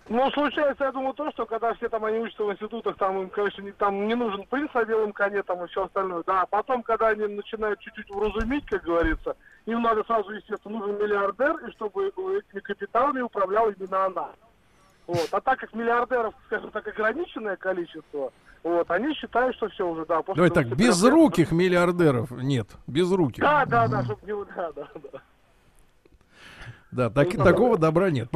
Ну, 0.09 0.31
случается, 0.31 0.85
я 0.85 0.93
думаю, 0.93 1.15
то, 1.15 1.31
что 1.33 1.47
когда 1.47 1.75
все 1.75 1.89
там 1.89 2.05
они 2.05 2.21
учатся 2.21 2.45
в 2.45 2.53
институтах, 2.53 2.97
там 2.97 3.21
им, 3.23 3.29
конечно, 3.29 3.61
не, 3.63 3.73
там 3.73 4.07
не 4.07 4.15
нужен 4.15 4.45
принц 4.47 4.73
на 4.73 4.85
белом 4.85 5.13
коне, 5.13 5.43
там 5.43 5.65
и 5.65 5.67
все 5.67 5.85
остальное. 5.85 6.23
Да, 6.25 6.43
а 6.43 6.47
потом, 6.47 6.85
когда 6.85 7.09
они 7.09 7.27
начинают 7.27 7.81
чуть-чуть 7.81 8.09
вразумить, 8.11 8.65
как 8.67 8.85
говорится, 8.85 9.37
им 9.67 9.83
надо 9.83 10.05
сразу, 10.05 10.31
естественно, 10.31 10.79
нужен 10.79 10.95
миллиардер, 11.03 11.57
и 11.67 11.73
чтобы 11.73 12.07
этими 12.07 12.61
капиталами 12.61 13.21
управляла 13.21 13.71
именно 13.71 14.07
она. 14.07 14.29
Вот. 15.09 15.29
А 15.33 15.41
так 15.41 15.59
как 15.59 15.73
миллиардеров, 15.75 16.35
скажем 16.47 16.71
так, 16.71 16.87
ограниченное 16.87 17.57
количество, 17.57 18.33
вот, 18.63 18.91
они 18.91 19.13
считают, 19.15 19.57
что 19.57 19.69
все 19.71 19.89
уже, 19.89 20.07
да. 20.07 20.23
после 20.23 20.37
Давай 20.37 20.51
так, 20.51 20.67
23 20.69 20.87
без 20.87 21.03
лет- 21.03 21.13
руких 21.13 21.51
миллиардеров 21.53 22.31
нет, 22.31 22.69
без 22.87 23.11
руких. 23.11 23.43
Да, 23.43 23.65
да, 23.67 23.89
да, 23.89 24.05
чтобы 24.05 24.21
не... 24.25 24.45
Да, 24.55 24.73
да, 24.73 24.89
да. 24.95 25.21
Да, 26.93 27.11
так- 27.11 27.35
Ну, 27.35 27.45
такого 27.45 27.77
добра 27.79 28.11
нет. 28.11 28.29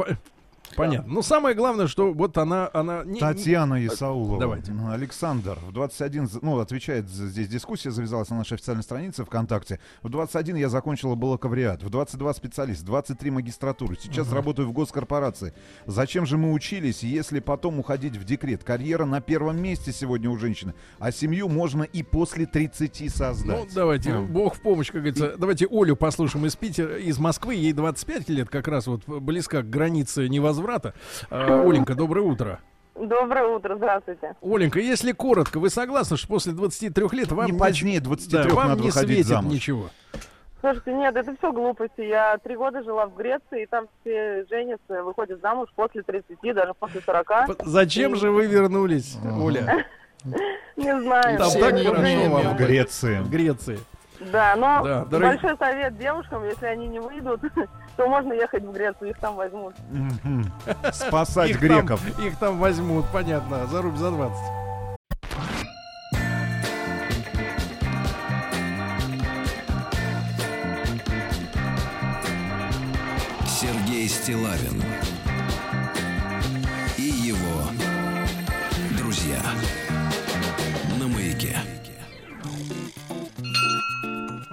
По- 0.71 0.83
Понятно. 0.83 1.13
Ну, 1.13 1.21
самое 1.21 1.55
главное, 1.55 1.87
что 1.87 2.13
вот 2.13 2.37
она... 2.37 2.69
она 2.73 3.03
не- 3.03 3.19
Татьяна 3.19 3.85
Исаулова. 3.85 4.39
Давайте. 4.39 4.71
Ну, 4.71 4.91
Александр 4.91 5.57
в 5.67 5.71
21, 5.71 6.27
з- 6.27 6.39
ну, 6.41 6.59
отвечает, 6.59 7.07
здесь 7.09 7.47
дискуссия 7.47 7.91
завязалась 7.91 8.29
на 8.29 8.37
нашей 8.37 8.53
официальной 8.55 8.83
странице 8.83 9.23
ВКонтакте. 9.25 9.79
В 10.01 10.09
21 10.09 10.55
я 10.55 10.69
закончила 10.69 11.15
бакалавриат, 11.15 11.83
в 11.83 11.89
22 11.89 12.33
специалист, 12.33 12.81
в 12.81 12.85
23 12.85 13.31
магистратуру. 13.31 13.95
Сейчас 13.95 14.27
Мгм. 14.27 14.35
работаю 14.35 14.67
в 14.67 14.71
госкорпорации. 14.73 15.53
Зачем 15.85 16.25
же 16.25 16.37
мы 16.37 16.51
учились, 16.53 17.03
если 17.03 17.39
потом 17.39 17.79
уходить 17.79 18.15
в 18.17 18.23
декрет? 18.23 18.63
Карьера 18.63 19.05
на 19.05 19.21
первом 19.21 19.61
месте 19.61 19.91
сегодня 19.91 20.29
у 20.29 20.37
женщины, 20.37 20.73
а 20.99 21.11
семью 21.11 21.49
можно 21.49 21.83
и 21.83 22.03
после 22.03 22.45
30 22.45 23.05
Ну, 23.05 23.09
создать. 23.09 23.73
давайте, 23.73 24.19
бог 24.19 24.55
в 24.55 24.61
помощь, 24.61 24.87
как 24.91 25.01
говорится. 25.01 25.35
Давайте 25.37 25.67
Олю 25.71 25.95
послушаем 25.95 26.45
из 26.45 26.55
Питера, 26.55 26.97
из 26.97 27.17
Москвы. 27.19 27.55
Ей 27.55 27.73
25 27.73 28.29
лет, 28.29 28.49
как 28.49 28.67
раз 28.67 28.87
вот 28.87 29.05
близка 29.07 29.61
к 29.61 29.69
границе 29.69 30.27
невозврата. 30.61 30.93
А, 31.29 31.61
Оленька, 31.67 31.95
доброе 31.95 32.21
утро. 32.21 32.59
Доброе 32.95 33.45
утро, 33.47 33.75
здравствуйте. 33.77 34.35
Оленька, 34.41 34.79
если 34.79 35.11
коротко, 35.11 35.59
вы 35.59 35.69
согласны, 35.69 36.17
что 36.17 36.27
после 36.27 36.53
23 36.53 37.07
лет 37.13 37.31
вам 37.31 37.45
Не 37.47 37.57
позднее 37.57 37.99
23 37.99 38.49
да, 38.49 38.55
вам 38.55 38.67
надо 38.69 38.83
не 38.83 38.91
светит 38.91 39.25
замуж. 39.27 39.53
ничего? 39.53 39.89
Слушайте, 40.59 40.93
нет, 40.93 41.15
это 41.15 41.35
все 41.37 41.51
глупости. 41.51 42.01
Я 42.01 42.37
три 42.37 42.55
года 42.55 42.83
жила 42.83 43.07
в 43.07 43.15
Греции, 43.15 43.63
и 43.63 43.65
там 43.65 43.87
все 44.01 44.45
женятся, 44.47 45.03
выходят 45.03 45.41
замуж 45.41 45.69
после 45.75 46.03
30, 46.03 46.37
даже 46.53 46.73
после 46.75 47.01
40. 47.01 47.31
Зачем 47.65 48.13
И- 48.13 48.17
же 48.17 48.29
вы 48.29 48.45
вернулись, 48.45 49.17
Оля? 49.41 49.85
Не 50.75 50.99
знаю. 51.01 51.39
Там 51.39 51.51
так 51.53 51.83
хорошо 51.83 52.29
вам 52.29 52.53
В 52.53 52.57
Греции. 52.57 53.19
В 53.21 53.29
Греции. 53.31 53.79
Да, 54.31 54.55
но 54.55 54.83
Да, 54.83 55.05
дорогие- 55.05 55.39
большой 55.39 55.57
совет 55.57 55.97
девушкам, 55.97 56.45
если 56.45 56.65
они 56.65 56.87
не 56.87 56.99
выйдут, 56.99 57.41
то 57.97 58.07
можно 58.07 58.33
ехать 58.33 58.63
в 58.63 58.71
Грецию, 58.71 59.09
их 59.11 59.17
там 59.19 59.35
возьмут. 59.35 59.73
Спасать 60.91 61.49
Их 61.49 61.59
там- 61.59 61.67
греков. 61.69 62.19
Их 62.19 62.37
там 62.37 62.59
возьмут, 62.59 63.05
понятно, 63.11 63.65
за 63.67 63.81
рубль 63.81 63.97
за 63.97 64.11
20. 64.11 64.37
Сергей 73.45 74.07
Стилавин 74.07 74.81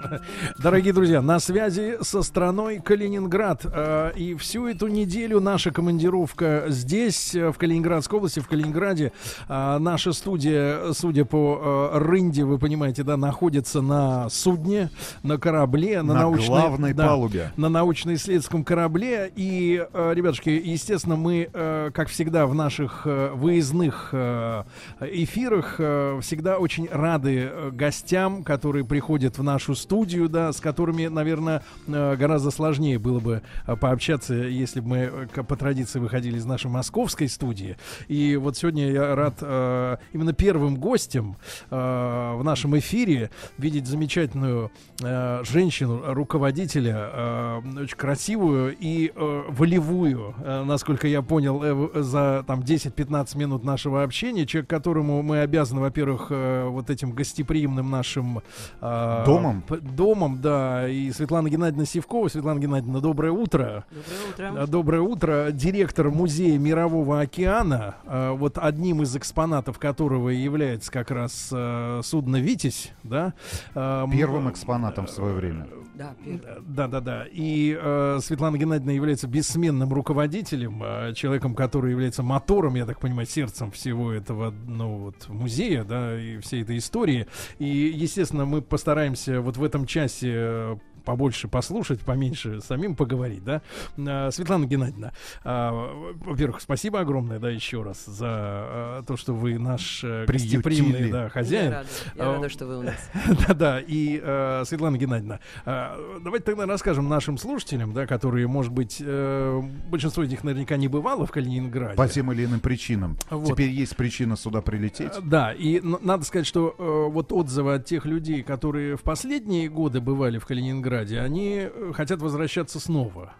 Дорогие 0.57 0.93
друзья, 0.93 1.21
на 1.21 1.39
связи 1.39 1.97
со 2.01 2.21
страной 2.21 2.79
Калининград. 2.79 3.65
Э, 3.65 4.11
И 4.15 4.35
всю 4.35 4.67
эту 4.67 4.87
неделю 4.87 5.39
наша 5.39 5.71
командировка 5.71 6.65
здесь, 6.67 7.35
э, 7.35 7.51
в 7.51 7.57
Калининградской 7.57 8.17
области, 8.17 8.39
в 8.39 8.47
Калининграде. 8.47 9.11
А 9.47 9.79
Наша 9.79 10.13
студия, 10.13 10.93
судя 10.93 11.25
по 11.25 11.91
э, 11.93 11.97
рынде, 11.99 12.43
вы 12.43 12.57
понимаете, 12.59 13.03
да, 13.03 13.17
находится 13.17 13.81
на 13.81 14.29
судне, 14.29 14.89
на 15.23 15.37
корабле, 15.37 16.01
на, 16.01 16.13
На 16.13 16.19
научной 16.21 16.47
главной 16.47 16.93
да, 16.93 17.07
палубе. 17.07 17.51
на 17.57 17.69
научно-исследовательском 17.69 18.63
корабле. 18.63 19.31
И, 19.35 19.85
э, 19.93 20.11
ребятушки, 20.13 20.49
естественно, 20.49 21.15
мы, 21.15 21.49
э, 21.51 21.91
как 21.93 22.09
всегда, 22.09 22.45
в 22.47 22.55
наших 22.55 23.03
э, 23.05 23.31
выездных 23.33 24.09
э, 24.11 24.63
эфирах 25.01 25.75
э, 25.79 26.19
всегда 26.21 26.57
очень 26.57 26.87
рады 26.91 27.49
э, 27.51 27.69
гостям, 27.71 28.43
которые 28.43 28.85
приходят 28.85 29.37
в 29.37 29.43
нашу 29.43 29.75
студию, 29.75 29.98
да, 30.05 30.51
с 30.51 30.59
которыми, 30.59 31.07
наверное, 31.07 31.63
э, 31.87 32.15
гораздо 32.15 32.51
сложнее 32.51 32.99
было 32.99 33.19
бы 33.19 33.41
э, 33.67 33.75
пообщаться, 33.75 34.33
если 34.33 34.79
бы 34.79 34.87
мы 34.87 34.97
э, 34.97 35.43
по 35.43 35.55
традиции 35.55 35.99
выходили 35.99 36.37
из 36.37 36.45
нашей 36.45 36.69
московской 36.69 37.27
студии. 37.27 37.77
И 38.07 38.35
вот 38.35 38.57
сегодня 38.57 38.91
я 38.91 39.15
рад 39.15 39.35
э, 39.41 39.97
именно 40.13 40.33
первым 40.33 40.75
гостем 40.75 41.35
э, 41.69 41.75
в 41.75 42.43
нашем 42.43 42.77
эфире 42.79 43.29
видеть 43.57 43.87
замечательную 43.87 44.71
э, 45.01 45.43
женщину, 45.43 46.01
руководителя, 46.05 47.09
э, 47.13 47.61
очень 47.83 47.97
красивую 47.97 48.75
и 48.79 49.11
э, 49.15 49.43
волевую, 49.49 50.35
э, 50.43 50.63
насколько 50.63 51.07
я 51.07 51.21
понял, 51.21 51.61
э, 51.63 52.01
за 52.01 52.43
там 52.47 52.61
10-15 52.61 53.37
минут 53.37 53.63
нашего 53.63 54.03
общения, 54.03 54.45
человек, 54.45 54.69
которому 54.69 55.21
мы 55.21 55.41
обязаны, 55.41 55.81
во-первых, 55.81 56.27
э, 56.29 56.67
вот 56.67 56.89
этим 56.89 57.11
гостеприимным 57.11 57.89
нашим 57.89 58.41
э, 58.81 59.23
Домом? 59.25 59.63
Домом, 59.89 60.41
да, 60.41 60.87
и 60.87 61.11
Светлана 61.11 61.49
Геннадьевна 61.49 61.85
Сивкова. 61.85 62.27
Светлана 62.29 62.59
Геннадьевна, 62.59 62.99
доброе 62.99 63.31
утро. 63.31 63.85
Доброе 63.89 64.29
утро. 64.29 64.63
Э, 64.63 64.67
Доброе 64.67 65.01
утро. 65.01 65.51
Директор 65.51 66.09
Музея 66.09 66.57
Мирового 66.57 67.21
океана, 67.21 67.95
э, 68.05 68.31
вот 68.31 68.57
одним 68.57 69.01
из 69.01 69.15
экспонатов 69.15 69.79
которого 69.79 70.29
является 70.29 70.91
как 70.91 71.11
раз 71.11 71.49
э, 71.51 72.01
судно 72.03 72.37
«Витязь», 72.37 72.91
да? 73.03 73.33
Первым 73.73 74.49
экспонатом 74.49 75.07
в 75.07 75.11
свое 75.11 75.33
время. 75.33 75.67
Да, 75.99 76.15
да, 76.61 76.87
да, 76.87 77.01
да. 77.01 77.25
И 77.29 77.77
э, 77.77 78.19
Светлана 78.21 78.57
Геннадьевна 78.57 78.93
является 78.93 79.27
бессменным 79.27 79.91
руководителем, 79.93 80.81
э, 80.81 81.13
человеком, 81.13 81.53
который 81.55 81.91
является 81.91 82.23
мотором, 82.23 82.75
я 82.75 82.85
так 82.85 83.01
понимаю, 83.01 83.27
сердцем 83.27 83.69
всего 83.71 84.13
этого, 84.13 84.53
ну 84.65 84.95
вот 84.97 85.27
музея, 85.27 85.83
да, 85.83 86.17
и 86.17 86.37
всей 86.37 86.61
этой 86.61 86.77
истории. 86.77 87.27
И, 87.57 87.65
естественно, 87.65 88.45
мы 88.45 88.61
постараемся 88.61 89.41
вот 89.41 89.57
в 89.57 89.63
этом 89.63 89.78
часе 89.85 90.33
э, 90.33 90.75
побольше 91.09 91.47
послушать, 91.47 92.01
поменьше 92.01 92.61
самим 92.61 92.95
поговорить, 92.95 93.43
да. 93.43 93.63
А, 93.97 94.29
Светлана 94.29 94.65
Геннадьевна, 94.65 95.11
а, 95.43 96.13
во-первых, 96.23 96.61
спасибо 96.61 96.99
огромное, 96.99 97.39
да, 97.39 97.49
еще 97.49 97.81
раз 97.81 98.05
за 98.05 98.27
а, 98.29 99.03
то, 99.07 99.17
что 99.17 99.33
вы 99.33 99.57
наш 99.57 100.03
э, 100.03 100.25
Приютили. 100.27 100.57
гостеприимный 100.57 101.11
да, 101.11 101.29
хозяин. 101.29 101.71
Я 101.71 101.77
рада, 101.77 101.89
я 102.15 102.23
А, 102.23 102.33
рада, 102.35 102.49
что 102.49 102.67
вы 102.67 102.77
у 102.77 102.81
нас. 102.83 103.09
Да-да, 103.47 103.79
и 103.79 104.19
Светлана 104.65 104.97
Геннадьевна, 104.97 105.39
давайте 105.65 106.45
тогда 106.45 106.67
расскажем 106.67 107.09
нашим 107.09 107.39
слушателям, 107.39 107.91
да, 107.93 108.05
которые, 108.05 108.45
может 108.45 108.71
быть, 108.71 109.01
э, 109.03 109.61
большинство 109.89 110.23
из 110.23 110.29
них 110.29 110.43
наверняка 110.43 110.77
не 110.77 110.87
бывало 110.87 111.25
в 111.25 111.31
Калининграде. 111.31 111.95
По 111.95 112.07
тем 112.07 112.31
или 112.31 112.45
иным 112.45 112.59
причинам. 112.59 113.17
Вот. 113.31 113.47
Теперь 113.47 113.69
есть 113.69 113.95
причина 113.95 114.37
сюда 114.37 114.61
прилететь. 114.61 115.13
Да, 115.23 115.53
и 115.53 115.81
надо 115.81 116.23
сказать, 116.23 116.45
что 116.45 116.75
э, 116.77 117.11
вот 117.11 117.31
отзывы 117.31 117.73
от 117.73 117.85
тех 117.85 118.05
людей, 118.05 118.43
которые 118.43 118.95
в 118.95 119.01
последние 119.01 119.69
годы 119.69 120.01
бывали 120.01 120.37
в 120.37 120.45
Калининграде, 120.45 120.98
они 121.15 121.69
э, 121.71 121.91
хотят 121.93 122.21
возвращаться 122.21 122.79
снова. 122.79 123.33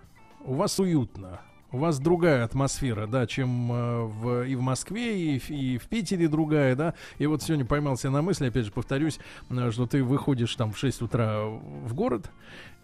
У 0.44 0.54
вас 0.54 0.80
уютно. 0.80 1.42
У 1.72 1.78
вас 1.78 2.00
другая 2.00 2.44
атмосфера, 2.46 3.06
да, 3.06 3.28
чем 3.28 3.72
э, 3.72 4.02
в, 4.06 4.44
и 4.48 4.56
в 4.56 4.62
Москве, 4.62 5.36
и, 5.36 5.38
в- 5.40 5.52
и 5.52 5.78
в 5.78 5.88
Питере 5.88 6.28
другая, 6.28 6.76
да. 6.76 6.96
И 7.20 7.28
вот 7.28 7.44
сегодня 7.44 7.64
поймался 7.64 8.10
на 8.10 8.24
мысли, 8.24 8.48
опять 8.48 8.66
же, 8.66 8.72
повторюсь, 8.72 9.20
э, 9.52 9.70
что 9.72 9.86
ты 9.86 10.04
выходишь 10.04 10.56
там 10.56 10.72
в 10.74 10.78
6 10.80 11.04
утра 11.04 11.44
в 11.46 11.94
город, 11.94 12.32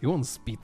и 0.01 0.05
он 0.05 0.23
спит. 0.23 0.59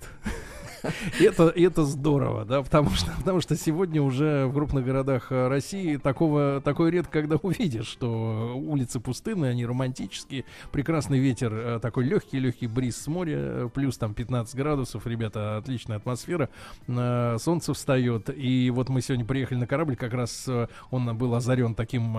Это, 1.20 1.49
это 1.49 1.86
здорово, 1.86 2.45
да, 2.45 2.62
потому 2.64 2.90
что, 2.91 3.12
потому 3.18 3.41
что 3.41 3.56
сегодня 3.56 4.02
уже 4.02 4.48
в 4.48 4.53
крупных 4.53 4.86
городах 4.86 5.32
э, 5.32 5.48
России 5.48 5.98
такого, 5.98 6.62
такое 6.64 6.91
редко 6.91 7.22
когда 7.22 7.36
увидишь, 7.36 7.88
что 7.88 8.53
улицы 8.56 8.99
пустынные, 8.99 9.52
они 9.52 9.66
романтические, 9.66 10.45
прекрасный 10.72 11.20
ветер, 11.20 11.53
э, 11.53 11.80
такой 11.80 12.06
легкий, 12.06 12.40
легкий 12.40 12.68
бриз 12.68 12.98
с 12.98 13.08
моря, 13.08 13.38
э, 13.38 13.70
плюс 13.74 13.98
там 13.98 14.14
15 14.14 14.56
градусов, 14.56 15.06
ребята, 15.06 15.58
отличная 15.58 15.98
атмосфера, 15.98 16.49
солнце 16.88 17.74
встает, 17.74 18.30
и 18.36 18.70
вот 18.72 18.90
мы 18.90 19.02
сегодня 19.02 19.26
приехали 19.26 19.60
на 19.60 19.68
корабль, 19.68 19.95
как 19.95 20.14
раз 20.14 20.49
он 20.90 21.18
был 21.18 21.36
озарен 21.36 21.76
таким 21.76 22.18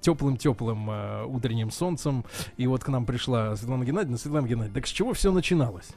теплым-теплым 0.00 1.26
утренним 1.34 1.70
солнцем, 1.70 2.24
и 2.56 2.66
вот 2.66 2.84
к 2.84 2.88
нам 2.88 3.06
пришла 3.06 3.56
Светлана 3.56 3.84
Геннадьевна, 3.84 4.18
Светлана 4.18 4.46
Геннадьевна, 4.46 4.74
так 4.74 4.86
с 4.86 4.90
чего 4.90 5.12
все 5.12 5.32
начиналось? 5.32 5.88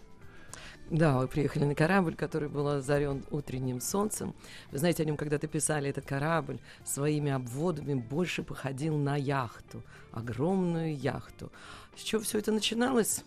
Да, 0.91 1.17
вы 1.17 1.27
приехали 1.27 1.65
на 1.65 1.73
корабль, 1.73 2.15
который 2.15 2.47
был 2.47 2.67
озарен 2.67 3.25
утренним 3.31 3.81
солнцем. 3.81 4.35
Вы 4.71 4.77
знаете, 4.77 5.01
о 5.01 5.05
нем 5.07 5.17
когда-то 5.17 5.47
писали, 5.47 5.89
этот 5.89 6.05
корабль 6.05 6.59
своими 6.83 7.31
обводами 7.31 7.95
больше 7.95 8.43
походил 8.43 8.95
на 8.95 9.15
яхту, 9.15 9.81
огромную 10.11 10.95
яхту. 10.95 11.51
С 11.97 12.01
чего 12.01 12.21
все 12.21 12.37
это 12.37 12.51
начиналось? 12.51 13.23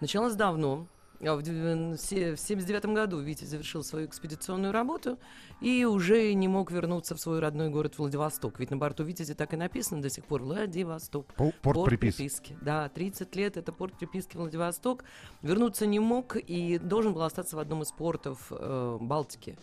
Началось 0.00 0.34
давно. 0.34 0.86
А 1.24 1.36
В 1.36 1.42
дев- 1.42 2.00
се- 2.00 2.34
в 2.34 2.40
79 2.40 2.94
году 2.94 3.20
Витя 3.20 3.44
завершил 3.44 3.84
свою 3.84 4.06
экспедиционную 4.06 4.72
работу 4.72 5.18
и 5.60 5.84
уже 5.84 6.32
не 6.34 6.48
мог 6.48 6.72
вернуться 6.72 7.14
в 7.14 7.20
свой 7.20 7.38
родной 7.38 7.68
город 7.70 7.96
Владивосток. 7.98 8.58
Ведь 8.58 8.70
на 8.70 8.76
борту 8.76 9.04
Витязи 9.04 9.34
так 9.34 9.54
и 9.54 9.56
написано 9.56 10.02
до 10.02 10.10
сих 10.10 10.24
пор 10.24 10.42
Владивосток. 10.42 11.26
Пол- 11.34 11.54
порт 11.62 11.84
приписки. 11.84 12.56
Да, 12.60 12.88
30 12.88 13.36
лет 13.36 13.56
это 13.56 13.72
порт 13.72 13.94
приписки 13.98 14.36
Владивосток. 14.36 15.04
Вернуться 15.42 15.86
не 15.86 16.00
мог 16.00 16.36
и 16.36 16.78
должен 16.78 17.12
был 17.14 17.22
остаться 17.22 17.56
в 17.56 17.60
одном 17.60 17.82
из 17.82 17.92
портов 17.92 18.38
э, 18.50 18.98
Балтики. 19.00 19.56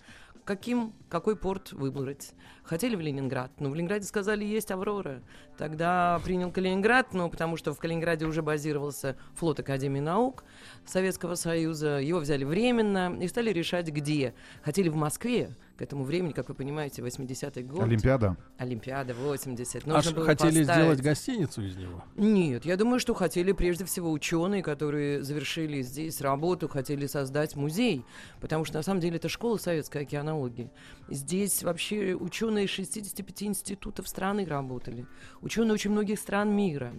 Каким, 0.50 0.94
какой 1.10 1.36
порт 1.36 1.74
выбрать? 1.74 2.32
Хотели 2.64 2.96
в 2.96 3.02
Ленинград, 3.02 3.52
но 3.60 3.70
в 3.70 3.76
Ленинграде 3.76 4.08
сказали, 4.08 4.44
есть 4.44 4.72
Аврора. 4.72 5.22
Тогда 5.60 6.20
принял 6.26 6.52
Калининград, 6.52 7.14
ну, 7.14 7.30
потому 7.30 7.56
что 7.56 7.72
в 7.72 7.78
Калининграде 7.78 8.26
уже 8.26 8.42
базировался 8.42 9.16
флот 9.36 9.60
Академии 9.60 10.00
наук 10.00 10.44
Советского 10.88 11.36
Союза. 11.36 12.00
Его 12.00 12.18
взяли 12.18 12.46
временно 12.46 13.16
и 13.22 13.28
стали 13.28 13.52
решать, 13.52 13.90
где. 13.90 14.34
Хотели 14.64 14.90
в 14.90 14.96
Москве, 14.96 15.52
к 15.80 15.82
этому 15.82 16.04
времени, 16.04 16.34
как 16.34 16.50
вы 16.50 16.56
понимаете, 16.56 17.02
80-й 17.02 17.64
год. 17.64 17.84
Олимпиада. 17.84 18.36
Олимпиада, 18.58 19.14
80. 19.14 19.88
Аж 19.88 20.06
Нужно 20.06 20.12
было 20.12 20.26
хотели 20.26 20.60
поставить- 20.60 20.82
сделать 20.82 21.02
гостиницу 21.02 21.62
из 21.62 21.78
него? 21.78 22.04
нет, 22.18 22.66
я 22.66 22.76
думаю, 22.76 23.00
что 23.00 23.14
хотели 23.14 23.54
прежде 23.54 23.86
всего 23.86 24.12
ученые, 24.12 24.62
которые 24.62 25.24
завершили 25.24 25.82
здесь 25.82 26.20
работу, 26.20 26.68
хотели 26.68 27.08
создать 27.08 27.56
музей, 27.56 28.04
потому 28.42 28.66
что 28.66 28.76
на 28.76 28.84
самом 28.84 29.00
деле 29.00 29.16
это 29.16 29.30
школа 29.30 29.56
советской 29.56 30.02
океанологии. 30.02 30.70
Здесь 31.08 31.64
вообще 31.64 32.14
ученые 32.14 32.68
65 32.68 33.44
институтов 33.44 34.10
страны 34.10 34.44
работали, 34.46 35.06
ученые 35.40 35.76
очень 35.76 35.92
многих 35.92 36.20
стран 36.20 36.54
мира. 36.54 36.92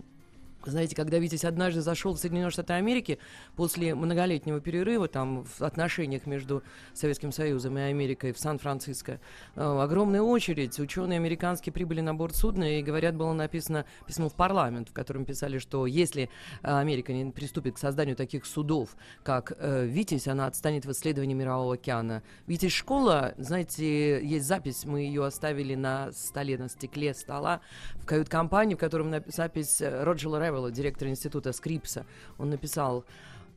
Знаете, 0.64 0.94
когда 0.94 1.18
Витязь 1.18 1.44
однажды 1.44 1.80
зашел 1.80 2.12
в 2.12 2.18
Соединенные 2.18 2.50
Штаты 2.50 2.74
Америки 2.74 3.18
после 3.56 3.94
многолетнего 3.94 4.60
перерыва 4.60 5.08
там 5.08 5.44
в 5.44 5.62
отношениях 5.62 6.26
между 6.26 6.62
Советским 6.92 7.32
Союзом 7.32 7.78
и 7.78 7.80
Америкой 7.80 8.32
в 8.32 8.38
Сан-Франциско, 8.38 9.20
э, 9.56 9.62
огромная 9.62 10.20
очередь, 10.20 10.78
ученые 10.78 11.16
американские 11.16 11.72
прибыли 11.72 12.02
на 12.02 12.14
борт 12.14 12.36
судна 12.36 12.78
и, 12.78 12.82
говорят, 12.82 13.16
было 13.16 13.32
написано 13.32 13.86
письмо 14.06 14.28
в 14.28 14.34
парламент, 14.34 14.90
в 14.90 14.92
котором 14.92 15.24
писали, 15.24 15.56
что 15.58 15.86
если 15.86 16.24
э, 16.24 16.28
Америка 16.62 17.14
не 17.14 17.30
приступит 17.30 17.76
к 17.76 17.78
созданию 17.78 18.14
таких 18.14 18.44
судов, 18.44 18.96
как 19.22 19.54
э, 19.56 19.86
«Витязь», 19.86 20.28
она 20.28 20.46
отстанет 20.46 20.84
в 20.84 20.90
исследовании 20.90 21.34
Мирового 21.34 21.74
океана. 21.74 22.22
«Витязь» 22.46 22.72
школа, 22.72 23.32
знаете, 23.38 24.22
есть 24.22 24.46
запись, 24.46 24.84
мы 24.84 25.00
ее 25.00 25.24
оставили 25.24 25.74
на 25.74 26.12
столе, 26.12 26.58
на 26.58 26.68
стекле 26.68 27.14
стола 27.14 27.62
в 27.94 28.04
кают-компании, 28.04 28.74
в 28.74 28.78
котором 28.78 29.14
запись 29.28 29.80
э, 29.80 30.04
Роджера 30.04 30.49
Ревелла, 30.50 30.70
директора 30.70 31.10
института 31.10 31.52
Скрипса. 31.52 32.04
Он 32.38 32.50
написал, 32.50 33.04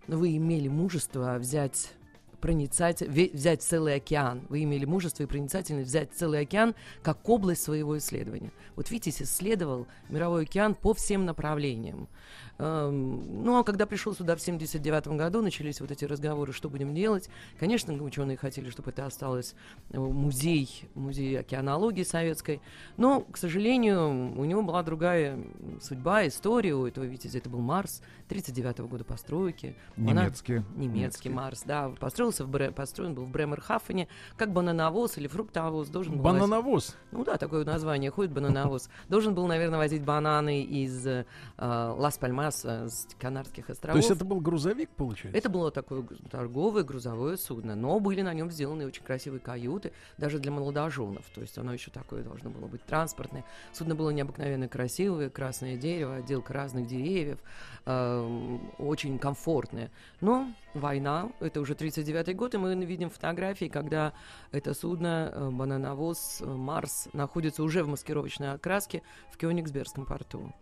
вы 0.08 0.38
имели 0.38 0.68
мужество 0.68 1.38
взять 1.40 1.92
проницать, 2.40 3.02
ве- 3.02 3.34
взять 3.34 3.64
целый 3.64 3.96
океан. 3.96 4.42
Вы 4.50 4.64
имели 4.64 4.84
мужество 4.86 5.24
и 5.24 5.26
проницательность 5.26 5.90
взять 5.90 6.12
целый 6.14 6.42
океан 6.42 6.76
как 7.02 7.28
область 7.30 7.64
своего 7.64 7.98
исследования. 7.98 8.52
Вот 8.76 8.92
Витязь 8.92 9.22
исследовал 9.22 9.88
мировой 10.10 10.44
океан 10.44 10.76
по 10.76 10.94
всем 10.94 11.26
направлениям. 11.26 12.10
Эм, 12.60 13.44
Ну, 13.44 13.58
а 13.58 13.64
когда 13.64 13.86
пришел 13.86 14.14
сюда 14.14 14.36
в 14.36 14.42
79 14.42 15.08
году, 15.18 15.42
начались 15.42 15.82
вот 15.82 15.92
эти 15.92 16.06
разговоры, 16.06 16.54
что 16.54 16.70
будем 16.70 16.94
делать. 16.94 17.30
Конечно, 17.60 17.94
ученые 18.02 18.38
хотели, 18.38 18.70
чтобы 18.70 18.92
это 18.92 19.06
осталось 19.06 19.56
э, 19.92 19.98
музей, 20.00 20.84
музей 20.96 21.40
океанологии 21.40 22.04
советской. 22.04 22.62
Но, 22.98 23.22
к 23.22 23.38
сожалению, 23.38 24.38
у 24.40 24.46
него 24.46 24.62
была 24.62 24.84
другая 24.84 25.40
судьба, 25.82 26.28
история 26.28 26.74
у 26.76 26.86
этого 26.86 27.04
Витязя. 27.06 27.40
Это 27.40 27.50
был 27.50 27.60
Марс 27.60 28.02
39 28.30 28.80
года 28.88 29.04
постройки. 29.04 29.76
Она- 29.98 30.24
Немецкий. 30.24 30.54
Немецкий 30.54 30.88
Немецкий. 30.88 31.30
Марс, 31.30 31.64
да. 31.66 31.90
Построился 32.00 32.46
в 32.46 32.50
Бре- 32.50 32.72
построен 32.72 33.14
был 33.16 33.26
в 33.26 33.32
Бремерхафене, 33.32 34.08
как 34.38 34.54
банановоз 34.54 35.18
или 35.18 35.28
фруктовоз. 35.28 35.90
Должен 35.90 36.16
был 36.18 36.24
Банановоз? 36.24 36.96
ну 37.12 37.24
да, 37.26 37.38
такое 37.38 37.66
название, 37.66 38.12
ходит 38.12 38.32
банановоз. 38.32 38.90
Должен 39.10 39.34
был, 39.34 39.48
наверное, 39.48 39.80
возить 39.80 40.04
бананы 40.04 40.62
из 40.64 41.06
э, 41.08 41.26
Лас-Пальмаса, 41.58 42.53
с 42.62 43.08
Канарских 43.20 43.70
островов. 43.70 43.96
То 43.96 43.98
есть 43.98 44.12
это 44.12 44.26
был 44.26 44.40
грузовик, 44.40 44.90
получается? 44.92 45.38
Это 45.38 45.50
было 45.50 45.72
такое 45.72 46.04
торговое 46.30 46.84
грузовое 46.84 47.38
судно, 47.38 47.76
но 47.76 48.00
были 48.00 48.22
на 48.22 48.34
нем 48.34 48.52
сделаны 48.52 48.86
очень 48.86 49.04
красивые 49.04 49.40
каюты, 49.40 49.92
даже 50.18 50.40
для 50.40 50.52
молодоженов. 50.52 51.26
То 51.34 51.42
есть 51.42 51.58
оно 51.58 51.74
еще 51.74 51.92
такое 51.92 52.24
должно 52.24 52.50
было 52.50 52.68
быть 52.68 52.84
транспортное. 52.86 53.44
Судно 53.72 53.96
было 53.96 54.10
необыкновенно 54.12 54.68
красивое, 54.68 55.30
красное 55.30 55.78
дерево, 55.78 56.16
отделка 56.16 56.54
разных 56.54 56.88
деревьев, 56.88 57.40
эм, 57.86 58.72
очень 58.78 59.20
комфортное. 59.20 59.92
Но 60.22 60.48
война, 60.74 61.30
это 61.40 61.62
уже 61.62 61.76
39 61.76 62.36
год, 62.36 62.54
и 62.54 62.58
мы 62.58 62.74
видим 62.86 63.10
фотографии, 63.10 63.66
когда 63.68 64.14
это 64.52 64.74
судно, 64.74 65.32
э, 65.34 65.50
банановоз 65.50 66.42
э, 66.42 66.46
Марс, 66.46 67.10
находится 67.14 67.64
уже 67.64 67.84
в 67.84 67.88
маскировочной 67.88 68.54
окраске 68.54 69.02
в 69.32 69.38
Кёнигсбергском 69.38 70.06
порту. 70.06 70.54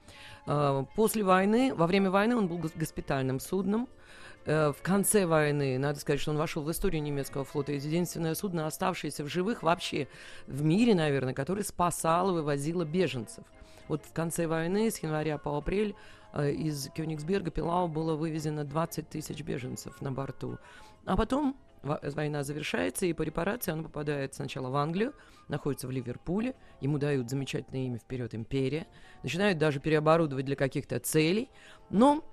Э, 0.47 0.83
После 0.95 1.23
войны, 1.23 1.73
во 1.75 1.87
время 1.87 2.09
войны 2.11 2.35
он 2.35 2.47
был 2.47 2.57
гос- 2.57 2.73
госпитальным 2.75 3.39
судном. 3.39 3.87
Э, 4.45 4.71
В 4.75 4.81
конце 4.81 5.25
войны, 5.27 5.77
надо 5.77 5.99
сказать, 5.99 6.19
что 6.19 6.31
он 6.31 6.37
вошел 6.37 6.63
в 6.63 6.71
историю 6.71 7.03
немецкого 7.03 7.43
флота. 7.45 7.71
Это 7.73 7.85
единственное 7.85 8.33
судно, 8.33 8.65
оставшееся 8.65 9.23
в 9.23 9.27
живых 9.27 9.61
вообще 9.61 10.07
в 10.47 10.63
мире, 10.63 10.95
наверное, 10.95 11.33
которое 11.35 11.63
спасало, 11.63 12.31
вывозило 12.31 12.83
беженцев. 12.83 13.43
Вот 13.91 14.05
в 14.05 14.13
конце 14.13 14.47
войны, 14.47 14.89
с 14.89 14.99
января 14.99 15.37
по 15.37 15.57
апрель, 15.57 15.95
э, 16.31 16.51
из 16.51 16.87
Кёнигсберга 16.95 17.51
Пилау 17.51 17.89
было 17.89 18.15
вывезено 18.15 18.63
20 18.63 19.09
тысяч 19.09 19.41
беженцев 19.43 19.99
на 19.99 20.13
борту. 20.13 20.59
А 21.03 21.17
потом 21.17 21.57
во- 21.83 21.99
война 22.01 22.45
завершается, 22.45 23.05
и 23.05 23.11
по 23.11 23.23
репарации 23.23 23.73
он 23.73 23.83
попадает 23.83 24.33
сначала 24.33 24.69
в 24.69 24.77
Англию, 24.77 25.13
находится 25.49 25.87
в 25.87 25.91
Ливерпуле, 25.91 26.55
ему 26.79 26.99
дают 26.99 27.29
замечательное 27.29 27.85
имя 27.87 27.97
вперед 27.97 28.33
«Империя», 28.33 28.87
начинают 29.23 29.57
даже 29.57 29.81
переоборудовать 29.81 30.45
для 30.45 30.55
каких-то 30.55 30.97
целей, 31.01 31.49
но 31.89 32.23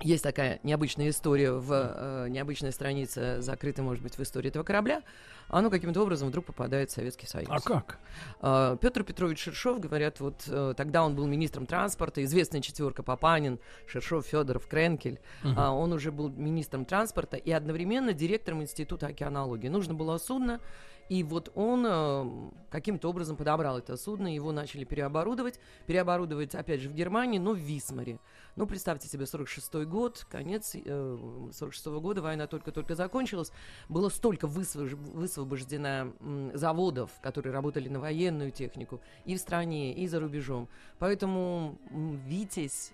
есть 0.00 0.22
такая 0.22 0.60
необычная 0.62 1.08
история 1.08 1.52
в 1.52 1.72
э, 1.72 2.28
необычная 2.28 2.70
страница, 2.70 3.40
закрытая, 3.40 3.84
может 3.84 4.02
быть, 4.02 4.18
в 4.18 4.22
истории 4.22 4.48
этого 4.48 4.62
корабля. 4.62 5.02
Оно 5.48 5.70
каким-то 5.70 6.02
образом 6.02 6.28
вдруг 6.28 6.46
попадает 6.46 6.90
в 6.90 6.92
Советский 6.92 7.26
Союз. 7.26 7.48
А 7.50 7.60
как? 7.60 7.98
Э, 8.42 8.76
Петр 8.80 9.04
Петрович 9.04 9.38
Шершов, 9.40 9.80
говорят, 9.80 10.20
вот 10.20 10.44
э, 10.48 10.74
тогда 10.76 11.04
он 11.04 11.14
был 11.14 11.26
министром 11.26 11.66
транспорта, 11.66 12.22
известная 12.24 12.60
четверка 12.60 13.02
Папанин, 13.02 13.58
Шершов, 13.86 14.26
Федоров, 14.26 14.66
Кренкель. 14.66 15.18
Мгм. 15.42 15.58
А, 15.58 15.72
он 15.72 15.92
уже 15.92 16.12
был 16.12 16.28
министром 16.28 16.84
транспорта 16.84 17.36
и 17.36 17.50
одновременно 17.50 18.12
директором 18.12 18.62
Института 18.62 19.06
океанологии. 19.06 19.68
Нужно 19.68 19.94
было 19.94 20.18
судно, 20.18 20.60
и 21.08 21.22
вот 21.22 21.52
он 21.54 21.84
э, 21.86 22.50
каким-то 22.70 23.08
образом 23.08 23.36
подобрал 23.36 23.78
это 23.78 23.96
судно, 23.96 24.34
его 24.34 24.52
начали 24.52 24.84
переоборудовать. 24.84 25.60
Переоборудовать, 25.86 26.54
опять 26.54 26.80
же, 26.80 26.88
в 26.88 26.94
Германии, 26.94 27.38
но 27.38 27.52
в 27.52 27.58
Висмаре. 27.58 28.18
Ну, 28.56 28.66
представьте 28.66 29.08
себе, 29.08 29.26
46 29.26 29.74
год, 29.86 30.26
конец 30.28 30.74
э, 30.74 31.50
46 31.52 31.86
года, 31.86 32.22
война 32.22 32.46
только-только 32.46 32.94
закончилась. 32.94 33.52
Было 33.88 34.08
столько 34.08 34.46
высвож- 34.46 34.96
высвобождено 34.96 36.12
заводов, 36.54 37.10
которые 37.22 37.52
работали 37.52 37.88
на 37.88 38.00
военную 38.00 38.50
технику 38.50 39.00
и 39.24 39.36
в 39.36 39.38
стране, 39.38 39.94
и 39.94 40.06
за 40.08 40.20
рубежом. 40.20 40.68
Поэтому 40.98 41.78
«Витязь» 41.90 42.92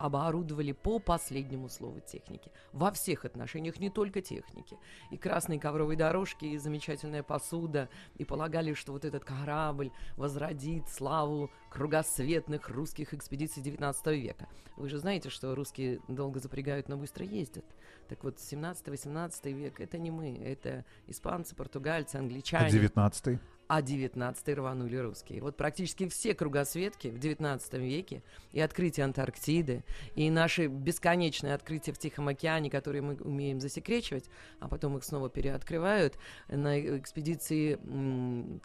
оборудовали 0.00 0.72
по 0.72 0.98
последнему 0.98 1.68
слову 1.68 2.00
техники. 2.00 2.50
Во 2.72 2.90
всех 2.90 3.26
отношениях, 3.26 3.78
не 3.78 3.90
только 3.90 4.22
техники. 4.22 4.78
И 5.10 5.18
красные 5.18 5.60
ковровые 5.60 5.98
дорожки, 5.98 6.46
и 6.46 6.56
замечательная 6.56 7.22
посуда, 7.22 7.90
и 8.16 8.24
полагали, 8.24 8.72
что 8.72 8.92
вот 8.92 9.04
этот 9.04 9.24
корабль 9.24 9.92
возродит 10.16 10.88
славу 10.88 11.50
кругосветных 11.68 12.70
русских 12.70 13.12
экспедиций 13.12 13.62
19 13.62 14.06
века. 14.06 14.48
Вы 14.76 14.88
же 14.88 14.96
знаете, 14.96 15.28
что 15.28 15.54
русские 15.54 16.00
долго 16.08 16.40
запрягают, 16.40 16.88
но 16.88 16.96
быстро 16.96 17.26
ездят. 17.26 17.66
Так 18.08 18.24
вот, 18.24 18.38
17-18 18.38 19.52
век 19.52 19.80
это 19.80 19.98
не 19.98 20.10
мы, 20.10 20.34
это 20.38 20.86
испанцы, 21.08 21.54
португальцы, 21.54 22.16
англичане. 22.16 22.68
А 22.68 22.70
19 22.70 23.38
а 23.70 23.82
19 23.82 24.48
рванули 24.56 24.96
русские. 24.96 25.40
Вот 25.40 25.56
практически 25.56 26.08
все 26.08 26.34
кругосветки 26.34 27.06
в 27.06 27.20
19 27.20 27.74
веке, 27.74 28.24
и 28.50 28.60
открытие 28.60 29.04
Антарктиды, 29.04 29.84
и 30.16 30.28
наши 30.28 30.66
бесконечные 30.66 31.54
открытия 31.54 31.92
в 31.92 31.98
Тихом 31.98 32.26
океане, 32.26 32.68
которые 32.68 33.00
мы 33.00 33.14
умеем 33.14 33.60
засекречивать, 33.60 34.28
а 34.58 34.66
потом 34.66 34.96
их 34.96 35.04
снова 35.04 35.30
переоткрывают, 35.30 36.18
на 36.48 36.80
экспедиции 36.98 37.78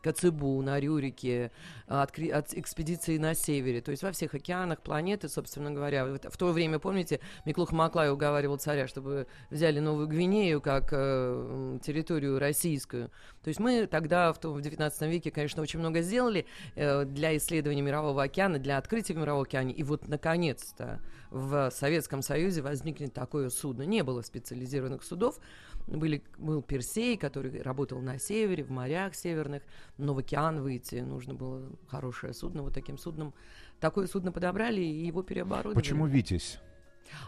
Коцебу, 0.01 0.59
на 0.63 0.79
Рюрике, 0.79 1.51
откры- 1.87 2.31
от 2.31 2.55
экспедиции 2.55 3.19
на 3.19 3.35
севере, 3.35 3.81
то 3.81 3.91
есть 3.91 4.01
во 4.01 4.11
всех 4.11 4.33
океанах 4.33 4.81
планеты, 4.81 5.29
собственно 5.29 5.69
говоря. 5.69 6.05
В 6.05 6.35
то 6.35 6.51
время, 6.51 6.79
помните, 6.79 7.19
Миклух 7.45 7.71
Маклай 7.71 8.11
уговаривал 8.11 8.57
царя, 8.57 8.87
чтобы 8.87 9.27
взяли 9.51 9.79
Новую 9.79 10.07
Гвинею 10.07 10.61
как 10.61 10.89
э, 10.93 11.77
территорию 11.83 12.39
российскую. 12.39 13.11
То 13.43 13.49
есть 13.49 13.59
мы 13.59 13.85
тогда, 13.85 14.33
в, 14.33 14.39
том, 14.39 14.53
в 14.53 14.61
19 14.61 14.94
веке, 15.03 15.31
конечно, 15.31 15.61
очень 15.61 15.79
много 15.79 16.01
сделали 16.01 16.45
э, 16.75 17.03
для 17.05 17.35
исследования 17.37 17.81
Мирового 17.81 18.23
океана, 18.23 18.59
для 18.59 18.77
открытия 18.77 19.13
Мирового 19.13 19.43
океане. 19.43 19.73
И 19.73 19.83
вот, 19.83 20.07
наконец-то, 20.07 21.01
в 21.29 21.69
Советском 21.71 22.21
Союзе 22.21 22.61
возникнет 22.61 23.13
такое 23.13 23.49
судно. 23.49 23.83
Не 23.83 24.03
было 24.03 24.21
специализированных 24.21 25.03
судов. 25.03 25.39
Были, 25.87 26.23
был 26.37 26.61
Персей, 26.61 27.17
который 27.17 27.61
работал 27.61 27.99
на 27.99 28.17
севере, 28.17 28.63
в 28.63 28.71
морях 28.71 29.15
северных. 29.15 29.63
Но 29.97 30.13
в 30.13 30.19
океан 30.19 30.61
выйти 30.61 30.95
нужно 30.95 31.33
было 31.33 31.69
хорошее 31.87 32.33
судно. 32.33 32.63
Вот 32.63 32.73
таким 32.73 32.97
судном 32.97 33.33
такое 33.79 34.07
судно 34.07 34.31
подобрали 34.31 34.81
и 34.81 35.05
его 35.05 35.23
переоборудовали. 35.23 35.75
Почему 35.75 36.07
Витязь? 36.07 36.59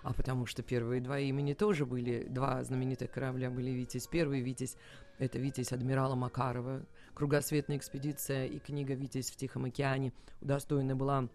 А 0.03 0.13
потому 0.13 0.45
что 0.45 0.63
первые 0.63 1.01
два 1.01 1.19
имени 1.19 1.53
тоже 1.53 1.85
были, 1.85 2.25
два 2.29 2.63
знаменитых 2.63 3.11
корабля 3.11 3.49
были 3.49 3.71
«Витязь». 3.71 4.07
Первый 4.07 4.41
«Витязь»— 4.41 4.75
это 5.19 5.37
«Витязь» 5.39 5.71
адмирала 5.71 6.15
Макарова, 6.15 6.85
кругосветная 7.17 7.77
экспедиция 7.77 8.45
и 8.45 8.59
книга 8.59 8.93
«Витязь 8.93 9.31
в 9.31 9.35
Тихом 9.35 9.65
океане» 9.65 10.13
удостоена 10.39 10.95
была 10.95 11.27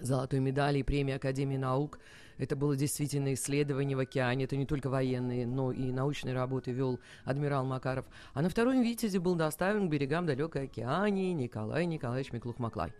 золотой 0.00 0.40
медали 0.40 0.78
и 0.78 0.82
премии 0.82 1.12
Академии 1.12 1.58
наук. 1.58 1.98
Это 2.38 2.56
было 2.56 2.74
действительно 2.74 3.34
исследование 3.34 3.94
в 3.94 4.00
океане. 4.00 4.46
Это 4.46 4.56
не 4.56 4.64
только 4.64 4.88
военные, 4.88 5.46
но 5.46 5.70
и 5.70 5.92
научные 5.92 6.34
работы 6.34 6.72
вел 6.72 6.98
адмирал 7.26 7.66
Макаров. 7.66 8.06
А 8.32 8.40
на 8.40 8.48
втором 8.48 8.80
«Витязе» 8.80 9.18
был 9.20 9.34
доставлен 9.34 9.86
к 9.86 9.90
берегам 9.90 10.24
далекой 10.24 10.64
океании 10.64 11.34
Николай 11.34 11.84
Николаевич 11.84 12.32
Миклух-Маклай. 12.32 12.94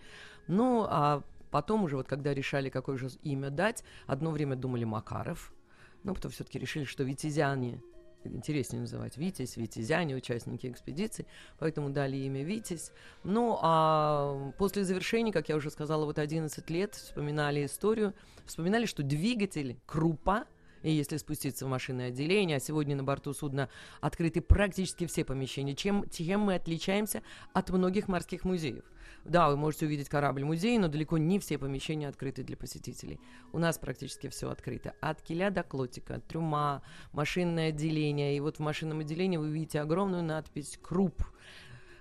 Ну, 0.49 0.85
а 0.87 1.23
потом 1.51 1.85
уже, 1.85 1.97
вот 1.97 2.09
когда 2.09 2.35
решали, 2.35 2.69
какое 2.69 2.99
же 2.99 3.09
имя 3.23 3.49
дать, 3.49 3.85
одно 4.07 4.33
время 4.33 4.55
думали 4.55 4.85
Макаров, 4.85 5.51
но 6.05 6.13
потом 6.13 6.31
все-таки 6.31 6.59
решили, 6.59 6.85
что 6.85 7.05
витязяне 7.05 7.81
интереснее 8.25 8.81
называть 8.81 9.17
Витязь, 9.17 9.57
Витязяне, 9.57 10.17
участники 10.17 10.67
экспедиции, 10.67 11.27
поэтому 11.59 11.91
дали 11.91 12.17
имя 12.17 12.43
Витязь. 12.43 12.93
Ну, 13.25 13.59
а 13.61 14.53
после 14.59 14.85
завершения, 14.85 15.33
как 15.33 15.49
я 15.49 15.57
уже 15.57 15.71
сказала, 15.71 16.05
вот 16.05 16.19
11 16.19 16.69
лет 16.71 16.95
вспоминали 16.95 17.67
историю, 17.67 18.15
вспоминали, 18.47 18.87
что 18.87 19.03
двигатель, 19.03 19.79
крупа, 19.87 20.47
и 20.83 20.91
если 20.91 21.17
спуститься 21.17 21.67
в 21.67 21.69
машинное 21.69 22.09
отделение, 22.09 22.57
а 22.57 22.61
сегодня 22.61 22.97
на 22.97 23.05
борту 23.05 23.33
судна 23.33 23.69
открыты 24.01 24.41
практически 24.41 25.07
все 25.07 25.25
помещения, 25.25 25.75
чем, 25.75 26.09
чем 26.11 26.41
мы 26.41 26.55
отличаемся 26.55 27.23
от 27.53 27.71
многих 27.71 28.09
морских 28.09 28.45
музеев. 28.45 28.85
Да, 29.25 29.49
вы 29.49 29.57
можете 29.57 29.87
увидеть 29.87 30.09
корабль-музей, 30.09 30.79
но 30.79 30.89
далеко 30.89 31.17
не 31.17 31.39
все 31.39 31.57
помещения 31.57 32.09
открыты 32.09 32.43
для 32.43 32.57
посетителей. 32.57 33.21
У 33.53 33.59
нас 33.59 33.79
практически 33.79 34.29
все 34.29 34.51
открыто. 34.51 34.95
От 35.01 35.23
киля 35.23 35.51
до 35.51 35.63
клотика, 35.63 36.21
трюма, 36.21 36.83
машинное 37.13 37.69
отделение. 37.69 38.37
И 38.37 38.41
вот 38.41 38.57
в 38.57 38.61
машинном 38.61 39.01
отделении 39.01 39.37
вы 39.37 39.51
видите 39.51 39.81
огромную 39.81 40.25
надпись 40.25 40.79
«Круп». 40.83 41.23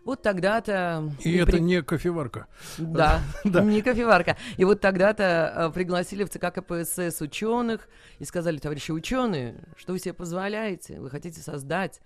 Вот 0.03 0.23
тогда-то... 0.23 1.11
И 1.19 1.38
это 1.38 1.60
не 1.60 1.82
кофеварка. 1.82 2.48
Да, 2.78 3.22
не 3.44 3.82
кофеварка. 3.82 4.38
И 4.57 4.65
вот 4.65 4.82
тогда-то 4.82 5.53
э, 5.56 5.72
пригласили 5.73 6.23
в 6.23 6.30
ЦК 6.30 6.52
КПСС 6.53 7.22
ученых 7.22 7.88
и 8.19 8.26
сказали, 8.26 8.57
товарищи 8.57 8.91
ученые, 8.91 9.64
что 9.78 9.94
вы 9.94 9.99
себе 9.99 10.14
позволяете? 10.14 10.99
Вы 10.99 11.10
хотите 11.10 11.41
создать 11.41 12.02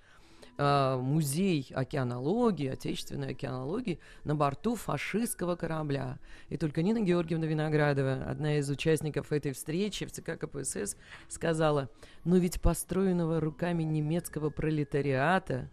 э, 0.57 0.97
музей 0.97 1.67
океанологии, 1.73 2.67
отечественной 2.67 3.29
океанологии 3.31 3.99
на 4.23 4.35
борту 4.35 4.75
фашистского 4.75 5.55
корабля. 5.55 6.19
И 6.49 6.57
только 6.57 6.81
Нина 6.81 7.01
Георгиевна 7.01 7.45
Виноградова, 7.45 8.25
одна 8.29 8.57
из 8.57 8.69
участников 8.69 9.31
этой 9.31 9.53
встречи 9.53 10.05
в 10.05 10.11
ЦК 10.11 10.37
КПСС, 10.39 10.97
сказала, 11.27 11.89
но 12.23 12.37
ведь 12.37 12.61
построенного 12.61 13.39
руками 13.39 13.83
немецкого 13.83 14.49
пролетариата, 14.49 15.69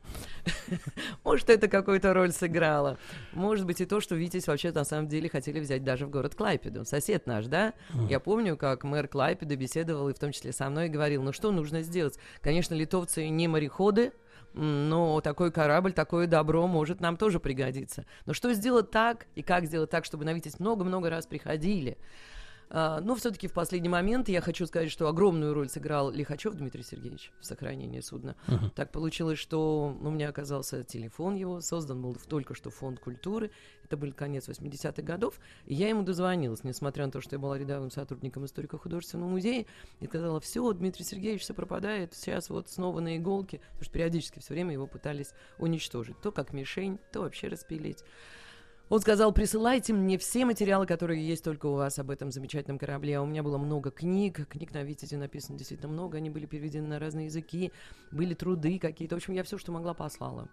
может, 1.24 1.50
это 1.50 1.68
какую-то 1.68 2.12
роль 2.14 2.32
сыграло. 2.32 2.98
Может 3.32 3.66
быть, 3.66 3.80
и 3.80 3.86
то, 3.86 4.00
что 4.00 4.14
Витязь 4.14 4.46
вообще 4.46 4.72
на 4.72 4.84
самом 4.84 5.08
деле 5.08 5.28
хотели 5.28 5.60
взять 5.60 5.84
даже 5.84 6.06
в 6.06 6.10
город 6.10 6.34
Клайпеду. 6.34 6.84
Сосед 6.84 7.26
наш, 7.26 7.46
да? 7.46 7.74
Я 8.08 8.20
помню, 8.20 8.56
как 8.56 8.84
мэр 8.84 9.08
Клайпеда 9.08 9.56
беседовал, 9.56 10.08
и 10.08 10.14
в 10.14 10.18
том 10.18 10.32
числе 10.32 10.52
со 10.52 10.68
мной, 10.68 10.86
и 10.86 10.90
говорил, 10.90 11.22
ну 11.22 11.32
что 11.32 11.52
нужно 11.52 11.82
сделать? 11.82 12.18
Конечно, 12.40 12.74
литовцы 12.74 13.28
не 13.28 13.48
мореходы, 13.48 14.12
но 14.54 15.20
такой 15.20 15.50
корабль, 15.50 15.92
такое 15.92 16.26
добро 16.26 16.66
может 16.66 17.00
нам 17.00 17.16
тоже 17.16 17.40
пригодиться. 17.40 18.04
Но 18.26 18.34
что 18.34 18.52
сделать 18.52 18.90
так 18.90 19.26
и 19.34 19.42
как 19.42 19.66
сделать 19.66 19.90
так, 19.90 20.04
чтобы 20.04 20.24
на 20.24 20.32
Витязь 20.32 20.58
много-много 20.58 21.10
раз 21.10 21.26
приходили? 21.26 21.98
А, 22.74 23.00
но 23.00 23.14
все-таки 23.16 23.48
в 23.48 23.52
последний 23.52 23.90
момент 23.90 24.30
я 24.30 24.40
хочу 24.40 24.66
сказать, 24.66 24.90
что 24.90 25.06
огромную 25.06 25.52
роль 25.52 25.68
сыграл 25.68 26.10
Лихачев 26.10 26.54
Дмитрий 26.54 26.82
Сергеевич 26.82 27.30
в 27.38 27.44
сохранении 27.44 28.00
судна. 28.00 28.34
Мгм. 28.46 28.70
Так 28.70 28.90
получилось, 28.90 29.38
что 29.38 29.94
у 30.00 30.10
меня 30.10 30.30
оказался 30.30 30.82
телефон 30.82 31.34
его, 31.34 31.60
создан 31.60 32.00
был 32.00 32.14
только 32.14 32.54
что 32.54 32.70
фонд 32.70 32.98
культуры. 32.98 33.50
Это 33.84 33.98
был 33.98 34.10
конец 34.14 34.48
80-х 34.48 35.02
годов. 35.02 35.38
И 35.66 35.74
я 35.74 35.90
ему 35.90 36.02
дозвонилась, 36.02 36.64
несмотря 36.64 37.04
на 37.04 37.12
то, 37.12 37.20
что 37.20 37.34
я 37.34 37.38
была 37.38 37.58
рядовым 37.58 37.90
сотрудником 37.90 38.46
историко-художественного 38.46 39.28
музея, 39.28 39.66
и 40.00 40.06
сказала, 40.06 40.40
все, 40.40 40.72
Дмитрий 40.72 41.04
Сергеевич 41.04 41.42
все 41.42 41.52
пропадает, 41.52 42.14
сейчас 42.14 42.48
вот 42.48 42.70
снова 42.70 43.00
на 43.00 43.18
иголке, 43.18 43.58
потому 43.58 43.82
что 43.82 43.92
периодически 43.92 44.38
все 44.38 44.54
время 44.54 44.72
его 44.72 44.86
пытались 44.86 45.34
уничтожить. 45.58 46.18
То 46.22 46.32
как 46.32 46.54
мишень, 46.54 46.98
то 47.12 47.20
вообще 47.20 47.48
распилить. 47.48 48.02
Он 48.92 49.00
сказал, 49.00 49.32
присылайте 49.32 49.94
мне 49.94 50.18
все 50.18 50.44
материалы, 50.44 50.84
которые 50.84 51.26
есть 51.26 51.42
только 51.42 51.64
у 51.64 51.76
вас 51.76 51.98
об 51.98 52.10
этом 52.10 52.30
замечательном 52.30 52.78
корабле. 52.78 53.18
У 53.20 53.24
меня 53.24 53.42
было 53.42 53.56
много 53.56 53.90
книг, 53.90 54.46
книг 54.50 54.74
на 54.74 54.82
Витязе 54.82 55.16
написано 55.16 55.56
действительно 55.56 55.90
много, 55.90 56.18
они 56.18 56.28
были 56.28 56.44
переведены 56.44 56.88
на 56.88 56.98
разные 56.98 57.24
языки, 57.24 57.72
были 58.10 58.34
труды 58.34 58.78
какие-то. 58.78 59.14
В 59.14 59.16
общем, 59.16 59.32
я 59.32 59.44
все, 59.44 59.56
что 59.56 59.72
могла, 59.72 59.94
послала. 59.94 60.50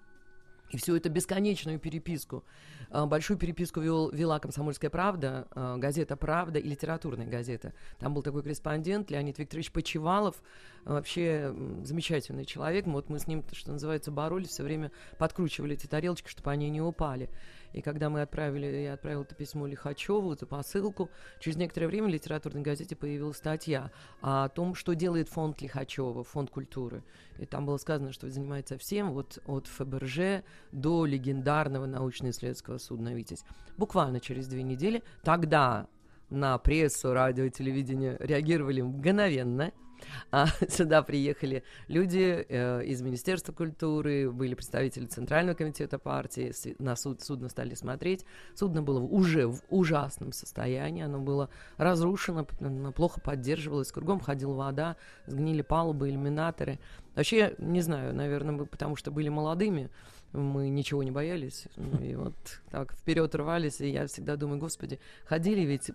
И 0.69 0.77
всю 0.77 0.95
эту 0.95 1.09
бесконечную 1.09 1.79
переписку, 1.79 2.45
а, 2.91 3.05
большую 3.07 3.37
переписку 3.37 3.81
вел, 3.81 4.09
вела 4.11 4.39
«Комсомольская 4.39 4.89
правда», 4.89 5.47
а, 5.51 5.77
газета 5.77 6.15
«Правда» 6.15 6.59
и 6.59 6.69
литературная 6.69 7.27
газета. 7.27 7.73
Там 7.97 8.13
был 8.13 8.21
такой 8.21 8.43
корреспондент 8.43 9.09
Леонид 9.09 9.37
Викторович 9.39 9.71
Почевалов, 9.71 10.41
а, 10.85 10.93
вообще 10.93 11.53
замечательный 11.83 12.45
человек. 12.45 12.85
Вот 12.85 13.09
мы 13.09 13.19
с 13.19 13.27
ним, 13.27 13.43
что 13.51 13.71
называется, 13.71 14.11
боролись, 14.11 14.49
все 14.49 14.63
время 14.63 14.91
подкручивали 15.17 15.73
эти 15.73 15.87
тарелочки, 15.87 16.29
чтобы 16.29 16.51
они 16.51 16.69
не 16.69 16.81
упали. 16.81 17.29
И 17.73 17.81
когда 17.81 18.09
мы 18.09 18.21
отправили, 18.21 18.65
я 18.65 18.93
отправила 18.93 19.23
это 19.23 19.35
письмо 19.35 19.67
Лихачеву, 19.67 20.33
эту 20.33 20.47
посылку, 20.47 21.09
через 21.39 21.57
некоторое 21.57 21.87
время 21.87 22.07
в 22.07 22.09
литературной 22.09 22.61
газете 22.61 22.95
появилась 22.95 23.37
статья 23.37 23.91
о 24.21 24.49
том, 24.49 24.75
что 24.75 24.93
делает 24.93 25.29
фонд 25.29 25.61
Лихачева, 25.61 26.23
фонд 26.23 26.49
культуры. 26.49 27.03
И 27.37 27.45
там 27.45 27.65
было 27.65 27.77
сказано, 27.77 28.11
что 28.11 28.29
занимается 28.29 28.77
всем, 28.77 29.11
вот 29.11 29.39
от 29.45 29.67
ФБРЖ 29.67 30.43
до 30.71 31.05
легендарного 31.05 31.85
научно-исследовательского 31.85 32.77
судна 32.77 33.13
«Витязь». 33.13 33.43
Буквально 33.77 34.19
через 34.19 34.47
две 34.47 34.63
недели 34.63 35.03
тогда 35.23 35.87
на 36.29 36.57
прессу, 36.57 37.13
радио 37.13 37.47
телевидение 37.49 38.17
реагировали 38.19 38.81
мгновенно– 38.81 39.71
А 40.31 40.47
сюда 40.67 41.01
приехали 41.01 41.63
люди 41.87 42.45
э, 42.47 42.83
из 42.85 43.01
Министерства 43.01 43.51
культуры, 43.51 44.31
были 44.31 44.53
представители 44.53 45.05
Центрального 45.05 45.55
комитета 45.55 45.97
партии, 45.97 46.53
на 46.79 46.95
суд, 46.95 47.21
судно 47.21 47.49
стали 47.49 47.73
смотреть. 47.73 48.25
Судно 48.55 48.81
было 48.81 48.99
уже 48.99 49.47
в 49.47 49.61
ужасном 49.69 50.31
состоянии, 50.31 51.03
оно 51.03 51.19
было 51.19 51.49
разрушено, 51.77 52.45
плохо 52.95 53.19
поддерживалось, 53.21 53.91
кругом 53.91 54.19
ходила 54.19 54.53
вода, 54.53 54.97
сгнили 55.25 55.61
палубы, 55.61 56.09
иллюминаторы. 56.09 56.79
Вообще, 57.15 57.55
не 57.57 57.81
знаю, 57.81 58.13
наверное, 58.13 58.53
мы 58.53 58.65
потому 58.65 58.95
что 58.95 59.11
были 59.11 59.29
молодыми, 59.29 59.89
мы 60.31 60.69
ничего 60.69 61.03
не 61.03 61.11
боялись. 61.11 61.67
Ну, 61.75 62.03
И 62.03 62.15
вот 62.15 62.35
так 62.69 62.93
вперед 62.93 63.33
рвались, 63.35 63.81
и 63.81 63.89
я 63.89 64.07
всегда 64.07 64.35
думаю, 64.35 64.59
господи, 64.59 64.99
ходили 65.25 65.61
ведь 65.61 65.91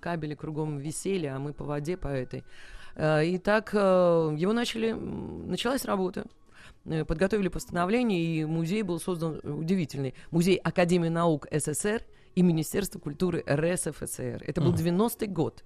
кабели 0.00 0.34
кругом 0.34 0.78
висели, 0.78 1.26
а 1.26 1.38
мы 1.38 1.52
по 1.52 1.64
воде 1.64 1.96
по 1.96 2.08
этой. 2.08 2.44
Э, 2.94 3.24
И 3.24 3.38
так 3.38 3.70
э, 3.74 3.78
его 4.36 4.52
начали, 4.52 4.92
началась 4.92 5.84
работа. 5.84 6.24
Э, 6.84 7.04
Подготовили 7.04 7.48
постановление, 7.48 8.20
и 8.20 8.44
музей 8.44 8.82
был 8.82 9.00
создан 9.00 9.40
удивительный. 9.44 10.14
Музей 10.30 10.56
Академии 10.56 11.08
наук 11.08 11.46
СССР 11.50 12.02
и 12.34 12.42
Министерства 12.42 12.98
культуры 12.98 13.44
РСФСР. 13.48 14.44
Это 14.46 14.60
был 14.60 14.72
Мгм. 14.72 14.78
90-й 14.78 15.26
год. 15.26 15.64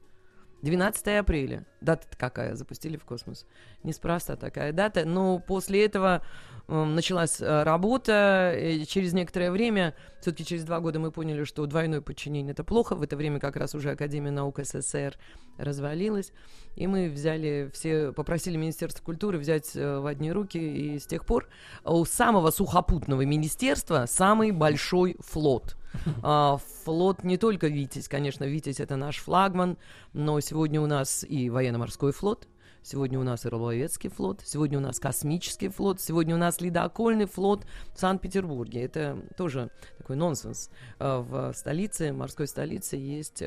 12 0.62 1.07
апреля. 1.19 1.66
Дата 1.81 2.07
какая? 2.16 2.55
Запустили 2.55 2.97
в 2.97 3.05
космос. 3.05 3.47
Неспроста 3.83 4.37
такая 4.37 4.73
дата. 4.73 5.05
Но 5.05 5.39
после 5.39 5.85
этого 5.85 6.23
м, 6.69 6.95
началась 6.95 7.41
э, 7.41 7.62
работа. 7.62 8.55
И 8.59 8.85
через 8.87 9.12
некоторое 9.12 9.51
время, 9.51 9.95
все-таки 10.20 10.45
через 10.45 10.65
два 10.65 10.81
года 10.81 10.99
мы 10.99 11.11
поняли, 11.12 11.45
что 11.45 11.66
двойное 11.66 12.01
подчинение 12.01 12.53
это 12.53 12.65
плохо. 12.65 12.97
В 12.97 13.03
это 13.03 13.16
время 13.16 13.39
как 13.39 13.57
раз 13.57 13.74
уже 13.74 13.91
Академия 13.91 14.31
наук 14.31 14.59
СССР 14.62 15.16
развалилась. 15.59 16.33
И 16.74 16.87
мы 16.87 17.11
взяли 17.11 17.70
все, 17.73 18.12
попросили 18.12 18.57
Министерство 18.57 19.05
культуры 19.05 19.39
взять 19.39 19.77
э, 19.77 19.99
в 19.99 20.07
одни 20.07 20.33
руки. 20.33 20.59
И 20.59 20.99
с 20.99 21.07
тех 21.07 21.27
пор 21.27 21.49
у 21.85 22.05
самого 22.05 22.51
сухопутного 22.51 23.23
министерства 23.23 24.07
самый 24.09 24.51
большой 24.53 25.16
флот. 25.20 25.77
А, 26.23 26.59
флот 26.85 27.24
не 27.24 27.36
только 27.36 27.68
Витязь, 27.68 28.09
конечно, 28.09 28.44
Витязь 28.44 28.81
это 28.81 28.97
наш 28.97 29.18
флагман, 29.18 29.77
но 30.12 30.40
сегодня 30.40 30.81
у 30.81 30.86
нас 30.86 31.24
и 31.28 31.51
военно-морской 31.51 32.12
флот, 32.12 32.47
сегодня 32.82 33.18
у 33.18 33.23
нас 33.23 33.44
и 33.44 33.48
рыболовецкий 33.48 34.10
флот, 34.10 34.40
сегодня 34.44 34.78
у 34.78 34.81
нас 34.81 35.01
космический 35.01 35.68
флот, 35.68 36.01
сегодня 36.01 36.35
у 36.35 36.39
нас 36.39 36.60
ледокольный 36.60 37.27
флот 37.27 37.66
в 37.94 38.01
Санкт-Петербурге. 38.01 38.85
Это 38.85 39.18
тоже 39.36 39.70
такой 39.98 40.16
нонсенс. 40.16 40.70
А, 40.98 41.20
В 41.20 41.52
столице, 41.55 42.12
морской 42.12 42.47
столице 42.47 42.97
есть... 42.97 43.43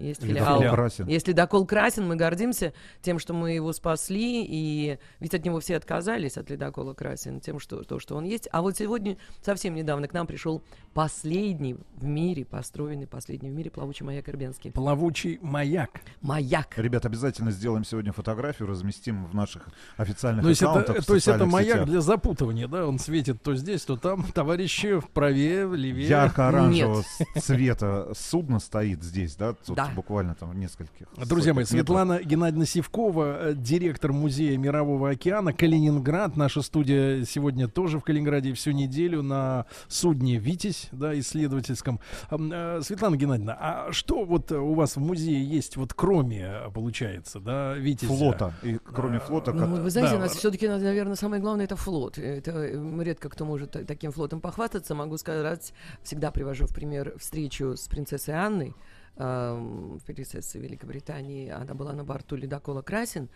есть 0.00 0.22
Ледокол 0.22 0.58
филиал. 0.58 0.74
«Красин». 0.74 1.06
Есть 1.06 1.28
ледокол 1.28 1.66
Красин, 1.66 2.08
мы 2.08 2.16
гордимся 2.16 2.72
тем, 3.02 3.18
что 3.18 3.34
мы 3.34 3.52
его 3.52 3.72
спасли, 3.72 4.44
и 4.48 4.98
ведь 5.20 5.34
от 5.34 5.44
него 5.44 5.60
все 5.60 5.76
отказались, 5.76 6.36
от 6.36 6.50
ледокола 6.50 6.94
Красин, 6.94 7.40
тем, 7.40 7.60
что, 7.60 7.82
то, 7.82 7.98
что 7.98 8.16
он 8.16 8.24
есть. 8.24 8.48
А 8.52 8.62
вот 8.62 8.76
сегодня, 8.76 9.16
совсем 9.42 9.74
недавно, 9.74 10.08
к 10.08 10.12
нам 10.12 10.26
пришел 10.26 10.62
последний 10.94 11.76
в 11.96 12.04
мире, 12.04 12.44
построенный 12.44 13.06
последний 13.06 13.50
в 13.50 13.52
мире 13.52 13.70
плавучий 13.70 14.04
маяк 14.04 14.28
Ирбенский. 14.28 14.72
Плавучий 14.72 15.38
маяк. 15.42 16.00
Маяк. 16.20 16.76
Ребят, 16.76 17.06
обязательно 17.06 17.50
сделаем 17.50 17.84
сегодня 17.84 18.12
фотографию, 18.12 18.68
разместим 18.68 19.26
в 19.26 19.34
наших 19.34 19.68
официальных 19.96 20.42
то 20.44 20.48
есть 20.48 20.62
аккаунтах. 20.62 20.96
это, 20.96 21.02
в 21.02 21.06
то 21.06 21.14
есть 21.14 21.28
это 21.28 21.46
маяк 21.46 21.72
сетях. 21.72 21.88
для 21.88 22.00
запутывания, 22.00 22.68
да? 22.68 22.86
Он 22.86 22.98
светит 22.98 23.42
то 23.42 23.54
здесь, 23.54 23.82
то 23.82 23.96
там. 23.96 24.24
Товарищи 24.34 24.98
вправе, 24.98 25.68
левее. 25.74 26.08
Ярко-оранжевого 26.08 27.04
цвета 27.40 28.12
судно 28.14 28.58
стоит 28.58 29.02
здесь, 29.02 29.36
да? 29.36 29.52
Тут 29.52 29.76
Да. 29.76 29.89
Буквально 29.94 30.34
там 30.34 30.58
нескольких. 30.58 31.06
Друзья 31.26 31.54
мои, 31.54 31.62
метров. 31.62 31.78
Светлана 31.78 32.22
Геннадьевна 32.22 32.66
Сивкова, 32.66 33.50
э, 33.50 33.54
директор 33.54 34.12
музея 34.12 34.56
Мирового 34.58 35.10
океана, 35.10 35.52
Калининград. 35.52 36.36
Наша 36.36 36.62
студия 36.62 37.24
сегодня 37.24 37.68
тоже 37.68 37.98
в 37.98 38.02
Калининграде 38.02 38.52
всю 38.54 38.72
неделю 38.72 39.22
на 39.22 39.66
судне 39.88 40.38
«Витязь», 40.38 40.88
да, 40.92 41.18
исследовательском. 41.18 42.00
Э, 42.30 42.80
Светлана 42.82 43.16
Геннадьевна, 43.16 43.56
а 43.58 43.92
что 43.92 44.24
вот 44.24 44.52
э, 44.52 44.56
у 44.56 44.74
вас 44.74 44.96
в 44.96 45.00
музее 45.00 45.44
есть, 45.44 45.76
вот 45.76 45.94
кроме, 45.94 46.70
получается, 46.74 47.40
да, 47.40 47.74
«Витязя»? 47.74 48.12
Флота. 48.12 48.54
И 48.62 48.78
кроме 48.82 49.18
флота, 49.20 49.52
как... 49.52 49.68
Ну, 49.68 49.82
вы 49.82 49.90
знаете, 49.90 50.12
Да, 50.12 50.16
у 50.18 50.20
нас 50.20 50.32
все-таки, 50.32 50.68
наверное, 50.68 51.16
самое 51.16 51.40
главное 51.40 51.64
это 51.64 51.76
флот. 51.76 52.18
Это 52.18 52.66
редко 53.00 53.28
кто 53.28 53.44
может 53.44 53.72
та- 53.72 53.84
таким 53.84 54.12
флотом 54.12 54.40
похвастаться. 54.40 54.94
Могу 54.94 55.16
сказать, 55.18 55.72
всегда 56.02 56.30
привожу 56.30 56.66
в 56.66 56.74
пример 56.74 57.14
встречу 57.18 57.76
с 57.76 57.88
принцессой 57.88 58.34
Анной, 58.34 58.74
эм, 59.16 60.00
принцессой 60.06 60.60
Великобритании. 60.60 61.48
Она 61.50 61.74
была 61.74 61.92
на 61.92 62.04
борту 62.04 62.36
ледокола 62.36 62.82
Красин. 62.82 63.28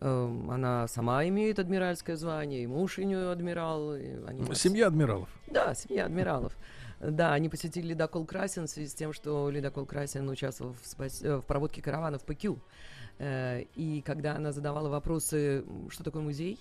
Эм, 0.00 0.50
Она 0.50 0.88
сама 0.88 1.26
имеет 1.28 1.58
адмиральское 1.58 2.16
звание, 2.16 2.62
и 2.62 2.66
муж 2.66 2.98
у 2.98 3.02
нее 3.02 3.30
адмирал. 3.30 3.92
они 3.92 4.40
нас- 4.42 4.58
Семья 4.60 4.86
адмиралов. 4.86 5.28
Да, 5.46 5.74
семья 5.74 6.06
адмиралов. 6.06 6.56
Да, 7.00 7.32
они 7.32 7.48
посетили 7.48 7.88
ледокол 7.88 8.24
Красин 8.26 8.66
в 8.66 8.70
связи 8.70 8.88
с 8.88 8.94
тем, 8.94 9.12
что 9.12 9.48
ледокол 9.50 9.86
Красин 9.86 10.28
участвовал 10.28 10.74
в, 10.74 10.86
спас- 10.86 11.22
э, 11.22 11.36
в 11.36 11.42
проводке 11.42 11.80
каравана 11.82 12.18
в 12.18 12.24
ПК. 12.24 12.58
Э, 13.18 13.62
И 13.76 14.02
когда 14.02 14.36
она 14.36 14.52
задавала 14.52 14.88
вопросы, 14.88 15.64
что 15.90 16.02
такое 16.04 16.22
музей, 16.22 16.58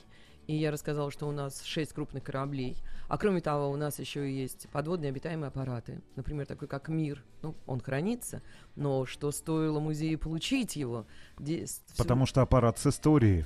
и 0.50 0.56
я 0.56 0.72
рассказала, 0.72 1.12
что 1.12 1.28
у 1.28 1.32
нас 1.32 1.62
шесть 1.64 1.94
крупных 1.94 2.24
кораблей. 2.24 2.76
А 3.08 3.20
кроме 3.20 3.40
того, 3.40 3.70
у 3.70 3.76
нас 3.76 4.00
еще 4.00 4.28
есть 4.36 4.68
подводные 4.72 5.10
обитаемые 5.10 5.50
аппараты. 5.50 6.02
Например, 6.16 6.48
такой 6.48 6.68
как 6.68 6.88
«Мир». 6.88 7.24
Ну, 7.44 7.54
он 7.68 7.80
хранится, 7.80 8.42
но 8.76 9.06
что 9.06 9.30
стоило 9.30 9.80
музею 9.80 10.18
получить 10.18 10.76
его? 10.76 11.06
Потому 11.96 12.26
что 12.26 12.42
аппарат 12.42 12.80
с 12.80 12.88
историей. 12.88 13.46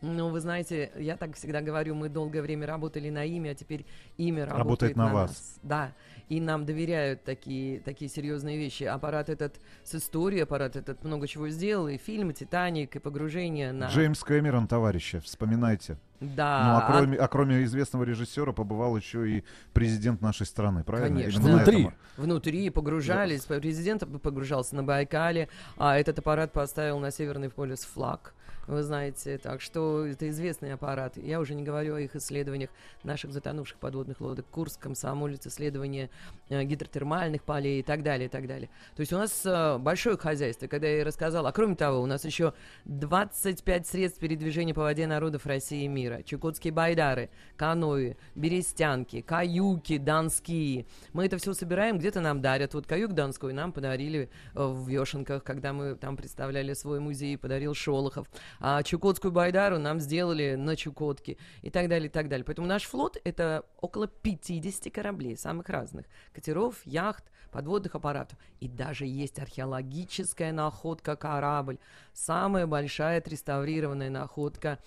ну, 0.00 0.30
вы 0.30 0.40
знаете, 0.40 0.90
я 0.96 1.18
так 1.18 1.36
всегда 1.36 1.60
говорю, 1.60 1.94
мы 1.94 2.08
долгое 2.08 2.40
время 2.40 2.66
работали 2.66 3.10
на 3.10 3.26
имя, 3.26 3.50
а 3.50 3.54
теперь 3.54 3.84
имя 4.16 4.46
работает, 4.46 4.58
Работает 4.58 4.96
на 4.96 5.12
вас. 5.12 5.28
нас. 5.28 5.60
Да, 5.62 5.92
и 6.28 6.40
нам 6.40 6.64
доверяют 6.66 7.24
такие, 7.24 7.80
такие 7.80 8.10
серьезные 8.10 8.58
вещи. 8.58 8.84
Аппарат 8.84 9.28
этот 9.28 9.60
с 9.84 9.94
историей, 9.94 10.42
аппарат 10.42 10.76
этот 10.76 11.04
много 11.04 11.26
чего 11.26 11.48
сделал, 11.48 11.88
и 11.88 11.96
фильмы 11.96 12.32
«Титаник», 12.32 12.96
и 12.96 12.98
погружение 12.98 13.72
на... 13.72 13.86
Джеймс 13.88 14.22
Кэмерон, 14.22 14.66
товарищи, 14.68 15.18
вспоминайте. 15.20 15.96
Да. 16.20 16.64
Ну, 16.64 16.70
а 16.72 16.78
а- 16.86 16.92
кроме, 16.92 17.16
а 17.16 17.28
кроме 17.28 17.64
известного 17.64 18.04
режиссера 18.04 18.52
побывал 18.52 18.96
еще 18.96 19.28
и 19.30 19.44
президент 19.72 20.20
нашей 20.20 20.46
страны, 20.46 20.82
правильно? 20.84 21.20
Конечно. 21.20 21.40
Именно 21.40 21.56
Внутри. 21.56 21.80
этом- 21.82 21.94
Внутри 22.16 22.70
погружались, 22.70 23.42
президент 23.42 24.04
погружался 24.20 24.74
на 24.74 24.82
Байкале, 24.82 25.48
а 25.76 25.96
этот 25.96 26.18
аппарат 26.18 26.52
поставил 26.52 26.98
на 26.98 27.10
Северный 27.10 27.50
полюс 27.50 27.84
флаг. 27.84 28.34
Вы 28.68 28.82
знаете, 28.82 29.38
так 29.38 29.62
что 29.62 30.04
это 30.04 30.28
известный 30.28 30.74
аппарат. 30.74 31.16
Я 31.16 31.40
уже 31.40 31.54
не 31.54 31.62
говорю 31.62 31.94
о 31.94 32.00
их 32.00 32.14
исследованиях 32.14 32.68
наших 33.02 33.32
затонувших 33.32 33.78
подводных 33.78 34.20
лодок, 34.20 34.44
Курск, 34.50 34.78
Комсомолец, 34.78 35.46
исследования 35.46 36.10
э, 36.50 36.62
гидротермальных 36.64 37.44
полей 37.44 37.80
и 37.80 37.82
так 37.82 38.02
далее, 38.02 38.26
и 38.26 38.28
так 38.28 38.46
далее. 38.46 38.68
То 38.94 39.00
есть 39.00 39.12
у 39.14 39.16
нас 39.16 39.40
э, 39.46 39.78
большое 39.78 40.18
хозяйство, 40.18 40.66
когда 40.66 40.86
я 40.86 40.96
ей 40.96 41.02
рассказала. 41.02 41.48
А 41.48 41.52
кроме 41.52 41.76
того, 41.76 42.02
у 42.02 42.04
нас 42.04 42.26
еще 42.26 42.52
25 42.84 43.86
средств 43.86 44.20
передвижения 44.20 44.74
по 44.74 44.82
воде 44.82 45.06
народов 45.06 45.46
России 45.46 45.84
и 45.84 45.88
мира. 45.88 46.22
Чукотские 46.22 46.74
байдары, 46.74 47.30
каноэ, 47.56 48.16
берестянки, 48.34 49.22
каюки, 49.22 49.96
донские. 49.96 50.84
Мы 51.14 51.24
это 51.24 51.38
все 51.38 51.54
собираем, 51.54 51.98
где-то 51.98 52.20
нам 52.20 52.42
дарят. 52.42 52.74
Вот 52.74 52.86
каюк 52.86 53.14
донской 53.14 53.54
нам 53.54 53.72
подарили 53.72 54.28
э, 54.54 54.62
в 54.62 54.86
Вешенках, 54.86 55.42
когда 55.42 55.72
мы 55.72 55.94
там 55.94 56.18
представляли 56.18 56.74
свой 56.74 57.00
музей, 57.00 57.38
подарил 57.38 57.72
Шолохов. 57.72 58.28
А 58.60 58.82
Чукотскую 58.82 59.32
байдару 59.32 59.78
нам 59.78 60.00
сделали 60.00 60.54
на 60.54 60.76
Чукотке 60.76 61.36
и 61.62 61.70
так 61.70 61.88
далее, 61.88 62.08
и 62.08 62.12
так 62.12 62.28
далее. 62.28 62.44
Поэтому 62.44 62.66
наш 62.66 62.84
флот— 62.84 63.16
это 63.24 63.64
около 63.80 64.06
50 64.06 64.92
кораблей, 64.92 65.36
самых 65.36 65.68
разных. 65.68 66.06
Катеров, 66.32 66.76
яхт, 66.84 67.24
подводных 67.50 67.94
аппаратов. 67.94 68.38
И 68.60 68.68
даже 68.68 69.06
есть 69.06 69.38
археологическая 69.38 70.52
находка 70.52 71.16
корабль. 71.16 71.78
Самая 72.12 72.66
большая 72.66 73.18
отреставрированная 73.18 74.10
находка 74.10 74.78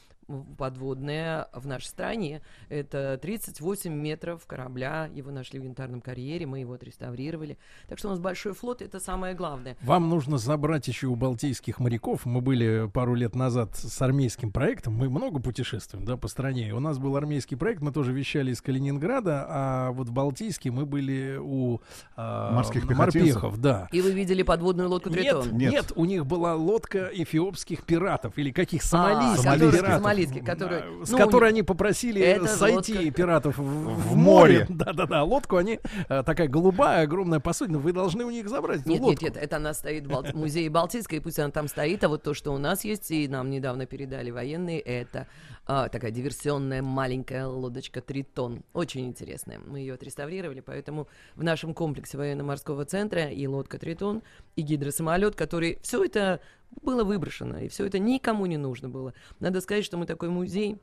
подводная 0.58 1.48
в 1.54 1.68
нашей 1.68 1.86
стране. 1.88 2.42
Это 2.70 3.18
38 3.22 3.94
метров 3.94 4.46
корабля. 4.46 5.10
Его 5.14 5.32
нашли 5.32 5.60
в 5.60 5.64
янтарном 5.64 6.02
карьере, 6.02 6.46
мы 6.46 6.60
его 6.60 6.74
отреставрировали. 6.74 7.58
Так 7.88 7.98
что 8.00 8.08
у 8.08 8.12
нас 8.12 8.20
большой 8.20 8.54
флот, 8.54 8.82
это 8.82 9.00
самое 9.00 9.34
главное. 9.36 9.78
Вам 9.82 10.10
нужно 10.10 10.38
забрать 10.38 10.88
еще 10.88 11.08
у 11.08 11.16
балтийских 11.16 11.80
моряков. 11.80 12.26
Мы 12.26 12.42
были 12.42 12.90
пару 12.94 13.16
лет 13.16 13.36
назад 13.36 13.76
с 13.76 14.02
армейским 14.02 14.52
проектом. 14.52 14.94
Мы 14.96 15.10
много 15.10 15.40
путешествуем, 15.40 16.06
да, 16.06 16.18
по 16.18 16.28
стране. 16.28 16.74
У 16.74 16.80
нас 16.80 16.98
был 17.00 17.16
армейский 17.16 17.56
проект. 17.56 17.82
Мы 17.82 17.92
тоже 17.92 18.12
вещали 18.14 18.52
из 18.52 18.62
Калининграда, 18.62 19.46
а 19.50 19.92
вот 19.92 20.08
в 20.08 20.12
Балтийске 20.12 20.72
мы 20.72 20.86
были 20.86 21.38
у 21.40 21.82
а, 22.16 22.52
Морских 22.54 22.86
морпехов, 22.90 23.60
да. 23.60 23.88
И 23.92 24.02
вы 24.02 24.12
видели 24.12 24.44
подводную 24.44 24.90
лодку 24.90 25.10
Нет, 25.10 25.20
Тритон? 25.20 25.58
нет, 25.58 25.92
у 25.96 26.06
них 26.06 26.26
была 26.26 26.56
лодка 26.56 27.10
эфиопских 27.14 27.84
пиратов 27.84 28.38
или 28.38 28.52
каких 28.52 28.82
А, 28.84 28.86
сомалийских 28.86 29.44
которые- 29.52 29.72
пиратов. 29.72 30.02
По-английски, 30.26 30.46
который... 30.46 31.06
С 31.06 31.12
ну, 31.12 31.18
которой 31.18 31.50
они 31.50 31.64
попросили 31.64 32.22
это 32.22 32.48
сойти 32.48 32.94
лодка. 32.96 33.12
пиратов 33.12 33.58
в, 33.58 33.62
В 33.64 34.16
море. 34.16 34.66
Да-да-да, 34.70 35.24
лодку 35.24 35.58
они, 35.58 35.80
э, 36.10 36.24
такая 36.24 36.48
голубая, 36.48 37.04
огромная 37.04 37.40
посудина, 37.40 37.80
вы 37.80 37.94
должны 37.94 38.26
у 38.26 38.32
них 38.32 38.50
забрать 38.50 38.86
Нет, 38.86 39.00
нет, 39.00 39.02
лодку. 39.02 39.26
нет, 39.26 39.38
это 39.38 39.58
она 39.58 39.74
стоит 39.74 40.06
в 40.06 40.10
Бал- 40.10 40.24
в 40.24 40.34
музее 40.34 40.70
Балтийской, 40.70 41.18
и 41.18 41.22
пусть 41.22 41.40
она 41.40 41.52
там 41.52 41.68
стоит, 41.68 42.04
а 42.04 42.10
вот 42.10 42.24
то, 42.24 42.34
что 42.34 42.52
у 42.54 42.58
нас 42.58 42.84
есть, 42.84 43.12
и 43.12 43.28
нам 43.28 43.50
недавно 43.50 43.86
передали 43.86 44.32
военные, 44.32 44.80
это 44.80 45.28
а, 45.66 45.90
такая 45.90 46.12
диверсионная 46.12 46.82
маленькая 46.82 47.46
лодочка 47.46 48.02
Тритон. 48.02 48.64
Очень 48.74 49.08
интересная. 49.08 49.60
Мы 49.60 49.80
ее 49.80 49.94
отреставрировали, 49.94 50.60
поэтому 50.60 51.08
в 51.36 51.44
нашем 51.44 51.74
комплексе 51.74 52.18
военно-морского 52.18 52.86
центра 52.86 53.30
и 53.30 53.46
лодка 53.48 53.78
Тритон, 53.78 54.24
и 54.56 54.62
гидросамолет, 54.62 55.36
который 55.36 55.78
все 55.82 56.04
это 56.04 56.42
было 56.82 57.04
выброшено, 57.04 57.60
и 57.60 57.68
все 57.68 57.86
это 57.86 58.00
никому 58.00 58.46
не 58.48 58.58
нужно 58.58 58.90
было. 58.90 59.14
Надо 59.40 59.62
сказать, 59.62 59.86
что 59.86 59.98
мы 59.98 60.06
такой 60.06 60.30
музей, 60.30 60.78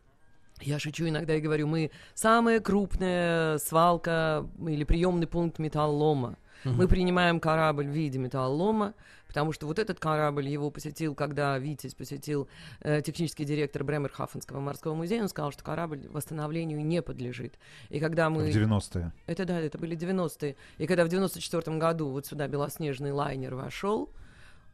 я 0.61 0.79
шучу 0.79 1.09
иногда 1.09 1.35
и 1.35 1.41
говорю, 1.41 1.67
мы 1.67 1.91
самая 2.15 2.61
крупная 2.61 3.59
свалка 3.59 4.47
или 4.67 4.85
приемный 4.85 5.27
пункт 5.27 5.59
металлолома. 5.59 6.37
Мы 6.65 6.89
принимаем 6.89 7.39
корабль 7.39 7.87
в 7.87 7.93
виде 7.93 8.19
металлолома, 8.19 8.95
потому 9.29 9.53
что 9.53 9.67
вот 9.67 9.79
этот 9.79 10.01
корабль 10.01 10.49
его 10.49 10.71
посетил, 10.71 11.15
когда 11.15 11.57
Витязь 11.59 11.95
посетил 11.95 12.49
э, 12.81 13.01
технический 13.03 13.45
директор 13.45 13.85
Бремерхафенского 13.85 14.59
морского 14.59 14.95
музея, 14.95 15.23
он 15.23 15.29
сказал, 15.29 15.53
что 15.53 15.63
корабль 15.63 16.09
восстановлению 16.09 16.85
не 16.85 17.03
подлежит. 17.03 17.59
И 17.91 18.01
когда 18.01 18.31
мы... 18.31 18.51
В 18.51 18.57
90-е. 18.57 19.13
Это 19.27 19.45
да, 19.45 19.61
это 19.61 19.79
были 19.79 19.97
90-е. 19.97 20.57
И 20.79 20.87
когда 20.87 21.05
в 21.05 21.09
94-м 21.09 21.79
году 21.79 22.09
вот 22.09 22.27
сюда 22.27 22.49
белоснежный 22.49 23.13
лайнер 23.13 23.55
вошел, 23.55 24.11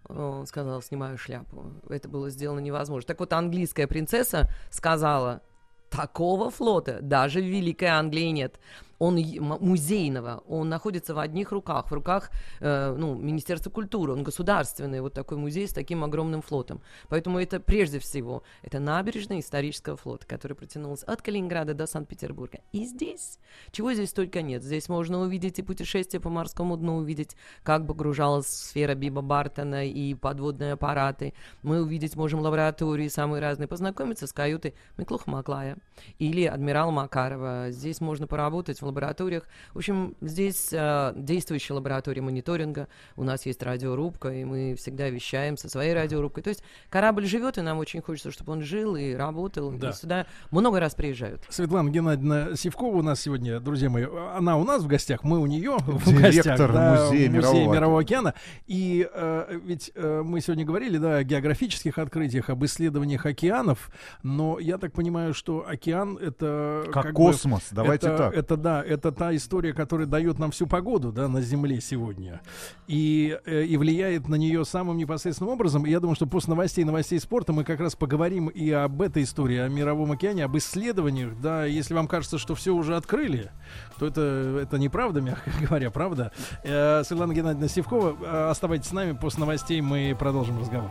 он 0.09 0.47
сказал, 0.47 0.83
снимаю 0.83 1.19
шляпу. 1.19 1.73
Это 1.89 2.09
было 2.09 2.31
сделано 2.31 2.61
невозможно. 2.61 3.07
Так 3.07 3.21
вот, 3.21 3.33
английская 3.33 3.87
принцесса 3.87 4.49
сказала, 4.71 5.43
такого 5.91 6.51
флота 6.51 7.01
даже 7.01 7.41
в 7.41 7.45
Великой 7.45 7.89
Англии 7.89 8.31
нет. 8.31 8.61
Он 8.99 9.17
музейного, 9.61 10.43
он 10.47 10.69
находится 10.69 11.15
в 11.15 11.19
одних 11.19 11.53
руках, 11.53 11.91
в 11.91 11.93
руках 11.93 12.31
э, 12.61 12.95
ну, 12.97 13.15
Министерства 13.15 13.71
культуры, 13.71 14.13
он 14.13 14.23
государственный, 14.23 15.01
вот 15.01 15.15
такой 15.15 15.39
музей 15.39 15.67
с 15.69 15.73
таким 15.73 16.05
огромным 16.05 16.43
флотом. 16.43 16.81
Поэтому 17.09 17.39
это 17.39 17.61
прежде 17.61 17.99
всего, 17.99 18.43
это 18.63 18.79
набережная 18.79 19.41
исторического 19.41 19.97
флота, 19.97 20.27
который 20.27 20.55
протянулся 20.55 21.07
от 21.07 21.23
Калининграда 21.23 21.75
до 21.75 21.87
Санкт-Петербурга. 21.87 22.61
И 22.73 22.85
здесь, 22.85 23.39
чего 23.71 23.93
здесь 23.93 24.13
только 24.13 24.43
нет, 24.43 24.63
здесь 24.63 24.89
можно 24.89 25.21
увидеть 25.21 25.59
и 25.59 25.63
путешествие 25.63 26.21
по 26.21 26.31
морскому 26.31 26.77
дну, 26.77 26.97
увидеть, 26.97 27.37
как 27.63 27.87
погружалась 27.87 28.47
сфера 28.47 28.95
Биба 28.95 29.23
Бартона 29.23 29.87
и 29.87 30.15
подводные 30.15 30.73
аппараты. 30.73 31.35
Мы 31.63 31.83
увидеть 31.83 32.17
можем 32.17 32.41
лаборатории 32.41 33.09
самые 33.09 33.41
разные, 33.41 33.69
познакомиться 33.69 34.27
с 34.27 34.33
каютой 34.33 34.75
Миклуха 34.97 35.31
Маклая 35.31 35.77
или 36.19 36.45
адмирала 36.45 36.91
Макарова. 36.91 37.71
Здесь 37.71 38.01
можно 38.01 38.27
поработать 38.27 38.83
лабораториях. 38.85 39.45
В 39.73 39.79
общем, 39.79 40.15
здесь 40.21 40.73
э, 40.73 41.13
действующая 41.17 41.75
лаборатория 41.75 42.23
мониторинга. 42.23 42.89
У 43.17 43.25
нас 43.25 43.47
есть 43.47 43.63
радиорубка, 43.63 44.29
и 44.29 44.45
мы 44.45 44.75
всегда 44.77 45.09
вещаем 45.09 45.57
со 45.57 45.69
своей 45.69 45.95
радиорубкой. 45.95 46.43
То 46.43 46.51
есть 46.51 46.63
корабль 46.91 47.27
живет, 47.27 47.59
и 47.59 47.61
нам 47.61 47.79
очень 47.79 48.03
хочется, 48.03 48.31
чтобы 48.31 48.53
он 48.53 48.63
жил 48.63 48.97
и 48.97 49.13
работал. 49.15 49.73
Да. 49.73 49.91
И 49.91 49.93
сюда 49.93 50.27
много 50.51 50.81
раз 50.81 50.95
приезжают. 50.95 51.43
Светлана 51.49 51.91
Геннадьевна 51.91 52.57
Сивкова 52.57 52.97
у 52.97 53.03
нас 53.03 53.21
сегодня, 53.21 53.61
друзья 53.61 53.91
мои, 53.91 54.07
она 54.35 54.57
у 54.57 54.65
нас 54.65 54.83
в 54.83 54.87
гостях, 54.87 55.25
мы 55.25 55.39
у 55.39 55.47
нее 55.47 55.77
в 55.79 56.05
Директор 56.07 56.71
гостях. 56.71 56.73
да, 56.73 57.05
Музея 57.05 57.29
Мирового 57.29 57.73
Мирового 57.73 58.01
океана. 58.01 58.35
И 58.67 59.09
э, 59.13 59.61
ведь 59.65 59.93
э, 59.95 60.23
мы 60.25 60.41
сегодня 60.41 60.65
говорили, 60.65 60.99
да, 60.99 61.17
о 61.17 61.25
географических 61.25 61.99
открытиях, 61.99 62.51
об 62.51 62.65
исследованиях 62.65 63.27
океанов, 63.27 63.91
но 64.23 64.59
я 64.59 64.79
так 64.79 64.93
понимаю, 64.93 65.35
что 65.35 65.65
океан 65.67 66.17
это... 66.17 66.85
Как 66.93 67.07
бы, 67.07 67.13
космос, 67.13 67.69
давайте 67.71 68.09
это, 68.09 68.17
так. 68.17 68.35
Это, 68.35 68.57
да, 68.57 68.74
это 68.83 69.13
та 69.13 69.35
история, 69.35 69.73
которая 69.73 70.07
дает 70.07 70.39
нам 70.39 70.51
всю 70.51 70.67
погоду, 70.67 71.13
да, 71.13 71.29
на 71.29 71.41
Земле 71.41 71.81
сегодня. 71.81 72.41
И, 72.87 73.39
э, 73.47 73.65
и 73.65 73.77
влияет 73.77 74.29
на 74.29 74.37
нее 74.37 74.65
самым 74.65 74.97
непосредственным 74.97 75.53
образом. 75.53 75.87
И 75.87 75.91
я 75.91 76.01
думаю, 76.01 76.17
что 76.17 76.27
после 76.27 76.51
новостей, 76.51 76.85
новостей 76.85 77.19
спорта 77.21 77.53
мы 77.53 77.65
как 77.65 77.81
раз 77.81 77.97
поговорим 77.97 78.49
и 78.49 78.71
об 78.71 79.03
этой 79.03 79.23
истории, 79.23 79.59
о 79.59 79.69
Мировом 79.69 80.13
океане, 80.13 80.45
об 80.45 80.57
исследованиях, 80.57 81.41
да, 81.41 81.65
если 81.65 81.95
вам 81.95 82.09
кажется, 82.09 82.39
что 82.39 82.55
все 82.55 82.75
уже 82.75 82.97
открыли, 82.97 83.51
то 83.99 84.07
это, 84.07 84.61
это 84.63 84.79
неправда, 84.79 85.21
мягко 85.21 85.51
говоря, 85.61 85.91
правда. 85.91 86.33
Э, 86.63 87.03
Светлана 87.05 87.35
Геннадьевна 87.35 87.69
Севкова, 87.69 88.17
э, 88.21 88.51
оставайтесь 88.51 88.89
с 88.89 88.93
нами, 88.93 89.13
после 89.13 89.41
новостей 89.41 89.81
мы 89.81 90.17
продолжим 90.19 90.59
разговор. 90.61 90.91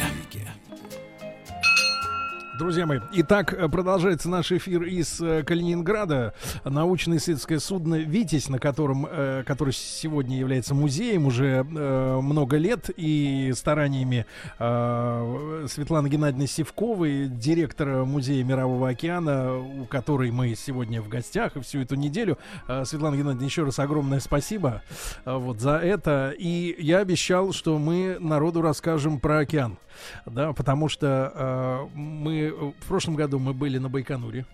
Друзья 2.61 2.85
мои, 2.85 2.99
итак, 3.13 3.53
э, 3.53 3.67
продолжается 3.69 4.29
наш 4.29 4.51
эфир 4.51 4.83
из 4.83 5.19
э, 5.19 5.41
Калининграда. 5.41 6.35
Научно-исследовательское 6.63 7.57
судно 7.57 7.95
«Витязь», 7.95 8.49
на 8.49 8.59
котором, 8.59 9.07
э, 9.09 9.41
который 9.47 9.73
сегодня 9.73 10.37
является 10.37 10.75
музеем 10.75 11.25
уже 11.25 11.65
э, 11.67 12.19
много 12.21 12.57
лет, 12.57 12.91
и 12.95 13.51
стараниями 13.55 14.27
э, 14.59 15.65
Светланы 15.71 16.07
Геннадьевны 16.07 16.45
Севковой, 16.45 17.25
директора 17.25 18.05
Музея 18.05 18.43
Мирового 18.43 18.89
океана, 18.89 19.57
у 19.57 19.85
которой 19.85 20.29
мы 20.29 20.53
сегодня 20.53 21.01
в 21.01 21.09
гостях 21.09 21.57
и 21.57 21.61
всю 21.61 21.79
эту 21.79 21.95
неделю. 21.95 22.37
Э, 22.67 22.85
Светлана 22.85 23.15
Геннадьевна, 23.15 23.43
еще 23.43 23.63
раз 23.63 23.79
огромное 23.79 24.19
спасибо 24.19 24.83
э, 25.25 25.35
вот 25.35 25.59
за 25.59 25.77
это. 25.77 26.35
И 26.37 26.75
я 26.77 26.99
обещал, 26.99 27.53
что 27.53 27.79
мы 27.79 28.17
народу 28.19 28.61
расскажем 28.61 29.19
про 29.19 29.39
океан. 29.39 29.79
Да, 30.25 30.53
потому 30.53 30.89
что 30.89 31.31
э, 31.35 31.97
мы 31.97 32.50
в 32.51 32.87
прошлом 32.87 33.15
году 33.15 33.39
мы 33.39 33.53
были 33.53 33.77
на 33.77 33.89
Байконуре. 33.89 34.45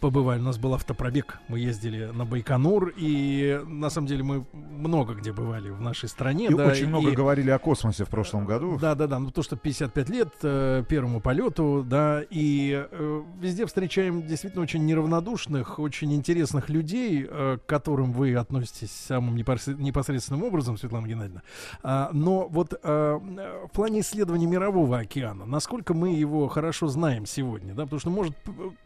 Побывали, 0.00 0.40
у 0.40 0.44
нас 0.44 0.56
был 0.56 0.72
автопробег, 0.72 1.38
мы 1.48 1.58
ездили 1.58 2.06
на 2.06 2.24
Байконур, 2.24 2.94
и 2.96 3.60
на 3.66 3.90
самом 3.90 4.06
деле 4.08 4.22
мы 4.22 4.46
много 4.54 5.12
где 5.12 5.30
бывали 5.30 5.68
в 5.68 5.80
нашей 5.82 6.08
стране. 6.08 6.46
И 6.46 6.54
да, 6.54 6.68
очень 6.68 6.88
много 6.88 7.10
и- 7.10 7.14
говорили 7.14 7.50
о 7.50 7.58
космосе 7.58 8.04
в 8.06 8.08
прошлом 8.08 8.46
году. 8.46 8.78
да, 8.80 8.94
да, 8.94 9.06
да. 9.06 9.18
Ну 9.18 9.30
то, 9.30 9.42
что 9.42 9.56
55 9.56 10.08
лет 10.08 10.28
э, 10.42 10.84
первому 10.88 11.20
полету, 11.20 11.84
да, 11.86 12.22
и 12.30 12.86
э, 12.90 13.22
везде 13.40 13.66
встречаем 13.66 14.26
действительно 14.26 14.62
очень 14.62 14.86
неравнодушных, 14.86 15.78
очень 15.78 16.14
интересных 16.14 16.70
людей, 16.70 17.26
э, 17.28 17.58
к 17.58 17.66
которым 17.68 18.12
вы 18.12 18.34
относитесь 18.36 18.90
самым 18.92 19.36
непос- 19.36 19.74
непосредственным 19.78 20.44
образом, 20.44 20.78
Светлана 20.78 21.06
Геннадьевна. 21.08 21.42
А, 21.82 22.08
но 22.14 22.48
вот 22.48 22.72
э, 22.82 23.18
в 23.66 23.70
плане 23.74 24.00
исследования 24.00 24.46
мирового 24.46 24.98
океана, 24.98 25.44
насколько 25.44 25.92
мы 25.92 26.14
его 26.14 26.48
хорошо 26.48 26.86
знаем 26.88 27.26
сегодня, 27.26 27.74
да, 27.74 27.82
потому 27.84 28.00
что 28.00 28.08
может 28.10 28.34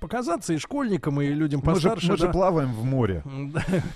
показаться 0.00 0.52
и 0.52 0.58
школьникам, 1.04 1.20
и 1.20 1.28
людям 1.28 1.60
Мы 1.64 1.74
же, 1.74 1.88
постарше. 1.88 2.10
мы 2.10 2.16
же 2.16 2.26
да. 2.26 2.32
плаваем 2.32 2.72
в 2.72 2.84
море. 2.84 3.22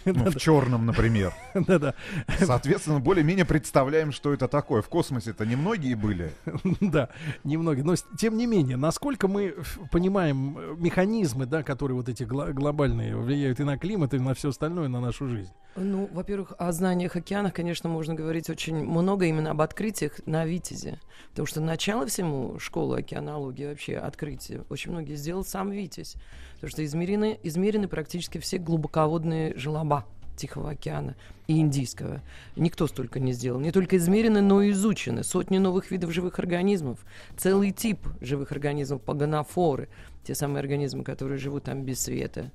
Ну, 0.05 0.31
в 0.31 0.37
черном, 0.37 0.87
например. 0.87 1.33
Да-да. 1.55 1.95
Соответственно, 2.39 3.01
более-менее 3.01 3.45
представляем, 3.45 4.13
что 4.13 4.33
это 4.33 4.49
такое. 4.49 4.83
В 4.83 4.89
космосе-то 4.89 5.45
немногие 5.47 5.97
были. 5.97 6.33
Да, 6.81 7.09
немного. 7.45 7.83
Но 7.83 7.95
тем 8.19 8.37
не 8.37 8.47
менее, 8.47 8.77
насколько 8.77 9.29
мы 9.29 9.55
понимаем 9.91 10.57
э, 10.59 10.75
механизмы, 10.79 11.47
да, 11.47 11.63
которые 11.63 11.97
вот 11.97 12.09
эти 12.09 12.25
глобальные 12.25 13.17
влияют 13.17 13.61
и 13.61 13.65
на 13.65 13.79
климат, 13.79 14.15
и 14.15 14.19
на 14.19 14.35
все 14.35 14.49
остальное, 14.49 14.89
на 14.89 15.01
нашу 15.01 15.29
жизнь. 15.29 15.53
Ну, 15.77 16.09
во-первых, 16.13 16.55
о 16.59 16.73
знаниях 16.73 17.15
океанах, 17.17 17.53
конечно, 17.53 17.89
можно 17.89 18.15
говорить 18.15 18.51
очень 18.51 18.77
много 18.85 19.27
именно 19.27 19.51
об 19.51 19.61
открытиях 19.61 20.21
на 20.27 20.45
Витязе. 20.45 20.99
Потому 21.31 21.47
что 21.47 21.61
начало 21.61 22.07
всему 22.07 22.59
школы 22.59 22.99
океанологии, 22.99 23.67
вообще 23.67 23.97
открытие, 23.97 24.65
очень 24.71 24.91
многие 24.91 25.15
сделал 25.15 25.45
сам 25.45 25.71
Витязь. 25.71 26.17
Потому 26.61 26.71
что 26.73 26.85
измерены, 26.85 27.39
измерены 27.43 27.87
практически 27.87 28.39
все 28.39 28.59
глубоководные 28.59 29.57
желоба 29.57 30.05
Тихого 30.37 30.71
океана 30.71 31.17
и 31.47 31.59
Индийского. 31.61 32.21
Никто 32.57 32.87
столько 32.87 33.21
не 33.21 33.33
сделал. 33.33 33.61
Не 33.61 33.73
только 33.73 33.97
измерены, 33.97 34.41
но 34.41 34.63
и 34.63 34.71
изучены. 34.71 35.25
Сотни 35.25 35.59
новых 35.59 35.91
видов 35.91 36.13
живых 36.13 36.39
организмов. 36.39 36.99
Целый 37.37 37.73
тип 37.73 38.07
живых 38.21 38.53
организмов, 38.53 39.03
паганофоры. 39.03 39.89
Те 40.25 40.35
самые 40.35 40.61
организмы, 40.61 41.05
которые 41.05 41.39
живут 41.39 41.65
там 41.65 41.85
без 41.85 42.01
света. 42.01 42.51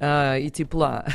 А, 0.00 0.36
и 0.36 0.50
тепла. 0.50 1.06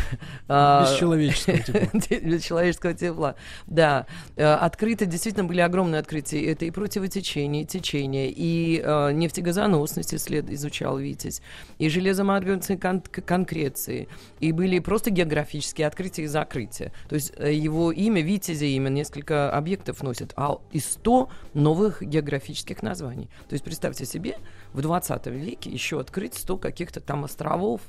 А, 0.48 0.84
Бесчеловеческого 0.84 1.58
тепла. 2.00 2.30
Бесчеловеческого 2.30 2.94
тепла, 2.94 3.36
да. 3.68 4.06
Э, 4.36 4.54
Открыты, 4.54 5.06
действительно, 5.06 5.46
были 5.46 5.62
огромные 5.62 6.00
открытия. 6.00 6.44
Это 6.52 6.66
и 6.66 6.72
противотечение, 6.72 7.64
и 7.64 7.66
течение, 7.66 8.32
и 8.36 8.82
э, 8.84 9.12
нефтегазоносность 9.12 10.14
исслед... 10.14 10.50
изучал 10.50 10.98
Витязь, 10.98 11.42
и 11.78 11.90
железомагнитные 11.90 12.78
кон- 12.78 13.02
конкреции, 13.02 14.08
и 14.40 14.52
были 14.52 14.80
просто 14.80 15.12
географические 15.12 15.88
открытия 15.88 16.24
и 16.24 16.28
закрытия. 16.28 16.92
То 17.08 17.16
есть 17.16 17.34
э, 17.38 17.54
его 17.54 17.92
имя, 17.92 18.22
Витязя 18.22 18.66
имя, 18.66 18.90
несколько 18.90 19.52
объектов 19.52 20.04
носит, 20.04 20.34
а 20.36 20.60
и 20.72 20.80
100 20.80 21.30
новых 21.54 22.02
географических 22.02 22.82
названий. 22.82 23.30
То 23.48 23.54
есть 23.54 23.64
представьте 23.64 24.06
себе, 24.06 24.38
в 24.74 24.82
20 24.82 25.28
веке 25.28 25.70
еще 25.70 26.00
открыть 26.00 26.36
100 26.36 26.58
каких-то 26.58 27.00
там 27.02 27.26
островов, 27.26 27.82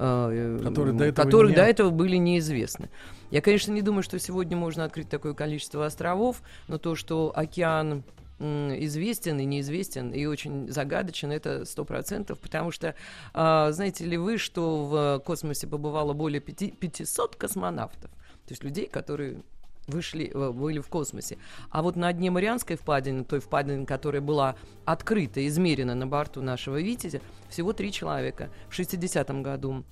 э, 0.00 0.60
Которые 0.64 0.96
до 0.96 1.04
этого 1.04 1.24
которых 1.26 1.50
не- 1.50 1.56
до 1.56 1.62
этого 1.62 1.90
были 1.90 2.16
неизвестны. 2.16 2.88
Я, 3.30 3.40
конечно, 3.42 3.72
не 3.72 3.82
думаю, 3.82 4.02
что 4.02 4.18
сегодня 4.18 4.56
можно 4.56 4.84
открыть 4.84 5.08
такое 5.08 5.34
количество 5.34 5.84
островов, 5.86 6.42
но 6.68 6.78
то, 6.78 6.96
что 6.96 7.32
океан 7.34 8.02
известен 8.40 9.38
и 9.38 9.44
неизвестен, 9.44 10.10
и 10.12 10.24
очень 10.24 10.70
загадочен, 10.70 11.30
это 11.30 11.66
сто 11.66 11.84
процентов, 11.84 12.38
потому 12.40 12.70
что, 12.70 12.94
а, 13.34 13.70
знаете 13.70 14.06
ли 14.06 14.16
вы, 14.16 14.38
что 14.38 14.86
в 14.86 15.22
космосе 15.26 15.66
побывало 15.66 16.14
более 16.14 16.40
пяти- 16.40 16.70
500 16.70 17.36
космонавтов, 17.36 18.10
то 18.10 18.48
есть 18.52 18.64
людей, 18.64 18.86
которые 18.86 19.42
вышли, 19.86 20.30
э, 20.32 20.50
были 20.50 20.78
в 20.80 20.88
космосе. 20.88 21.38
А 21.70 21.82
вот 21.82 21.96
на 21.96 22.12
дне 22.12 22.30
Марианской 22.30 22.76
впадины, 22.76 23.24
той 23.24 23.40
впадины, 23.40 23.86
которая 23.86 24.22
была 24.22 24.56
открыта, 24.84 25.46
измерена 25.46 25.94
на 25.94 26.06
борту 26.06 26.42
нашего 26.42 26.80
«Витязя», 26.80 27.20
всего 27.48 27.72
три 27.72 27.92
человека. 27.92 28.50
В 28.68 28.78
60-м 28.78 29.42
году 29.42 29.84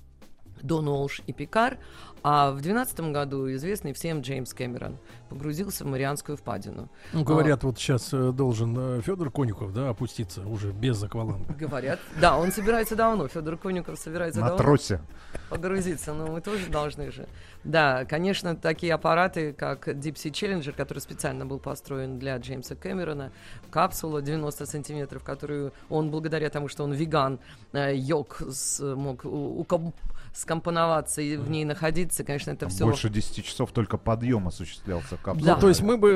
Дон 0.61 0.87
Олш 0.87 1.21
и 1.27 1.33
Пикар, 1.33 1.77
а 2.21 2.51
в 2.51 2.59
12 2.61 2.99
году 3.11 3.49
известный 3.53 3.93
всем 3.93 4.21
Джеймс 4.21 4.53
Кэмерон 4.53 4.97
погрузился 5.29 5.85
в 5.85 5.87
Марианскую 5.87 6.37
впадину. 6.37 6.89
Ну, 7.13 7.23
говорят, 7.23 7.63
вот 7.63 7.77
сейчас 7.77 8.09
э, 8.13 8.31
должен 8.33 9.01
Федор 9.01 9.31
Конюхов, 9.31 9.73
да, 9.73 9.89
опуститься 9.89 10.41
уже 10.45 10.71
без 10.71 11.01
акваланга. 11.01 11.45
А, 11.49 11.53
Говорят. 11.53 11.99
Да, 12.19 12.37
он 12.37 12.51
собирается 12.51 12.95
давно. 12.97 13.27
Федор 13.29 13.57
Конюков 13.57 13.97
собирается 13.97 14.41
На 14.41 14.47
давно. 14.47 14.63
тросе. 14.63 15.01
Погрузиться, 15.49 16.13
но 16.13 16.27
мы 16.27 16.41
тоже 16.41 16.67
должны 16.69 17.11
же. 17.11 17.27
Да, 17.63 18.03
конечно, 18.05 18.55
такие 18.55 18.93
аппараты, 18.93 19.53
как 19.53 19.87
Deep 19.87 20.15
Sea 20.15 20.31
Challenger, 20.31 20.73
который 20.73 20.99
специально 20.99 21.45
был 21.45 21.59
построен 21.59 22.19
для 22.19 22.35
Джеймса 22.37 22.75
Кэмерона, 22.75 23.31
капсула 23.71 24.21
90 24.21 24.65
сантиметров, 24.65 25.23
которую 25.23 25.71
он, 25.89 26.11
благодаря 26.11 26.49
тому, 26.49 26.67
что 26.67 26.83
он 26.83 26.91
веган, 26.93 27.39
э, 27.71 27.95
йог 27.95 28.41
смог 28.51 29.23
у- 29.25 29.61
уком- 29.63 29.93
скомпоноваться 30.33 31.21
и 31.21 31.37
в 31.37 31.49
ней 31.49 31.65
находиться, 31.65 32.23
конечно, 32.23 32.51
это 32.51 32.69
все... 32.69 32.85
Больше 32.85 33.09
10 33.09 33.45
часов 33.45 33.71
только 33.71 33.97
подъем 33.97 34.47
осуществлялся 34.47 35.17
в 35.17 35.21
капсуле. 35.21 35.53
Ну, 35.53 35.59
то 35.59 35.67
есть 35.69 35.81
мы 35.81 35.97
бы, 35.97 36.09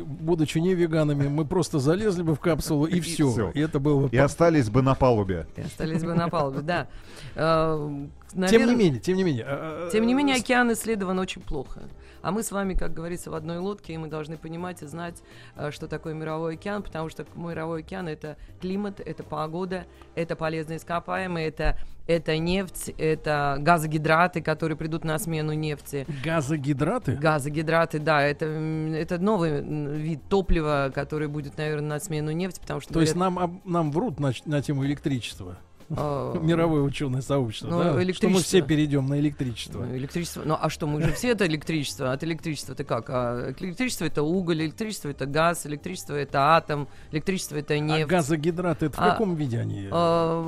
э, 0.00 0.02
будучи 0.02 0.58
не 0.58 0.74
веганами, 0.74 1.28
мы 1.28 1.44
просто 1.44 1.78
залезли 1.78 2.22
бы 2.22 2.34
в 2.34 2.40
капсулу 2.40 2.86
и 2.86 3.00
все. 3.00 3.30
всё. 3.30 3.50
И 3.50 3.60
это 3.60 3.78
было 3.78 4.06
бы... 4.06 4.08
И 4.14 4.16
остались 4.18 4.70
бы 4.70 4.82
на 4.82 4.94
палубе. 4.94 5.46
И 5.56 5.60
остались 5.62 6.02
бы 6.02 6.14
на 6.14 6.28
палубе, 6.28 6.60
да. 6.60 6.88
Э, 7.34 8.06
Тем 8.48 8.66
не 8.66 8.74
менее, 8.74 9.00
тем 9.00 9.16
не 9.16 9.24
менее. 9.24 9.44
э, 9.48 9.90
Тем 9.92 10.06
не 10.06 10.14
менее, 10.14 10.36
океан 10.36 10.72
исследован 10.72 11.18
очень 11.18 11.42
плохо. 11.42 11.82
А 12.22 12.30
мы 12.30 12.42
с 12.42 12.50
вами, 12.50 12.74
как 12.74 12.94
говорится, 12.94 13.30
в 13.30 13.34
одной 13.34 13.58
лодке, 13.58 13.94
и 13.94 13.96
мы 13.98 14.08
должны 14.08 14.36
понимать 14.36 14.82
и 14.82 14.86
знать, 14.86 15.22
э, 15.56 15.70
что 15.70 15.88
такое 15.88 16.14
мировой 16.14 16.54
океан, 16.54 16.82
потому 16.82 17.08
что 17.08 17.24
мировой 17.34 17.80
океан— 17.80 18.08
это 18.08 18.36
климат, 18.60 19.00
это 19.00 19.22
погода, 19.22 19.86
это 20.14 20.36
полезные 20.36 20.78
ископаемые, 20.78 21.48
это, 21.48 21.78
это 22.06 22.36
нефть, 22.38 22.90
это 22.98 23.56
газогидраты, 23.60 24.40
которые 24.42 24.76
придут 24.76 25.04
на 25.04 25.18
смену 25.18 25.52
нефти. 25.52 26.06
Газогидраты? 26.24 27.16
Газогидраты, 27.16 27.98
да, 27.98 28.22
это, 28.22 28.46
это 28.46 29.18
новый 29.18 29.62
вид 29.62 30.20
топлива, 30.28 30.90
который 30.94 31.28
будет, 31.28 31.56
наверное, 31.56 31.88
на 31.88 32.00
смену 32.00 32.32
нефти, 32.32 32.60
потому 32.60 32.80
что... 32.80 32.92
То 32.94 33.00
есть 33.00 33.14
говорят, 33.14 33.34
нам, 33.34 33.44
об- 33.44 33.66
нам 33.66 33.92
врут 33.92 34.18
на, 34.20 34.32
на 34.44 34.62
тему 34.62 34.84
электричества. 34.84 35.58
А, 35.90 36.38
Мировое 36.42 36.82
ученое 36.82 37.22
сообщество, 37.22 37.68
ну, 37.68 38.04
да? 38.04 38.12
Что 38.12 38.28
мы 38.28 38.40
все 38.40 38.60
перейдем 38.62 39.06
на 39.06 39.18
электричество. 39.18 39.84
Ну, 39.84 39.96
электричество. 39.96 40.42
Ну, 40.44 40.56
а 40.60 40.68
что, 40.68 40.86
мы 40.86 41.02
же 41.02 41.12
все 41.12 41.30
это 41.30 41.46
электричество. 41.46 42.12
От 42.12 42.24
электричества 42.24 42.72
это 42.72 42.84
как? 42.84 43.08
А, 43.10 43.52
электричество 43.58 44.04
это 44.04 44.22
уголь, 44.22 44.62
электричество 44.62 45.08
это 45.08 45.26
газ, 45.26 45.66
электричество 45.66 46.14
это 46.14 46.56
атом, 46.56 46.88
электричество 47.12 47.56
это 47.56 47.74
А 47.74 47.78
нефть. 47.78 48.08
газогидраты, 48.10 48.86
это 48.86 48.96
в 48.96 49.00
А, 49.00 49.10
каком 49.10 49.34
виде 49.34 49.58
они? 49.58 49.88
А, 49.90 50.42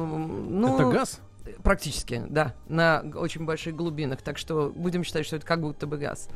ну, 0.48 0.74
это 0.74 0.90
газ? 0.90 1.20
Практически, 1.62 2.22
да, 2.28 2.54
на 2.68 3.02
очень 3.14 3.44
больших 3.44 3.76
глубинах. 3.76 4.22
Так 4.22 4.38
что 4.38 4.72
будем 4.74 5.04
считать, 5.04 5.26
что 5.26 5.36
это 5.36 5.46
как 5.46 5.60
будто 5.60 5.86
бы 5.86 5.98
газ. 5.98 6.28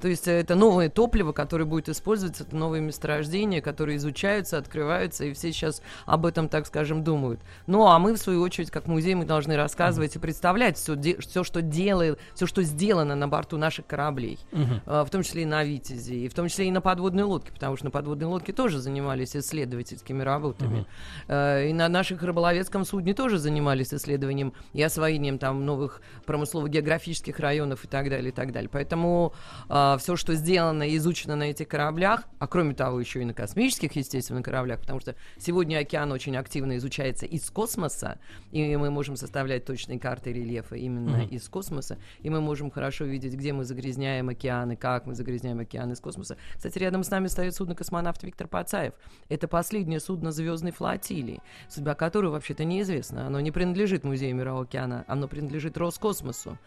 То 0.00 0.08
есть 0.08 0.28
э, 0.28 0.32
это 0.32 0.54
новое 0.54 0.88
топливо, 0.88 1.32
которое 1.32 1.64
будет 1.64 1.88
использоваться, 1.88 2.44
это 2.44 2.56
новые 2.56 2.80
месторождения, 2.80 3.60
которые 3.60 3.96
изучаются, 3.96 4.58
открываются, 4.58 5.24
и 5.24 5.32
все 5.32 5.52
сейчас 5.52 5.82
об 6.06 6.26
этом, 6.26 6.48
так 6.48 6.66
скажем, 6.66 7.04
думают. 7.04 7.40
Ну, 7.66 7.86
а 7.86 7.98
мы, 7.98 8.14
в 8.14 8.18
свою 8.18 8.42
очередь, 8.42 8.70
как 8.70 8.86
музей, 8.86 9.14
мы 9.14 9.24
должны 9.24 9.56
рассказывать 9.56 10.16
и 10.16 10.18
представлять 10.18 10.76
все, 10.76 10.96
все 11.20 11.44
что 11.44 11.62
делает, 11.62 12.18
все, 12.34 12.46
что 12.46 12.62
сделано 12.62 13.14
на 13.14 13.28
борту 13.28 13.56
наших 13.58 13.86
кораблей, 13.86 14.38
э, 14.52 15.04
в 15.06 15.10
том 15.10 15.22
числе 15.22 15.42
и 15.42 15.46
на 15.46 15.64
Витязе, 15.64 16.14
и 16.16 16.28
в 16.28 16.34
том 16.34 16.48
числе 16.48 16.68
и 16.68 16.70
на 16.70 16.80
подводной 16.80 17.24
лодке, 17.24 17.52
потому 17.52 17.76
что 17.76 17.86
на 17.86 17.90
подводной 17.90 18.26
лодке 18.26 18.52
тоже 18.52 18.78
занимались 18.78 19.36
исследовательскими 19.36 20.22
работами. 20.22 20.86
Э, 21.28 21.68
И 21.68 21.72
на 21.72 21.88
наших 21.88 22.22
рыболовецком 22.22 22.84
судне 22.84 23.14
тоже 23.14 23.38
занимались 23.38 23.92
исследованием 23.94 24.51
и 24.72 24.82
освоением 24.82 25.38
там 25.38 25.64
новых 25.64 26.00
промыслово-географических 26.26 27.38
районов 27.38 27.84
и 27.84 27.88
так 27.88 28.08
далее, 28.08 28.28
и 28.30 28.32
так 28.32 28.52
далее. 28.52 28.68
Поэтому 28.70 29.32
все, 29.68 30.16
что 30.16 30.34
сделано 30.34 30.88
и 30.88 30.96
изучено 30.96 31.36
на 31.36 31.44
этих 31.44 31.68
кораблях, 31.68 32.24
а 32.38 32.46
кроме 32.46 32.74
того 32.74 33.00
еще 33.00 33.22
и 33.22 33.24
на 33.24 33.34
космических, 33.34 33.92
естественно, 33.96 34.42
кораблях, 34.42 34.80
потому 34.80 35.00
что 35.00 35.14
сегодня 35.38 35.78
океан 35.78 36.12
очень 36.12 36.36
активно 36.36 36.76
изучается 36.76 37.26
из 37.26 37.48
космоса, 37.50 38.18
и 38.50 38.76
мы 38.76 38.90
можем 38.90 39.16
составлять 39.16 39.64
точные 39.64 39.98
карты 39.98 40.32
рельефа 40.32 40.76
именно 40.76 41.18
Мгм. 41.18 41.28
из 41.28 41.48
космоса, 41.48 41.98
и 42.20 42.30
мы 42.30 42.40
можем 42.40 42.70
хорошо 42.70 43.04
видеть, 43.04 43.34
где 43.34 43.52
мы 43.52 43.64
загрязняем 43.64 44.28
океаны, 44.28 44.76
как 44.76 45.06
мы 45.06 45.14
загрязняем 45.14 45.60
океаны 45.60 45.92
из 45.92 46.00
космоса. 46.00 46.36
Кстати, 46.56 46.78
рядом 46.78 47.04
с 47.04 47.10
нами 47.10 47.26
стоит 47.28 47.54
судно 47.54 47.74
космонавт 47.74 48.22
Виктор 48.22 48.48
Пацаев. 48.48 48.94
Это 49.28 49.48
последнее 49.48 50.00
судно 50.00 50.32
звездной 50.32 50.72
флотилии, 50.72 51.40
судьба 51.68 51.94
которого 51.94 52.32
вообще-то 52.32 52.64
неизвестна. 52.64 53.26
Оно 53.26 53.40
не 53.40 53.50
принадлежит 53.50 54.04
Музею 54.04 54.36
Мирового 54.42 54.64
океана, 54.64 55.04
оно 55.06 55.28
принадлежит 55.28 55.78
Роскосмосу. 55.78 56.58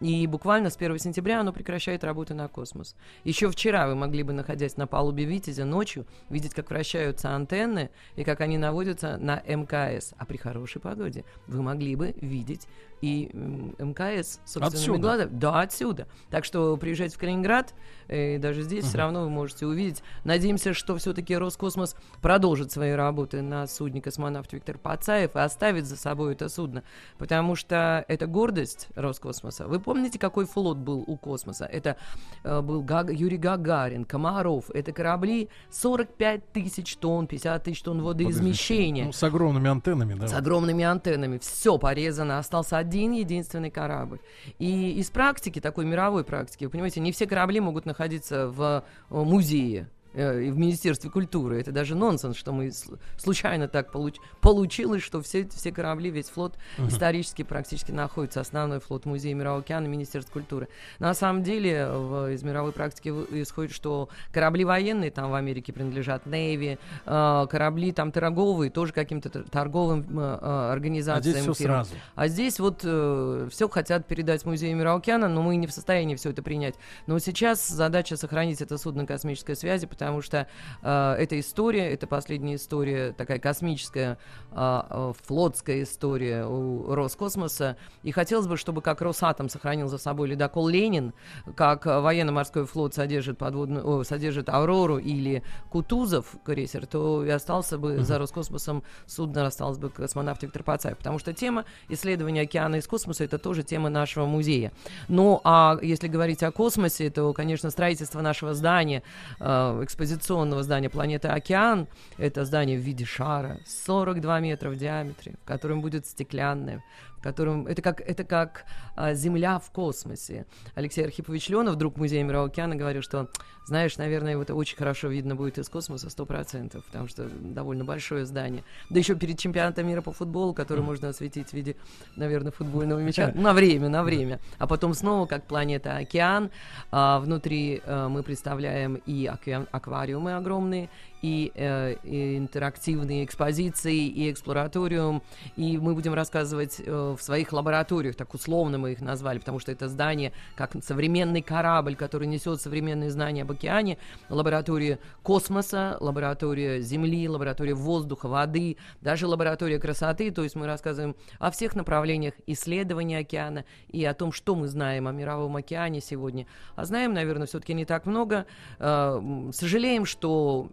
И 0.00 0.26
буквально 0.26 0.70
с 0.70 0.76
1 0.76 0.98
сентября 0.98 1.40
оно 1.40 1.52
прекращает 1.52 2.04
работу 2.04 2.34
на 2.34 2.46
космос. 2.48 2.94
Еще 3.24 3.50
вчера 3.50 3.88
вы 3.88 3.94
могли 3.94 4.22
бы, 4.22 4.32
находясь 4.32 4.76
на 4.76 4.86
палубе 4.86 5.24
Витязя 5.24 5.64
ночью, 5.64 6.06
видеть, 6.28 6.54
как 6.54 6.70
вращаются 6.70 7.34
антенны 7.34 7.90
и 8.16 8.24
как 8.24 8.40
они 8.40 8.58
наводятся 8.58 9.16
на 9.16 9.42
МКС. 9.46 10.12
А 10.18 10.26
при 10.26 10.36
хорошей 10.36 10.80
погоде 10.80 11.24
вы 11.46 11.62
могли 11.62 11.96
бы 11.96 12.14
видеть 12.20 12.68
и 13.02 13.30
МКС 13.78 14.40
собственными 14.46 14.74
Отсюда? 14.76 14.98
глазами. 14.98 15.30
Да, 15.32 15.60
отсюда. 15.60 16.06
Так 16.30 16.44
что 16.44 16.76
приезжайте 16.76 17.16
в 17.16 17.18
Калининград, 17.18 17.74
э, 18.08 18.36
и 18.36 18.38
даже 18.38 18.62
здесь 18.62 18.84
все 18.84 18.92
Мгм. 18.92 18.98
равно 19.00 19.20
вы 19.24 19.30
можете 19.30 19.66
увидеть. 19.66 20.02
Надеемся, 20.24 20.72
что 20.72 20.96
все-таки 20.96 21.36
Роскосмос 21.36 21.96
продолжит 22.20 22.70
свои 22.70 22.92
работы 22.92 23.42
на 23.42 23.66
судне 23.66 24.00
космонавт 24.00 24.52
Виктор 24.52 24.78
Пацаев 24.78 25.34
и 25.34 25.38
оставит 25.40 25.84
за 25.86 25.96
собой 25.96 26.34
это 26.34 26.48
судно. 26.48 26.84
Потому 27.18 27.56
что 27.56 28.04
это 28.06 28.26
гордость 28.28 28.86
Роскосмоса. 28.94 29.66
Вы 29.66 29.80
помните, 29.80 30.20
какой 30.20 30.46
флот 30.46 30.76
был 30.78 31.02
у 31.04 31.16
космоса? 31.16 31.66
Это 31.66 31.96
э, 32.44 32.60
был 32.60 32.82
Гаг- 32.82 33.10
Юрий 33.12 33.36
Гагарин, 33.36 34.04
Комаров. 34.04 34.70
Это 34.70 34.92
корабли 34.92 35.48
45 35.70 36.52
тысяч 36.52 36.96
тонн, 36.98 37.26
50 37.26 37.64
тысяч 37.64 37.82
тонн 37.82 38.00
водоизмещения. 38.00 39.06
Ну, 39.06 39.12
с 39.12 39.22
огромными 39.24 39.68
антеннами, 39.68 40.14
да. 40.14 40.28
С 40.28 40.34
огромными 40.34 40.84
антеннами. 40.84 41.38
Все 41.38 41.78
порезано. 41.78 42.38
Остался 42.38 42.78
один 42.78 42.91
единственный 42.94 43.70
корабль. 43.70 44.20
И 44.58 44.92
из 44.92 45.10
практики, 45.10 45.60
такой 45.60 45.84
мировой 45.84 46.24
практики, 46.24 46.64
вы 46.64 46.70
понимаете, 46.70 47.00
не 47.00 47.12
все 47.12 47.26
корабли 47.26 47.60
могут 47.60 47.86
находиться 47.86 48.48
в 48.48 48.84
э, 49.10 49.14
музее 49.14 49.88
э, 50.14 50.50
в 50.50 50.58
Министерстве 50.58 51.10
культуры. 51.10 51.60
Это 51.60 51.72
даже 51.72 51.94
нонсенс, 51.94 52.36
что 52.36 52.52
мы 52.52 52.70
случайно 53.18 53.68
так 53.68 53.92
получ- 53.92 54.18
получилось, 54.40 55.02
что 55.02 55.20
все, 55.22 55.48
все 55.48 55.72
корабли, 55.72 56.10
весь 56.10 56.28
флот 56.28 56.56
Мгм. 56.78 56.88
исторически 56.88 57.42
практически 57.42 57.92
находится. 57.92 58.40
Основной 58.40 58.80
флот 58.80 59.04
Музея 59.06 59.34
Мирового 59.34 59.62
океана, 59.62 59.86
Министерство 59.86 60.32
культуры. 60.32 60.68
На 60.98 61.14
самом 61.14 61.42
деле 61.42 61.86
в- 61.88 62.32
из 62.32 62.42
мировой 62.42 62.72
практики 62.72 63.08
исходит, 63.42 63.72
что 63.72 64.08
корабли 64.32 64.64
военные 64.64 65.10
там 65.10 65.30
в 65.30 65.34
Америке 65.34 65.72
принадлежат 65.72 66.26
Navy, 66.26 66.78
э, 67.06 67.46
корабли 67.50 67.92
там 67.92 68.12
торговые 68.12 68.70
тоже 68.70 68.92
каким-то 68.92 69.30
торговым 69.44 70.06
э, 70.18 70.38
э, 70.40 70.72
организациям. 70.72 71.36
всё 71.42 71.54
фирмам. 71.54 71.84
сразу. 71.84 72.00
А 72.14 72.28
здесь 72.28 72.58
вот 72.60 72.80
все 72.82 73.68
хотят 73.68 74.06
передать 74.06 74.44
Музею 74.44 74.76
Мирового 74.76 75.00
океана, 75.00 75.28
но 75.28 75.42
мы 75.42 75.56
не 75.56 75.66
в 75.66 75.72
состоянии 75.72 76.14
все 76.16 76.30
это 76.30 76.42
принять. 76.42 76.74
Но 77.06 77.18
сейчас 77.18 77.68
задача 77.68 78.16
сохранить 78.16 78.60
это 78.60 78.78
судно 78.78 79.06
космической 79.06 79.56
связи, 79.56 79.86
потому 79.86 80.01
потому 80.02 80.22
что 80.22 80.48
э, 80.82 81.14
эта 81.18 81.38
история, 81.38 81.90
это 81.92 82.06
последняя 82.06 82.56
история, 82.56 83.12
такая 83.12 83.38
космическая, 83.38 84.18
э, 84.50 84.82
э, 84.90 85.12
флотская 85.24 85.84
история 85.84 86.44
у 86.44 86.92
Роскосмоса. 86.94 87.76
И 88.02 88.10
хотелось 88.10 88.48
бы, 88.48 88.56
чтобы 88.56 88.82
как 88.82 89.00
Росатом 89.00 89.48
сохранил 89.48 89.88
за 89.88 89.98
собой 89.98 90.28
ледокол 90.28 90.66
Ленин, 90.66 91.12
как 91.54 91.86
военно-морской 91.86 92.66
флот 92.66 92.94
содержит, 92.94 93.38
подводную, 93.38 93.86
о, 93.86 94.02
содержит 94.02 94.48
Аврору 94.48 94.98
или 94.98 95.44
Кутузов 95.70 96.34
крейсер, 96.44 96.86
то 96.86 97.24
и 97.24 97.30
остался 97.30 97.78
бы 97.78 97.98
за 97.98 98.18
Роскосмосом 98.18 98.82
судно, 99.06 99.46
осталось 99.46 99.78
бы 99.78 99.88
космонавт 99.88 100.42
Виктор 100.42 100.64
Пацаев. 100.64 100.98
Потому 100.98 101.20
что 101.20 101.32
тема 101.32 101.64
исследования 101.88 102.42
океана 102.42 102.76
из 102.76 102.88
космоса 102.88 103.22
это 103.22 103.38
тоже 103.38 103.62
тема 103.62 103.88
нашего 103.88 104.26
музея. 104.26 104.72
Ну, 105.08 105.40
а 105.44 105.78
если 105.80 106.08
говорить 106.08 106.42
о 106.42 106.50
космосе, 106.50 107.08
то, 107.10 107.32
конечно, 107.32 107.70
строительство 107.70 108.20
нашего 108.20 108.54
здания, 108.54 109.04
э, 109.38 109.84
экспозиционного 109.92 110.62
здания 110.62 110.88
«Планета 110.88 111.34
Океан», 111.34 111.86
это 112.16 112.46
здание 112.46 112.78
в 112.78 112.80
виде 112.80 113.04
шара, 113.04 113.60
42 113.66 114.40
метра 114.40 114.70
в 114.70 114.76
диаметре, 114.76 115.34
в 115.42 115.46
котором 115.46 115.82
будет 115.82 116.06
стеклянное, 116.06 116.82
в 117.22 117.24
котором 117.24 117.68
это 117.68 117.82
как, 117.82 118.00
это 118.00 118.24
как 118.24 118.64
а, 118.96 119.14
Земля 119.14 119.60
в 119.60 119.70
космосе. 119.70 120.44
Алексей 120.74 121.04
Архипович 121.04 121.50
Ленов, 121.50 121.76
друг 121.76 121.96
Музея 121.96 122.24
Мирового 122.24 122.50
океана, 122.50 122.74
говорил, 122.74 123.00
что, 123.00 123.28
знаешь, 123.64 123.96
наверное, 123.96 124.36
это 124.36 124.56
очень 124.56 124.76
хорошо 124.76 125.06
видно 125.06 125.36
будет 125.36 125.56
из 125.56 125.68
космоса, 125.68 126.10
сто 126.10 126.26
процентов, 126.26 126.84
потому 126.86 127.06
что 127.06 127.28
довольно 127.28 127.84
большое 127.84 128.26
здание. 128.26 128.64
Да 128.90 128.98
еще 128.98 129.14
перед 129.14 129.38
чемпионатом 129.38 129.86
мира 129.86 130.00
по 130.00 130.10
футболу, 130.10 130.52
который 130.52 130.82
можно 130.82 131.10
осветить 131.10 131.50
в 131.50 131.52
виде, 131.52 131.76
наверное, 132.16 132.50
футбольного 132.50 132.98
мяча. 132.98 133.30
На 133.36 133.52
время, 133.52 133.88
на 133.88 134.02
время. 134.02 134.40
А 134.58 134.66
потом 134.66 134.92
снова, 134.92 135.26
как 135.26 135.46
планета 135.46 135.98
Океан, 135.98 136.50
а, 136.90 137.20
внутри 137.20 137.82
а, 137.86 138.08
мы 138.08 138.24
представляем 138.24 138.96
и 139.06 139.26
аквариумы 139.26 140.34
огромные, 140.34 140.90
и, 141.22 141.52
э, 141.54 141.94
и 142.02 142.36
интерактивные 142.36 143.24
экспозиции, 143.24 144.06
и 144.06 144.30
эксплораториум, 144.30 145.22
и 145.56 145.78
мы 145.78 145.94
будем 145.94 146.14
рассказывать 146.14 146.82
э, 146.84 147.16
в 147.16 147.22
своих 147.22 147.52
лабораториях, 147.52 148.16
так 148.16 148.34
условно 148.34 148.78
мы 148.78 148.92
их 148.92 149.00
назвали, 149.00 149.38
потому 149.38 149.60
что 149.60 149.70
это 149.70 149.88
здание 149.88 150.32
как 150.56 150.72
современный 150.82 151.40
корабль, 151.40 151.94
который 151.94 152.26
несет 152.26 152.60
современные 152.60 153.10
знания 153.10 153.42
об 153.42 153.52
океане, 153.52 153.98
лаборатория 154.28 154.98
космоса, 155.22 155.96
лаборатория 156.00 156.80
Земли, 156.80 157.28
лаборатория 157.28 157.74
воздуха, 157.74 158.28
воды, 158.28 158.76
даже 159.00 159.26
лаборатория 159.26 159.78
красоты, 159.78 160.32
то 160.32 160.42
есть 160.42 160.56
мы 160.56 160.66
рассказываем 160.66 161.14
о 161.38 161.50
всех 161.52 161.76
направлениях 161.76 162.34
исследования 162.46 163.18
океана 163.18 163.64
и 163.88 164.04
о 164.04 164.14
том, 164.14 164.32
что 164.32 164.56
мы 164.56 164.66
знаем 164.66 165.06
о 165.06 165.12
мировом 165.12 165.56
океане 165.56 166.00
сегодня. 166.00 166.46
А 166.74 166.84
знаем, 166.84 167.14
наверное, 167.14 167.46
все-таки 167.46 167.74
не 167.74 167.84
так 167.84 168.06
много. 168.06 168.46
Э, 168.80 169.20
Сожалеем, 169.52 170.04
что 170.04 170.68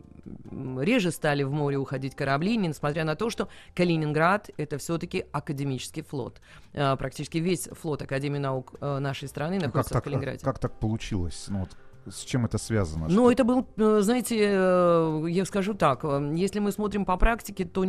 реже 0.80 1.12
стали 1.12 1.44
в 1.44 1.52
море 1.52 1.78
уходить 1.78 2.16
корабли, 2.16 2.58
несмотря 2.58 3.04
на 3.04 3.16
то, 3.16 3.30
что 3.30 3.50
Калининград 3.76 4.50
это 4.58 4.78
все-таки 4.78 5.26
академический 5.32 6.04
флот. 6.04 6.42
Э, 6.74 6.96
Практически 6.98 7.38
весь 7.38 7.68
флот 7.72 8.02
Академии 8.02 8.40
наук 8.40 8.74
э, 8.82 9.00
нашей 9.00 9.28
страны 9.28 9.56
Ну, 9.56 9.62
Как 9.62 9.68
находится 9.68 9.94
в 9.94 9.98
так, 9.98 10.04
Калининграде. 10.04 10.44
как 10.44 10.60
так 10.60 10.80
получилось? 10.80 11.46
Ну, 11.50 11.60
вот 11.60 11.70
с 12.12 12.24
чем 12.24 12.46
это 12.46 12.58
связано? 12.58 13.08
Ну, 13.10 13.30
это 13.30 13.44
был, 13.44 13.66
э, 13.78 14.00
знаете, 14.02 14.38
э, 14.40 15.26
я 15.30 15.46
скажу 15.46 15.74
так, 15.74 16.02
э, 16.04 16.34
если 16.36 16.60
мы 16.60 16.72
смотрим 16.72 17.06
по 17.06 17.18
практике, 17.18 17.66
то 17.66 17.82
в 17.82 17.86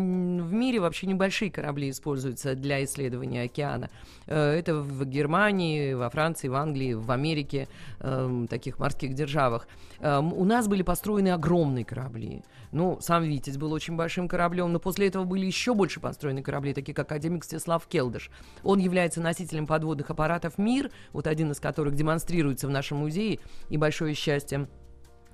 мире 0.53 0.81
вообще 0.81 1.07
небольшие 1.07 1.51
корабли 1.51 1.91
используются 1.91 2.55
для 2.55 2.85
исследования 2.85 3.43
океана. 3.43 3.91
Это 4.27 4.75
в 4.75 5.05
Германии, 5.05 5.95
во 5.95 6.09
Франции, 6.09 6.49
в 6.49 6.55
Англии, 6.55 6.95
в 6.95 7.11
Америке, 7.11 7.69
эм, 8.01 8.47
таких 8.47 8.79
морских 8.79 9.15
державах. 9.15 9.67
Эм, 10.01 10.33
У 10.33 10.45
нас 10.45 10.69
были 10.69 10.83
построены 10.83 11.29
огромные 11.29 11.85
корабли. 11.85 12.43
Ну, 12.73 12.99
сам 13.01 13.25
Витязь 13.25 13.57
был 13.57 13.73
очень 13.73 13.97
большим 13.97 14.29
кораблем, 14.29 14.73
но 14.73 14.79
после 14.79 15.09
этого 15.09 15.25
были 15.25 15.45
еще 15.45 15.75
больше 15.75 16.01
построены 16.01 16.43
корабли, 16.43 16.73
такие 16.73 16.95
как 16.95 17.07
академик 17.07 17.45
Стеслав 17.45 17.87
Келдыш. 17.87 18.31
Он 18.63 18.79
является 18.79 19.21
носителем 19.21 19.67
подводных 19.67 20.11
аппаратов 20.11 20.59
«Мир», 20.59 20.91
вот 21.13 21.27
один 21.27 21.51
из 21.51 21.61
которых 21.61 21.95
демонстрируется 21.95 22.69
в 22.69 22.71
нашем 22.71 22.99
музее, 22.99 23.41
и 23.69 23.77
большое 23.77 24.15
счастье 24.15 24.69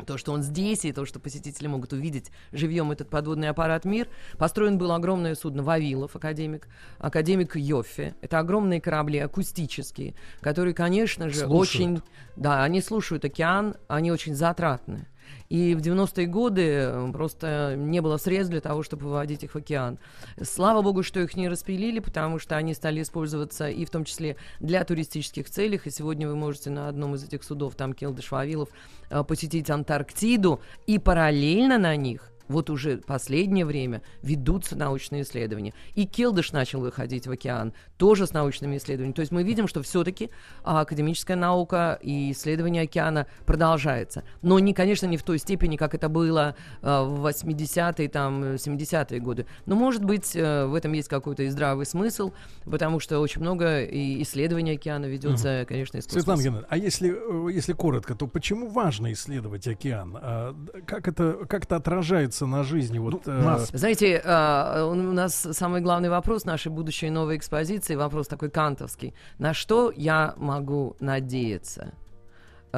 то, 0.05 0.19
что 0.19 0.33
он 0.33 0.43
здесь, 0.43 0.85
и 0.85 0.93
то, 0.93 1.07
что 1.07 1.19
посетители 1.19 1.67
могут 1.67 1.93
увидеть 1.93 2.31
живьем 2.53 2.91
этот 2.93 3.09
подводный 3.09 3.49
аппарат 3.49 3.85
«Мир». 3.85 4.09
Построен 4.37 4.79
было 4.79 4.97
огромное 4.97 5.35
судно 5.35 5.63
«Вавилов», 5.63 6.15
академик, 6.17 6.69
академик 6.99 7.57
Йоффе. 7.57 8.15
Это 8.21 8.39
огромные 8.39 8.81
корабли, 8.81 9.19
акустические, 9.19 10.15
которые, 10.41 10.75
конечно 10.75 11.29
же, 11.29 11.47
Слушают. 11.47 11.61
очень... 11.61 12.03
Да, 12.37 12.63
они 12.63 12.83
слушают 12.83 13.25
океан, 13.25 13.77
они 13.89 14.13
очень 14.13 14.35
затратны. 14.35 15.09
И 15.49 15.75
в 15.75 15.79
90-е 15.79 16.27
годы 16.27 16.63
э, 16.63 17.13
просто 17.13 17.75
не 17.77 18.01
было 18.01 18.17
средств 18.17 18.51
для 18.51 18.61
того, 18.61 18.83
чтобы 18.83 19.05
выводить 19.05 19.45
их 19.45 19.53
в 19.53 19.57
океан. 19.57 19.99
Слава 20.43 20.83
богу, 20.83 21.03
что 21.03 21.21
их 21.21 21.37
не 21.37 21.49
распилили, 21.49 22.01
потому 22.01 22.39
что 22.39 22.57
они 22.57 22.75
стали 22.75 23.03
использоваться 23.03 23.69
и 23.69 23.85
в 23.85 23.91
том 23.91 24.05
числе 24.05 24.37
для 24.61 24.85
туристических 24.85 25.49
целей. 25.49 25.81
И 25.85 25.91
сегодня 25.91 26.29
вы 26.29 26.37
можете 26.37 26.71
на 26.71 26.89
одном 26.89 27.15
из 27.15 27.25
этих 27.25 27.45
судов, 27.45 27.75
там 27.77 27.93
Келдыш 27.93 28.31
Вавилов, 28.31 28.71
э, 29.11 29.23
посетить 29.25 29.71
Антарктиду 29.71 30.61
и 30.87 30.99
параллельно 30.99 31.79
на 31.79 31.97
них 31.97 32.33
вот 32.49 32.71
уже 32.71 32.99
последнее 32.99 33.65
время 33.65 34.03
ведутся 34.23 34.77
научные 34.77 35.23
исследования. 35.23 35.73
И 35.95 36.07
Келдыш 36.07 36.53
начал 36.53 36.81
выходить 36.81 37.27
в 37.27 37.31
океан, 37.31 37.73
тоже 37.97 38.27
с 38.27 38.33
научными 38.33 38.77
исследованиями. 38.77 39.15
То 39.15 39.21
есть 39.21 39.33
мы 39.33 39.43
видим, 39.43 39.69
что 39.69 39.83
все-таки 39.83 40.31
академическая 40.65 41.37
наука 41.37 41.99
и 42.03 42.33
исследование 42.33 42.83
океана 42.83 43.27
продолжается. 43.45 44.25
Но, 44.43 44.59
не, 44.59 44.75
конечно, 44.75 45.07
не 45.07 45.17
в 45.17 45.23
той 45.23 45.39
степени, 45.39 45.77
как 45.77 45.95
это 45.95 46.09
было 46.09 46.57
э, 46.83 46.87
в 46.87 47.27
80-е, 47.27 48.09
там, 48.09 48.43
70-е 48.55 49.21
годы. 49.21 49.47
Но, 49.67 49.77
может 49.77 50.05
быть, 50.05 50.35
э, 50.35 50.67
в 50.67 50.75
этом 50.75 50.93
есть 50.93 51.09
какой-то 51.09 51.45
и 51.45 51.49
здравый 51.49 51.87
смысл, 51.87 52.33
потому 52.65 53.01
что 53.01 53.19
очень 53.21 53.41
много 53.41 53.83
и 53.83 54.23
исследований 54.23 54.73
океана 54.73 55.07
ведется, 55.07 55.65
конечно, 55.69 55.99
из 55.99 56.05
космоса. 56.05 56.21
Светлана 56.21 56.43
Геннадьевна, 56.43 56.67
а 56.69 56.77
если, 56.77 57.49
э, 57.49 57.53
если 57.53 57.73
коротко, 57.73 58.15
то 58.15 58.27
почему 58.27 58.69
важно 58.69 59.13
исследовать 59.13 59.67
океан? 59.67 60.17
А, 60.21 60.55
как, 60.87 61.09
это, 61.09 61.47
как 61.49 61.65
это 61.65 61.77
отражается 61.77 62.36
на 62.45 62.63
жизни? 62.63 62.99
Вот, 62.99 63.23
э, 63.27 63.59
Знаете, 63.73 64.21
а, 64.25 64.85
у 64.85 64.95
нас 64.95 65.49
самый 65.53 65.81
главный 65.81 66.11
вопрос 66.11 66.45
нашей 66.45 66.71
будущей 66.73 67.09
новой 67.09 67.39
экспозиции, 67.39 67.95
вопрос 67.95 68.29
такой 68.29 68.51
кантовский. 68.51 69.15
На 69.39 69.55
что 69.55 69.91
я 69.97 70.35
могу 70.37 70.97
надеяться? 71.01 71.95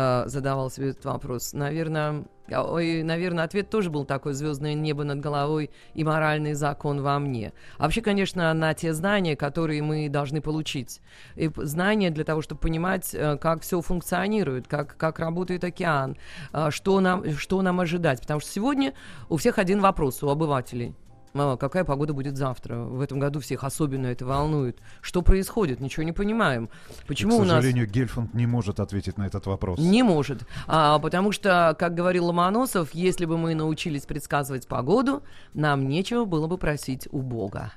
А, 0.01 0.29
Задавал 0.29 0.71
себе 0.71 0.91
этот 0.91 1.05
вопрос. 1.07 1.53
Наверное, 1.55 2.25
ой, 2.49 3.03
наверное, 3.03 3.43
ответ 3.43 3.69
тоже 3.69 3.91
был 3.91 4.05
такой 4.05 4.33
звездное 4.33 4.75
небо 4.75 5.03
над 5.03 5.19
головой 5.19 5.73
и 5.95 6.05
моральный 6.05 6.55
закон 6.55 7.03
во 7.03 7.19
мне. 7.19 7.53
А 7.79 7.83
вообще, 7.83 8.01
конечно, 8.01 8.55
на 8.55 8.75
те 8.75 8.95
знания, 8.95 9.35
которые 9.35 9.83
мы 9.83 10.09
должны 10.09 10.41
получить. 10.41 11.01
И 11.35 11.51
знания 11.57 12.11
для 12.11 12.23
того, 12.23 12.43
чтобы 12.43 12.61
понимать, 12.61 13.13
э, 13.13 13.39
как 13.39 13.63
все 13.63 13.81
функционирует, 13.81 14.69
как, 14.69 14.97
как 14.97 15.19
работает 15.19 15.65
океан, 15.65 16.17
а, 16.53 16.71
что 16.71 17.01
нам, 17.01 17.29
что 17.33 17.61
нам 17.61 17.81
ожидать. 17.81 18.21
Потому 18.21 18.39
что 18.39 18.53
сегодня 18.53 18.95
у 19.29 19.37
всех 19.37 19.59
один 19.59 19.81
вопрос, 19.81 20.23
у 20.23 20.29
обывателей. 20.29 20.95
А, 21.35 21.57
Какая 21.57 21.85
погода 21.85 22.13
будет 22.13 22.37
завтра? 22.37 22.77
В 22.77 23.01
этом 23.01 23.19
году 23.19 23.41
всех 23.41 23.65
особенно 23.65 24.07
это 24.07 24.25
волнует. 24.25 24.79
Что 25.01 25.23
происходит? 25.23 25.81
Ничего 25.81 26.03
не 26.03 26.13
понимаем. 26.13 26.69
Почему 27.07 27.39
К 27.39 27.41
у 27.41 27.45
нас... 27.45 27.57
сожалению, 27.57 27.87
Гельфанд 27.87 28.35
не 28.35 28.47
может 28.47 28.81
ответить 28.81 29.19
на 29.19 29.27
этот 29.27 29.47
вопрос. 29.47 29.79
Не 29.79 30.03
может. 30.03 30.43
А, 30.67 30.99
потому 30.99 31.33
что, 31.33 31.77
как 31.79 31.95
говорил 31.95 32.27
Ломоносов, 32.27 32.95
если 32.95 33.25
бы 33.25 33.39
мы 33.39 33.55
научились 33.55 34.07
предсказывать 34.07 34.67
погоду, 34.67 35.23
нам 35.55 35.89
нечего 35.89 36.25
было 36.25 36.47
бы 36.47 36.59
просить 36.59 37.09
у 37.11 37.23
Бога. 37.23 37.73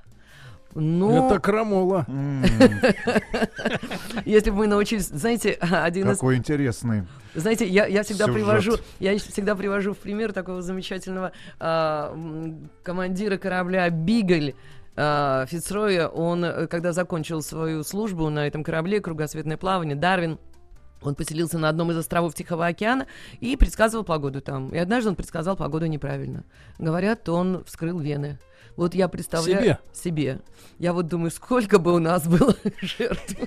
Ну, 0.75 1.27
Это 1.27 1.39
крамола. 1.39 2.05
если 4.25 4.49
бы 4.49 4.57
мы 4.57 4.67
научились, 4.67 5.07
знаете, 5.07 5.51
один 5.61 6.09
из 6.09 6.17
Какой 6.17 6.37
интересный. 6.37 7.03
знаете, 7.35 7.67
я, 7.67 7.85
я 7.87 8.03
всегда 8.03 8.25
Сюжет. 8.25 8.35
привожу, 8.41 8.71
я 8.99 9.17
всегда 9.17 9.55
привожу 9.55 9.93
в 9.93 9.97
пример 9.97 10.33
такого 10.33 10.61
замечательного 10.61 11.31
м, 11.59 12.69
командира 12.83 13.37
корабля 13.37 13.89
Бигль. 13.89 14.53
а, 14.95 15.45
Фицроя, 15.47 16.07
он, 16.07 16.43
э, 16.43 16.67
когда 16.67 16.91
закончил 16.91 17.41
свою 17.41 17.83
службу 17.83 18.29
на 18.29 18.45
этом 18.47 18.63
корабле, 18.63 18.99
кругосветное 18.99 19.55
плавание, 19.57 19.95
Дарвин, 19.95 20.37
он 21.01 21.15
поселился 21.15 21.57
на 21.57 21.69
одном 21.69 21.91
из 21.91 21.97
островов 21.97 22.33
Тихого 22.35 22.67
океана 22.67 23.07
и 23.39 23.55
предсказывал 23.55 24.03
погоду 24.03 24.41
там. 24.41 24.69
И 24.69 24.77
однажды 24.77 25.09
он 25.09 25.15
предсказал 25.15 25.55
погоду 25.55 25.87
неправильно. 25.87 26.43
Говорят, 26.77 27.27
он 27.29 27.63
вскрыл 27.65 27.99
вены. 27.99 28.37
Вот 28.81 28.95
я 28.95 29.07
представляю... 29.07 29.61
Себе? 29.61 29.79
Себе. 29.93 30.39
Я 30.79 30.93
вот 30.93 31.05
думаю, 31.05 31.29
сколько 31.29 31.77
бы 31.77 31.93
у 31.93 31.99
нас 31.99 32.27
было 32.27 32.55
жертв. 32.81 33.37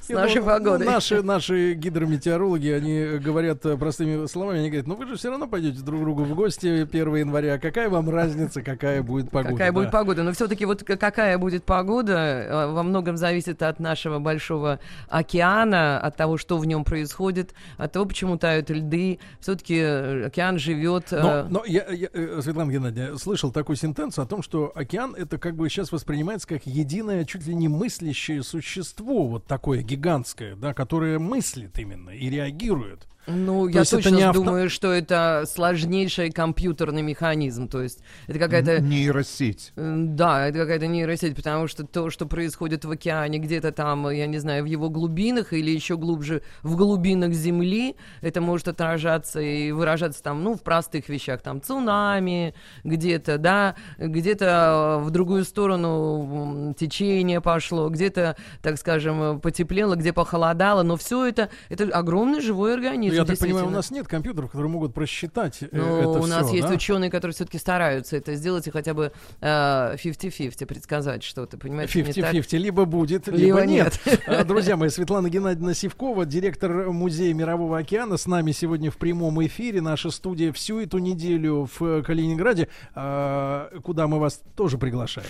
С 0.00 0.08
нашей 0.08 0.40
ну, 0.40 0.46
погодой. 0.46 0.86
наши, 0.86 1.22
наши 1.22 1.74
гидрометеорологи, 1.74 2.68
они 2.68 3.18
говорят 3.18 3.64
э, 3.66 3.76
простыми 3.76 4.26
словами, 4.26 4.60
они 4.60 4.68
говорят, 4.68 4.86
ну 4.86 4.94
вы 4.94 5.06
же 5.06 5.16
все 5.16 5.30
равно 5.30 5.46
пойдете 5.46 5.80
друг 5.80 6.00
другу 6.00 6.24
в 6.24 6.34
гости 6.34 6.82
1 6.82 7.16
января, 7.16 7.58
какая 7.58 7.88
вам 7.88 8.08
разница, 8.10 8.62
какая 8.62 9.02
будет 9.02 9.30
погода? 9.30 9.54
Какая 9.54 9.72
будет 9.72 9.90
да. 9.90 9.98
погода? 9.98 10.22
Но 10.22 10.32
все-таки 10.32 10.64
вот 10.64 10.82
какая 10.82 11.38
будет 11.38 11.64
погода, 11.64 12.12
э, 12.12 12.66
во 12.72 12.82
многом 12.82 13.16
зависит 13.16 13.62
от 13.62 13.80
нашего 13.80 14.18
большого 14.18 14.80
океана, 15.08 15.98
от 16.00 16.16
того, 16.16 16.36
что 16.36 16.58
в 16.58 16.64
нем 16.64 16.84
происходит, 16.84 17.54
от 17.76 17.92
того, 17.92 18.06
почему 18.06 18.36
тают 18.38 18.70
льды. 18.70 19.18
Все-таки 19.40 19.80
океан 19.80 20.58
живет. 20.58 21.12
э, 21.12 21.20
Но, 21.20 21.60
но 21.60 21.64
я, 21.64 21.86
я, 21.90 22.08
э, 22.12 22.40
Светлана 22.42 22.70
Геннадьевна, 22.70 23.18
слышал 23.18 23.52
такую 23.52 23.76
сентенцию 23.76 24.24
о 24.24 24.26
том, 24.26 24.42
что 24.42 24.72
океан 24.74 25.14
это 25.14 25.38
как 25.38 25.54
бы 25.54 25.68
сейчас 25.68 25.92
воспринимается 25.92 26.46
как 26.48 26.66
единое, 26.66 27.24
чуть 27.24 27.46
ли 27.46 27.54
не 27.54 27.68
мыслящее 27.68 28.42
существо, 28.42 29.26
вот 29.26 29.44
такое 29.46 29.79
гигантское, 29.82 30.56
да, 30.56 30.74
которое 30.74 31.18
мыслит 31.18 31.78
именно 31.78 32.10
и 32.10 32.28
реагирует. 32.28 33.06
Ну, 33.26 33.68
То 33.68 33.74
я 33.74 33.82
это 33.82 33.90
точно 33.90 34.16
не 34.16 34.22
авто- 34.22 34.42
думаю, 34.44 34.70
что 34.70 34.92
это 34.92 35.44
сложнейший 35.46 36.30
компьютерный 36.30 37.02
механизм. 37.02 37.68
То 37.68 37.82
есть 37.82 38.00
это 38.26 38.38
какая-то... 38.38 38.80
Нейросеть. 38.80 39.72
Да, 39.76 40.48
это 40.48 40.58
какая-то 40.58 40.86
нейросеть, 40.86 41.36
потому 41.36 41.68
что 41.68 41.86
то, 41.86 42.10
что 42.10 42.26
происходит 42.26 42.84
в 42.84 42.90
океане, 42.90 43.38
где-то 43.38 43.72
там, 43.72 44.08
я 44.10 44.26
не 44.26 44.38
знаю, 44.38 44.64
в 44.64 44.66
его 44.66 44.88
глубинах 44.88 45.52
или 45.52 45.70
еще 45.70 45.96
глубже 45.96 46.42
в 46.62 46.76
глубинах 46.76 47.32
Земли, 47.32 47.96
это 48.20 48.40
может 48.40 48.68
отражаться 48.68 49.40
и 49.40 49.70
выражаться 49.70 50.22
там, 50.22 50.42
ну, 50.42 50.56
в 50.56 50.62
простых 50.62 51.08
вещах, 51.08 51.42
там, 51.42 51.62
цунами 51.62 52.54
где-то, 52.84 53.38
да, 53.38 53.76
где-то 53.98 55.00
э, 55.00 55.04
в 55.04 55.10
другую 55.10 55.44
сторону 55.44 56.74
течение 56.78 57.40
пошло, 57.40 57.88
где-то, 57.88 58.36
так 58.62 58.78
скажем, 58.78 59.40
потеплело, 59.40 59.94
где 59.94 60.12
похолодало, 60.12 60.82
но 60.82 60.96
все 60.96 61.26
это, 61.26 61.50
это 61.68 61.84
огромный 61.84 62.40
живой 62.40 62.74
организм. 62.74 63.09
Ну, 63.10 63.16
я 63.16 63.24
так 63.24 63.38
понимаю, 63.38 63.66
у 63.66 63.70
нас 63.70 63.90
нет 63.90 64.08
компьютеров, 64.08 64.50
которые 64.50 64.70
могут 64.70 64.94
просчитать 64.94 65.58
э, 65.62 65.68
Ну, 65.72 65.96
это 65.98 66.08
у 66.20 66.26
нас 66.26 66.46
всё, 66.46 66.56
есть 66.56 66.68
да? 66.68 66.74
ученые, 66.74 67.10
которые 67.10 67.34
все-таки 67.34 67.58
стараются 67.58 68.16
это 68.16 68.34
сделать 68.34 68.66
и 68.66 68.70
хотя 68.70 68.94
бы 68.94 69.12
э, 69.40 69.46
50-50 69.46 70.66
предсказать 70.66 71.22
что-то, 71.22 71.58
понимаете? 71.58 72.02
не 72.02 72.12
так? 72.12 72.34
50-50, 72.34 72.58
либо 72.58 72.84
будет, 72.84 73.26
либо, 73.28 73.38
Либо 73.38 73.66
нет. 73.66 74.00
нет. 74.06 74.20
А, 74.26 74.44
Друзья 74.44 74.76
мои, 74.76 74.88
Светлана 74.88 75.28
Геннадьевна 75.28 75.74
Сивкова, 75.74 76.26
директор 76.26 76.90
Музея 76.90 77.34
Мирового 77.34 77.78
океана, 77.78 78.16
с 78.16 78.26
нами 78.26 78.52
сегодня 78.52 78.90
в 78.90 78.96
прямом 78.96 79.44
эфире. 79.46 79.80
Наша 79.80 80.10
студия 80.10 80.52
всю 80.52 80.80
эту 80.80 80.98
неделю 80.98 81.68
в 81.78 81.84
э, 81.84 82.02
Калининграде, 82.02 82.68
а, 82.94 83.70
куда 83.82 84.06
мы 84.06 84.18
вас 84.18 84.42
тоже 84.56 84.78
приглашаем. 84.78 85.28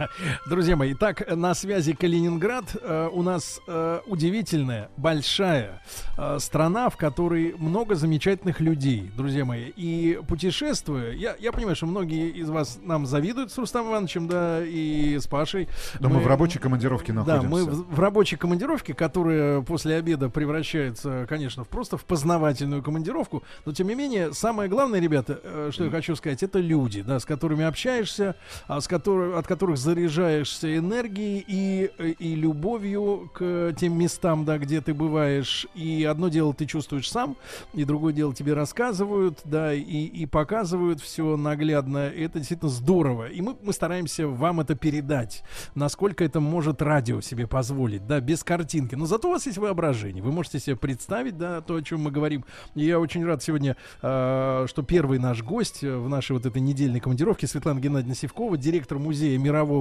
Друзья 0.46 0.76
мои, 0.76 0.92
итак, 0.92 1.22
на 1.34 1.54
связи 1.54 1.92
Калининград. 1.92 2.76
Э, 2.80 3.08
у 3.12 3.22
нас 3.22 3.60
э, 3.66 4.00
удивительная, 4.06 4.90
большая 4.96 5.82
э, 6.16 6.38
страна, 6.38 6.88
в 6.88 6.96
которой 6.96 7.54
много 7.58 7.94
замечательных 7.94 8.60
людей, 8.60 9.10
друзья 9.16 9.44
мои. 9.44 9.72
И 9.76 10.20
путешествуя, 10.28 11.12
я, 11.12 11.36
я 11.38 11.52
понимаю, 11.52 11.76
что 11.76 11.86
многие 11.86 12.30
из 12.30 12.48
вас 12.48 12.78
нам 12.82 13.06
завидуют 13.06 13.52
с 13.52 13.58
Рустам 13.58 13.88
Ивановичем, 13.88 14.28
да, 14.28 14.60
и 14.64 15.18
с 15.18 15.26
Пашей. 15.26 15.68
Да 16.00 16.08
мы 16.08 16.20
в 16.20 16.26
рабочей 16.26 16.58
командировке 16.58 17.12
Да, 17.12 17.42
находимся. 17.42 17.48
мы 17.48 17.64
в, 17.64 17.94
в 17.94 18.00
рабочей 18.00 18.36
командировке, 18.36 18.94
которая 18.94 19.62
после 19.62 19.96
обеда 19.96 20.28
превращается, 20.28 21.26
конечно, 21.28 21.64
в 21.64 21.68
просто 21.68 21.96
в 21.96 22.04
познавательную 22.04 22.82
командировку. 22.82 23.42
Но 23.64 23.72
тем 23.72 23.88
не 23.88 23.94
менее, 23.94 24.32
самое 24.32 24.68
главное, 24.68 25.00
ребята, 25.00 25.70
что 25.70 25.84
я 25.84 25.90
хочу 25.90 26.16
сказать, 26.16 26.42
это 26.42 26.58
люди, 26.58 27.02
да, 27.02 27.18
с 27.18 27.24
которыми 27.24 27.64
общаешься, 27.64 28.36
а 28.66 28.80
с 28.80 28.88
которых, 28.88 29.38
от 29.38 29.46
которых 29.46 29.78
заряжаешься 29.82 30.76
энергией 30.76 31.44
и, 31.46 31.90
э, 31.98 32.10
и 32.18 32.34
любовью 32.34 33.30
к 33.34 33.74
тем 33.76 33.98
местам, 33.98 34.44
да, 34.44 34.58
где 34.58 34.80
ты 34.80 34.94
бываешь. 34.94 35.66
И 35.74 36.04
одно 36.04 36.28
дело 36.28 36.54
ты 36.54 36.66
чувствуешь 36.66 37.10
сам, 37.10 37.36
и 37.74 37.84
другое 37.84 38.12
дело 38.12 38.34
тебе 38.34 38.54
рассказывают, 38.54 39.40
да, 39.44 39.74
и, 39.74 39.80
и 39.82 40.26
показывают 40.26 41.00
все 41.00 41.36
наглядно. 41.36 42.08
И 42.08 42.22
это 42.22 42.38
действительно 42.38 42.70
здорово. 42.70 43.28
И 43.28 43.40
мы, 43.42 43.56
мы 43.62 43.72
стараемся 43.72 44.28
вам 44.28 44.60
это 44.60 44.74
передать, 44.74 45.42
насколько 45.74 46.24
это 46.24 46.40
может 46.40 46.80
радио 46.80 47.20
себе 47.20 47.46
позволить, 47.46 48.06
да, 48.06 48.20
без 48.20 48.44
картинки. 48.44 48.94
Но 48.94 49.06
зато 49.06 49.28
у 49.28 49.32
вас 49.32 49.46
есть 49.46 49.58
воображение. 49.58 50.22
Вы 50.22 50.32
можете 50.32 50.60
себе 50.60 50.76
представить, 50.76 51.36
да, 51.36 51.60
то, 51.60 51.74
о 51.74 51.82
чем 51.82 52.02
мы 52.02 52.10
говорим. 52.10 52.44
И 52.74 52.84
я 52.84 53.00
очень 53.00 53.24
рад 53.24 53.42
сегодня, 53.42 53.76
э, 54.00 54.66
что 54.68 54.82
первый 54.82 55.18
наш 55.18 55.42
гость 55.42 55.82
э, 55.82 55.96
в 55.96 56.08
нашей 56.08 56.32
вот 56.32 56.46
этой 56.46 56.62
недельной 56.62 57.00
командировке 57.00 57.46
Светлана 57.46 57.80
Геннадьевна 57.80 58.14
Севкова, 58.14 58.56
директор 58.56 58.98
музея 58.98 59.38
Мирового 59.38 59.71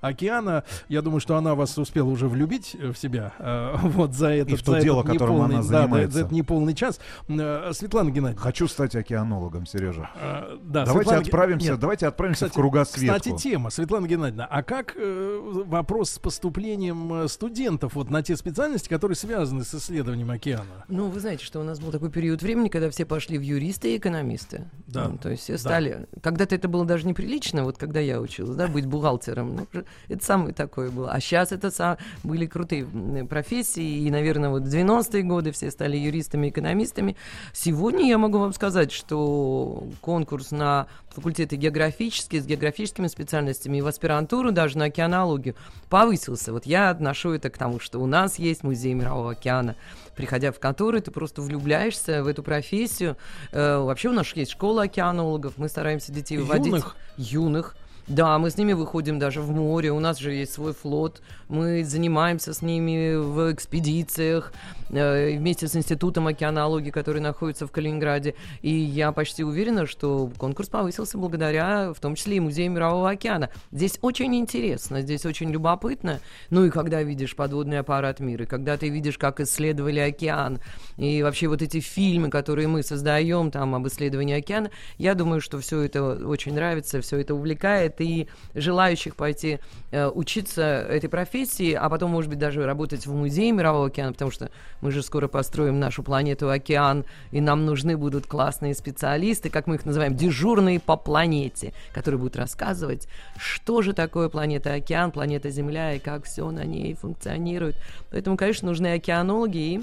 океана. 0.00 0.64
Я 0.88 1.02
думаю, 1.02 1.20
что 1.20 1.36
она 1.36 1.54
вас 1.54 1.76
успела 1.78 2.08
уже 2.08 2.28
влюбить 2.28 2.76
э, 2.78 2.92
в 2.92 2.98
себя 2.98 3.32
э, 3.38 3.74
вот 3.82 4.14
за 4.14 4.28
это. 4.28 4.56
в 4.56 4.62
то 4.62 4.78
дело, 4.78 5.02
которым 5.02 5.42
она 5.42 5.62
занимается. 5.62 6.12
за 6.12 6.20
этот 6.20 6.32
неполный 6.32 6.74
час. 6.74 7.00
Э, 7.28 7.70
Светлана 7.72 8.10
Геннадьевна. 8.10 8.42
Хочу 8.42 8.68
стать 8.68 8.94
океанологом, 8.96 9.66
Сережа. 9.66 10.10
Э, 10.14 10.58
да, 10.62 10.84
давайте 10.84 10.92
Светлана 11.10 11.20
отправимся, 11.20 11.70
Нет. 11.72 11.80
давайте 11.80 12.06
отправимся 12.06 12.46
Кстати, 12.46 12.52
в 12.52 12.54
кругосветку. 12.54 13.18
Кстати, 13.18 13.36
тема, 13.42 13.70
Светлана 13.70 14.06
Геннадьевна, 14.06 14.46
а 14.50 14.62
как 14.62 14.94
э, 14.96 15.40
вопрос 15.66 16.10
с 16.10 16.18
поступлением 16.18 17.12
э, 17.14 17.28
студентов 17.28 17.94
вот 17.94 18.10
на 18.10 18.22
те 18.22 18.36
специальности, 18.36 18.88
которые 18.88 19.16
связаны 19.16 19.64
с 19.64 19.74
исследованием 19.74 20.30
океана? 20.30 20.84
Ну, 20.88 21.08
вы 21.08 21.20
знаете, 21.20 21.44
что 21.44 21.60
у 21.60 21.64
нас 21.64 21.80
был 21.80 21.90
такой 21.90 22.10
период 22.10 22.42
времени, 22.42 22.68
когда 22.68 22.90
все 22.90 23.04
пошли 23.04 23.38
в 23.38 23.42
юристы 23.42 23.94
и 23.94 23.98
экономисты. 23.98 24.70
Да. 24.86 25.08
Ну, 25.08 25.18
то 25.18 25.30
есть 25.30 25.42
все 25.44 25.54
Да. 25.54 25.58
стали... 25.58 26.06
Когда-то 26.22 26.54
это 26.54 26.68
было 26.68 26.84
даже 26.84 27.06
неприлично, 27.06 27.64
вот 27.64 27.78
когда 27.78 28.00
я 28.00 28.20
училась, 28.20 28.56
да, 28.56 28.68
быть 28.68 28.86
бухгалтером. 28.86 29.39
Ну, 29.44 29.66
же- 29.72 29.84
это 30.08 30.24
самое 30.24 30.54
такое 30.54 30.90
было. 30.90 31.10
А 31.12 31.20
сейчас 31.20 31.52
это 31.52 31.68
са- 31.68 31.98
были 32.22 32.46
крутые 32.46 32.86
профессии, 33.28 33.98
и, 34.06 34.10
наверное, 34.10 34.50
вот 34.50 34.62
в 34.62 34.68
90-е 34.68 35.22
годы 35.22 35.52
все 35.52 35.70
стали 35.70 35.96
юристами, 35.96 36.48
экономистами. 36.48 37.16
Сегодня 37.52 38.06
я 38.08 38.18
могу 38.18 38.38
вам 38.38 38.52
сказать, 38.52 38.92
что 38.92 39.84
конкурс 40.00 40.50
на 40.50 40.86
факультеты 41.10 41.56
географические, 41.56 42.40
с 42.42 42.46
географическими 42.46 43.08
специальностями 43.08 43.78
и 43.78 43.80
в 43.82 43.86
аспирантуру, 43.86 44.52
даже 44.52 44.78
на 44.78 44.86
океанологию, 44.86 45.56
повысился. 45.88 46.52
Вот 46.52 46.66
я 46.66 46.90
отношу 46.90 47.30
это 47.32 47.50
к 47.50 47.58
тому, 47.58 47.80
что 47.80 47.98
у 47.98 48.06
нас 48.06 48.38
есть 48.38 48.62
музей 48.62 48.94
Мирового 48.94 49.32
океана, 49.32 49.74
приходя 50.16 50.52
в 50.52 50.60
который 50.60 51.00
ты 51.00 51.10
просто 51.10 51.42
влюбляешься 51.42 52.22
в 52.22 52.26
эту 52.28 52.42
профессию. 52.42 53.16
Э, 53.52 53.78
вообще 53.78 54.08
у 54.08 54.12
нас 54.12 54.28
есть 54.34 54.52
школа 54.52 54.82
океанологов, 54.82 55.54
мы 55.56 55.68
стараемся 55.68 56.12
детей 56.12 56.36
выводить. 56.38 56.66
Юных? 56.66 56.96
Юных. 57.16 57.76
Да, 58.06 58.38
мы 58.38 58.50
с 58.50 58.56
ними 58.56 58.72
выходим 58.72 59.18
даже 59.18 59.40
в 59.40 59.50
море, 59.50 59.92
у 59.92 60.00
нас 60.00 60.18
же 60.18 60.32
есть 60.32 60.52
свой 60.52 60.72
флот, 60.72 61.22
мы 61.48 61.84
занимаемся 61.84 62.54
с 62.54 62.62
ними 62.62 63.16
в 63.16 63.52
экспедициях 63.52 64.52
э, 64.90 65.36
вместе 65.36 65.66
с 65.66 65.76
Институтом 65.76 66.28
океанологии, 66.28 66.90
который 66.90 67.20
находится 67.20 67.66
в 67.66 67.72
Калининграде. 67.72 68.34
И 68.62 68.70
я 68.70 69.12
почти 69.12 69.44
уверена, 69.44 69.86
что 69.86 70.30
конкурс 70.38 70.68
повысился 70.68 71.18
благодаря, 71.18 71.92
в 71.92 72.00
том 72.00 72.14
числе 72.14 72.36
и 72.36 72.40
Музею 72.40 72.70
Мирового 72.70 73.10
океана. 73.10 73.50
Здесь 73.72 73.98
очень 74.00 74.34
интересно, 74.36 75.02
здесь 75.02 75.26
очень 75.26 75.50
любопытно. 75.50 76.20
Ну 76.50 76.64
и 76.64 76.70
когда 76.70 77.02
видишь 77.02 77.34
подводный 77.34 77.80
аппарат 77.80 78.20
мира, 78.20 78.46
когда 78.46 78.76
ты 78.76 78.88
видишь, 78.88 79.18
как 79.18 79.40
исследовали 79.40 80.00
океан, 80.00 80.60
и 80.96 81.22
вообще 81.22 81.48
вот 81.48 81.62
эти 81.62 81.80
фильмы, 81.80 82.30
которые 82.30 82.68
мы 82.68 82.82
создаем 82.82 83.50
там 83.50 83.74
об 83.74 83.86
исследовании 83.88 84.38
океана, 84.38 84.70
я 84.98 85.14
думаю, 85.14 85.40
что 85.40 85.58
все 85.58 85.80
это 85.80 86.14
очень 86.26 86.54
нравится, 86.54 87.00
все 87.00 87.18
это 87.18 87.34
увлекает, 87.34 87.96
и 88.04 88.28
желающих 88.54 89.16
пойти 89.16 89.58
э, 89.90 90.08
учиться 90.08 90.62
этой 90.62 91.08
профессии, 91.08 91.72
а 91.72 91.88
потом, 91.88 92.10
может 92.10 92.30
быть, 92.30 92.38
даже 92.38 92.64
работать 92.64 93.06
в 93.06 93.14
музее 93.14 93.52
Мирового 93.52 93.86
океана, 93.86 94.12
потому 94.12 94.30
что 94.30 94.50
мы 94.80 94.90
же 94.90 95.02
скоро 95.02 95.28
построим 95.28 95.78
нашу 95.78 96.02
планету 96.02 96.50
океан, 96.50 97.04
и 97.30 97.40
нам 97.40 97.66
нужны 97.66 97.96
будут 97.96 98.26
классные 98.26 98.74
специалисты, 98.74 99.50
как 99.50 99.66
мы 99.66 99.76
их 99.76 99.84
называем, 99.84 100.16
дежурные 100.16 100.80
по 100.80 100.96
планете, 100.96 101.72
которые 101.92 102.18
будут 102.18 102.36
рассказывать, 102.36 103.08
что 103.36 103.82
же 103.82 103.92
такое 103.92 104.28
планета 104.28 104.74
океан, 104.74 105.10
планета 105.10 105.50
Земля, 105.50 105.94
и 105.94 105.98
как 105.98 106.24
все 106.24 106.50
на 106.50 106.64
ней 106.64 106.94
функционирует. 106.94 107.76
Поэтому, 108.10 108.36
конечно, 108.36 108.68
нужны 108.68 108.94
океанологи, 108.94 109.58
и 109.58 109.80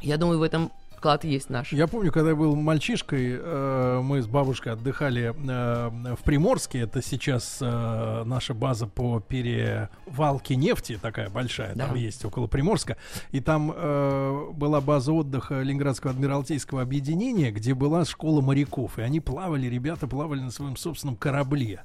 я 0.00 0.16
думаю, 0.16 0.38
в 0.38 0.42
этом 0.42 0.70
вклад 0.98 1.24
есть 1.24 1.48
наш. 1.48 1.72
Я 1.72 1.86
помню, 1.86 2.12
когда 2.12 2.30
я 2.30 2.36
был 2.36 2.54
мальчишкой, 2.56 3.38
э, 3.40 4.00
мы 4.02 4.20
с 4.20 4.26
бабушкой 4.26 4.72
отдыхали 4.74 5.32
э, 5.34 6.14
в 6.16 6.22
Приморске. 6.24 6.80
Это 6.80 7.00
сейчас 7.02 7.58
э, 7.60 8.22
наша 8.24 8.52
база 8.54 8.86
по 8.86 9.20
перевалке 9.20 10.56
нефти, 10.56 10.98
такая 11.00 11.30
большая, 11.30 11.74
там 11.74 11.92
Да. 11.92 11.96
есть 11.96 12.24
около 12.24 12.46
Приморска. 12.48 12.96
И 13.30 13.40
там 13.40 13.72
э, 13.74 14.50
была 14.52 14.80
база 14.80 15.12
отдыха 15.12 15.62
Ленинградского 15.62 16.12
адмиралтейского 16.12 16.82
объединения, 16.82 17.50
где 17.50 17.74
была 17.74 18.04
школа 18.04 18.40
моряков. 18.40 18.98
И 18.98 19.02
они 19.02 19.20
плавали, 19.20 19.66
ребята 19.66 20.06
плавали 20.06 20.40
на 20.40 20.50
своем 20.50 20.76
собственном 20.76 21.16
корабле. 21.16 21.82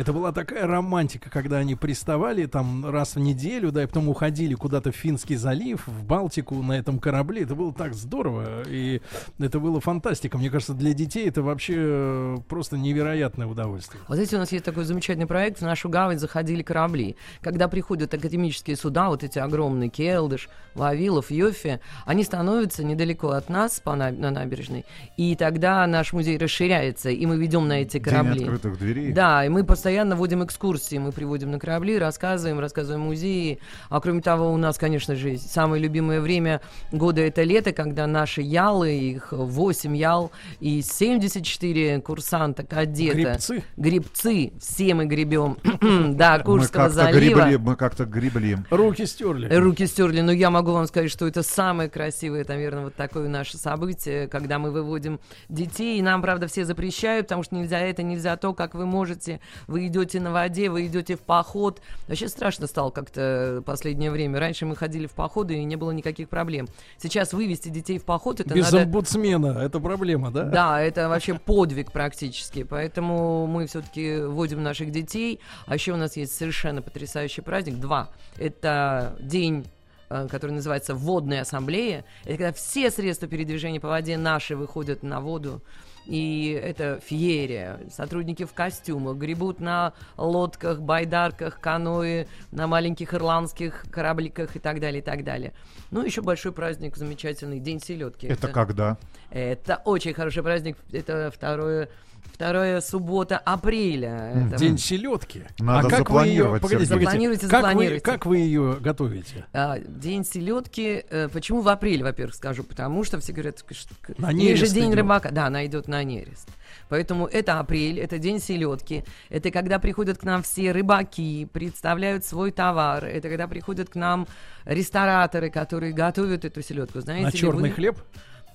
Это 0.00 0.14
была 0.14 0.32
такая 0.32 0.66
романтика, 0.66 1.28
когда 1.28 1.58
они 1.58 1.74
приставали 1.74 2.46
там 2.46 2.88
раз 2.88 3.16
в 3.16 3.18
неделю, 3.18 3.70
да, 3.70 3.82
и 3.82 3.86
потом 3.86 4.08
уходили 4.08 4.54
куда-то 4.54 4.92
в 4.92 4.96
Финский 4.96 5.36
залив, 5.36 5.86
в 5.86 6.04
Балтику 6.06 6.54
на 6.62 6.72
этом 6.72 6.98
корабле. 6.98 7.42
Это 7.42 7.54
было 7.54 7.70
так 7.74 7.92
здорово, 7.92 8.62
и 8.66 9.02
это 9.38 9.60
было 9.60 9.78
фантастика. 9.82 10.38
Мне 10.38 10.48
кажется, 10.48 10.72
для 10.72 10.94
детей 10.94 11.28
это 11.28 11.42
вообще 11.42 11.74
э, 11.76 12.36
просто 12.48 12.78
невероятное 12.78 13.46
удовольствие. 13.46 14.02
Вот 14.08 14.16
здесь 14.16 14.32
у 14.32 14.38
нас 14.38 14.50
есть 14.52 14.64
такой 14.64 14.84
замечательный 14.84 15.26
проект. 15.26 15.58
В 15.58 15.66
нашу 15.66 15.90
гавань 15.90 16.18
заходили 16.18 16.62
корабли. 16.62 17.16
Когда 17.42 17.68
приходят 17.68 18.14
академические 18.14 18.78
суда, 18.78 19.10
вот 19.10 19.22
эти 19.22 19.38
огромные, 19.38 19.90
Келдыш, 19.90 20.48
Вавилов, 20.74 21.30
Йофи, 21.30 21.78
они 22.06 22.24
становятся 22.24 22.84
недалеко 22.84 23.32
от 23.32 23.50
нас 23.50 23.80
по 23.80 23.94
на, 23.94 24.10
на 24.10 24.30
набережной. 24.30 24.86
И 25.18 25.36
тогда 25.36 25.86
наш 25.86 26.14
музей 26.14 26.38
расширяется, 26.38 27.10
и 27.10 27.26
мы 27.26 27.36
ведем 27.36 27.68
на 27.68 27.82
эти 27.82 27.98
корабли. 27.98 28.38
День 28.38 28.44
открытых 28.44 28.78
дверей. 28.78 29.12
Да, 29.12 29.44
и 29.44 29.50
мы 29.50 29.62
постоянно 29.62 29.89
водим 30.16 30.44
экскурсии, 30.44 30.98
мы 30.98 31.12
приводим 31.12 31.50
на 31.50 31.58
корабли, 31.58 31.98
рассказываем, 31.98 32.60
рассказываем 32.60 33.02
музеи. 33.02 33.58
А 33.88 34.00
кроме 34.00 34.20
того, 34.20 34.52
у 34.52 34.56
нас, 34.56 34.78
конечно 34.78 35.14
же, 35.14 35.38
самое 35.38 35.82
любимое 35.82 36.20
время 36.20 36.60
года 36.92 37.20
это 37.20 37.42
лето, 37.42 37.72
когда 37.72 38.06
наши 38.06 38.42
ялы, 38.42 38.92
их 38.92 39.32
8 39.32 39.96
ял 39.96 40.30
и 40.60 40.82
74 40.82 42.00
курсанта, 42.00 42.62
кадета. 42.62 43.14
Грибцы? 43.14 43.64
Грибцы. 43.76 44.52
Все 44.60 44.94
мы 44.94 45.06
гребем. 45.06 45.56
да, 46.16 46.38
Мы 46.38 46.44
Курского 46.44 46.84
как-то 46.84 46.94
залива. 46.94 47.40
гребли, 47.40 47.56
мы 47.56 47.76
как-то 47.76 48.04
гребли. 48.04 48.58
Руки 48.70 49.06
стерли. 49.06 49.54
Руки 49.54 49.86
стерли, 49.86 50.20
но 50.20 50.32
я 50.32 50.50
могу 50.50 50.72
вам 50.72 50.86
сказать, 50.86 51.10
что 51.10 51.26
это 51.26 51.42
самое 51.42 51.88
красивое, 51.88 52.44
наверное, 52.46 52.84
вот 52.84 52.94
такое 52.94 53.28
наше 53.28 53.58
событие, 53.58 54.28
когда 54.28 54.58
мы 54.58 54.70
выводим 54.70 55.20
детей. 55.48 55.98
И 55.98 56.02
нам, 56.02 56.22
правда, 56.22 56.46
все 56.46 56.64
запрещают, 56.64 57.26
потому 57.26 57.42
что 57.42 57.54
нельзя 57.54 57.80
это, 57.80 58.02
нельзя 58.02 58.36
то, 58.36 58.54
как 58.54 58.74
вы 58.74 58.86
можете. 58.86 59.40
Вы 59.66 59.79
идете 59.86 60.20
на 60.20 60.32
воде, 60.32 60.70
вы 60.70 60.86
идете 60.86 61.16
в 61.16 61.20
поход. 61.20 61.80
Вообще 62.08 62.28
страшно 62.28 62.66
стало 62.66 62.90
как-то 62.90 63.62
последнее 63.64 64.10
время. 64.10 64.38
Раньше 64.38 64.66
мы 64.66 64.76
ходили 64.76 65.06
в 65.06 65.12
походы, 65.12 65.54
и 65.54 65.64
не 65.64 65.76
было 65.76 65.90
никаких 65.90 66.28
проблем. 66.28 66.68
Сейчас 66.98 67.32
вывести 67.32 67.68
детей 67.68 67.98
в 67.98 68.04
поход, 68.04 68.40
это 68.40 68.54
Без 68.54 68.70
надо... 68.70 68.84
омбудсмена, 68.84 69.58
это 69.58 69.80
проблема, 69.80 70.30
да? 70.30 70.44
Да, 70.44 70.80
это 70.80 71.08
вообще 71.08 71.34
подвиг 71.34 71.92
практически. 71.92 72.62
Поэтому 72.62 73.46
мы 73.46 73.66
все-таки 73.66 74.20
вводим 74.20 74.62
наших 74.62 74.90
детей. 74.90 75.40
А 75.66 75.74
еще 75.74 75.92
у 75.92 75.96
нас 75.96 76.16
есть 76.16 76.36
совершенно 76.36 76.82
потрясающий 76.82 77.40
праздник. 77.42 77.78
Два. 77.78 78.10
Это 78.36 79.16
день 79.20 79.66
э, 80.08 80.26
который 80.30 80.52
называется 80.52 80.94
«Водная 80.94 81.42
ассамблея». 81.42 82.04
Это 82.24 82.36
когда 82.36 82.52
все 82.52 82.90
средства 82.90 83.28
передвижения 83.28 83.80
по 83.80 83.88
воде 83.88 84.16
наши 84.16 84.56
выходят 84.56 85.02
на 85.02 85.20
воду. 85.20 85.62
И 86.06 86.60
это 86.60 87.00
феерия. 87.00 87.80
Сотрудники 87.90 88.44
в 88.44 88.52
костюмах 88.52 89.16
гребут 89.16 89.60
на 89.60 89.92
лодках, 90.16 90.80
байдарках, 90.80 91.60
каноэ, 91.60 92.26
на 92.50 92.66
маленьких 92.66 93.14
ирландских 93.14 93.84
корабликах 93.90 94.56
и 94.56 94.58
так 94.58 94.80
далее, 94.80 95.00
и 95.00 95.04
так 95.04 95.24
далее. 95.24 95.52
Ну, 95.90 96.04
еще 96.04 96.22
большой 96.22 96.52
праздник, 96.52 96.96
замечательный, 96.96 97.60
День 97.60 97.80
селедки. 97.80 98.26
Это 98.26 98.48
когда? 98.48 98.98
Это 99.30 99.80
очень 99.84 100.14
хороший 100.14 100.42
праздник. 100.42 100.76
Это 100.92 101.30
второе, 101.32 101.88
вторая 102.32 102.80
суббота 102.80 103.38
апреля. 103.38 104.46
Это- 104.48 104.56
День 104.56 104.78
селедки. 104.78 105.42
Надо 105.58 105.88
а 105.88 105.90
как 105.90 106.10
вы 106.10 106.20
ее, 106.26 106.42
запланировать, 106.42 106.62
погодите, 106.62 106.88
Запланируйте, 106.94 107.46
как 107.48 107.50
вы, 107.62 107.68
запланируйте. 107.68 108.00
как 108.04 108.26
вы 108.26 108.36
ее 108.38 108.76
готовите? 108.80 109.46
А, 109.52 109.78
День 109.78 110.24
селедки. 110.24 111.04
э, 111.08 111.28
Почему 111.32 111.60
в 111.60 111.68
апреле, 111.68 112.02
во-первых, 112.04 112.34
скажу? 112.34 112.64
Потому 112.64 113.04
что 113.04 113.18
все 113.20 113.32
говорят, 113.32 113.58
что 113.70 113.94
На 114.18 114.30
же 114.30 114.36
нерест 114.36 114.74
день 114.74 114.86
идет. 114.90 114.96
рыбака. 114.96 115.30
Да, 115.30 115.46
она 115.46 115.66
идет 115.66 115.88
на 115.88 116.02
нерест. 116.04 116.48
Поэтому 116.88 117.26
это 117.26 117.58
апрель, 117.60 117.98
это 117.98 118.18
день 118.18 118.40
селедки. 118.40 119.04
Это 119.28 119.50
когда 119.50 119.78
приходят 119.78 120.18
к 120.18 120.24
нам 120.24 120.42
все 120.42 120.72
рыбаки, 120.72 121.46
представляют 121.52 122.24
свой 122.24 122.50
товар. 122.52 123.04
Это 123.04 123.28
когда 123.28 123.46
приходят 123.48 123.90
к 123.90 123.94
нам 123.96 124.26
рестораторы, 124.64 125.50
которые 125.50 125.92
готовят 125.92 126.44
эту 126.44 126.62
селедку. 126.62 127.00
Знаете 127.00 127.24
На 127.26 127.32
черный 127.32 127.70
вы? 127.70 127.74
хлеб? 127.74 127.98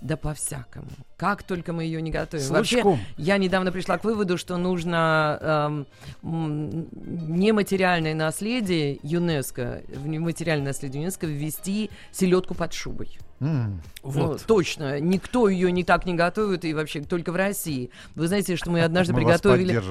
Да 0.02 0.18
по-всякому. 0.18 0.88
Как 1.18 1.44
только 1.44 1.74
мы 1.74 1.84
ее 1.84 2.02
не 2.02 2.12
готовим. 2.12 2.44
С 2.44 2.50
Вообще, 2.50 2.78
лучком. 2.78 3.00
я 3.18 3.38
недавно 3.38 3.72
пришла 3.72 3.98
к 3.98 4.04
выводу, 4.04 4.38
что 4.38 4.58
нужно 4.58 5.86
эм, 6.22 6.88
нематериальное 6.92 8.14
наследие 8.14 9.00
ЮНЕСКО, 9.02 9.84
в 9.88 10.08
нематериальное 10.08 10.68
наследие 10.68 11.02
ЮНЕСКО 11.04 11.28
ввести 11.28 11.90
селедку 12.12 12.54
под 12.54 12.74
шубой. 12.74 13.18
М. 13.42 13.82
Ну, 14.04 14.38
точно. 14.46 15.00
Никто 15.00 15.50
ее 15.50 15.72
не 15.72 15.84
так 15.84 16.06
не 16.06 16.14
готовит, 16.14 16.64
и 16.64 16.74
вообще 16.74 17.02
только 17.02 17.32
в 17.32 17.36
России. 17.36 17.90
Вы 18.16 18.28
знаете, 18.28 18.56
что 18.56 18.72
мы 18.72 18.82
однажды 18.84 19.14
Мы 19.14 19.20
приготовили, 19.20 19.82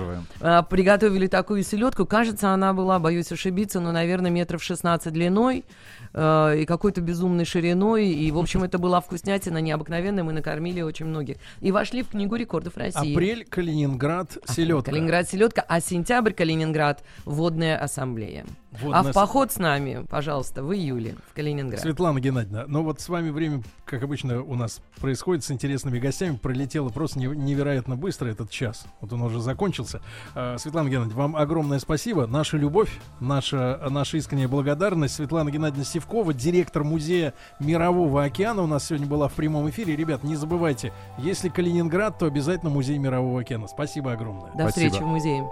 а, 0.41 0.63
приготовили 0.63 1.27
такую 1.27 1.63
селедку. 1.63 2.07
Кажется, 2.07 2.51
она 2.51 2.73
была, 2.73 2.99
боюсь 2.99 3.31
ошибиться, 3.33 3.81
но, 3.81 3.93
наверное, 3.93 4.31
метров 4.31 4.63
16 4.63 5.13
длиной 5.13 5.65
э, 6.15 6.61
и 6.61 6.65
какой-то 6.65 7.01
безумной 7.01 7.45
шириной. 7.45 8.09
И, 8.09 8.31
в 8.31 8.39
общем, 8.39 8.63
это 8.63 8.79
была 8.79 9.01
вкуснятина 9.01 9.59
необыкновенная. 9.59 10.25
Мы 10.25 10.33
накормили 10.33 10.81
очень 10.81 11.07
многих. 11.07 11.37
И 11.61 11.73
вошли 11.73 12.03
в 12.03 12.09
Книгу 12.09 12.37
рекордов 12.37 12.77
России. 12.77 13.13
Апрель, 13.13 13.45
Калининград, 13.45 14.39
селедка. 14.47 14.91
Калининград 14.91 15.29
селедка, 15.29 15.65
а 15.67 15.81
сентябрь 15.81 16.33
Калининград 16.33 17.03
водная 17.25 17.77
ассамблея. 17.77 18.47
Водная 18.81 19.01
а 19.01 19.03
в 19.05 19.09
ас- 19.09 19.15
поход 19.15 19.53
с 19.53 19.59
нами, 19.59 20.05
пожалуйста, 20.09 20.63
в 20.63 20.75
июле 20.75 21.17
в 21.31 21.35
Калининград. 21.35 21.81
Светлана 21.81 22.21
Геннадьевна, 22.21 22.65
ну 22.67 22.83
вот 22.83 23.01
с 23.01 23.09
вами 23.09 23.31
время, 23.31 23.63
как 23.85 24.03
обычно 24.03 24.43
у 24.43 24.55
нас 24.55 24.81
происходит 25.01 25.45
с 25.45 25.51
интересными 25.51 25.99
гостями, 25.99 26.37
пролетело 26.37 26.89
просто 26.89 27.19
не- 27.19 27.27
невероятно 27.27 27.97
быстро 27.97 28.29
этот 28.29 28.51
час. 28.51 28.87
Вот 29.01 29.13
он 29.13 29.23
уже 29.23 29.41
закончился. 29.41 30.01
А, 30.35 30.59
Светлана 30.59 30.89
Геннадьевна, 30.89 31.17
вам 31.23 31.37
огромное 31.37 31.79
спасибо. 31.79 32.27
Наша 32.27 32.57
любовь, 32.57 32.99
наша, 33.21 33.81
наша 33.91 34.17
искренняя 34.17 34.49
благодарность. 34.49 35.15
Светлана 35.15 35.51
Геннадьевна 35.51 35.85
Севкова, 35.85 36.35
директор 36.35 36.85
музея 36.85 37.35
Мирового 37.61 38.25
океана, 38.25 38.63
у 38.63 38.67
нас 38.67 38.87
сегодня 38.87 39.07
была 39.07 39.29
в 39.29 39.35
прямом 39.35 39.69
эфире. 39.71 39.97
Ребят, 39.97 40.25
не 40.25 40.37
забывайте, 40.37 40.93
если 41.19 41.49
Калининград, 41.49 42.19
то 42.19 42.27
обязательно 42.27 42.71
музей 42.71 42.99
Мирового 42.99 43.41
океана. 43.41 43.69
Спасибо 43.69 44.13
огромное. 44.13 44.53
До 44.55 44.69
встречи 44.69 44.99
в 44.99 45.07
музее. 45.07 45.45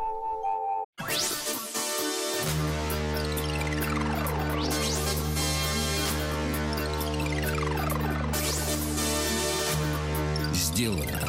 Сделано 10.83 11.21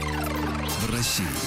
в 0.79 0.91
России. 0.91 1.42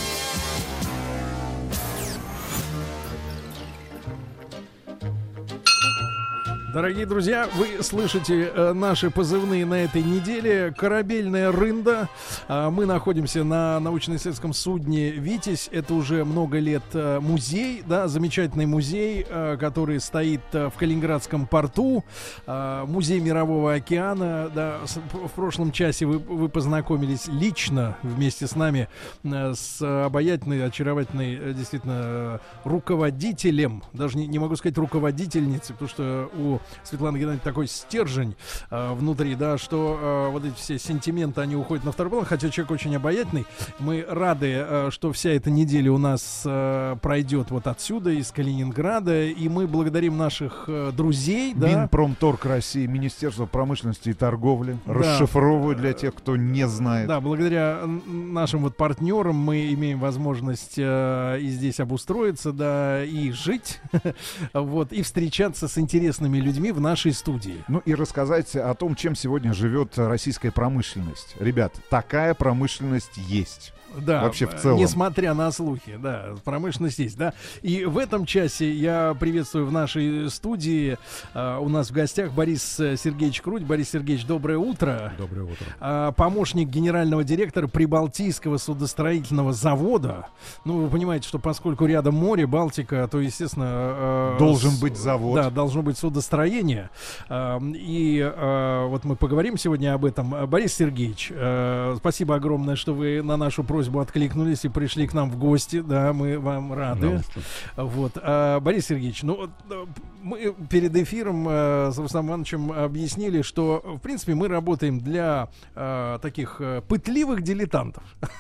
Дорогие 6.77 7.07
друзья, 7.07 7.49
вы 7.55 7.83
слышите 7.83 8.53
э, 8.55 8.75
наши 8.75 9.11
позывные 9.11 9.65
на 9.65 9.85
этой 9.85 10.03
неделе. 10.03 10.75
Корабельная 10.77 11.51
рында. 11.51 12.11
А, 12.49 12.69
мы 12.71 12.85
находимся 12.85 13.45
на 13.45 13.81
научно-исследовательском 13.81 14.53
судне 14.53 15.13
«Витязь». 15.13 15.71
Это 15.73 15.95
уже 15.95 16.23
много 16.27 16.59
лет 16.59 16.83
э, 16.93 17.19
музей, 17.19 17.83
да, 17.87 18.09
замечательный 18.09 18.67
музей, 18.67 19.25
э, 19.27 19.57
который 19.59 20.01
стоит 20.01 20.43
э, 20.53 20.69
в 20.69 20.75
Калининградском 20.75 21.47
порту. 21.47 22.05
А, 22.47 22.85
музей 22.85 23.21
Мирового 23.21 23.73
океана. 23.73 24.51
Да, 24.55 24.81
с- 24.85 24.97
в 24.99 25.31
прошлом 25.31 25.73
часе 25.73 26.05
вы, 26.05 26.19
вы 26.19 26.51
познакомились 26.51 27.27
лично 27.27 27.97
вместе 28.03 28.47
с 28.47 28.55
нами 28.55 28.91
э, 29.25 29.55
с 29.55 29.81
обаятельной, 29.81 30.67
очаровательной, 30.67 31.39
э, 31.41 31.53
действительно, 31.55 31.95
э, 31.97 32.39
руководителем, 32.65 33.83
даже 33.95 34.19
не, 34.19 34.27
не 34.27 34.39
могу 34.39 34.57
сказать 34.57 34.77
руководительницей, 34.77 35.73
потому 35.73 35.89
что 35.89 36.31
у 36.37 36.59
Светланы 36.85 37.19
Геннадьевны 37.19 37.45
такой 37.45 37.67
стержень 37.67 38.37
э, 38.71 38.93
внутри, 38.95 39.35
да, 39.35 39.59
что 39.59 39.99
э, 40.01 40.31
вот 40.31 40.45
эти 40.45 40.55
все 40.55 40.79
сентименты, 40.79 41.41
они 41.41 41.57
уходят 41.57 41.85
на 41.85 41.93
второй 41.93 42.11
план, 42.11 42.25
хотя 42.25 42.49
человек 42.51 42.71
очень 42.73 42.95
обаятельный. 42.97 43.47
Мы 43.79 44.05
рады, 44.09 44.53
э, 44.57 44.89
что 44.91 45.13
вся 45.13 45.31
эта 45.31 45.51
неделя 45.51 45.93
у 45.93 45.99
нас 45.99 46.43
э, 46.45 46.97
пройдет 47.03 47.51
вот 47.51 47.67
отсюда, 47.67 48.11
из 48.11 48.31
Калининграда, 48.31 49.25
и 49.25 49.49
мы 49.49 49.67
благодарим 49.67 50.17
наших 50.17 50.65
э, 50.69 50.93
друзей, 50.93 51.55
да, 51.55 51.69
Минпромторг 51.69 52.45
России, 52.47 52.87
Министерство 52.87 53.47
промышленности 53.47 54.11
и 54.11 54.13
торговли. 54.13 54.79
Да. 54.87 54.95
Расшифровываю 54.95 55.77
для 55.77 55.93
тех, 55.93 56.15
кто 56.15 56.37
не 56.37 56.67
знает. 56.67 57.09
Да, 57.09 57.21
благодаря 57.21 57.81
нашим 58.07 58.63
вот 58.63 58.77
партнерам 58.77 59.37
мы 59.37 59.73
имеем 59.73 60.01
возможность 60.01 60.75
э, 60.77 61.39
и 61.41 61.49
здесь 61.49 61.81
обустроиться, 61.81 62.53
да, 62.53 63.05
и 63.05 63.31
жить, 63.31 63.81
вот, 64.53 64.93
и 64.93 65.03
встречаться 65.03 65.69
с 65.69 65.79
интересными 65.79 66.39
людьми 66.39 66.56
в 66.73 66.81
нашей 66.81 67.13
студии. 67.13 67.65
Ну 67.69 67.81
и 67.81 67.95
рассказать 67.95 68.55
о 68.57 68.75
том, 68.75 68.95
чем 68.95 69.15
сегодня 69.15 69.53
живет 69.53 69.97
российская 69.97 70.51
промышленность. 70.51 71.37
Ребят, 71.39 71.75
такая 71.91 72.35
промышленность 72.35 73.17
есть. 73.17 73.73
Да, 74.01 74.23
Вообще 74.23 74.47
в 74.47 74.55
э, 74.55 74.59
целом. 74.59 74.79
Несмотря 74.79 75.35
на 75.35 75.51
слухи, 75.51 75.97
да, 76.03 76.35
промышленность 76.45 76.99
есть, 76.99 77.17
да. 77.17 77.33
И 77.63 77.85
в 77.85 77.99
этом 77.99 78.27
часе 78.27 78.71
я 78.73 79.15
приветствую 79.19 79.67
в 79.67 79.73
нашей 79.73 80.29
студии 80.31 80.99
э, 81.35 81.59
у 81.61 81.69
нас 81.69 81.91
в 81.91 81.93
гостях 81.93 82.33
Борис 82.33 82.79
э, 82.81 82.97
Сергеевич 82.97 83.41
Круть. 83.41 83.63
Борис 83.65 83.91
Сергеевич, 83.91 84.27
доброе 84.27 84.59
утро. 84.59 85.13
Доброе 85.19 85.45
утро. 85.45 85.67
А, 85.81 86.13
помощник 86.13 86.69
генерального 86.69 87.25
директора 87.25 87.69
Прибалтийского 87.69 88.59
судостроительного 88.59 89.53
завода. 89.53 90.27
Ну, 90.65 90.83
вы 90.83 90.89
понимаете, 90.91 91.27
что 91.29 91.39
поскольку 91.39 91.87
рядом 91.87 92.15
море, 92.15 92.47
Балтика, 92.47 93.09
то, 93.11 93.19
естественно... 93.21 93.67
э, 93.69 94.37
Должен 94.39 94.73
с- 94.73 94.81
быть 94.81 94.97
завод. 94.97 95.37
Да, 95.37 95.51
должно 95.51 95.83
быть 95.83 95.97
судостроение. 95.99 96.91
А, 97.29 97.59
И 97.75 98.19
э, 98.21 98.87
вот 98.89 99.05
мы 99.05 99.17
поговорим 99.17 99.57
сегодня 99.57 99.95
об 99.95 100.05
этом. 100.05 100.47
Борис 100.47 100.75
Сергеевич, 100.75 101.33
э, 101.35 101.95
спасибо 101.99 102.35
огромное, 102.35 102.77
что 102.77 102.93
вы 102.95 103.23
на 103.23 103.37
нашу 103.37 103.65
просьбу 103.65 103.86
откликнулись 103.95 104.65
и 104.65 104.69
пришли 104.69 105.07
к 105.07 105.15
нам 105.15 105.31
в 105.31 105.39
гости. 105.39 105.81
Да, 105.81 106.13
мы 106.13 106.39
вам 106.39 106.73
рады. 106.73 107.03
Пожалуйста. 107.03 107.41
Вот. 107.77 108.13
А, 108.17 108.61
Борис 108.61 108.87
Сергеевич, 108.87 109.23
ну 109.23 109.37
вот, 109.37 109.51
э, 109.71 109.87
мы 110.27 110.55
перед 110.69 110.95
эфиром 110.97 111.47
э, 111.49 111.91
с 111.93 111.99
Рустамом 111.99 112.31
Ивановичем 112.31 112.73
объяснили, 112.73 113.43
что 113.43 113.81
в 113.85 113.99
принципе 113.99 114.35
мы 114.35 114.49
работаем 114.49 114.99
для 114.99 115.49
э, 115.77 116.19
таких 116.21 116.57
э, 116.59 116.83
пытливых 116.87 117.43
дилетантов. 117.43 118.03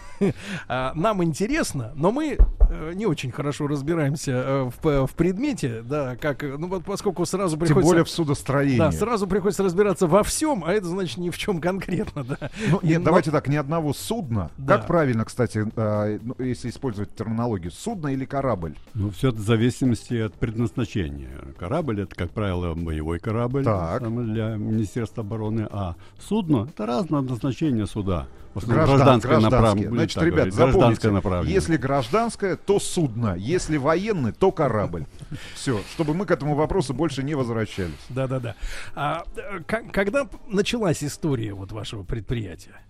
А, 0.67 0.95
Нам 0.95 1.23
интересно, 1.23 1.93
но 1.95 2.11
мы 2.11 2.39
э, 2.39 2.93
не 2.95 3.05
очень 3.05 3.31
хорошо 3.31 3.67
разбираемся 3.67 4.33
э, 4.33 4.71
в, 4.83 5.07
в 5.07 5.15
предмете, 5.15 5.83
да, 5.83 6.17
как, 6.17 6.43
ну 6.43 6.69
вот 6.69 6.85
поскольку 6.85 7.27
сразу 7.27 7.59
Тем 7.59 7.67
приходится... 7.67 7.91
более 7.91 8.05
в 8.05 8.09
судостроении. 8.09 8.79
Да, 8.79 8.93
сразу 8.93 9.27
приходится 9.27 9.63
разбираться 9.63 10.07
во 10.07 10.23
всем, 10.23 10.65
а 10.65 10.73
это 10.73 10.87
значит 10.87 11.19
ни 11.19 11.29
в 11.29 11.37
чем 11.37 11.61
конкретно, 11.61 12.25
да. 12.25 12.51
Ну, 12.71 12.81
нет, 12.83 13.01
но- 13.01 13.05
давайте 13.05 13.31
так, 13.31 13.47
ни 13.49 13.57
одного 13.57 13.93
судна. 13.93 14.51
Да. 14.57 14.79
Как 14.79 14.87
правильно, 14.87 15.27
кстати, 15.27 15.67
э, 15.77 16.19
ну, 16.23 16.35
если 16.39 16.71
использовать 16.71 17.15
терминологию, 17.15 17.71
судно 17.71 18.09
или 18.09 18.25
корабль? 18.25 18.75
Ну, 18.95 19.11
все 19.11 19.29
это 19.29 19.37
в 19.37 19.43
зависимости 19.43 20.15
от 20.15 20.33
предназначения. 20.33 21.29
Корабль 21.59 21.76
это, 21.79 22.15
как 22.15 22.31
правило, 22.31 22.75
боевой 22.75 23.19
корабль 23.19 23.65
Так. 23.65 24.03
для 24.03 24.57
Министерства 24.57 25.23
обороны, 25.23 25.67
а 25.71 25.97
судно 26.19 26.69
это 26.71 26.87
разное 26.87 27.21
назначение 27.21 27.87
суда. 27.87 28.27
Гражданское 28.55 29.39
направление. 29.39 29.91
Значит, 29.91 30.15
так 30.15 30.25
ребят, 30.25 30.45
гражданское 30.47 30.73
запомните, 30.73 31.11
направление. 31.11 31.55
если 31.55 31.77
гражданское, 31.77 32.57
то 32.57 32.79
судно, 32.81 33.35
если 33.37 33.77
военный, 33.77 34.33
то 34.33 34.51
корабль. 34.51 35.05
Все, 35.55 35.81
чтобы 35.93 36.15
мы 36.15 36.25
к 36.25 36.31
этому 36.31 36.55
вопросу 36.55 36.95
больше 36.95 37.23
не 37.23 37.35
возвращались. 37.35 37.93
Да, 38.09 38.27
да, 38.27 38.41
да. 38.41 38.55
А, 38.95 39.25
э, 39.37 39.61
когда 39.67 40.27
началась 40.49 41.05
история 41.05 41.53
вот 41.53 41.73
вашего 41.73 42.03
предприятия? 42.03 42.81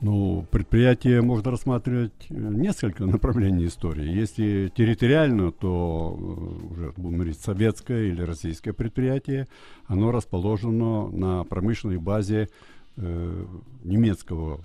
Ну, 0.00 0.46
предприятие 0.50 1.22
можно 1.22 1.50
рассматривать 1.50 2.26
э, 2.28 2.34
несколько 2.34 3.06
направлений 3.06 3.66
истории. 3.66 4.06
Если 4.06 4.70
территориально, 4.76 5.52
то 5.52 6.14
э, 6.18 6.72
уже 6.72 6.92
будем 6.96 7.16
говорить 7.16 7.40
советское 7.40 8.08
или 8.08 8.20
российское 8.20 8.74
предприятие, 8.74 9.48
оно 9.86 10.10
расположено 10.10 11.08
на 11.08 11.44
промышленной 11.44 11.96
базе 11.96 12.50
э, 12.96 13.44
немецкого 13.84 14.60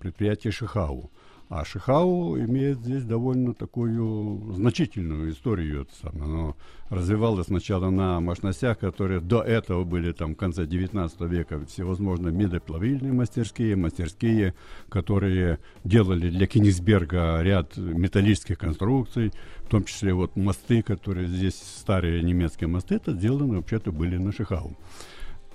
предприятия 0.00 0.50
Шихау. 0.50 1.10
А 1.50 1.64
Шихау 1.64 2.38
имеет 2.38 2.78
здесь 2.78 3.04
довольно 3.04 3.52
такую 3.52 4.54
значительную 4.54 5.30
историю. 5.30 5.82
Это 5.82 5.94
самое. 5.94 6.24
Оно 6.24 6.56
развивалось 6.88 7.46
сначала 7.46 7.90
на 7.90 8.18
мощностях, 8.20 8.78
которые 8.78 9.20
до 9.20 9.42
этого 9.42 9.84
были 9.84 10.12
там 10.12 10.34
в 10.34 10.36
конце 10.36 10.66
19 10.66 11.20
века 11.22 11.64
всевозможные 11.66 12.32
медоплавильные 12.32 13.12
мастерские, 13.12 13.76
мастерские, 13.76 14.54
которые 14.88 15.58
делали 15.84 16.30
для 16.30 16.46
Кенигсберга 16.46 17.40
ряд 17.42 17.76
металлических 17.76 18.58
конструкций, 18.58 19.32
в 19.64 19.68
том 19.68 19.84
числе 19.84 20.14
вот 20.14 20.36
мосты, 20.36 20.82
которые 20.82 21.28
здесь 21.28 21.56
старые 21.56 22.22
немецкие 22.22 22.68
мосты, 22.68 22.94
это 22.94 23.12
сделаны 23.12 23.56
вообще-то 23.56 23.92
были 23.92 24.16
на 24.16 24.32
Шихау. 24.32 24.76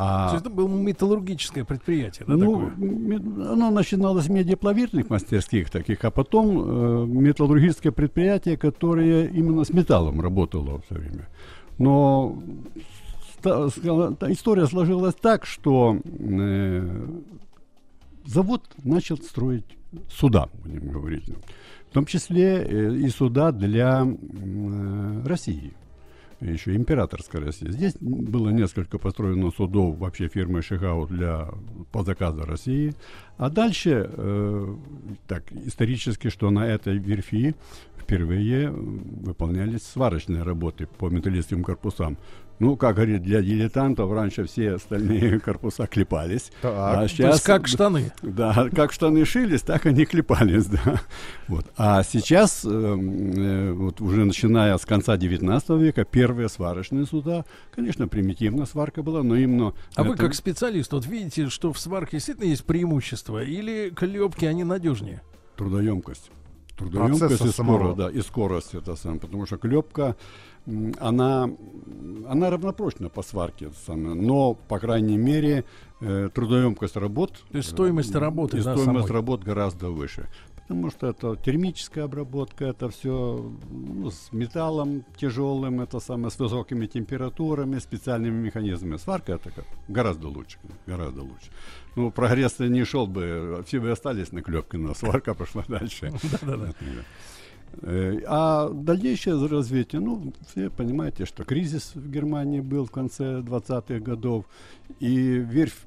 А 0.02 0.30
То 0.30 0.36
есть 0.36 0.46
это 0.46 0.56
было 0.56 0.70
металлургическое 0.70 1.66
предприятие, 1.66 2.26
да, 2.26 2.38
ну, 2.38 2.72
такое? 2.72 3.52
оно 3.52 3.70
начиналось 3.70 4.26
с 4.26 4.30
медиаплавильных 4.30 5.10
мастерских 5.10 5.70
таких, 5.70 6.06
а 6.06 6.10
потом 6.10 6.58
э, 6.58 7.06
металлургическое 7.06 7.92
предприятие, 7.92 8.56
которое 8.56 9.28
именно 9.28 9.66
с 9.66 9.74
металлом 9.74 10.22
работало 10.22 10.82
все 10.86 10.96
время. 10.96 11.28
Но 11.78 12.42
ска- 13.44 14.16
та 14.16 14.32
история 14.32 14.68
сложилась 14.68 15.16
так, 15.16 15.46
что 15.46 15.98
э, 16.06 17.08
завод 18.26 18.64
начал 18.86 19.18
строить 19.18 19.66
суда, 20.10 20.48
будем 20.64 20.88
говорить. 20.92 21.26
В 21.90 21.94
том 21.94 22.06
числе 22.06 22.64
э, 22.64 22.96
и 22.96 23.10
суда 23.10 23.52
для 23.52 24.06
э, 24.06 25.22
России 25.26 25.74
еще 26.42 26.76
императорская 26.76 27.42
Россия. 27.42 27.72
Здесь 27.72 27.96
было 28.00 28.50
несколько 28.50 28.98
построено 28.98 29.52
судов 29.52 29.98
вообще 29.98 30.28
фирмы 30.28 30.62
Шихау 30.62 31.08
для 31.08 31.50
по 31.92 32.04
заказу 32.04 32.46
России. 32.46 32.94
А 33.38 33.50
дальше, 33.50 34.10
э, 34.10 34.76
так, 35.28 35.52
исторически, 35.52 36.30
что 36.30 36.50
на 36.50 36.66
этой 36.68 36.98
верфи 36.98 37.56
впервые 37.98 38.68
э, 38.68 38.70
выполнялись 38.70 39.84
сварочные 39.84 40.44
работы 40.44 40.88
по 40.88 41.10
металлическим 41.10 41.64
корпусам. 41.64 42.18
Ну, 42.60 42.76
как 42.76 42.96
говорит, 42.96 43.24
для 43.24 43.42
дилетантов 43.42 44.12
раньше 44.12 44.46
все 44.46 44.74
остальные 44.74 45.40
корпуса 45.46 45.88
клепались. 45.88 46.52
Так, 46.62 46.74
а 46.76 47.08
то 47.08 47.28
есть 47.28 47.44
как 47.44 47.68
штаны. 47.68 48.12
Да, 48.22 48.70
как 48.76 48.92
штаны 48.92 49.26
шились, 49.26 49.62
так 49.62 49.86
они 49.86 50.06
клепались, 50.06 50.66
да. 50.68 51.02
Вот. 51.48 51.66
А 51.78 52.04
сейчас, 52.04 52.66
э, 52.66 52.70
э, 52.70 53.72
вот 53.72 54.02
уже 54.02 54.26
начиная 54.26 54.78
с 54.78 54.86
конца 54.86 55.16
19 55.16 55.70
века, 55.82 56.04
первые 56.04 56.50
сварочные 56.50 57.06
суда, 57.06 57.46
конечно, 57.74 58.08
примитивная 58.08 58.66
сварка 58.66 59.04
была, 59.04 59.24
но 59.24 59.36
именно... 59.36 59.74
А 59.96 60.04
вы 60.04 60.14
это- 60.14 60.24
как 60.24 60.36
специалист, 60.36 60.92
вот 60.92 61.06
видите, 61.06 61.50
что 61.50 61.72
в 61.72 61.80
сварке 61.80 62.18
действительно 62.18 62.46
есть 62.50 62.66
преимущество, 62.66 63.42
или 63.42 63.90
клепки, 63.96 64.46
они 64.46 64.66
надежнее? 64.66 65.22
Трудоемкость. 65.56 66.30
Трудоемкость 66.78 67.46
и 67.46 67.50
скорость, 67.50 67.98
да, 67.98 68.10
и 68.10 68.22
скорость 68.22 68.74
это 68.74 68.96
сам, 68.96 69.20
потому 69.20 69.46
что 69.46 69.58
клепка, 69.58 70.16
она, 71.00 71.50
она 72.28 72.50
равнопрочна 72.50 73.10
по 73.10 73.22
сварке, 73.22 73.72
но, 73.88 74.54
по 74.54 74.80
крайней 74.80 75.18
мере, 75.18 75.66
э, 76.02 76.30
трудоемкость 76.34 76.96
работ... 76.96 77.44
То 77.52 77.58
есть 77.58 77.70
стоимость 77.70 78.16
э, 78.16 78.20
работы, 78.20 78.58
и 78.58 78.62
да, 78.62 78.76
стоимость 78.76 79.08
самой. 79.08 79.12
работ 79.12 79.44
гораздо 79.44 79.90
выше. 79.90 80.28
Потому 80.70 80.92
что 80.92 81.08
это 81.08 81.36
термическая 81.36 82.04
обработка, 82.04 82.66
это 82.66 82.90
все 82.90 83.52
с 84.12 84.32
металлом 84.32 85.04
тяжелым, 85.18 85.82
это 85.82 86.00
самое 86.00 86.30
с 86.30 86.38
высокими 86.38 86.86
температурами, 86.86 87.80
специальными 87.80 88.40
механизмами. 88.46 88.98
Сварка 88.98 89.34
это 89.34 89.50
как 89.50 89.66
гораздо 89.88 90.28
лучше, 90.28 90.60
гораздо 90.86 91.24
лучше. 91.24 91.50
Ну, 91.96 92.12
прогресс 92.12 92.60
не 92.60 92.84
шел 92.84 93.08
бы, 93.08 93.64
все 93.66 93.80
бы 93.80 93.90
остались 93.90 94.32
на 94.32 94.44
клепке, 94.44 94.78
но 94.78 94.94
сварка 94.94 95.34
пошла 95.34 95.64
дальше. 95.68 96.12
Да-да-да. 96.42 96.74
Э, 97.82 98.20
А 98.28 98.70
дальнейшее 98.70 99.46
развитие, 99.48 100.02
ну, 100.02 100.34
все 100.48 100.70
понимаете, 100.70 101.26
что 101.26 101.44
кризис 101.44 101.92
в 101.96 102.10
Германии 102.10 102.60
был 102.60 102.86
в 102.86 102.92
конце 102.92 103.40
20-х 103.40 104.00
годов, 104.00 104.46
и 105.00 105.16
верфь 105.38 105.86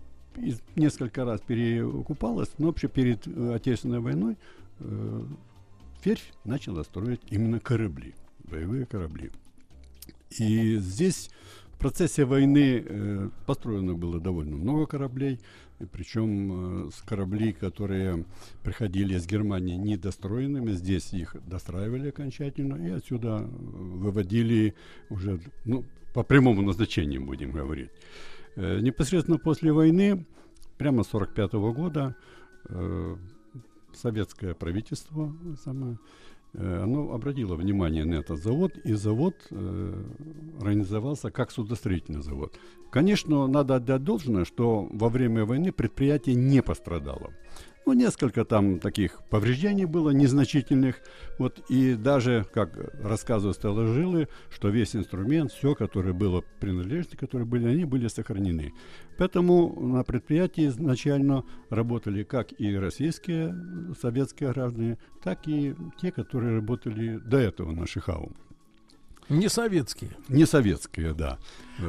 несколько 0.77 1.25
раз 1.25 1.41
переокупалась, 1.41 2.51
но 2.59 2.69
вообще 2.69 2.89
перед 2.89 3.27
э, 3.27 3.55
Отечественной 3.55 4.01
войной 4.01 4.37
э, 4.81 5.23
верфь 6.05 6.33
начала 6.45 6.83
строить 6.85 7.21
именно 7.29 7.61
корабли, 7.61 8.15
боевые 8.45 8.87
корабли. 8.87 9.31
И 10.39 10.77
здесь 10.77 11.31
в 11.75 11.79
процессе 11.79 12.25
войны 12.25 12.83
э, 12.87 13.29
построено 13.47 13.95
было 13.95 14.19
довольно 14.19 14.57
много 14.57 14.87
кораблей, 14.87 15.41
причем 15.87 16.87
э, 16.87 16.91
с 16.91 17.03
кораблей, 17.03 17.53
которые 17.53 18.25
приходили 18.63 19.15
из 19.15 19.27
Германии 19.27 19.77
недостроенными, 19.77 20.73
здесь 20.73 21.13
их 21.13 21.37
достраивали 21.47 22.09
окончательно 22.09 22.77
и 22.77 22.91
отсюда 22.91 23.39
э, 23.41 23.47
выводили 23.47 24.75
уже 25.11 25.41
ну, 25.65 25.85
по 26.15 26.23
прямому 26.23 26.63
назначению, 26.63 27.25
будем 27.25 27.53
говорить. 27.53 27.91
Э, 28.57 28.81
непосредственно 28.81 29.39
после 29.39 29.73
войны, 29.73 30.27
прямо 30.79 31.05
с 31.05 31.09
1945 31.09 31.53
года, 31.75 32.17
э, 32.69 33.17
советское 33.95 34.55
правительство 34.55 35.35
самое, 35.65 35.99
оно 36.55 37.13
обратило 37.13 37.55
внимание 37.55 38.05
на 38.05 38.15
этот 38.15 38.43
завод, 38.43 38.77
и 38.85 38.93
завод 38.93 39.35
э, 39.51 40.05
организовался 40.61 41.31
как 41.31 41.51
судостроительный 41.51 42.23
завод. 42.23 42.59
Конечно, 42.91 43.47
надо 43.47 43.77
отдать 43.77 44.05
должное, 44.05 44.45
что 44.45 44.87
во 44.93 45.09
время 45.09 45.47
войны 45.47 45.73
предприятие 45.73 46.35
не 46.35 46.63
пострадало. 46.63 47.33
Ну, 47.85 47.95
несколько 47.95 48.45
там 48.45 48.79
таких 48.79 49.23
повреждений 49.29 49.87
было, 49.87 50.11
незначительных. 50.11 51.01
Вот, 51.39 51.59
и 51.69 51.95
даже, 51.95 52.47
как 52.53 52.77
рассказывают 53.03 53.57
старожилы, 53.57 54.29
что 54.51 54.69
весь 54.69 54.95
инструмент, 54.95 55.51
все, 55.51 55.75
которое 55.75 56.13
было 56.13 56.45
принадлежности, 56.61 57.17
которые 57.17 57.47
были, 57.47 57.67
они 57.67 57.85
были 57.85 58.07
сохранены. 58.07 58.73
Поэтому 59.19 59.81
на 59.81 60.05
предприятии 60.05 60.69
изначально 60.69 61.45
работали 61.71 62.23
как 62.23 62.49
и 62.61 62.77
российские 62.77 63.55
советские 64.01 64.53
граждане, 64.53 64.99
так 65.23 65.49
и 65.49 65.75
те, 66.01 66.13
которые 66.13 66.57
работали 66.57 67.19
до 67.19 67.39
этого 67.39 67.73
на 67.73 67.87
Шихау. 67.87 68.33
Не 69.29 69.49
советские. 69.49 70.11
Не 70.29 70.47
советские, 70.47 71.15
да. 71.15 71.39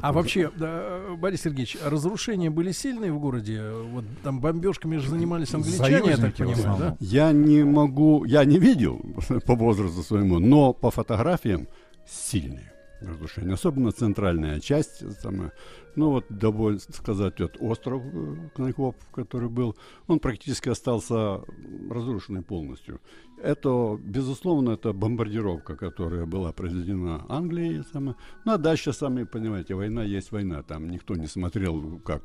А 0.01 0.13
вообще, 0.13 0.51
да, 0.55 1.15
Борис 1.17 1.41
Сергеевич, 1.41 1.77
разрушения 1.83 2.49
были 2.49 2.71
сильные 2.71 3.11
в 3.11 3.19
городе? 3.19 3.61
Вот 3.91 4.05
там 4.23 4.39
бомбежками 4.39 4.97
же 4.97 5.09
занимались 5.09 5.53
англичане, 5.53 6.09
я 6.09 6.17
так 6.17 6.35
понимаю, 6.35 6.77
да? 6.79 6.97
Я 6.99 7.31
не 7.31 7.63
могу, 7.63 8.23
я 8.25 8.45
не 8.45 8.59
видел 8.59 9.01
по 9.45 9.55
возрасту 9.55 10.03
своему, 10.03 10.39
но 10.39 10.73
по 10.73 10.91
фотографиям 10.91 11.67
сильные 12.07 12.72
разрушения. 13.07 13.53
Особенно 13.53 13.91
центральная 13.91 14.59
часть, 14.59 15.03
самая, 15.21 15.51
ну 15.95 16.09
вот, 16.11 16.25
довольно 16.29 16.79
сказать, 16.79 17.39
вот 17.39 17.57
остров 17.59 18.01
э, 18.05 18.35
Кнайкоп, 18.55 18.95
который 19.13 19.49
был, 19.49 19.75
он 20.07 20.19
практически 20.19 20.69
остался 20.69 21.41
разрушенный 21.89 22.41
полностью. 22.41 22.99
Это, 23.41 23.99
безусловно, 24.01 24.71
это 24.71 24.93
бомбардировка, 24.93 25.75
которая 25.75 26.25
была 26.25 26.51
произведена 26.53 27.25
Англией. 27.29 27.83
Самая. 27.91 28.15
Ну 28.45 28.53
а 28.53 28.57
дальше, 28.57 28.93
сами 28.93 29.23
понимаете, 29.25 29.75
война 29.75 30.03
есть 30.03 30.31
война. 30.31 30.63
Там 30.63 30.89
никто 30.89 31.15
не 31.15 31.27
смотрел, 31.27 31.99
как 32.05 32.23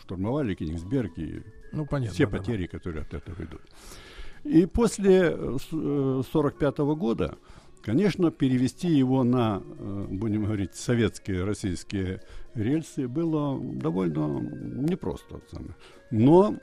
штурмовали 0.00 0.54
Кенигсберг 0.54 1.18
и 1.18 1.42
Ну, 1.72 1.86
понятно, 1.86 2.14
все 2.14 2.26
да, 2.26 2.32
да. 2.32 2.38
потери, 2.38 2.66
которые 2.66 3.02
от 3.02 3.14
этого 3.14 3.42
идут. 3.42 3.60
И 4.44 4.66
после 4.66 5.34
э, 5.36 5.56
с- 5.60 5.68
э, 5.72 6.22
45 6.32 6.78
года, 6.96 7.36
конечно, 7.82 8.30
перевести 8.30 8.88
его 8.88 9.24
на, 9.24 9.62
э, 9.62 10.06
будем 10.10 10.44
говорить, 10.44 10.74
советские, 10.74 11.44
российские 11.44 12.20
рельсы 12.54 13.08
было 13.08 13.58
довольно 13.60 14.40
непросто. 14.40 15.40
Но, 16.10 16.56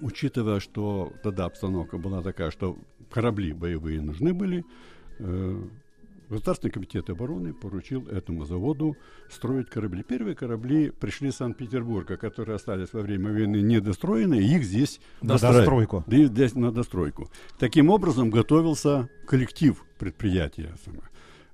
учитывая, 0.00 0.60
что 0.60 1.12
тогда 1.22 1.46
обстановка 1.46 1.98
была 1.98 2.22
такая, 2.22 2.50
что 2.50 2.76
корабли 3.10 3.52
боевые 3.52 4.00
нужны 4.00 4.34
были, 4.34 4.64
э, 5.18 5.62
Государственный 6.28 6.70
комитет 6.72 7.08
обороны 7.08 7.54
поручил 7.54 8.06
этому 8.08 8.44
заводу 8.44 8.96
строить 9.30 9.68
корабли. 9.70 10.02
Первые 10.02 10.34
корабли 10.34 10.90
пришли 10.90 11.28
из 11.28 11.36
Санкт-Петербурга, 11.36 12.16
которые 12.16 12.56
остались 12.56 12.92
во 12.92 13.00
время 13.00 13.32
войны 13.32 13.58
недостроенные, 13.62 14.42
их 14.42 14.64
здесь 14.64 15.00
На 15.22 15.34
достраивали. 15.34 15.60
достройку. 15.60 16.04
Да, 16.06 16.16
и 16.16 16.24
здесь 16.24 16.54
на 16.54 16.72
достройку. 16.72 17.30
Таким 17.58 17.90
образом 17.90 18.30
готовился 18.30 19.08
коллектив 19.26 19.84
предприятия. 19.98 20.74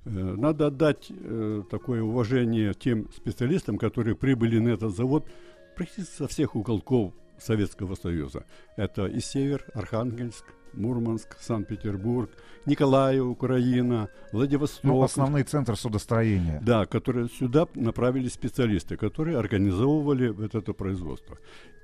Э, 0.05 0.11
Надо 0.11 0.69
отдать 0.69 1.07
э, 1.11 1.63
такое 1.71 2.03
уважение 2.03 2.73
тем 2.75 3.09
специалистам, 3.15 3.77
которые 3.79 4.17
прибыли 4.17 4.59
на 4.59 4.71
этот 4.71 4.97
завод 4.97 5.29
практически 5.77 6.17
со 6.17 6.29
всех 6.29 6.57
уголков 6.57 7.13
Советского 7.43 7.95
Союза. 7.95 8.45
Это 8.77 9.07
и 9.07 9.21
Север, 9.21 9.65
Архангельск, 9.75 10.45
Мурманск, 10.75 11.37
Санкт-Петербург, 11.41 12.31
Николаев, 12.67 13.25
Украина, 13.25 14.09
Владивосток. 14.33 14.85
Ну, 14.85 15.03
основные 15.03 15.45
центры 15.45 15.77
судостроения. 15.77 16.61
Да, 16.63 16.87
которые 16.87 17.29
сюда 17.29 17.69
направили 17.75 18.29
специалисты, 18.29 18.97
которые 18.97 19.39
организовывали 19.39 20.29
вот 20.29 20.55
это 20.55 20.73
производство. 20.73 21.39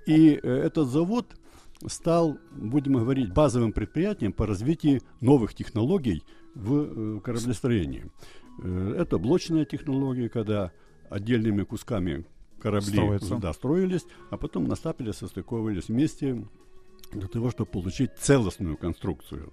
И 0.07 0.41
э, 0.43 0.49
этот 0.49 0.89
завод 0.89 1.27
стал, 1.87 2.39
будем 2.51 2.95
говорить, 2.95 3.33
базовым 3.33 3.73
предприятием 3.73 4.33
по 4.33 4.47
развитию 4.47 5.03
новых 5.21 5.55
технологий 5.55 6.23
в 6.55 7.19
э, 7.19 7.21
кораблестроении. 7.21 8.11
Э, 8.63 8.97
это 8.99 9.19
блочная 9.19 9.65
технология, 9.65 10.29
когда 10.29 10.73
отдельными 11.11 11.63
кусками 11.65 12.25
корабли 12.59 12.93
Строятся. 12.93 13.37
да, 13.37 13.53
строились, 13.53 14.05
а 14.31 14.37
потом 14.37 14.65
на 14.69 14.75
стапеле 14.77 15.13
состыковывались 15.13 15.89
вместе 15.89 16.45
для 17.13 17.29
того, 17.29 17.51
чтобы 17.51 17.71
получить 17.71 18.11
целостную 18.19 18.77
конструкцию. 18.77 19.53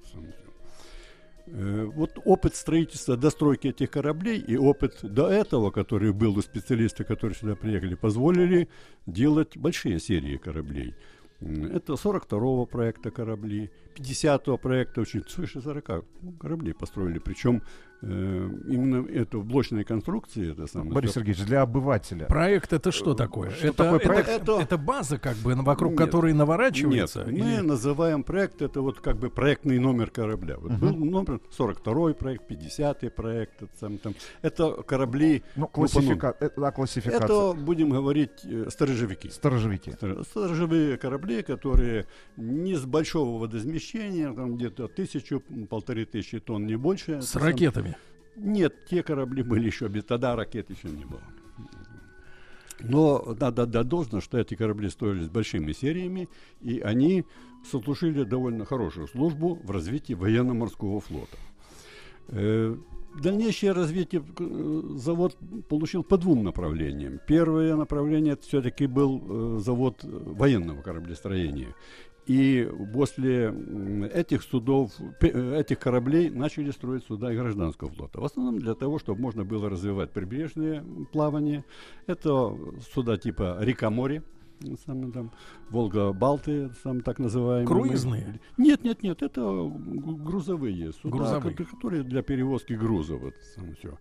Э, 1.47 1.85
Вот 1.95 2.17
опыт 2.25 2.55
строительства, 2.55 3.15
достройки 3.17 3.67
этих 3.67 3.91
кораблей 3.91 4.39
и 4.39 4.57
опыт 4.57 4.99
до 5.03 5.27
этого, 5.29 5.71
который 5.71 6.11
был 6.11 6.37
у 6.37 6.41
специалистов, 6.41 7.07
которые 7.07 7.35
сюда 7.37 7.55
приехали, 7.55 7.95
позволили 7.95 8.67
делать 9.05 9.55
большие 9.57 9.99
серии 9.99 10.37
кораблей. 10.37 10.95
Это 11.41 11.93
42-го 11.93 12.65
проекта 12.65 13.11
корабли, 13.11 13.69
50-го 13.95 14.57
проекта, 14.57 15.01
очень 15.01 15.23
свыше 15.27 15.61
40 15.61 16.05
кораблей 16.39 16.73
построили. 16.73 17.19
Причем 17.19 17.61
э, 18.05 18.49
именно 18.69 19.07
это 19.07 19.37
в 19.39 19.45
блочной 19.45 19.83
конструкции. 19.83 20.51
Это 20.51 20.67
самое, 20.67 20.91
Борис 20.93 21.11
что- 21.11 21.19
Сергеевич, 21.21 21.45
для 21.45 21.61
обывателя. 21.61 22.25
Проект 22.25 22.73
это 22.73 22.91
что 22.91 23.13
такое? 23.13 23.49
Что 23.51 23.67
это, 23.67 23.77
такое 23.77 23.99
это- 23.99 24.07
проект? 24.07 24.29
это, 24.29 24.59
это 24.61 24.77
база, 24.77 25.17
как 25.17 25.35
бы, 25.37 25.55
вокруг 25.55 25.91
Нет. 25.91 25.99
которой 25.99 26.33
наворачивается? 26.33 27.23
Нет, 27.25 27.33
или- 27.33 27.41
мы 27.41 27.61
называем 27.63 28.23
проект, 28.23 28.61
это 28.61 28.81
вот 28.81 28.99
как 28.99 29.17
бы 29.17 29.29
проектный 29.29 29.79
номер 29.79 30.09
корабля. 30.11 30.57
Вот 30.57 30.71
Мгм. 30.71 30.79
был 30.79 30.95
номер 31.05 31.39
42 31.51 32.13
проект, 32.13 32.47
50 32.47 33.09
проект, 33.09 33.61
это, 33.63 33.71
сам 33.79 33.97
там, 33.97 34.13
это 34.41 34.71
корабли... 34.83 35.43
Ну, 35.55 35.67
классифика... 35.67 36.35
э, 36.39 36.49
да, 36.55 36.71
классификация. 36.71 37.25
Это, 37.25 37.53
будем 37.53 37.89
говорить, 37.89 38.31
э, 38.45 38.67
сторожевики. 38.69 39.29
Сторожевики. 39.29 39.91
Стор- 39.91 40.23
Сторожевые 40.25 40.97
корабли, 40.97 41.41
которые 41.41 42.05
не 42.37 42.75
с 42.75 42.85
большого 42.85 43.39
водоизмещения, 43.39 44.31
там 44.33 44.55
где-то 44.57 44.87
тысячу, 44.87 45.41
полторы 45.69 46.05
тысячи 46.05 46.39
тонн, 46.39 46.65
не 46.65 46.75
больше. 46.75 47.21
С 47.21 47.35
Это 47.35 47.45
ракетами? 47.45 47.94
Нет, 48.35 48.85
те 48.85 49.03
корабли 49.03 49.43
были 49.43 49.65
еще 49.67 49.89
тогда 50.01 50.35
ракет 50.35 50.69
еще 50.69 50.89
не 50.89 51.05
было. 51.05 51.21
Но 52.81 53.35
надо 53.39 53.63
отдать 53.63 53.87
должное, 53.87 54.21
что 54.21 54.37
эти 54.37 54.55
корабли 54.55 54.89
строились 54.89 55.29
большими 55.29 55.71
сериями, 55.71 56.27
и 56.61 56.79
они 56.79 57.25
сослужили 57.69 58.23
довольно 58.23 58.65
хорошую 58.65 59.07
службу 59.07 59.55
в 59.63 59.71
развитии 59.71 60.13
военно-морского 60.13 60.99
флота. 60.99 61.37
Э, 62.27 62.75
Дальнейшее 63.21 63.71
развитие 63.71 64.21
э, 64.39 64.81
завод 64.97 65.37
получил 65.69 66.03
по 66.03 66.17
двум 66.17 66.43
направлениям. 66.43 67.19
Первое 67.25 67.75
направление 67.75 68.33
это 68.33 68.43
все-таки 68.43 68.87
был 68.87 69.23
э, 69.57 69.59
завод 69.59 70.01
военного 70.03 70.81
кораблестроения. 70.81 71.73
И 72.25 72.67
после 72.93 73.53
этих 74.13 74.41
судов, 74.41 74.91
э, 75.21 75.59
этих 75.59 75.79
кораблей 75.79 76.29
начали 76.29 76.71
строить 76.71 77.05
суда 77.05 77.31
и 77.31 77.37
гражданского 77.37 77.91
флота. 77.91 78.19
В 78.19 78.25
основном 78.25 78.59
для 78.59 78.73
того, 78.73 78.97
чтобы 78.97 79.21
можно 79.21 79.45
было 79.45 79.69
развивать 79.69 80.11
прибрежное 80.11 80.83
плавание. 81.11 81.63
Это 82.07 82.57
суда 82.93 83.17
типа 83.17 83.57
река-море, 83.59 84.23
самые 84.85 85.11
там 85.11 85.31
Волга-Балты, 85.69 86.69
сам 86.83 87.01
так 87.01 87.19
называемые. 87.19 87.67
Круизные? 87.67 88.39
Нет, 88.57 88.83
нет, 88.83 89.03
нет, 89.03 89.21
это 89.21 89.41
грузовые 90.23 90.91
суда, 90.93 91.17
Грузовые. 91.17 91.55
ко- 91.55 91.65
которые 91.65 92.03
для 92.03 92.21
перевозки 92.21 92.73
грузов. 92.73 93.21
Вот, 93.21 93.33
сам 93.55 93.73
всё. 93.75 93.97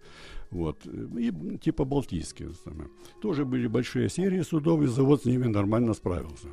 Вот. 0.51 0.87
И 0.87 1.59
типа 1.59 1.85
Балтийские. 1.85 2.53
самые. 2.65 2.89
Тоже 3.21 3.45
были 3.45 3.67
большие 3.67 4.09
серии 4.09 4.43
судов, 4.43 4.83
и 4.83 4.87
завод 4.87 5.23
с 5.23 5.25
ними 5.25 5.47
нормально 5.47 5.95
справился. 5.95 6.49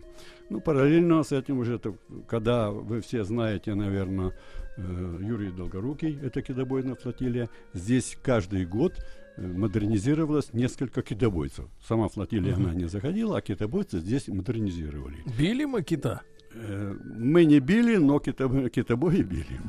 Ну, 0.49 0.59
параллельно 0.59 1.23
с 1.23 1.31
этим 1.31 1.59
уже, 1.59 1.75
это, 1.75 1.95
когда 2.27 2.71
вы 2.71 2.99
все 3.01 3.23
знаете, 3.23 3.73
наверное, 3.75 4.33
э, 4.77 5.17
Юрий 5.21 5.51
Долгорукий, 5.51 6.17
это 6.21 6.41
китобойная 6.41 6.95
флотилия, 6.95 7.49
здесь 7.73 8.17
каждый 8.21 8.65
год 8.65 8.93
модернизировалось 9.47 10.53
несколько 10.53 11.01
китобойцев. 11.01 11.65
Сама 11.87 12.07
флотилия, 12.07 12.55
она 12.55 12.73
не 12.73 12.85
заходила, 12.87 13.37
а 13.37 13.41
китобойцы 13.41 13.99
здесь 13.99 14.27
модернизировали. 14.27 15.17
Били 15.37 15.65
мы 15.65 15.81
кита? 15.83 16.21
Э, 16.53 16.93
Мы 17.03 17.45
не 17.45 17.59
били, 17.59 17.95
но 17.97 18.19
китобои, 18.19 18.69
китобои 18.69 19.21
били. 19.23 19.59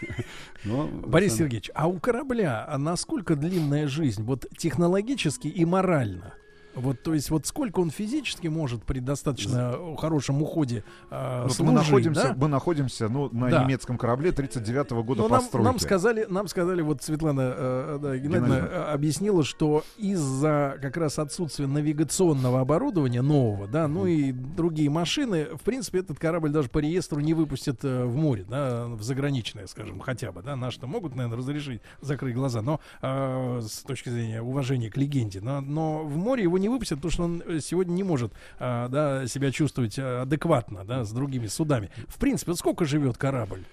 Но 0.64 0.86
Борис 0.86 1.30
сам- 1.32 1.38
Сергеевич, 1.38 1.70
а 1.74 1.88
у 1.88 1.98
корабля 1.98 2.74
насколько 2.78 3.36
длинная 3.36 3.88
жизнь, 3.88 4.22
вот 4.22 4.46
технологически 4.58 5.48
и 5.48 5.64
морально? 5.64 6.34
Вот, 6.76 7.02
то 7.02 7.14
есть, 7.14 7.30
вот 7.30 7.46
сколько 7.46 7.80
он 7.80 7.90
физически 7.90 8.48
может 8.48 8.84
при 8.84 9.00
достаточно 9.00 9.74
хорошем 9.98 10.42
уходе 10.42 10.84
э, 11.10 11.42
Вот 11.44 11.52
служить, 11.54 11.72
мы 11.72 11.78
находимся, 11.78 12.22
да? 12.28 12.34
мы 12.36 12.48
находимся 12.48 13.08
ну, 13.08 13.28
на 13.32 13.48
Да. 13.50 13.64
немецком 13.64 13.96
корабле 13.98 14.30
39 14.32 14.90
года 15.04 15.22
Но 15.22 15.28
нам, 15.28 15.40
постройки. 15.40 15.64
нам 15.64 15.78
сказали, 15.78 16.26
нам 16.28 16.48
сказали, 16.48 16.82
вот 16.82 17.02
Светлана 17.02 17.40
э, 17.56 17.98
да, 18.02 18.16
Геннадьевна 18.18 18.46
Геннадьевна. 18.56 18.68
э, 18.88 18.92
объяснила, 18.92 19.42
что 19.42 19.84
из-за 19.96 20.78
как 20.82 20.96
раз 20.96 21.18
отсутствия 21.18 21.66
навигационного 21.66 22.60
оборудования 22.60 23.22
нового, 23.22 23.66
да, 23.66 23.88
ну 23.88 24.06
и 24.06 24.32
другие 24.32 24.90
машины, 24.90 25.46
в 25.54 25.62
принципе, 25.62 26.00
этот 26.00 26.18
корабль 26.18 26.50
даже 26.50 26.68
по 26.68 26.78
реестру 26.78 27.20
не 27.20 27.34
выпустят 27.34 27.84
э, 27.84 28.04
в 28.04 28.16
море, 28.16 28.44
да, 28.48 28.86
в 28.86 29.02
заграничное, 29.02 29.66
скажем, 29.66 30.00
хотя 30.00 30.30
бы, 30.32 30.42
да, 30.42 30.56
наши-то 30.56 30.86
могут, 30.86 31.14
наверное, 31.16 31.38
разрешить 31.38 31.80
закрыть 32.00 32.34
глаза, 32.34 32.60
но 32.62 32.80
э, 33.02 33.60
с 33.62 33.78
точки 33.82 34.10
зрения 34.10 34.42
уважения 34.42 34.90
к 34.90 34.96
легенде, 34.96 35.40
но, 35.40 35.60
но 35.60 36.04
в 36.04 36.16
море 36.16 36.42
его 36.42 36.58
не 36.58 36.65
не 36.66 36.68
выпустят, 36.68 36.98
потому 36.98 37.12
что 37.12 37.22
он 37.24 37.42
э, 37.46 37.60
сегодня 37.60 37.92
не 37.92 38.02
может 38.02 38.32
а, 38.58 38.88
да, 38.88 39.26
себя 39.26 39.52
чувствовать 39.52 39.98
а, 39.98 40.22
адекватно 40.22 40.84
да, 40.84 41.04
с 41.04 41.12
другими 41.12 41.46
судами. 41.46 41.90
В 42.08 42.18
принципе, 42.18 42.50
вот 42.50 42.58
сколько 42.58 42.84
живет 42.84 43.16
корабль? 43.16 43.64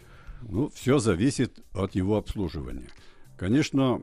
Ну, 0.44 0.70
все 0.74 1.00
зависит 1.00 1.60
от 1.74 1.96
его 1.96 2.18
обслуживания. 2.18 2.90
Конечно, 3.36 4.02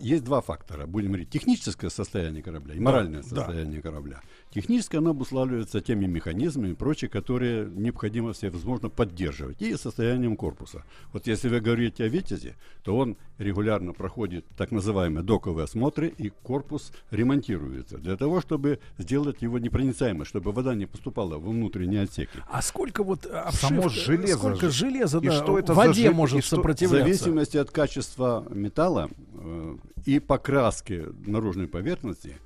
есть 0.00 0.24
два 0.24 0.40
фактора. 0.40 0.86
Будем 0.86 1.08
говорить, 1.08 1.30
техническое 1.30 1.90
состояние 1.90 2.42
корабля 2.42 2.74
и 2.74 2.78
Да, 2.78 2.84
моральное 2.84 3.22
да. 3.22 3.28
состояние 3.28 3.80
корабля. 3.80 4.20
Техническое 4.52 4.98
оно 4.98 5.10
обуславливается 5.10 5.80
теми 5.80 6.06
механизмами 6.06 6.72
и 6.72 6.74
прочее, 6.74 7.08
которые 7.08 7.66
необходимо 7.70 8.32
всевозможно 8.32 8.88
поддерживать, 8.88 9.62
и 9.62 9.76
состоянием 9.76 10.36
корпуса. 10.36 10.82
Вот 11.12 11.28
если 11.28 11.48
вы 11.48 11.60
говорите 11.60 12.02
о 12.04 12.08
«Витязе», 12.08 12.56
то 12.82 12.96
он 12.96 13.16
регулярно 13.38 13.92
проходит 13.92 14.44
так 14.56 14.72
называемые 14.72 15.22
доковые 15.22 15.64
осмотры, 15.64 16.08
и 16.08 16.30
корпус 16.30 16.90
ремонтируется 17.12 17.98
для 17.98 18.16
того, 18.16 18.40
чтобы 18.40 18.80
сделать 18.98 19.40
его 19.40 19.58
непроницаемым, 19.60 20.24
чтобы 20.24 20.50
вода 20.50 20.74
не 20.74 20.86
поступала 20.86 21.38
во 21.38 21.50
внутренние 21.50 22.02
отсеки. 22.02 22.40
А 22.50 22.60
сколько 22.60 23.04
вот 23.04 23.26
э, 23.26 23.30
обшивка, 23.30 23.66
Само 23.68 23.88
железо 23.88 24.36
сколько 24.38 24.66
же. 24.68 24.72
железа 24.72 25.18
И 25.18 25.26
да, 25.28 25.32
что 25.32 25.58
это 25.60 25.72
в 25.74 25.76
за 25.76 25.86
воде 25.86 26.08
жи- 26.08 26.14
может 26.14 26.38
и 26.38 26.40
что- 26.42 26.56
В 26.56 26.58
сопротивляться? 26.58 27.04
зависимости 27.04 27.56
от 27.56 27.70
качества 27.70 28.44
металла 28.50 29.08
э, 29.34 29.76
и 30.06 30.18
покраски 30.18 31.04
наружной 31.24 31.68
поверхности, 31.68 32.36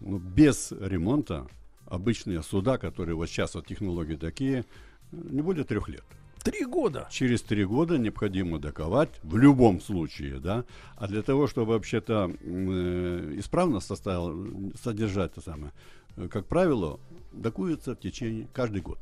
ну, 0.00 0.18
без 0.18 0.72
ремонта 0.72 1.46
обычные 1.86 2.42
суда, 2.42 2.78
которые 2.78 3.16
вот 3.16 3.28
сейчас 3.28 3.54
вот 3.54 3.66
технологии 3.66 4.16
такие, 4.16 4.64
не 5.12 5.42
более 5.42 5.64
трех 5.64 5.88
лет. 5.88 6.04
Три 6.42 6.64
года. 6.64 7.06
Через 7.10 7.42
три 7.42 7.64
года 7.64 7.98
необходимо 7.98 8.58
доковать 8.58 9.10
в 9.22 9.36
любом 9.36 9.80
случае, 9.80 10.38
да. 10.38 10.64
А 10.96 11.06
для 11.06 11.22
того, 11.22 11.46
чтобы 11.46 11.72
вообще-то 11.72 12.32
э, 12.40 13.34
исправно 13.36 13.80
составил, 13.80 14.72
содержать 14.82 15.32
это 15.32 15.42
самое, 15.42 15.72
э, 16.16 16.28
как 16.28 16.46
правило, 16.46 16.98
докуется 17.32 17.94
в 17.94 18.00
течение 18.00 18.48
каждый 18.54 18.80
год. 18.80 18.98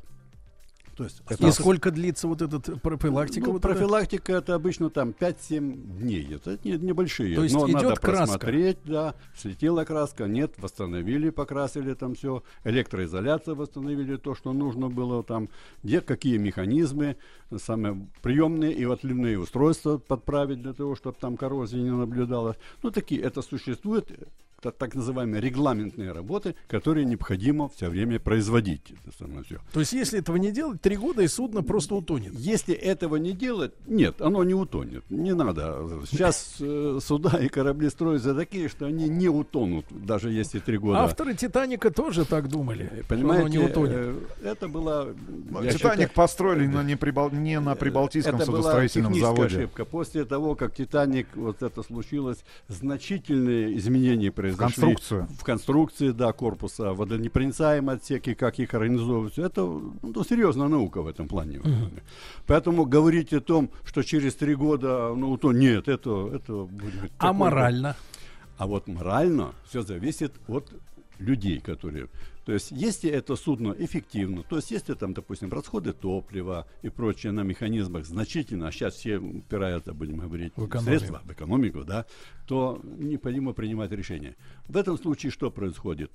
То 0.99 1.05
есть 1.05 1.21
И 1.39 1.51
сколько 1.51 1.91
длится 1.91 2.27
вот 2.27 2.41
этот 2.41 2.81
профилактика? 2.81 3.47
ну, 3.47 3.53
вот 3.53 3.61
профилактика 3.61 4.33
это 4.33 4.55
обычно 4.55 4.89
там 4.89 5.13
5-7 5.17 5.97
дней. 5.99 6.27
Это 6.35 6.59
не, 6.63 6.73
небольшие. 6.77 7.35
То 7.35 7.43
есть 7.43 7.55
Но 7.55 7.65
идет 7.67 7.73
надо 7.83 7.95
краска? 7.95 8.11
просмотреть, 8.11 8.77
да. 8.83 9.15
Слетела 9.35 9.85
краска, 9.85 10.25
нет, 10.27 10.53
восстановили, 10.57 11.29
покрасили 11.29 11.93
там 11.93 12.15
все. 12.15 12.43
Электроизоляция 12.65 13.55
восстановили 13.55 14.17
то, 14.17 14.35
что 14.35 14.51
нужно 14.53 14.89
было 14.89 15.23
там. 15.23 15.49
Где 15.83 16.01
какие 16.01 16.37
механизмы, 16.37 17.15
самые 17.57 18.07
приемные 18.21 18.73
и 18.73 18.83
отливные 18.83 19.39
устройства 19.39 19.97
подправить 19.97 20.61
для 20.61 20.73
того, 20.73 20.95
чтобы 20.95 21.17
там 21.19 21.37
коррозии 21.37 21.77
не 21.77 21.91
наблюдалось. 21.91 22.57
Ну, 22.83 22.91
такие, 22.91 23.21
это 23.21 23.41
существует 23.41 24.11
та- 24.61 24.71
так 24.71 24.93
называемые 24.95 25.39
регламентные 25.41 26.11
работы, 26.11 26.53
которые 26.67 27.05
необходимо 27.05 27.69
все 27.69 27.89
время 27.89 28.19
производить. 28.19 28.91
Это 28.91 29.17
самое 29.17 29.43
всё. 29.43 29.59
То 29.73 29.79
есть, 29.79 29.93
если 29.93 30.19
этого 30.19 30.35
не 30.37 30.51
делать, 30.51 30.81
три 30.89 30.97
года 30.97 31.21
и 31.21 31.27
судно 31.27 31.61
просто 31.61 31.93
утонет. 31.93 32.33
Если 32.33 32.73
этого 32.73 33.17
не 33.17 33.31
делать, 33.33 33.73
нет, 33.85 34.21
оно 34.21 34.43
не 34.43 34.55
утонет. 34.55 35.03
Не 35.11 35.35
надо. 35.35 35.85
Сейчас 36.09 36.55
э, 36.59 36.97
суда 36.99 37.37
и 37.37 37.47
корабли 37.47 37.91
строятся 37.91 38.33
такие, 38.33 38.69
что 38.69 38.87
они 38.87 39.07
не 39.07 39.29
утонут, 39.29 39.85
даже 39.91 40.31
если 40.31 40.57
три 40.57 40.79
года. 40.79 41.01
Авторы 41.03 41.35
Титаника 41.35 41.91
тоже 41.91 42.25
так 42.25 42.47
думали. 42.49 42.91
что 42.95 43.05
Понимаете, 43.07 43.45
оно 43.45 43.49
не 43.49 43.59
утонет. 43.59 43.93
э, 43.95 44.15
это 44.45 44.67
была... 44.67 45.09
я 45.61 45.71
Титаник 45.73 45.73
считаю, 45.73 46.09
построили, 46.15 46.65
но 46.65 46.81
не, 46.81 46.95
прибал- 46.95 47.35
не 47.35 47.59
на 47.59 47.75
Прибалтийском 47.75 48.37
это 48.37 48.47
была 48.47 48.61
судостроительном 48.61 49.13
техническая 49.13 49.35
заводе. 49.35 49.57
ошибка. 49.57 49.85
После 49.85 50.25
того, 50.25 50.55
как 50.55 50.73
Титаник, 50.73 51.27
вот 51.35 51.61
это 51.61 51.83
случилось, 51.83 52.39
значительные 52.67 53.77
изменения 53.77 54.31
произошли. 54.31 54.63
конструкцию. 54.63 55.27
В 55.39 55.43
конструкции, 55.43 56.09
да, 56.09 56.33
корпуса, 56.33 56.93
водонепроницаемые 56.93 57.97
отсеки, 57.97 58.33
как 58.33 58.57
их 58.57 58.73
организовывать. 58.73 59.37
Это 59.37 59.61
ну, 59.61 60.23
серьезная 60.27 60.65
наука 60.69 61.01
в 61.01 61.07
этом 61.07 61.27
плане. 61.27 61.61
Поэтому 62.47 62.85
говорить 62.85 63.33
о 63.33 63.41
том, 63.41 63.69
что 63.85 64.03
через 64.03 64.35
три 64.35 64.55
года, 64.55 65.13
ну, 65.15 65.37
то 65.37 65.51
нет, 65.51 65.87
это, 65.87 66.29
это 66.33 66.63
будет 66.63 67.11
А 67.17 67.33
морально? 67.33 67.95
А 68.57 68.67
вот 68.67 68.87
морально 68.87 69.53
все 69.67 69.81
зависит 69.81 70.33
от 70.47 70.71
людей, 71.19 71.59
которые... 71.59 72.07
То 72.45 72.53
есть, 72.53 72.71
если 72.71 73.11
это 73.11 73.35
судно 73.35 73.75
эффективно, 73.77 74.41
то 74.41 74.55
есть, 74.55 74.71
если 74.71 74.95
там, 74.95 75.13
допустим, 75.13 75.51
расходы 75.51 75.93
топлива 75.93 76.65
и 76.81 76.89
прочее 76.89 77.31
на 77.31 77.41
механизмах 77.41 78.05
значительно, 78.05 78.67
а 78.67 78.71
сейчас 78.71 78.95
все 78.95 79.17
упираются, 79.19 79.93
будем 79.93 80.17
говорить, 80.17 80.53
В 80.55 80.61
в 80.61 80.67
экономику. 80.67 80.97
средства, 80.97 81.21
в 81.25 81.31
экономику, 81.31 81.83
да, 81.83 82.05
то 82.47 82.81
необходимо 82.83 83.53
принимать 83.53 83.91
решение. 83.91 84.35
В 84.67 84.77
этом 84.77 84.97
случае 84.97 85.31
что 85.31 85.51
происходит? 85.51 86.11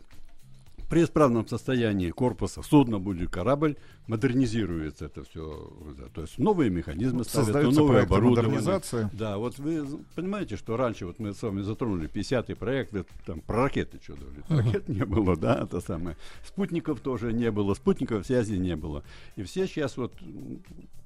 При 0.88 1.04
исправном 1.04 1.46
состоянии 1.46 2.10
корпуса 2.10 2.62
судно 2.62 2.98
будет 2.98 3.30
корабль, 3.30 3.76
модернизируется 4.06 5.06
это 5.06 5.24
все. 5.24 5.72
То 6.14 6.22
есть 6.22 6.38
новые 6.38 6.70
механизмы 6.70 7.18
Ну, 7.18 7.24
ставятся, 7.24 7.52
создаются 7.52 7.80
новое 7.80 8.06
проекты 8.06 8.14
оборудование. 8.14 9.10
Да, 9.12 9.38
вот 9.38 9.58
вы 9.58 9.86
понимаете, 10.14 10.56
что 10.56 10.76
раньше 10.76 11.06
вот 11.06 11.18
мы 11.18 11.32
с 11.32 11.42
вами 11.42 11.62
затронули 11.62 12.08
50-й 12.08 12.54
проект, 12.54 12.94
там 13.24 13.40
про 13.40 13.64
ракеты 13.64 13.98
что 14.02 14.14
говорит. 14.14 14.48
Мгм. 14.48 14.58
Ракет 14.58 14.88
не 14.88 15.04
было, 15.04 15.36
да, 15.36 15.62
это 15.62 15.80
самое. 15.80 16.16
Спутников 16.46 17.00
тоже 17.00 17.32
не 17.32 17.50
было, 17.50 17.74
спутников 17.74 18.26
связи 18.26 18.54
не 18.54 18.76
было. 18.76 19.02
И 19.36 19.42
все 19.42 19.66
сейчас 19.66 19.96
вот 19.96 20.12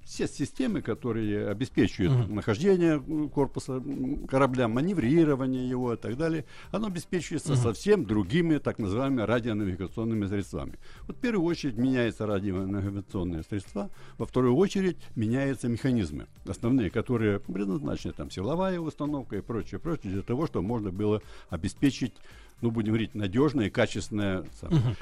все 0.08 0.26
системы, 0.26 0.80
которые 0.80 1.48
обеспечивают 1.50 2.12
Мгм. 2.12 2.36
нахождение 2.36 2.98
корпуса 3.28 3.82
корабля, 4.26 4.66
маневрирование 4.66 5.68
его 5.68 5.92
и 5.92 5.96
так 5.98 6.16
далее, 6.16 6.46
оно 6.70 6.86
обеспечивается 6.86 7.52
Мгм. 7.52 7.62
совсем 7.62 8.04
другими 8.06 8.56
так 8.56 8.78
называемыми 8.78 9.20
радионавигационными 9.22 10.26
средствами. 10.26 10.76
Вот 11.06 11.18
в 11.18 11.20
первую 11.20 11.44
очередь 11.44 11.76
меняются 11.76 12.24
радионавигационные 12.26 13.42
средства, 13.42 13.90
во 14.16 14.24
вторую 14.24 14.56
очередь 14.56 14.96
меняются 15.14 15.68
механизмы 15.68 16.26
основные, 16.46 16.88
которые 16.88 17.38
предназначены 17.38 18.14
там 18.14 18.30
силовая 18.30 18.80
установка 18.80 19.36
и 19.36 19.42
прочее, 19.42 19.78
прочее, 19.78 20.14
для 20.14 20.22
того, 20.22 20.46
чтобы 20.46 20.66
можно 20.66 20.90
было 20.90 21.20
обеспечить, 21.50 22.14
ну 22.62 22.70
будем 22.70 22.92
говорить, 22.92 23.14
надежное 23.14 23.66
и 23.66 23.70
качественное 23.70 24.46
самое. 24.58 24.96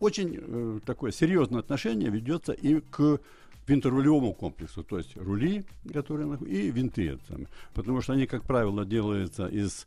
Очень 0.00 0.38
э, 0.40 0.80
такое 0.84 1.12
серьезное 1.12 1.60
отношение 1.60 2.10
ведется 2.10 2.52
и 2.52 2.80
к 2.80 3.20
винторулевому 3.66 4.32
комплексу, 4.34 4.84
то 4.84 4.98
есть 4.98 5.16
рули, 5.16 5.64
которые 5.92 6.38
и 6.46 6.70
винты, 6.70 7.18
потому 7.74 8.00
что 8.00 8.12
они, 8.12 8.26
как 8.26 8.44
правило, 8.44 8.84
делаются 8.84 9.46
из 9.46 9.86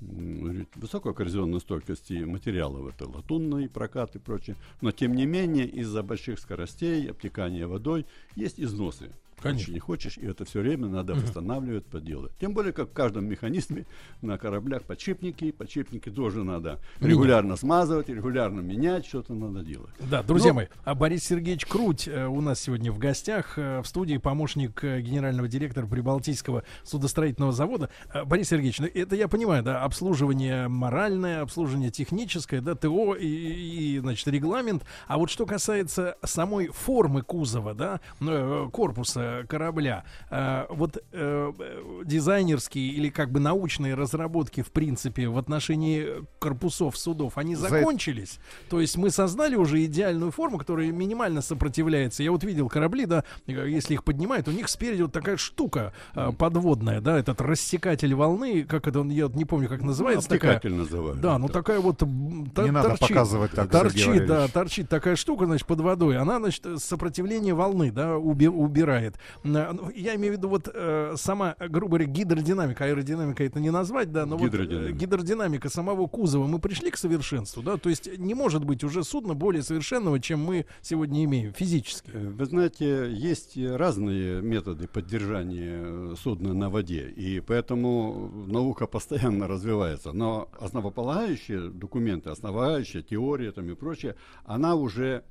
высокой 0.00 1.12
коррозионной 1.12 1.60
стойкости 1.60 2.24
материалов, 2.24 2.94
это 2.94 3.08
латунный 3.08 3.68
прокат 3.68 4.14
и 4.14 4.18
прочее, 4.18 4.56
но 4.80 4.92
тем 4.92 5.14
не 5.14 5.26
менее 5.26 5.66
из-за 5.66 6.02
больших 6.02 6.38
скоростей, 6.38 7.10
обтекания 7.10 7.66
водой 7.66 8.06
есть 8.36 8.60
износы. 8.60 9.10
Конечно. 9.40 9.58
Хочешь, 9.66 9.74
не 9.74 9.78
хочешь, 9.80 10.18
и 10.18 10.26
это 10.26 10.44
все 10.44 10.60
время 10.60 10.88
надо 10.88 11.14
Мгм. 11.14 11.22
восстанавливать, 11.22 11.86
поделать. 11.86 12.32
Тем 12.40 12.54
более, 12.54 12.72
как 12.72 12.90
в 12.90 12.92
каждом 12.92 13.26
механизме 13.26 13.86
на 14.22 14.38
кораблях 14.38 14.82
подшипники, 14.82 15.50
подшипники 15.52 16.08
тоже 16.10 16.44
надо 16.44 16.80
Менять. 17.00 17.12
регулярно 17.16 17.56
смазывать, 17.56 18.08
регулярно 18.08 18.60
менять, 18.60 19.06
что-то 19.06 19.34
надо 19.34 19.62
делать. 19.64 19.90
Да, 20.10 20.22
друзья 20.22 20.50
Ну, 20.50 20.56
мои, 20.56 20.66
а 20.84 20.94
Борис 20.94 21.24
Сергеевич 21.24 21.66
Круть 21.66 22.08
э, 22.08 22.26
у 22.26 22.40
нас 22.40 22.60
сегодня 22.60 22.90
в 22.92 22.98
гостях 22.98 23.58
э, 23.58 23.80
в 23.80 23.86
студии, 23.86 24.16
помощник 24.18 24.82
э, 24.84 25.00
генерального 25.00 25.48
директора 25.48 25.86
Прибалтийского 25.86 26.64
судостроительного 26.84 27.52
завода. 27.52 27.90
Э, 28.12 28.24
Борис 28.24 28.48
Сергеевич, 28.48 28.80
ну 28.80 28.86
это 28.92 29.14
я 29.16 29.28
понимаю, 29.28 29.62
да, 29.62 29.82
обслуживание 29.84 30.68
моральное, 30.68 31.42
обслуживание 31.42 31.90
техническое, 31.90 32.60
да, 32.60 32.74
ТО 32.74 33.14
и, 33.14 33.26
и, 33.26 33.98
значит, 33.98 34.26
регламент. 34.28 34.84
А 35.06 35.18
вот 35.18 35.30
что 35.30 35.46
касается 35.46 36.16
самой 36.24 36.68
формы 36.68 37.22
кузова, 37.22 37.74
да, 37.74 38.00
ну, 38.20 38.66
э, 38.66 38.70
корпуса 38.70 39.27
корабля, 39.48 40.04
э, 40.30 40.66
вот 40.70 40.96
э, 41.12 41.52
э, 41.58 42.02
дизайнерские 42.04 42.88
или 42.88 43.08
как 43.10 43.30
бы 43.30 43.40
научные 43.40 43.94
разработки, 43.94 44.62
в 44.62 44.70
принципе, 44.70 45.28
в 45.28 45.38
отношении 45.38 46.24
корпусов 46.38 46.96
судов, 46.96 47.38
они 47.38 47.54
За- 47.56 47.68
закончились? 47.68 48.38
То 48.70 48.80
есть 48.80 48.96
мы 48.96 49.10
создали 49.10 49.56
уже 49.56 49.84
идеальную 49.84 50.30
форму, 50.32 50.58
которая 50.58 50.90
минимально 50.92 51.42
сопротивляется. 51.42 52.22
Я 52.22 52.30
вот 52.32 52.44
видел 52.44 52.68
корабли, 52.68 53.06
да, 53.06 53.24
э, 53.46 53.68
если 53.68 53.94
их 53.94 54.04
поднимают, 54.04 54.48
у 54.48 54.52
них 54.52 54.68
спереди 54.68 55.02
вот 55.02 55.12
такая 55.12 55.36
штука 55.36 55.92
э, 56.14 56.32
подводная, 56.36 57.00
да, 57.00 57.18
этот 57.18 57.40
рассекатель 57.40 58.14
волны, 58.14 58.64
как 58.64 58.86
это 58.86 59.00
он, 59.00 59.10
я 59.10 59.26
вот 59.26 59.36
не 59.36 59.44
помню, 59.44 59.68
как 59.68 59.82
называется. 59.82 60.28
такая- 60.28 60.56
обтекатель 60.56 60.76
называют 60.76 61.20
Да, 61.20 61.38
ну 61.38 61.48
такая 61.48 61.80
вот 61.80 62.02
м, 62.02 62.50
т- 62.54 62.62
Не 62.62 62.70
надо 62.70 62.88
торчит, 62.90 63.08
показывать 63.08 63.50
так, 63.52 63.70
торчит, 63.70 64.26
да, 64.26 64.48
торчит 64.48 64.88
такая 64.88 65.16
штука, 65.16 65.46
значит, 65.46 65.66
под 65.66 65.80
водой. 65.80 66.16
Она, 66.18 66.38
значит, 66.38 66.64
сопротивление 66.82 67.54
волны, 67.54 67.90
да, 67.90 68.16
уби- 68.16 68.48
убирает. 68.48 69.17
Н- 69.44 69.76
ну, 69.76 69.90
Я 69.94 70.14
имею 70.16 70.34
в 70.34 70.36
виду 70.36 70.48
вот 70.48 70.68
э, 70.72 71.14
сама, 71.16 71.54
э, 71.58 71.68
грубо 71.68 71.98
говоря, 71.98 72.06
гидродинамика, 72.06 72.84
аэродинамика 72.84 73.44
это 73.44 73.60
не 73.60 73.70
назвать, 73.70 74.12
да, 74.12 74.26
но 74.26 74.36
вот 74.36 74.46
э, 74.46 74.48
Гидродинамика. 74.50 74.92
гидродинамика 74.92 75.68
самого 75.68 76.06
кузова, 76.06 76.46
мы 76.46 76.58
пришли 76.58 76.90
к 76.90 76.96
совершенству, 76.96 77.62
да, 77.62 77.76
то 77.76 77.88
есть 77.88 78.18
не 78.18 78.34
может 78.34 78.64
быть 78.64 78.84
уже 78.84 79.04
судно 79.04 79.34
более 79.34 79.62
совершенного, 79.62 80.20
чем 80.20 80.40
мы 80.44 80.66
сегодня 80.82 81.24
имеем 81.24 81.52
физически. 81.52 82.10
Э, 82.12 82.28
Вы 82.28 82.44
знаете, 82.46 83.10
есть 83.12 83.56
разные 83.56 84.40
методы 84.42 84.88
поддержания 84.88 85.80
э, 85.82 86.14
судна 86.20 86.54
на 86.54 86.70
воде, 86.70 87.08
и 87.08 87.40
поэтому 87.40 88.30
наука 88.46 88.86
постоянно 88.86 89.46
развивается. 89.48 90.12
Но 90.12 90.48
основополагающие 90.60 91.70
документы, 91.70 92.30
основающая 92.30 93.02
теория 93.02 93.52
там 93.52 93.68
и 93.70 93.74
прочее, 93.74 94.14
она 94.44 94.74
уже 94.74 95.22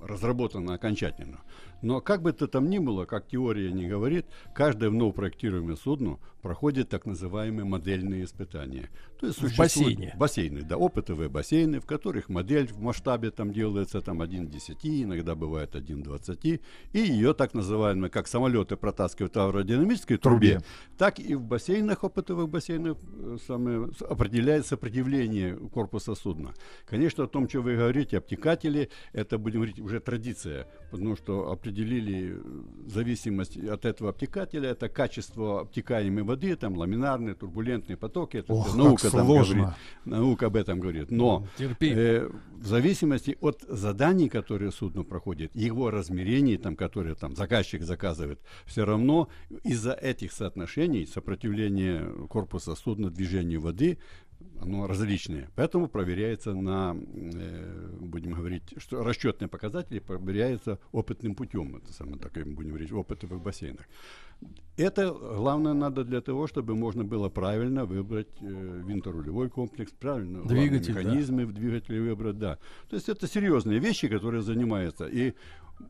разработана 0.00 0.74
окончательно. 0.74 1.40
Но 1.84 2.00
как 2.00 2.22
бы 2.22 2.32
то 2.32 2.46
там 2.46 2.70
ни 2.70 2.78
было, 2.78 3.04
как 3.04 3.28
теория 3.28 3.70
не 3.70 3.86
говорит, 3.86 4.26
каждое 4.54 4.88
вновь 4.90 5.14
проектируемое 5.14 5.76
судно 5.76 6.18
проходит 6.40 6.88
так 6.88 7.06
называемые 7.06 7.64
модельные 7.64 8.24
испытания. 8.24 8.90
То 9.20 9.26
есть 9.26 9.38
В 9.38 9.42
существуют 9.48 9.96
бассейне. 9.96 10.14
бассейны, 10.16 10.62
да, 10.62 10.76
опытовые 10.76 11.28
бассейны, 11.28 11.80
в 11.80 11.86
которых 11.86 12.28
модель 12.28 12.68
в 12.68 12.80
масштабе 12.80 13.30
там 13.30 13.52
делается 13.52 14.00
там 14.00 14.20
1 14.20 14.48
к 14.48 14.50
10, 14.50 14.76
иногда 15.04 15.34
бывает 15.34 15.74
1 15.76 16.00
к 16.02 16.04
20, 16.04 16.44
и 16.44 16.60
ее 16.92 17.32
так 17.34 17.54
называемые, 17.54 18.10
как 18.10 18.28
самолеты 18.28 18.76
протаскивают 18.76 19.34
в 19.34 19.38
аэродинамической 19.40 20.16
трубе, 20.18 20.52
Трубе. 20.58 20.64
так 20.98 21.18
и 21.18 21.34
в 21.34 21.42
бассейнах, 21.42 22.02
опытовых 22.04 22.48
бассейнах 22.48 22.96
э, 23.16 23.36
самое, 23.46 23.90
определяет 24.08 24.66
сопротивление 24.66 25.56
корпуса 25.56 26.14
судна. 26.14 26.52
Конечно, 26.86 27.24
о 27.24 27.26
том, 27.26 27.48
что 27.48 27.60
вы 27.62 27.76
говорите, 27.76 28.18
обтекатели, 28.18 28.90
это, 29.12 29.38
будем 29.38 29.60
говорить, 29.60 29.80
уже 29.80 30.00
традиция, 30.00 30.66
потому 30.90 31.16
что 31.16 31.50
определили 31.74 32.36
э, 32.36 32.88
зависимость 32.88 33.56
от 33.56 33.84
этого 33.84 34.10
обтекателя, 34.10 34.70
это 34.70 34.88
качество 34.88 35.62
обтекаемой 35.62 36.22
воды, 36.22 36.54
там 36.56 36.76
ламинарные, 36.76 37.34
турбулентные 37.34 37.96
потоки, 37.96 38.38
это 38.38 38.52
Ох, 38.52 38.76
наука 38.76 39.10
там 39.10 39.26
говорит. 39.26 39.66
Наука 40.04 40.46
об 40.46 40.56
этом 40.56 40.80
говорит. 40.80 41.10
Но 41.10 41.46
Терпи. 41.58 41.92
э, 41.94 42.30
в 42.52 42.66
зависимости 42.66 43.36
от 43.40 43.62
заданий, 43.68 44.28
которые 44.28 44.70
судно 44.70 45.02
проходит, 45.02 45.50
его 45.54 45.90
размерений, 45.90 46.56
там, 46.56 46.76
которые 46.76 47.14
там 47.14 47.34
заказчик 47.34 47.82
заказывает, 47.82 48.40
все 48.66 48.84
равно 48.84 49.28
из-за 49.64 49.92
этих 49.92 50.32
соотношений 50.32 51.06
сопротивление 51.06 52.04
корпуса 52.28 52.74
судна 52.76 53.10
движению 53.10 53.60
воды 53.60 53.98
оно 54.60 54.86
различное. 54.86 55.50
Поэтому 55.56 55.88
проверяется 55.88 56.54
на, 56.54 56.96
э, 56.96 57.88
будем 58.00 58.32
говорить, 58.32 58.74
что 58.78 59.02
расчетные 59.02 59.48
показатели 59.48 59.98
проверяются 59.98 60.78
опытным 60.92 61.34
путем. 61.34 61.76
Это 61.76 61.92
самое 61.92 62.18
такое, 62.18 62.44
будем 62.44 62.70
говорить, 62.70 62.92
опытовых 62.92 63.42
бассейнах. 63.42 63.86
Это 64.76 65.12
главное 65.12 65.74
надо 65.74 66.04
для 66.04 66.20
того, 66.20 66.46
чтобы 66.46 66.74
можно 66.74 67.04
было 67.04 67.28
правильно 67.28 67.84
выбрать 67.84 68.28
э, 68.40 68.82
винторулевой 68.86 69.48
комплекс, 69.48 69.92
правильно 69.92 70.42
Двигатель, 70.42 70.94
да. 70.94 71.00
механизмы 71.00 71.46
в 71.46 71.52
двигателе 71.52 72.00
выбрать, 72.00 72.38
да. 72.38 72.58
То 72.88 72.96
есть 72.96 73.08
это 73.08 73.28
серьезные 73.28 73.78
вещи, 73.78 74.08
которые 74.08 74.42
занимаются. 74.42 75.06
И 75.06 75.34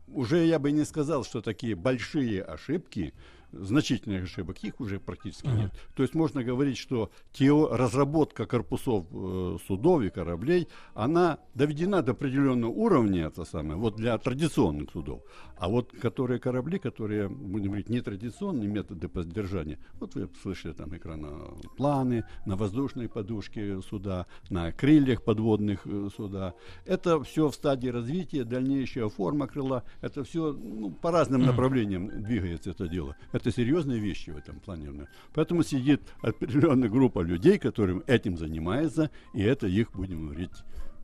уже 0.07 0.45
я 0.45 0.59
бы 0.59 0.71
не 0.71 0.85
сказал, 0.85 1.23
что 1.23 1.41
такие 1.41 1.75
большие 1.75 2.43
ошибки, 2.43 3.13
значительных 3.55 4.23
ошибок, 4.23 4.63
их 4.63 4.79
уже 4.79 4.99
практически 4.99 5.47
нет. 5.47 5.71
То 5.95 6.03
есть 6.03 6.15
можно 6.15 6.43
говорить, 6.43 6.77
что 6.77 7.11
тео- 7.33 7.75
разработка 7.75 8.45
корпусов 8.45 9.05
э, 9.11 9.57
судов 9.67 10.01
и 10.03 10.09
кораблей, 10.09 10.67
она 10.93 11.39
доведена 11.53 12.01
до 12.01 12.11
определенного 12.11 12.71
уровня, 12.71 13.27
это 13.27 13.45
самое, 13.45 13.77
вот 13.77 13.95
для 13.95 14.17
традиционных 14.17 14.91
судов. 14.91 15.23
А 15.57 15.69
вот 15.69 15.91
которые 15.91 16.39
корабли, 16.39 16.79
которые, 16.79 17.29
будем 17.29 17.67
говорить, 17.67 17.89
нетрадиционные 17.89 18.67
методы 18.67 19.07
поддержания, 19.07 19.79
вот 19.99 20.15
вы 20.15 20.29
слышали 20.41 20.73
там 20.73 20.95
экранопланы, 20.95 22.25
на 22.45 22.55
воздушной 22.55 23.09
подушке 23.09 23.81
суда, 23.81 24.25
на 24.49 24.71
крыльях 24.71 25.23
подводных 25.23 25.85
э, 25.85 26.09
суда. 26.15 26.53
Это 26.85 27.23
все 27.23 27.49
в 27.49 27.55
стадии 27.55 27.89
развития, 27.89 28.43
дальнейшая 28.43 29.09
форма 29.09 29.47
крыла, 29.47 29.83
это 30.01 30.23
все 30.23 30.51
ну, 30.53 30.91
по 30.91 31.11
разным 31.11 31.41
направлениям 31.43 32.23
двигается 32.23 32.71
это 32.71 32.87
дело. 32.87 33.15
Это 33.31 33.44
серьезные 33.51 33.99
вещи 33.99 34.29
в 34.29 34.37
этом 34.37 34.59
плане. 34.59 35.07
Поэтому 35.33 35.63
сидит 35.63 36.01
определенная 36.21 36.89
группа 36.89 37.19
людей, 37.21 37.57
которым 37.57 38.03
этим 38.07 38.37
занимается, 38.37 39.09
и 39.33 39.41
это 39.41 39.67
их, 39.67 39.91
будем 39.93 40.27
говорить, 40.27 40.51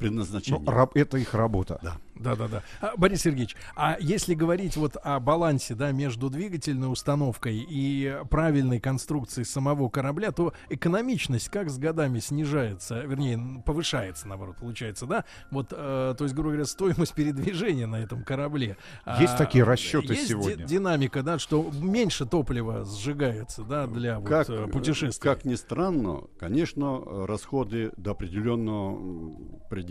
предназначение. 0.02 0.62
Ну, 0.64 0.72
раб- 0.72 0.96
это 0.96 1.18
их 1.18 1.34
работа. 1.34 1.80
Да. 1.82 1.98
Да, 2.16 2.36
да, 2.36 2.48
да. 2.48 2.64
А, 2.82 2.94
Борис 2.98 3.22
Сергеевич, 3.22 3.56
а 3.76 3.98
если 4.00 4.36
говорить 4.36 4.78
вот 4.78 4.96
о 5.02 5.20
балансе, 5.20 5.74
да, 5.74 5.92
между 5.92 6.30
двигательной 6.30 6.92
установкой 6.92 7.58
и 7.68 8.16
правильной 8.30 8.80
конструкцией 8.80 9.44
самого 9.46 9.90
корабля, 9.90 10.32
то 10.32 10.54
экономичность 10.70 11.50
как 11.50 11.72
с 11.72 11.80
годами 11.80 12.20
снижается, 12.20 13.00
вернее, 13.02 13.64
повышается, 13.66 14.28
наоборот, 14.28 14.58
получается, 14.58 15.08
да? 15.08 15.26
Вот, 15.50 15.70
э, 15.72 16.14
то 16.16 16.24
есть, 16.24 16.36
грубо 16.36 16.50
говоря, 16.50 16.66
стоимость 16.66 17.14
передвижения 17.16 17.88
на 17.88 17.96
этом 17.96 18.24
корабле. 18.24 18.78
Есть 19.20 19.34
А, 19.34 19.38
такие 19.38 19.64
расчеты 19.64 20.14
есть 20.14 20.24
ди- 20.24 20.28
сегодня? 20.30 20.66
динамика, 20.66 21.24
да, 21.24 21.40
что 21.40 21.72
меньше 21.74 22.28
топлива 22.28 22.86
сжигается, 22.86 23.64
да, 23.64 23.88
для 23.88 24.20
вот, 24.20 24.30
как, 24.30 24.48
э, 24.50 24.66
э, 24.66 24.68
путешествий. 24.68 25.28
Как 25.28 25.44
ни 25.44 25.56
странно, 25.56 26.22
конечно, 26.38 27.26
расходы 27.26 27.92
до 27.98 28.12
определенного 28.12 28.92
м, 28.96 29.38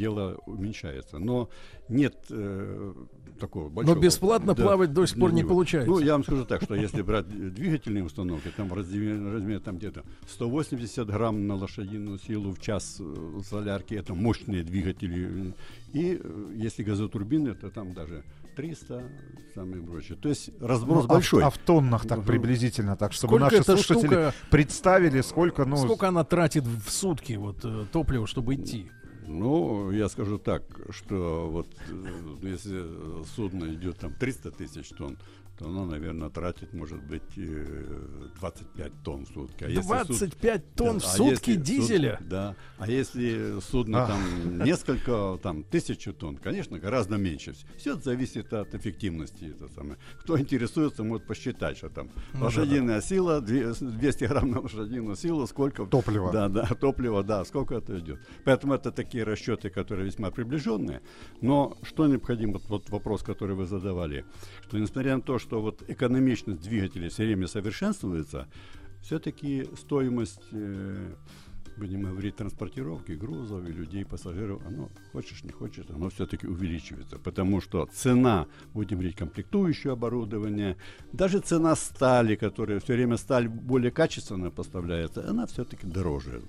предела 0.01 0.37
уменьшаются. 0.47 1.19
Но 1.19 1.49
нет 1.89 2.15
э, 2.31 2.93
такого 3.39 3.69
большого... 3.69 3.99
бесплатно 3.99 4.55
плавать 4.55 4.93
до 4.93 5.07
сих 5.07 5.19
пор 5.19 5.33
не 5.33 5.41
него. 5.41 5.51
получается. 5.51 5.91
Ну, 5.91 5.99
я 5.99 6.13
вам 6.13 6.25
скажу 6.25 6.45
так, 6.45 6.63
что 6.63 6.75
если 6.75 7.03
брать 7.03 7.29
двигательные 7.29 8.05
установки, 8.05 8.51
там 8.57 8.69
в 8.69 8.73
размере, 8.73 9.31
размере 9.31 9.61
там 9.61 9.77
где-то 9.77 10.05
180 10.29 11.07
грамм 11.07 11.47
на 11.47 11.55
лошадиную 11.57 12.19
силу 12.19 12.53
в 12.53 12.61
час 12.61 12.97
э, 13.01 13.41
солярки, 13.49 13.95
это 13.95 14.15
мощные 14.15 14.63
двигатели. 14.63 15.55
И 15.93 16.21
э, 16.23 16.53
если 16.55 16.83
газотурбины, 16.83 17.55
то 17.55 17.71
там 17.71 17.93
даже 17.93 18.25
300, 18.57 19.03
самое 19.55 19.83
прочее. 19.83 20.19
То 20.21 20.29
есть 20.29 20.51
разброс 20.61 20.99
Ну, 20.99 21.05
а 21.05 21.07
в- 21.07 21.09
большой. 21.09 21.45
А 21.45 21.51
в 21.51 21.59
тоннах 21.59 22.07
так 22.07 22.25
приблизительно, 22.25 22.97
так 22.97 23.13
чтобы 23.13 23.37
Сколько 23.37 23.57
наши 23.57 23.65
слушатели 23.65 24.07
штука- 24.07 24.35
представили, 24.51 25.21
сколько, 25.23 25.65
ну, 25.65 25.77
Сколько 25.77 26.09
она 26.09 26.25
тратит 26.25 26.65
в 26.65 26.91
сутки 26.91 27.35
вот 27.35 27.65
э, 27.65 27.87
топлива, 27.93 28.27
чтобы 28.27 28.55
идти? 28.55 28.91
Ну, 29.33 29.93
я 29.93 30.09
скажу 30.09 30.39
так, 30.39 30.63
что 30.91 31.49
вот 31.49 31.69
э, 31.89 32.37
если 32.43 32.85
судно 33.37 33.73
идет 33.73 33.99
там 33.99 34.13
300 34.13 34.51
тысяч 34.51 34.89
тонн, 34.89 35.19
то 35.61 35.67
оно, 35.69 35.85
наверное, 35.85 36.31
тратит, 36.31 36.73
может 36.73 37.03
быть, 37.03 37.23
э, 37.37 37.99
25 38.41 38.93
тонн 39.05 39.27
в 39.27 39.29
сутки. 39.29 39.65
А 39.65 39.69
если 39.69 39.83
суд- 39.83 40.07
25 40.07 40.75
тонн 40.75 41.01
в 41.01 41.05
а 41.05 41.07
сутки 41.09 41.51
если 41.51 41.55
суд- 41.55 41.63
дизеля? 41.63 42.19
да. 42.23 42.57
А 42.79 42.91
если 42.91 43.61
судно 43.61 44.07
там 44.07 44.65
несколько, 44.65 45.39
там, 45.43 45.63
тысячу 45.65 46.15
тонн, 46.15 46.37
конечно, 46.37 46.79
гораздо 46.79 47.17
меньше. 47.19 47.55
Все 47.77 47.95
зависит 47.97 48.53
от 48.55 48.75
эффективности. 48.75 49.53
Это 49.55 49.69
самое. 49.75 49.99
Кто 50.21 50.39
интересуется, 50.41 51.05
может 51.05 51.27
посчитать, 51.27 51.77
что 51.77 51.91
там 51.91 52.09
Ну 52.33 52.39
да, 52.41 52.45
лошадиная 52.47 53.03
сила, 53.03 53.41
две- 53.43 53.75
200 53.75 54.25
грамм 54.25 54.51
на 54.53 54.61
лошадиную 54.61 55.17
силу, 55.17 55.47
сколько... 55.47 55.85
Топлива. 55.85 56.33
Да, 56.33 56.49
да, 56.49 56.65
топливо, 56.81 57.23
да, 57.23 57.45
сколько 57.45 57.75
это 57.75 57.99
идет. 57.99 58.19
Поэтому 58.47 58.73
это 58.75 58.93
такие 58.93 59.25
расчеты, 59.25 59.69
которые 59.69 60.07
весьма 60.07 60.31
приближенные. 60.31 61.03
Но 61.43 61.77
что 61.83 62.07
необходимо, 62.07 62.61
вот 62.69 62.89
вопрос, 62.89 63.23
который 63.23 63.55
вы 63.55 63.67
задавали, 63.67 64.25
что 64.67 64.79
несмотря 64.79 65.17
на 65.17 65.23
то, 65.23 65.39
что 65.39 65.50
вот 65.59 65.83
экономичность 65.89 66.63
двигателя 66.63 67.09
все 67.09 67.25
время 67.25 67.47
совершенствуется, 67.47 68.49
все-таки 69.03 69.67
стоимость, 69.77 70.43
э, 70.53 71.15
будем 71.81 72.03
говорить, 72.03 72.37
транспортировки 72.37 73.13
грузов 73.13 73.67
и 73.69 73.73
людей, 73.73 74.05
пассажиров, 74.05 74.63
оно, 74.67 74.91
хочешь 75.13 75.43
не 75.45 75.51
хочешь, 75.51 75.85
оно 75.89 76.09
все-таки 76.11 76.47
увеличивается. 76.47 77.19
Потому 77.19 77.61
что 77.61 77.87
цена, 77.93 78.47
будем 78.75 78.99
говорить, 78.99 79.17
комплектующего 79.17 79.95
оборудования, 79.95 80.77
даже 81.13 81.41
цена 81.41 81.75
стали, 81.75 82.37
которая 82.37 82.79
все 82.81 82.95
время 82.95 83.17
сталь 83.17 83.49
более 83.49 83.91
качественно 83.91 84.51
поставляется, 84.51 85.29
она 85.29 85.47
все-таки 85.47 85.87
дороже. 85.87 86.43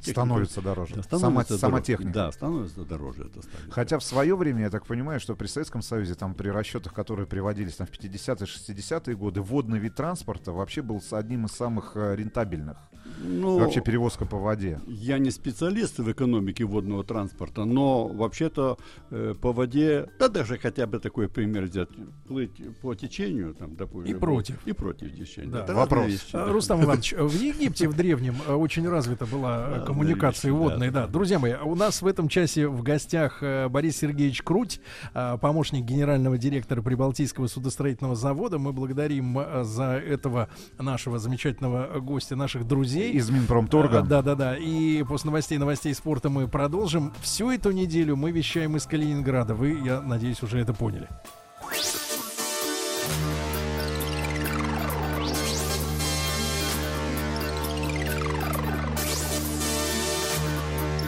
Техника- 0.00 0.10
Становится 0.10 0.60
дороже. 0.60 0.94
Да, 0.96 1.02
Сама- 1.02 1.18
становится 1.18 1.58
сама 1.58 1.70
дороже. 1.78 1.86
техника. 1.86 2.12
Да, 2.12 2.32
становится 2.32 2.84
дороже 2.84 3.22
эта 3.24 3.42
сталь. 3.42 3.70
Хотя 3.70 3.98
в 3.98 4.04
свое 4.04 4.36
время, 4.36 4.62
я 4.62 4.70
так 4.70 4.86
понимаю, 4.86 5.20
что 5.20 5.36
при 5.36 5.46
Советском 5.46 5.82
Союзе, 5.82 6.14
там 6.14 6.34
при 6.34 6.48
расчетах, 6.48 6.92
которые 6.92 7.26
приводились 7.26 7.76
там, 7.76 7.86
в 7.86 7.90
50-е, 7.90 8.46
60-е 8.46 9.16
годы, 9.16 9.40
водный 9.40 9.78
вид 9.78 9.94
транспорта 9.94 10.52
вообще 10.52 10.82
был 10.82 11.00
одним 11.12 11.46
из 11.46 11.52
самых 11.52 11.92
э, 11.94 12.16
рентабельных. 12.16 12.76
Ну, 13.18 13.58
Вообще 13.58 13.80
перевозка 13.80 14.24
по 14.26 14.38
воде. 14.38 14.80
Я 14.86 15.18
не 15.18 15.30
специалист 15.30 15.98
в 15.98 16.10
экономике 16.10 16.64
водного 16.64 17.04
транспорта, 17.04 17.64
но 17.64 18.06
вообще-то 18.08 18.78
э, 19.10 19.34
по 19.40 19.52
воде, 19.52 20.08
да 20.18 20.28
даже 20.28 20.58
хотя 20.58 20.86
бы 20.86 20.98
такой 20.98 21.28
пример 21.28 21.64
взять, 21.64 21.88
плыть 22.26 22.50
по 22.80 22.94
течению, 22.94 23.54
там, 23.54 23.76
допустим. 23.76 24.14
И 24.14 24.18
против. 24.18 24.66
И 24.66 24.72
против 24.72 25.14
течения. 25.16 25.50
Да. 25.50 25.64
Это 25.64 25.74
Вопрос. 25.74 26.06
вещи, 26.06 26.32
да. 26.32 26.46
Рустам 26.46 26.82
Иванович, 26.82 27.12
в 27.12 27.34
Египте 27.34 27.88
в 27.88 27.96
древнем 27.96 28.36
э, 28.46 28.54
очень 28.54 28.88
развита 28.88 29.26
была 29.26 29.68
э, 29.68 29.78
Да, 29.78 29.86
коммуникация 29.86 30.50
вещи, 30.50 30.60
водная, 30.60 30.90
да. 30.90 31.02
да. 31.02 31.12
Друзья 31.12 31.38
мои, 31.38 31.54
у 31.54 31.74
нас 31.74 32.02
в 32.02 32.06
этом 32.06 32.28
часе 32.28 32.66
в 32.66 32.82
гостях 32.82 33.42
э, 33.42 33.68
Борис 33.68 33.98
Сергеевич 33.98 34.42
Круть, 34.42 34.80
помощник 35.12 35.84
генерального 35.84 36.38
директора 36.38 36.82
Прибалтийского 36.82 37.46
судостроительного 37.46 38.16
завода. 38.16 38.58
Мы 38.58 38.72
благодарим 38.72 39.38
за 39.64 39.92
этого 39.94 40.48
нашего 40.78 41.18
замечательного 41.18 42.00
гостя, 42.00 42.36
наших 42.36 42.66
друзей. 42.66 43.03
Из 43.10 43.30
Минпромторга. 43.30 44.02
Да, 44.02 44.22
да, 44.22 44.34
да. 44.34 44.56
И 44.56 45.02
после 45.04 45.28
новостей, 45.28 45.58
новостей 45.58 45.94
спорта 45.94 46.30
мы 46.30 46.48
продолжим. 46.48 47.12
Всю 47.20 47.50
эту 47.50 47.70
неделю 47.70 48.16
мы 48.16 48.30
вещаем 48.30 48.76
из 48.76 48.84
Калининграда. 48.86 49.54
Вы, 49.54 49.80
я 49.84 50.00
надеюсь, 50.00 50.42
уже 50.42 50.58
это 50.60 50.72
поняли. 50.72 51.08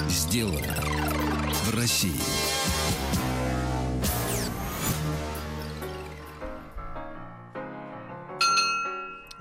Сделано 0.08 0.74
в 1.64 1.74
России. 1.74 2.35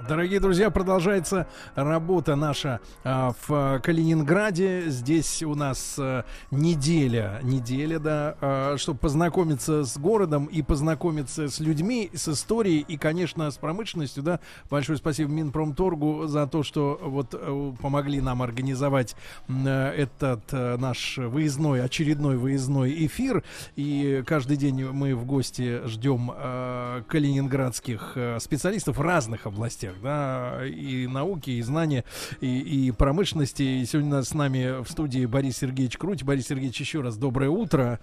Дорогие 0.07 0.39
друзья, 0.39 0.69
продолжается 0.69 1.47
работа 1.73 2.35
наша 2.35 2.79
а, 3.03 3.33
в 3.47 3.79
Калининграде. 3.79 4.83
Здесь 4.87 5.41
у 5.41 5.55
нас 5.55 5.95
а, 5.97 6.25
неделя, 6.51 7.39
неделя, 7.41 7.97
да, 7.97 8.35
а, 8.39 8.75
чтобы 8.77 8.99
познакомиться 8.99 9.83
с 9.83 9.97
городом 9.97 10.45
и 10.45 10.61
познакомиться 10.61 11.47
с 11.47 11.59
людьми, 11.59 12.11
с 12.13 12.27
историей 12.29 12.85
и, 12.87 12.97
конечно, 12.97 13.49
с 13.49 13.57
промышленностью, 13.57 14.21
да. 14.21 14.39
Большое 14.69 14.99
спасибо 14.99 15.31
Минпромторгу 15.31 16.27
за 16.27 16.45
то, 16.45 16.61
что 16.61 16.99
вот 17.01 17.33
э, 17.33 17.73
помогли 17.81 18.21
нам 18.21 18.43
организовать 18.43 19.15
э, 19.47 19.89
этот 19.89 20.41
э, 20.51 20.77
наш 20.77 21.17
выездной, 21.17 21.83
очередной 21.83 22.37
выездной 22.37 23.07
эфир. 23.07 23.43
И 23.75 24.23
каждый 24.27 24.57
день 24.57 24.85
мы 24.85 25.15
в 25.15 25.25
гости 25.25 25.81
ждем 25.87 26.31
э, 26.35 27.01
калининградских 27.07 28.17
специалистов 28.39 28.99
разных 28.99 29.47
областях, 29.47 29.94
да, 30.01 30.65
и 30.65 31.07
науки, 31.07 31.51
и 31.51 31.61
знания, 31.61 32.03
и, 32.41 32.87
и 32.87 32.91
промышленности. 32.91 33.63
И 33.63 33.85
сегодня 33.85 34.21
с 34.23 34.33
нами 34.33 34.83
в 34.83 34.89
студии 34.89 35.25
Борис 35.25 35.57
Сергеевич 35.57 35.97
Круть. 35.97 36.23
Борис 36.23 36.47
Сергеевич, 36.47 36.79
еще 36.79 37.01
раз 37.01 37.17
доброе 37.17 37.49
утро. 37.49 37.99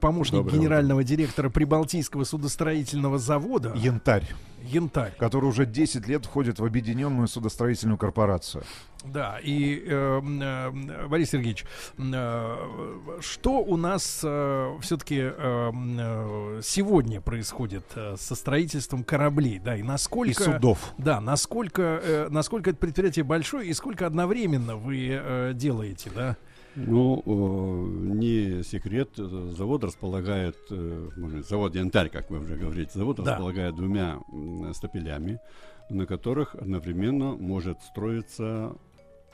Помощник 0.00 0.38
Доброе 0.38 0.58
генерального 0.58 1.04
директора 1.04 1.50
Прибалтийского 1.50 2.24
судостроительного 2.24 3.18
завода. 3.18 3.72
Янтарь. 3.76 4.26
Янтарь. 4.62 5.14
Который 5.18 5.46
уже 5.46 5.66
10 5.66 6.08
лет 6.08 6.24
входит 6.24 6.58
в 6.58 6.64
объединенную 6.64 7.28
судостроительную 7.28 7.98
корпорацию. 7.98 8.64
Да, 9.12 9.38
и 9.42 9.82
э, 9.86 10.20
э, 10.20 11.06
Борис 11.08 11.30
Сергеевич, 11.30 11.64
э, 11.98 12.56
что 13.20 13.58
у 13.60 13.76
нас 13.76 14.18
все-таки 14.80 15.16
сегодня 16.62 17.20
происходит 17.20 17.84
э, 17.94 18.16
со 18.18 18.34
строительством 18.34 19.04
кораблей, 19.04 19.58
да, 19.58 19.76
и 19.76 19.82
насколько... 19.82 20.30
И 20.42 20.44
судов. 20.44 20.92
Да, 20.98 21.20
насколько, 21.20 22.00
э, 22.02 22.28
насколько 22.30 22.70
это 22.70 22.78
предприятие 22.78 23.24
большое 23.24 23.68
и 23.68 23.72
сколько 23.72 24.06
одновременно 24.06 24.76
вы 24.76 25.08
э, 25.10 25.52
делаете, 25.54 26.10
да? 26.14 26.36
Ну, 26.74 27.22
э, 27.24 28.14
не 28.14 28.62
секрет, 28.62 29.10
э, 29.18 29.52
завод 29.56 29.84
располагает, 29.84 30.56
э, 30.70 31.08
может 31.16 31.38
быть, 31.38 31.48
завод 31.48 31.74
Янтарь, 31.74 32.10
как 32.10 32.30
вы 32.30 32.40
уже 32.40 32.56
говорите, 32.56 32.90
завод 32.94 33.16
Да. 33.16 33.32
располагает 33.32 33.74
двумя 33.76 34.18
стапелями, 34.74 35.38
на 35.88 36.06
которых 36.06 36.54
одновременно 36.54 37.32
может 37.34 37.80
строиться 37.82 38.74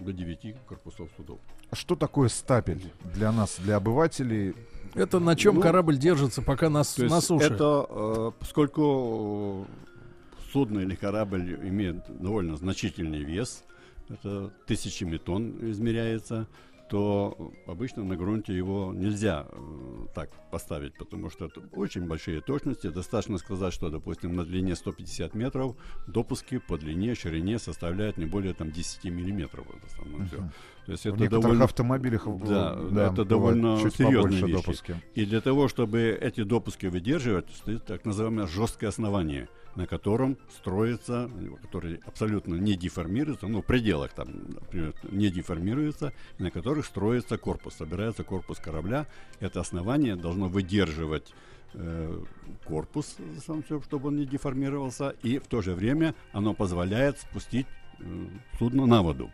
до 0.00 0.12
9 0.12 0.56
корпусов 0.66 1.08
судов. 1.16 1.38
А 1.70 1.76
Что 1.76 1.96
такое 1.96 2.28
стапель 2.28 2.92
для 3.14 3.32
нас, 3.32 3.56
для 3.58 3.76
обывателей? 3.76 4.54
Это 4.94 5.20
на 5.20 5.36
чем 5.36 5.56
Ну, 5.56 5.60
корабль 5.62 5.96
держится, 5.96 6.42
пока 6.42 6.68
на, 6.68 6.84
с- 6.84 6.94
То 6.94 7.02
есть 7.04 7.14
на 7.14 7.20
суше? 7.20 7.46
Это, 7.46 7.86
э, 7.88 8.30
поскольку 8.38 9.66
э, 9.68 10.42
судно 10.52 10.80
или 10.80 10.94
корабль 10.94 11.54
имеет 11.68 12.04
довольно 12.20 12.56
значительный 12.56 13.22
вес, 13.22 13.64
это 14.08 14.50
тысячами 14.66 15.16
тонн 15.16 15.56
измеряется, 15.70 16.46
то 16.92 17.50
обычно 17.66 18.04
на 18.04 18.16
грунте 18.16 18.54
его 18.54 18.92
нельзя 18.94 19.46
э, 19.50 20.06
так 20.14 20.28
поставить, 20.50 20.92
потому 20.98 21.30
что 21.30 21.46
это 21.46 21.62
очень 21.72 22.06
большие 22.06 22.42
точности. 22.42 22.90
Достаточно 22.90 23.38
сказать, 23.38 23.72
что, 23.72 23.88
допустим, 23.88 24.34
на 24.34 24.44
длине 24.44 24.76
150 24.76 25.32
метров 25.32 25.74
допуски 26.06 26.58
по 26.58 26.76
длине, 26.76 27.14
ширине 27.14 27.58
составляют 27.58 28.18
не 28.18 28.26
более 28.26 28.52
там 28.52 28.70
10 28.70 29.04
миллиметров. 29.04 29.66
Это 29.74 29.90
самое 29.90 30.26
всё. 30.26 30.36
Мгм. 30.36 30.52
То 30.84 30.92
есть 30.92 31.04
В 31.04 31.14
это 31.14 31.30
довольно... 31.30 31.64
автомобилях, 31.64 32.26
да, 32.46 32.74
да, 32.74 33.10
это 33.10 33.24
довольно 33.24 33.78
серьезные 33.88 34.42
вещи. 34.42 34.52
допуски. 34.52 34.96
И 35.14 35.24
для 35.24 35.40
того, 35.40 35.68
чтобы 35.68 36.18
эти 36.20 36.42
допуски 36.42 36.84
выдерживать, 36.84 37.48
стоит 37.54 37.86
так 37.86 38.04
называемое 38.04 38.46
жесткое 38.46 38.90
основание, 38.90 39.48
на 39.76 39.86
котором 39.86 40.36
строится, 40.50 41.30
который 41.62 42.00
абсолютно 42.06 42.54
не 42.56 42.74
деформируется, 42.76 43.46
ну, 43.46 43.62
в 43.62 43.64
пределах 43.64 44.12
там, 44.12 44.28
например, 44.48 44.94
не 45.10 45.30
деформируется, 45.30 46.12
на 46.38 46.50
которых 46.50 46.86
строится 46.86 47.38
корпус, 47.38 47.74
собирается 47.74 48.24
корпус 48.24 48.58
корабля. 48.58 49.06
Это 49.40 49.60
основание 49.60 50.16
должно 50.16 50.48
выдерживать 50.48 51.34
э, 51.74 52.24
корпус, 52.64 53.16
сам 53.46 53.62
всё, 53.62 53.80
чтобы 53.80 54.08
он 54.08 54.16
не 54.16 54.26
деформировался, 54.26 55.14
и 55.22 55.38
в 55.38 55.46
то 55.46 55.62
же 55.62 55.74
время 55.74 56.14
оно 56.32 56.54
позволяет 56.54 57.18
спустить 57.18 57.66
э, 57.98 58.26
судно 58.58 58.86
на 58.86 59.02
воду. 59.02 59.30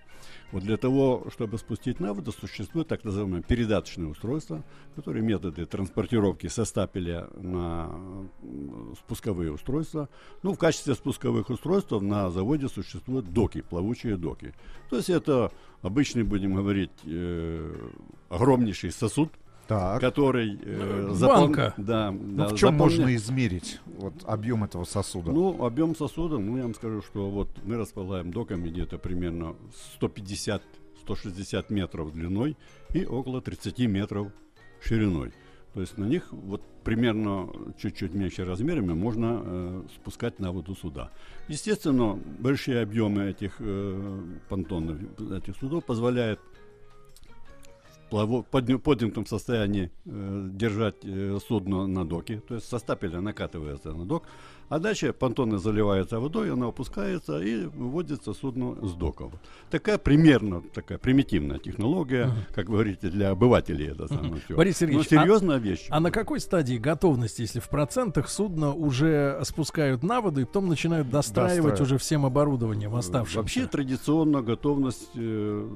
Вот 0.51 0.63
для 0.63 0.79
того, 0.79 1.27
чтобы 1.31 1.59
спустить 1.59 2.01
на 2.01 2.15
воду, 2.15 2.33
существует 2.33 2.89
так 2.89 3.05
называемое 3.05 3.43
передаточное 3.43 4.07
устройство, 4.07 4.65
которые 4.97 5.23
методы 5.23 5.67
транспортировки 5.67 6.47
со 6.47 6.65
стапеля 6.65 7.29
на 7.35 7.91
спусковые 8.99 9.53
устройства. 9.53 10.09
Ну, 10.43 10.55
в 10.55 10.59
качестве 10.59 10.95
спусковых 10.95 11.51
устройств 11.51 11.91
на 11.91 12.31
заводе 12.31 12.69
существуют 12.69 13.33
доки, 13.33 13.61
плавучие 13.61 14.17
доки. 14.17 14.55
То 14.89 14.97
есть 14.97 15.11
это 15.11 15.53
обычный, 15.83 16.23
будем 16.23 16.55
говорить, 16.55 16.91
э, 17.05 17.91
огромнейший 18.31 18.91
сосуд, 18.91 19.31
Так. 19.69 20.01
который 20.01 20.59
э, 20.63 21.15
Банка. 21.21 21.75
Да, 21.77 22.11
Ну, 22.11 22.37
да, 22.39 22.49
в 22.49 22.57
чем 22.57 22.71
заполня- 22.75 22.79
можно 22.79 23.15
измерить 23.17 23.81
вот, 23.85 24.15
объем 24.25 24.65
этого 24.65 24.85
сосуда? 24.85 25.31
ну, 25.31 25.65
объем 25.65 25.95
сосуда, 25.95 26.39
ну, 26.39 26.57
я 26.57 26.63
вам 26.65 26.75
скажу, 26.75 27.03
что 27.03 27.29
вот 27.31 27.51
мы 27.65 27.77
располагаем 27.77 28.33
доками 28.33 28.69
где-то 28.71 28.99
примерно 28.99 29.55
150-160 31.07 31.67
метров 31.73 32.13
длиной 32.13 32.57
и 32.95 33.05
около 33.05 33.41
30 33.41 33.87
метров 33.87 34.29
шириной. 34.83 35.33
То 35.75 35.83
есть 35.83 35.99
на 35.99 36.07
них 36.07 36.33
вот 36.33 36.63
примерно 36.83 37.49
чуть-чуть 37.79 38.15
меньше 38.15 38.45
размерами 38.45 38.95
можно 38.95 39.43
э, 39.45 39.83
спускать 39.95 40.41
на 40.41 40.51
воду 40.51 40.75
суда. 40.75 41.11
Естественно, 41.49 42.19
большие 42.39 42.81
объемы 42.83 43.29
этих 43.31 43.57
э, 43.61 44.21
понтонов, 44.49 44.97
этих 45.31 45.57
судов 45.57 45.85
позволяют 45.85 46.41
подня- 48.11 48.79
поднятом 48.79 49.27
состоянии 49.27 49.91
э, 50.07 50.49
держать 50.53 50.97
э, 51.05 51.39
судно 51.47 51.87
на 51.87 52.05
доке, 52.05 52.41
то 52.49 52.55
есть 52.55 52.69
со 52.69 52.79
стапеля 52.79 53.21
накатывается 53.21 53.93
на 53.93 54.05
док, 54.05 54.25
а 54.69 54.79
дальше 54.79 55.13
понтоны 55.13 55.59
заливаются 55.59 56.21
водой, 56.21 56.53
она 56.53 56.67
опускается 56.69 57.41
и 57.41 57.65
выводится 57.65 58.35
судно 58.35 58.77
с 58.87 58.93
доков. 58.93 59.33
Такая 59.71 59.97
примерно 59.99 60.63
такая 60.75 60.99
примитивная 60.99 61.59
технология, 61.59 62.31
как 62.55 62.67
вы 62.69 62.75
говорите, 62.75 63.09
для 63.09 63.31
обывателей 63.31 63.89
это 63.89 64.09
самое 64.09 64.37
всё. 64.45 64.57
Борис 64.57 64.77
Сергеевич, 64.79 65.11
Но 65.11 65.21
а- 65.21 65.23
серьезная 65.25 65.57
вещь. 65.59 65.87
А 65.91 66.01
на 66.01 66.11
какой 66.11 66.41
стадии 66.41 66.77
готовности, 66.77 67.43
если 67.43 67.61
в 67.61 67.69
процентах 67.69 68.29
судно 68.29 68.75
уже 68.75 69.41
спускают 69.45 70.03
на 70.03 70.21
воду 70.21 70.41
и 70.43 70.45
потом 70.45 70.69
начинают 70.69 71.09
достраивать 71.11 71.49
Достраивать. 71.57 71.81
уже 71.81 71.99
всем 71.99 72.27
оборудованием 72.27 72.95
оставшимся? 72.95 73.39
Вообще 73.39 73.67
традиционно 73.67 74.43
готовность 74.43 75.09
э, 75.15 75.69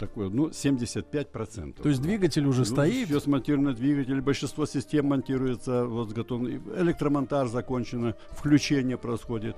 такое, 0.00 0.28
ну, 0.30 0.48
75%. 0.48 1.82
То 1.82 1.88
есть 1.88 2.02
двигатель 2.02 2.46
уже 2.46 2.64
стоит? 2.64 3.08
Все 3.08 3.20
смонтировано 3.20 3.74
двигатель, 3.74 4.20
большинство 4.20 4.66
систем 4.66 5.06
монтируется, 5.06 5.84
вот 5.84 6.10
с 6.10 6.12
готовым- 6.12 6.62
электромонтаж 6.80 7.50
закончено, 7.50 8.16
включение 8.30 8.96
происходит. 8.96 9.54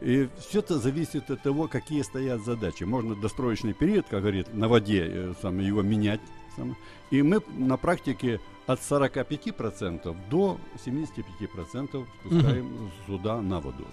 И 0.00 0.28
все 0.38 0.58
это 0.58 0.78
зависит 0.78 1.30
от 1.30 1.42
того, 1.42 1.68
какие 1.68 2.02
стоят 2.02 2.44
задачи. 2.44 2.82
Можно 2.84 3.14
достроечный 3.14 3.74
период, 3.74 4.06
как 4.10 4.20
говорит, 4.22 4.52
на 4.52 4.66
воде 4.66 5.04
э, 5.06 5.34
сам, 5.40 5.60
его 5.60 5.82
менять. 5.82 6.20
сам. 6.56 6.76
И 7.12 7.22
мы 7.22 7.40
на 7.56 7.76
практике 7.76 8.40
от 8.66 8.80
45% 8.80 10.16
до 10.30 10.58
75% 10.84 12.06
спускаем 12.24 12.90
суда 13.06 13.40
на 13.40 13.60
воду. 13.60 13.86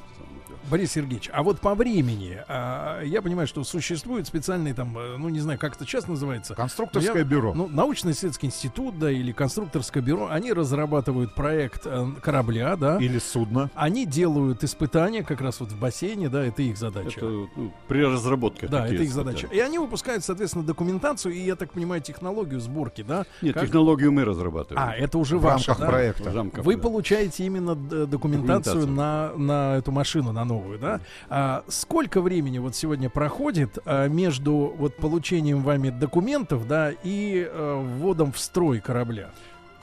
Борис 0.70 0.92
Сергеевич, 0.94 1.30
а 1.34 1.44
вот 1.44 1.60
по 1.60 1.76
времени, 1.76 2.38
а, 2.48 3.02
я 3.04 3.22
понимаю, 3.22 3.48
что 3.48 3.64
существует 3.64 4.28
специальный 4.28 4.74
там, 4.74 4.98
э, 4.98 5.18
ну 5.18 5.30
не 5.30 5.40
знаю, 5.40 5.58
как 5.60 5.76
это 5.76 5.86
сейчас 5.86 6.08
называется. 6.08 6.56
Конструкторское 6.56 7.18
Я- 7.20 7.24
бюро. 7.24 7.54
Ну, 7.54 7.68
научно-исследовательский 7.68 8.48
институт, 8.48 9.00
да, 9.00 9.12
или 9.12 9.32
конструкторское 9.32 10.04
бюро, 10.04 10.28
они 10.30 10.54
разрабатывают 10.54 11.34
проект 11.36 11.82
э, 11.86 12.08
корабля, 12.22 12.76
да. 12.76 12.98
Или 13.00 13.20
судна. 13.20 13.70
Они 13.76 14.06
делают 14.06 14.64
испытания 14.64 15.24
как 15.24 15.42
раз 15.42 15.60
вот 15.60 15.72
в 15.72 15.80
бассейне, 15.80 16.30
да, 16.30 16.44
это 16.44 16.62
их 16.62 16.78
задача. 16.78 17.20
Это 17.20 17.26
ну, 17.56 17.74
при 17.88 18.04
разработке. 18.04 18.68
Да, 18.68 18.88
это 18.88 19.04
их 19.04 19.12
задача. 19.12 19.48
И 19.48 19.60
они 19.60 19.80
выпускают, 19.80 20.24
соответственно, 20.24 20.64
документацию 20.66 21.34
и, 21.34 21.40
я 21.40 21.56
так 21.56 21.72
понимаю, 21.74 22.02
технологию 22.02 22.60
сборки, 22.60 23.02
да? 23.02 23.26
Нет, 23.42 23.54
Как- 23.56 23.64
технологию 23.66 24.12
мы 24.12 24.26
разрабатываем. 24.26 24.90
А, 24.90 24.94
это 24.96 25.18
уже 25.18 25.38
В 25.38 25.42
ваше, 25.42 25.68
рамках 25.68 25.80
да? 25.86 25.92
проекта. 25.92 26.30
В 26.30 26.36
рамках, 26.36 26.66
Вы 26.66 26.76
да. 26.76 26.82
получаете 26.82 27.46
именно 27.46 27.76
документацию, 27.76 28.10
Документацию. 28.20 28.88
На, 28.88 29.32
на 29.38 29.76
эту 29.78 29.92
машину, 29.92 30.32
на 30.40 30.46
новую, 30.46 30.80
да? 30.80 31.02
А 31.30 31.64
сколько 31.68 32.22
времени 32.22 32.60
вот 32.60 32.76
сегодня 32.76 33.10
проходит 33.10 33.78
а, 33.86 34.08
между 34.08 34.74
вот 34.78 34.96
получением 34.96 35.64
вами 35.64 35.90
документов, 35.90 36.68
да, 36.68 36.92
и 37.04 37.48
э, 37.50 37.84
вводом 37.98 38.32
в 38.32 38.40
строй 38.40 38.80
корабля? 38.80 39.30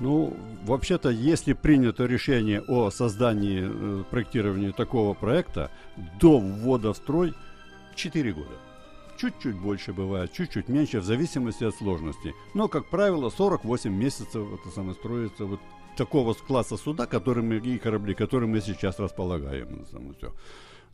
Ну, 0.00 0.36
вообще-то, 0.64 1.08
если 1.10 1.54
принято 1.54 2.04
решение 2.04 2.60
о 2.60 2.90
создании, 2.90 3.62
э, 3.64 4.04
проектировании 4.10 4.70
такого 4.70 5.14
проекта, 5.14 5.70
до 6.20 6.38
ввода 6.38 6.92
в 6.92 6.96
строй 6.96 7.34
4 7.94 8.32
года. 8.32 8.56
Чуть-чуть 9.16 9.56
больше 9.56 9.94
бывает, 9.94 10.32
чуть-чуть 10.34 10.68
меньше, 10.68 11.00
в 11.00 11.04
зависимости 11.04 11.64
от 11.64 11.74
сложности. 11.74 12.34
Но, 12.52 12.68
как 12.68 12.90
правило, 12.90 13.30
48 13.30 13.90
месяцев 13.90 14.46
это 14.52 14.74
самое 14.74 14.94
строится 14.94 15.46
вот 15.46 15.60
такого 15.96 16.34
класса 16.34 16.76
суда, 16.76 17.06
который 17.06 17.42
мы, 17.42 17.56
и 17.56 17.78
корабли, 17.78 18.14
которые 18.14 18.48
мы 18.48 18.60
сейчас 18.60 18.98
располагаем. 18.98 19.84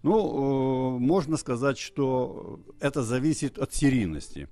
Ну, 0.02 0.96
э, 0.96 0.98
можно 0.98 1.36
сказать, 1.36 1.78
что 1.78 2.60
это 2.80 3.02
зависит 3.02 3.58
от 3.58 3.72
серийности. 3.74 4.48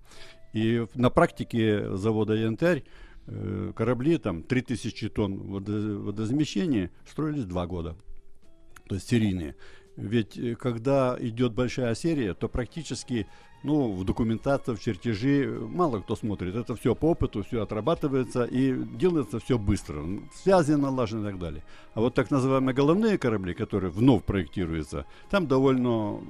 И 0.53 0.87
на 0.95 1.11
практике 1.11 1.97
завода 1.97 2.35
«Янтарь» 2.35 2.85
э, 3.27 3.73
корабли, 3.75 4.19
там 4.19 4.43
3000 4.43 5.09
тонн 5.09 5.35
водо- 5.35 5.99
водозамещения, 5.99 6.91
строились 7.09 7.45
два 7.45 7.67
года. 7.67 7.97
То 8.89 8.97
есть 8.97 9.09
серийные. 9.09 9.57
Ведь 9.97 10.37
э, 10.39 10.55
когда 10.55 11.17
идет 11.21 11.53
большая 11.53 11.95
серия, 11.95 12.35
то 12.35 12.49
практически 12.49 13.27
ну, 13.63 13.93
в 13.93 14.05
документацию, 14.05 14.77
в 14.77 14.81
чертежи 14.81 15.45
э, 15.45 15.59
мало 15.59 16.01
кто 16.01 16.17
смотрит. 16.17 16.55
Это 16.55 16.75
все 16.77 16.95
по 16.95 17.11
опыту, 17.11 17.43
все 17.43 17.63
отрабатывается 17.63 18.45
и 18.45 18.73
делается 18.73 19.39
все 19.39 19.59
быстро. 19.59 20.05
Связи 20.35 20.73
налажены 20.73 21.23
и 21.23 21.31
так 21.31 21.39
далее. 21.39 21.63
А 21.95 22.01
вот 22.01 22.15
так 22.15 22.31
называемые 22.31 22.75
головные 22.75 23.19
корабли, 23.19 23.55
которые 23.55 23.91
вновь 23.91 24.25
проектируются, 24.25 25.05
там 25.29 25.47
довольно, 25.47 26.21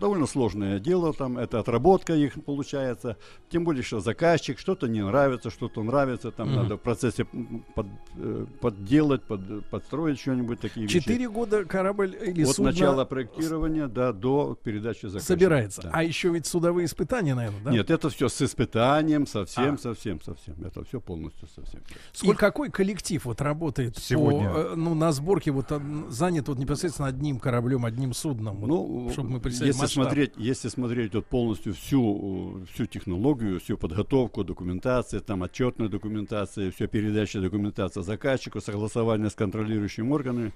довольно 0.00 0.26
сложное 0.26 0.78
дело. 0.78 1.12
Там 1.12 1.38
это 1.38 1.58
отработка 1.60 2.14
их 2.14 2.34
получается. 2.44 3.16
Тем 3.50 3.64
более, 3.64 3.82
что 3.82 4.00
заказчик 4.00 4.58
что-то 4.58 4.88
не 4.88 5.02
нравится, 5.04 5.50
что-то 5.50 5.82
нравится. 5.82 6.30
Там 6.30 6.48
Мгм. 6.48 6.56
надо 6.56 6.76
в 6.76 6.80
процессе 6.80 7.26
под- 7.74 7.86
э, 8.16 8.46
подделать, 8.60 9.22
под- 9.22 9.64
подстроить 9.70 10.18
что-нибудь 10.20 10.60
такие 10.60 10.86
вещи. 10.86 11.00
Четыре 11.00 11.28
года 11.28 11.64
корабль 11.64 12.16
или 12.20 12.42
От 12.44 12.50
судно 12.56 12.70
начала 12.72 13.04
проектирования, 13.04 13.86
да, 13.88 14.12
до 14.12 14.56
передачи 14.62 15.06
заказчика. 15.06 15.22
собирается. 15.32 15.82
Да. 15.82 15.90
А 15.92 16.02
еще 16.02 16.28
ведь 16.30 16.46
судовые 16.46 16.86
испытания, 16.86 17.34
наверное, 17.34 17.62
да? 17.64 17.70
Нет, 17.72 17.90
это 17.90 18.08
все 18.10 18.28
с 18.28 18.40
испытанием, 18.42 19.26
совсем, 19.26 19.74
А. 19.74 19.78
совсем, 19.78 20.20
совсем. 20.20 20.54
Это 20.64 20.84
все 20.84 21.00
полностью 21.00 21.48
совсем. 21.48 21.80
И 22.22 22.32
какой 22.34 22.70
коллектив 22.70 23.24
вот 23.24 23.40
работает 23.40 23.96
Сегодня? 23.98 24.50
по, 24.50 24.58
э, 24.58 24.74
ну, 24.76 24.94
на 24.94 25.12
сборке, 25.12 25.50
вот 25.50 25.66
э, 25.70 25.80
занят 26.08 26.48
вот 26.48 26.58
непосредственно 26.58 27.08
одним 27.08 27.38
кораблем, 27.38 27.84
одним 27.84 28.12
судном? 28.14 28.56
Вот, 28.56 28.66
Ну, 28.68 29.08
чтобы 29.12 29.30
мы 29.30 29.40
представили 29.40 29.72
если 29.72 29.85
масштаб. 29.86 30.04
смотреть, 30.04 30.32
если 30.36 30.68
смотреть 30.68 31.14
вот 31.14 31.26
полностью 31.26 31.74
всю, 31.74 32.62
э, 32.62 32.66
всю 32.72 32.86
технологию, 32.86 33.60
всю 33.60 33.76
подготовку, 33.76 34.44
документации, 34.44 35.18
там 35.18 35.42
отчетная 35.42 35.88
документация, 35.88 36.70
все 36.70 36.86
передача 36.86 37.40
документации 37.40 38.02
заказчику, 38.02 38.60
согласование 38.60 39.30
с 39.30 39.34
контролирующими 39.34 40.10
органами, 40.10 40.52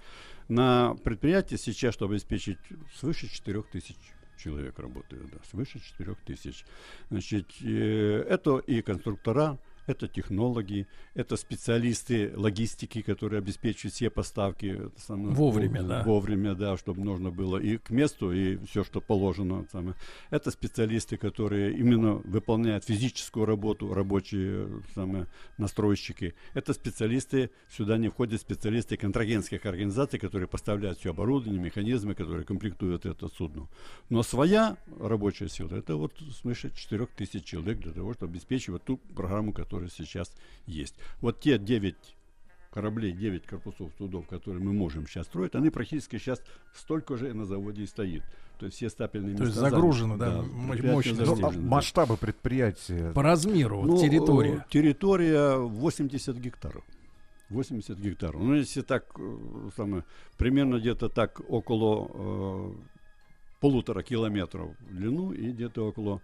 на 0.49 0.95
предприятии 1.05 1.57
сейчас, 1.57 1.95
чтобы 1.95 2.15
обеспечить 2.15 2.59
свыше 2.95 3.29
4 3.29 3.63
тысяч 3.73 3.97
человек 4.37 4.79
работает, 4.79 5.23
да, 5.31 5.39
свыше 5.51 5.81
4 5.81 6.17
тысяч. 6.27 6.65
Значит, 7.11 7.47
э, 7.63 8.25
это 8.29 8.59
и 8.59 8.83
конструктора, 8.83 9.59
это 9.91 10.09
технологи, 10.09 10.87
это 11.15 11.37
специалисты 11.37 12.33
логистики, 12.37 13.03
которые 13.03 13.39
обеспечивают 13.39 13.95
все 13.95 14.11
поставки 14.11 14.91
самое, 14.97 15.35
Вовремя, 15.35 15.83
да. 15.83 16.03
вовремя, 16.05 16.55
да, 16.55 16.77
чтобы 16.77 17.03
нужно 17.03 17.31
было 17.31 17.59
и 17.59 17.77
к 17.77 17.91
месту, 17.91 18.33
и 18.33 18.57
все, 18.67 18.85
что 18.85 19.01
положено. 19.01 19.67
самое. 19.73 19.95
Это 20.31 20.51
специалисты, 20.51 21.17
которые 21.17 21.73
именно 21.77 22.15
выполняют 22.15 22.85
физическую 22.85 23.47
работу, 23.47 23.93
рабочие 23.93 24.69
самые, 24.95 25.27
настройщики. 25.59 26.35
Это 26.55 26.73
специалисты, 26.73 27.51
сюда 27.69 27.99
не 27.99 28.09
входят 28.09 28.41
специалисты 28.41 28.97
контрагентских 28.97 29.67
организаций, 29.67 30.19
которые 30.19 30.49
поставляют 30.49 30.99
все 30.99 31.11
оборудование, 31.11 31.61
механизмы, 31.61 32.15
которые 32.15 32.45
комплектуют 32.45 33.07
это 33.07 33.29
судно. 33.29 33.69
Но 34.09 34.23
своя 34.23 34.77
рабочая 35.01 35.49
сила, 35.49 35.75
это 35.77 35.97
вот 35.97 36.13
свыше 36.41 36.71
4 36.75 37.07
тысяч 37.17 37.45
человек 37.45 37.79
для 37.79 37.93
того, 37.93 38.15
чтобы 38.15 38.33
обеспечивать 38.33 38.85
ту 38.85 38.97
программу, 39.15 39.53
которая 39.53 39.80
сейчас 39.89 40.35
есть. 40.67 40.95
Вот 41.21 41.41
те 41.41 41.59
9 41.59 41.95
кораблей, 42.71 43.13
9 43.13 43.47
корпусов 43.47 43.91
судов, 43.99 44.29
которые 44.29 44.63
мы 44.63 44.73
можем 44.73 45.07
сейчас 45.07 45.27
строить, 45.27 45.55
они 45.55 45.71
практически 45.71 46.19
сейчас 46.19 46.43
столько 46.75 47.17
же 47.17 47.33
на 47.35 47.45
заводе 47.45 47.83
и 47.83 47.87
стоит. 47.87 48.23
То 48.59 48.67
есть 48.67 48.77
все 48.77 48.91
стапельные 48.91 49.37
То 49.37 49.45
есть 49.45 49.57
места 49.57 49.71
загружены, 49.71 50.19
заняты. 50.19 50.37
да, 50.37 50.43
м- 50.45 50.69
предприятие 50.71 50.93
мощность. 50.93 51.19
загружено, 51.19 51.51
Ну, 51.51 51.61
да. 51.63 51.69
масштабы 51.69 52.17
предприятия. 52.17 53.13
По 53.13 53.23
размеру, 53.23 53.83
Ну, 53.83 53.99
территория. 53.99 54.65
Территория 54.69 55.57
80 55.57 56.37
гектаров. 56.37 56.85
80 57.49 57.99
гектаров. 57.99 58.41
Ну, 58.41 58.55
если 58.55 58.83
так, 58.83 59.07
э, 59.19 59.71
самое, 59.77 60.05
примерно 60.37 60.77
где-то 60.79 61.09
так 61.09 61.41
около 61.49 62.09
э, 62.15 62.73
полутора 63.61 64.03
километров 64.03 64.77
в 64.79 64.95
длину 64.95 65.33
и 65.33 65.51
где-то 65.51 65.89
около 65.89 66.23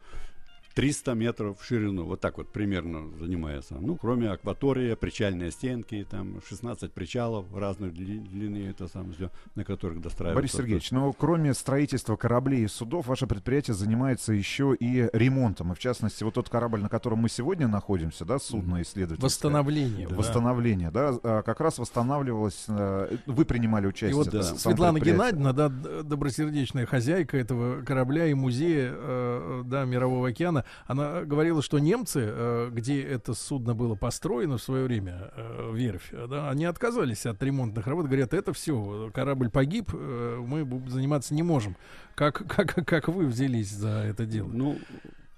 300 0.77 1.15
метров 1.15 1.59
в 1.59 1.65
ширину. 1.65 2.05
Вот 2.05 2.21
так 2.21 2.37
вот 2.37 2.53
примерно 2.53 3.09
занимается. 3.19 3.77
Ну, 3.81 3.97
кроме 3.97 4.29
акватории, 4.29 4.95
причальные 4.95 5.51
стенки, 5.51 6.07
там 6.09 6.43
16 6.47 6.93
причалов 6.93 7.47
разной 7.55 7.89
дли- 7.89 8.21
длины, 8.29 8.69
это 8.69 8.87
самое 8.87 9.15
все, 9.15 9.31
на 9.55 9.65
которых 9.65 10.03
достраивается. 10.03 10.37
Борис 10.37 10.53
Сергеевич, 10.53 10.91
ну 10.91 11.15
кроме 11.15 11.55
строительства 11.55 12.17
кораблей 12.17 12.65
и 12.65 12.69
судов, 12.69 13.07
ваше 13.07 13.27
предприятие 13.27 13.75
занимается 13.75 14.35
еще 14.35 14.77
и 14.79 15.09
ремонтом. 15.15 15.73
И 15.73 15.75
в 15.75 15.79
частности, 15.79 16.23
вот 16.25 16.35
тот 16.35 16.51
корабль, 16.51 16.83
на 16.83 16.91
котором 16.91 17.21
мы 17.21 17.31
сегодня 17.31 17.69
находимся, 17.69 18.27
да, 18.27 18.39
судно 18.39 18.83
исследовательское. 18.83 19.25
Восстановление, 19.31 20.09
да. 20.09 20.15
Восстановление, 20.15 20.91
да, 20.91 21.19
а, 21.23 21.43
как 21.43 21.61
раз 21.61 21.79
восстанавливалось, 21.79 22.67
э, 22.69 23.17
вы 23.25 23.47
принимали 23.47 23.87
И 23.87 23.89
участие. 23.89 24.15
вот 24.15 24.27
в 24.27 24.43
самом 24.43 24.59
Светлана. 24.59 25.01
Геннадьевна, 25.01 25.55
да, 25.55 25.71
добросердечная 25.71 26.85
хозяйка 26.85 27.39
этого 27.39 27.81
корабля 27.83 28.27
и 28.27 28.35
музея, 28.35 28.93
э, 28.95 29.63
да, 29.65 29.87
Мирового 29.87 30.29
океана, 30.29 30.66
она 30.87 31.23
говорила, 31.23 31.63
что 31.63 31.79
немцы, 31.79 32.21
э, 32.23 32.71
где 32.73 33.03
это 33.03 33.35
судно 33.35 33.75
было 33.75 33.95
построено 33.95 34.59
в 34.59 34.63
свое 34.63 34.85
время, 34.85 35.31
э, 35.37 35.71
верфь, 35.75 36.09
э, 36.13 36.27
да, 36.29 36.51
они 36.51 36.65
отказались 36.65 37.27
от 37.27 37.43
ремонтных 37.43 37.87
работ, 37.87 38.07
говорят, 38.07 38.35
это 38.35 38.53
все, 38.53 39.11
корабль 39.15 39.51
погиб, 39.51 39.93
мы 39.93 40.83
заниматься 40.89 41.35
не 41.35 41.43
можем. 41.43 41.77
Как, 42.15 42.47
как, 42.49 42.87
как 42.87 43.09
вы 43.09 43.27
взялись 43.27 43.71
за 43.71 43.89
это 43.89 44.27
дело? 44.27 44.49
Ну, 44.49 44.79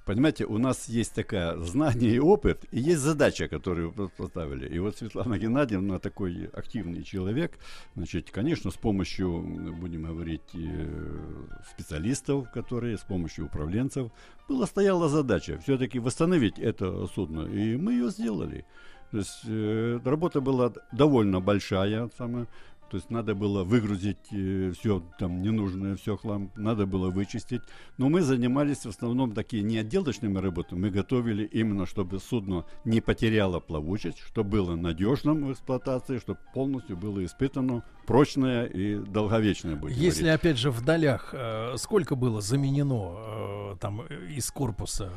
понимаете, 0.09 0.47
у 0.47 0.57
нас 0.57 0.89
есть 0.89 1.15
такая 1.15 1.59
знание 1.59 2.15
и 2.15 2.19
опыт, 2.19 2.65
и 2.73 2.81
есть 2.81 3.01
задача, 3.01 3.47
которую 3.47 3.91
вы 3.91 4.09
поставили. 4.09 4.67
И 4.67 4.79
вот 4.79 4.97
Светлана 4.97 5.39
Геннадьевна 5.39 5.99
такой 5.99 6.47
активный 6.55 7.03
человек. 7.03 7.59
Значит, 7.95 8.31
конечно, 8.31 8.71
с 8.71 8.77
помощью, 8.77 9.43
будем 9.79 10.05
говорить, 10.05 10.55
э, 10.55 10.89
специалистов, 11.71 12.51
которые, 12.51 12.97
с 12.97 13.03
помощью 13.03 13.47
управленцев, 13.47 14.11
была 14.49 14.67
стояла 14.67 15.11
задача 15.11 15.59
все-таки 15.59 15.99
восстановить 15.99 16.59
это 16.59 17.07
судно. 17.09 17.43
И 17.43 17.77
мы 17.77 17.93
ее 17.93 18.09
сделали. 18.09 18.65
То 19.11 19.19
есть 19.19 19.43
э, 19.47 20.01
работа 20.05 20.41
была 20.41 20.73
довольно 20.91 21.41
большая, 21.41 22.09
самая, 22.17 22.47
то 22.91 22.97
есть 22.97 23.11
надо 23.11 23.35
было 23.35 23.65
выгрузить 23.65 24.19
все 24.79 25.03
там 25.19 25.43
ненужное, 25.43 25.97
все 25.97 26.17
хлам, 26.17 26.51
надо 26.57 26.87
было 26.87 27.11
вычистить. 27.11 27.63
Но 27.97 28.09
мы 28.09 28.23
занимались 28.23 28.85
в 28.85 28.89
основном 28.89 29.33
такие 29.33 29.63
не 29.63 29.79
отделочными 29.79 30.39
работами, 30.39 30.79
мы 30.79 30.91
готовили 30.91 31.45
именно, 31.45 31.87
чтобы 31.87 32.19
судно 32.19 32.65
не 32.85 33.01
потеряло 33.01 33.61
плавучесть, 33.61 34.19
чтобы 34.21 34.51
было 34.51 34.77
надежным 34.77 35.47
в 35.47 35.53
эксплуатации, 35.53 36.19
чтобы 36.19 36.41
полностью 36.55 36.97
было 36.97 37.25
испытано, 37.25 37.85
прочное 38.07 38.65
и 38.65 38.97
долговечное 38.97 39.77
будет. 39.77 39.97
Если, 39.97 40.29
опять 40.29 40.57
же, 40.57 40.71
в 40.71 40.85
долях, 40.85 41.31
э, 41.33 41.75
сколько 41.77 42.17
было 42.17 42.41
заменено 42.41 43.15
э, 43.17 43.77
там 43.81 44.03
э, 44.03 44.29
из 44.37 44.51
корпуса 44.51 45.13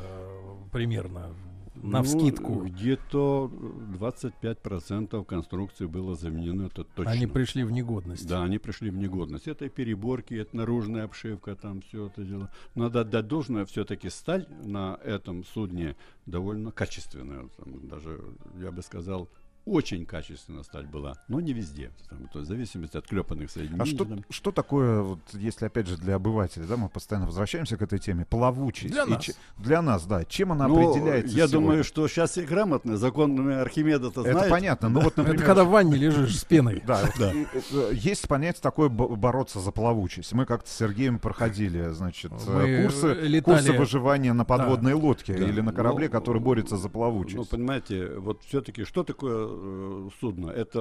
примерно? 1.74 1.98
навскидку? 1.98 2.62
Где-то 2.64 3.50
25% 3.98 5.24
конструкции 5.24 5.86
было 5.86 6.14
заменено, 6.14 6.66
это 6.66 6.84
точно. 6.84 7.12
Они 7.12 7.26
пришли 7.26 7.64
в 7.64 7.70
негодность. 7.70 8.28
Да, 8.28 8.44
они 8.44 8.58
пришли 8.58 8.90
в 8.90 8.96
негодность. 8.96 9.48
Это 9.48 9.66
и 9.66 9.68
переборки, 9.68 10.34
это 10.34 10.56
наружная 10.56 11.04
обшивка, 11.04 11.54
там 11.56 11.82
все 11.82 12.06
это 12.06 12.24
дело. 12.24 12.50
Надо 12.74 13.00
отдать 13.00 13.26
должное, 13.26 13.64
все-таки 13.64 14.10
сталь 14.10 14.46
на 14.64 14.98
этом 15.04 15.44
судне 15.44 15.96
довольно 16.26 16.72
качественная. 16.72 17.48
Там 17.56 17.88
даже, 17.88 18.20
я 18.60 18.70
бы 18.70 18.82
сказал, 18.82 19.28
очень 19.64 20.04
качественная 20.06 20.62
сталь 20.64 20.86
была, 20.86 21.16
но 21.28 21.40
не 21.40 21.52
везде. 21.52 21.90
Там, 22.10 22.18
то 22.32 22.40
есть 22.40 22.48
в 22.50 22.52
зависимости 22.52 22.96
от 22.96 23.06
клепанных 23.06 23.50
соединений. 23.50 23.80
А 23.82 23.86
что, 23.86 24.04
там. 24.04 24.24
что 24.28 24.50
такое, 24.52 25.02
вот, 25.02 25.20
если 25.34 25.66
опять 25.66 25.86
же 25.86 25.96
для 25.96 26.16
обывателя, 26.16 26.64
да, 26.64 26.76
мы 26.76 26.88
постоянно 26.88 27.26
возвращаемся 27.26 27.76
к 27.76 27.82
этой 27.82 27.98
теме, 27.98 28.24
плавучесть? 28.24 28.92
Для 28.92 29.06
нас. 29.06 29.22
че- 29.22 29.34
для 29.58 29.80
нас, 29.82 30.04
да. 30.04 30.24
Чем 30.24 30.52
она 30.52 30.66
Ну, 30.68 30.90
определяется? 30.90 31.28
Я 31.36 31.46
сегодня? 31.46 31.52
думаю, 31.68 31.84
что 31.84 32.08
сейчас 32.08 32.32
все 32.32 32.42
грамотны. 32.42 32.96
Закон 32.96 33.48
Архимеда-то 33.52 34.22
Это 34.22 34.32
знаете. 34.32 34.50
понятно. 34.50 34.88
Ну 34.88 35.00
вот, 35.00 35.16
например, 35.16 35.36
Это 35.38 35.46
когда 35.46 35.64
в 35.64 35.68
ванне 35.68 35.96
лежишь 35.96 36.38
с 36.38 36.44
пеной. 36.44 36.82
Да, 36.86 37.02
и, 37.32 37.46
э, 37.72 37.90
есть 37.94 38.26
понятие 38.28 38.62
такое 38.62 38.88
бо- 38.88 39.14
бороться 39.14 39.60
за 39.60 39.70
плавучесть. 39.70 40.32
Мы 40.32 40.44
как-то 40.44 40.68
с 40.68 40.72
Сергеем 40.76 41.18
проходили, 41.18 41.88
значит, 41.92 42.32
э, 42.32 42.36
Мы 42.52 42.82
курсы, 42.82 43.06
летали- 43.14 43.40
курсы 43.40 43.72
выживания 43.72 44.32
на 44.32 44.44
подводной 44.44 44.94
лодке 44.94 45.34
Да. 45.34 45.44
или 45.48 45.60
на 45.60 45.72
корабле, 45.72 46.06
Ну, 46.06 46.12
который 46.12 46.40
борется 46.40 46.76
за 46.76 46.88
Ну, 46.88 46.90
плавучесть. 46.92 47.48
понимаете, 47.50 48.14
вот 48.16 48.42
все-таки 48.42 48.84
что 48.84 49.04
такое 49.04 49.51
э, 49.52 50.08
судно? 50.20 50.50
Это 50.50 50.78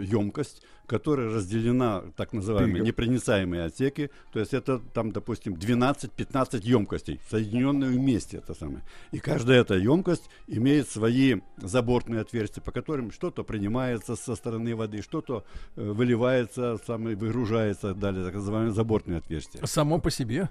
емкость, 0.00 0.62
которая 0.86 1.28
разделена, 1.28 2.02
так 2.16 2.32
называемые 2.32 2.74
Перегон. 2.74 2.86
непроницаемые 2.86 3.64
отсеки. 3.64 4.10
То 4.32 4.40
есть 4.40 4.54
это 4.54 4.78
там, 4.78 5.12
допустим, 5.12 5.54
12-15 5.54 6.60
емкостей, 6.62 7.20
соединенные 7.30 7.90
вместе 7.90 8.38
это 8.38 8.54
самое. 8.54 8.82
И 9.10 9.18
каждая 9.18 9.60
эта 9.60 9.74
емкость 9.74 10.28
имеет 10.46 10.88
свои 10.88 11.40
забортные 11.56 12.20
отверстия, 12.20 12.62
по 12.62 12.72
которым 12.72 13.10
что-то 13.10 13.42
принимается 13.42 14.16
со 14.16 14.34
стороны 14.34 14.74
воды, 14.76 15.02
что-то 15.02 15.44
э, 15.76 15.90
выливается, 15.90 16.78
самое, 16.86 17.16
выгружается, 17.16 17.94
далее, 17.94 18.24
так 18.24 18.34
называемые 18.34 18.72
забортные 18.72 19.18
отверстия. 19.18 19.64
Само 19.66 19.98
по 19.98 20.10
себе. 20.10 20.50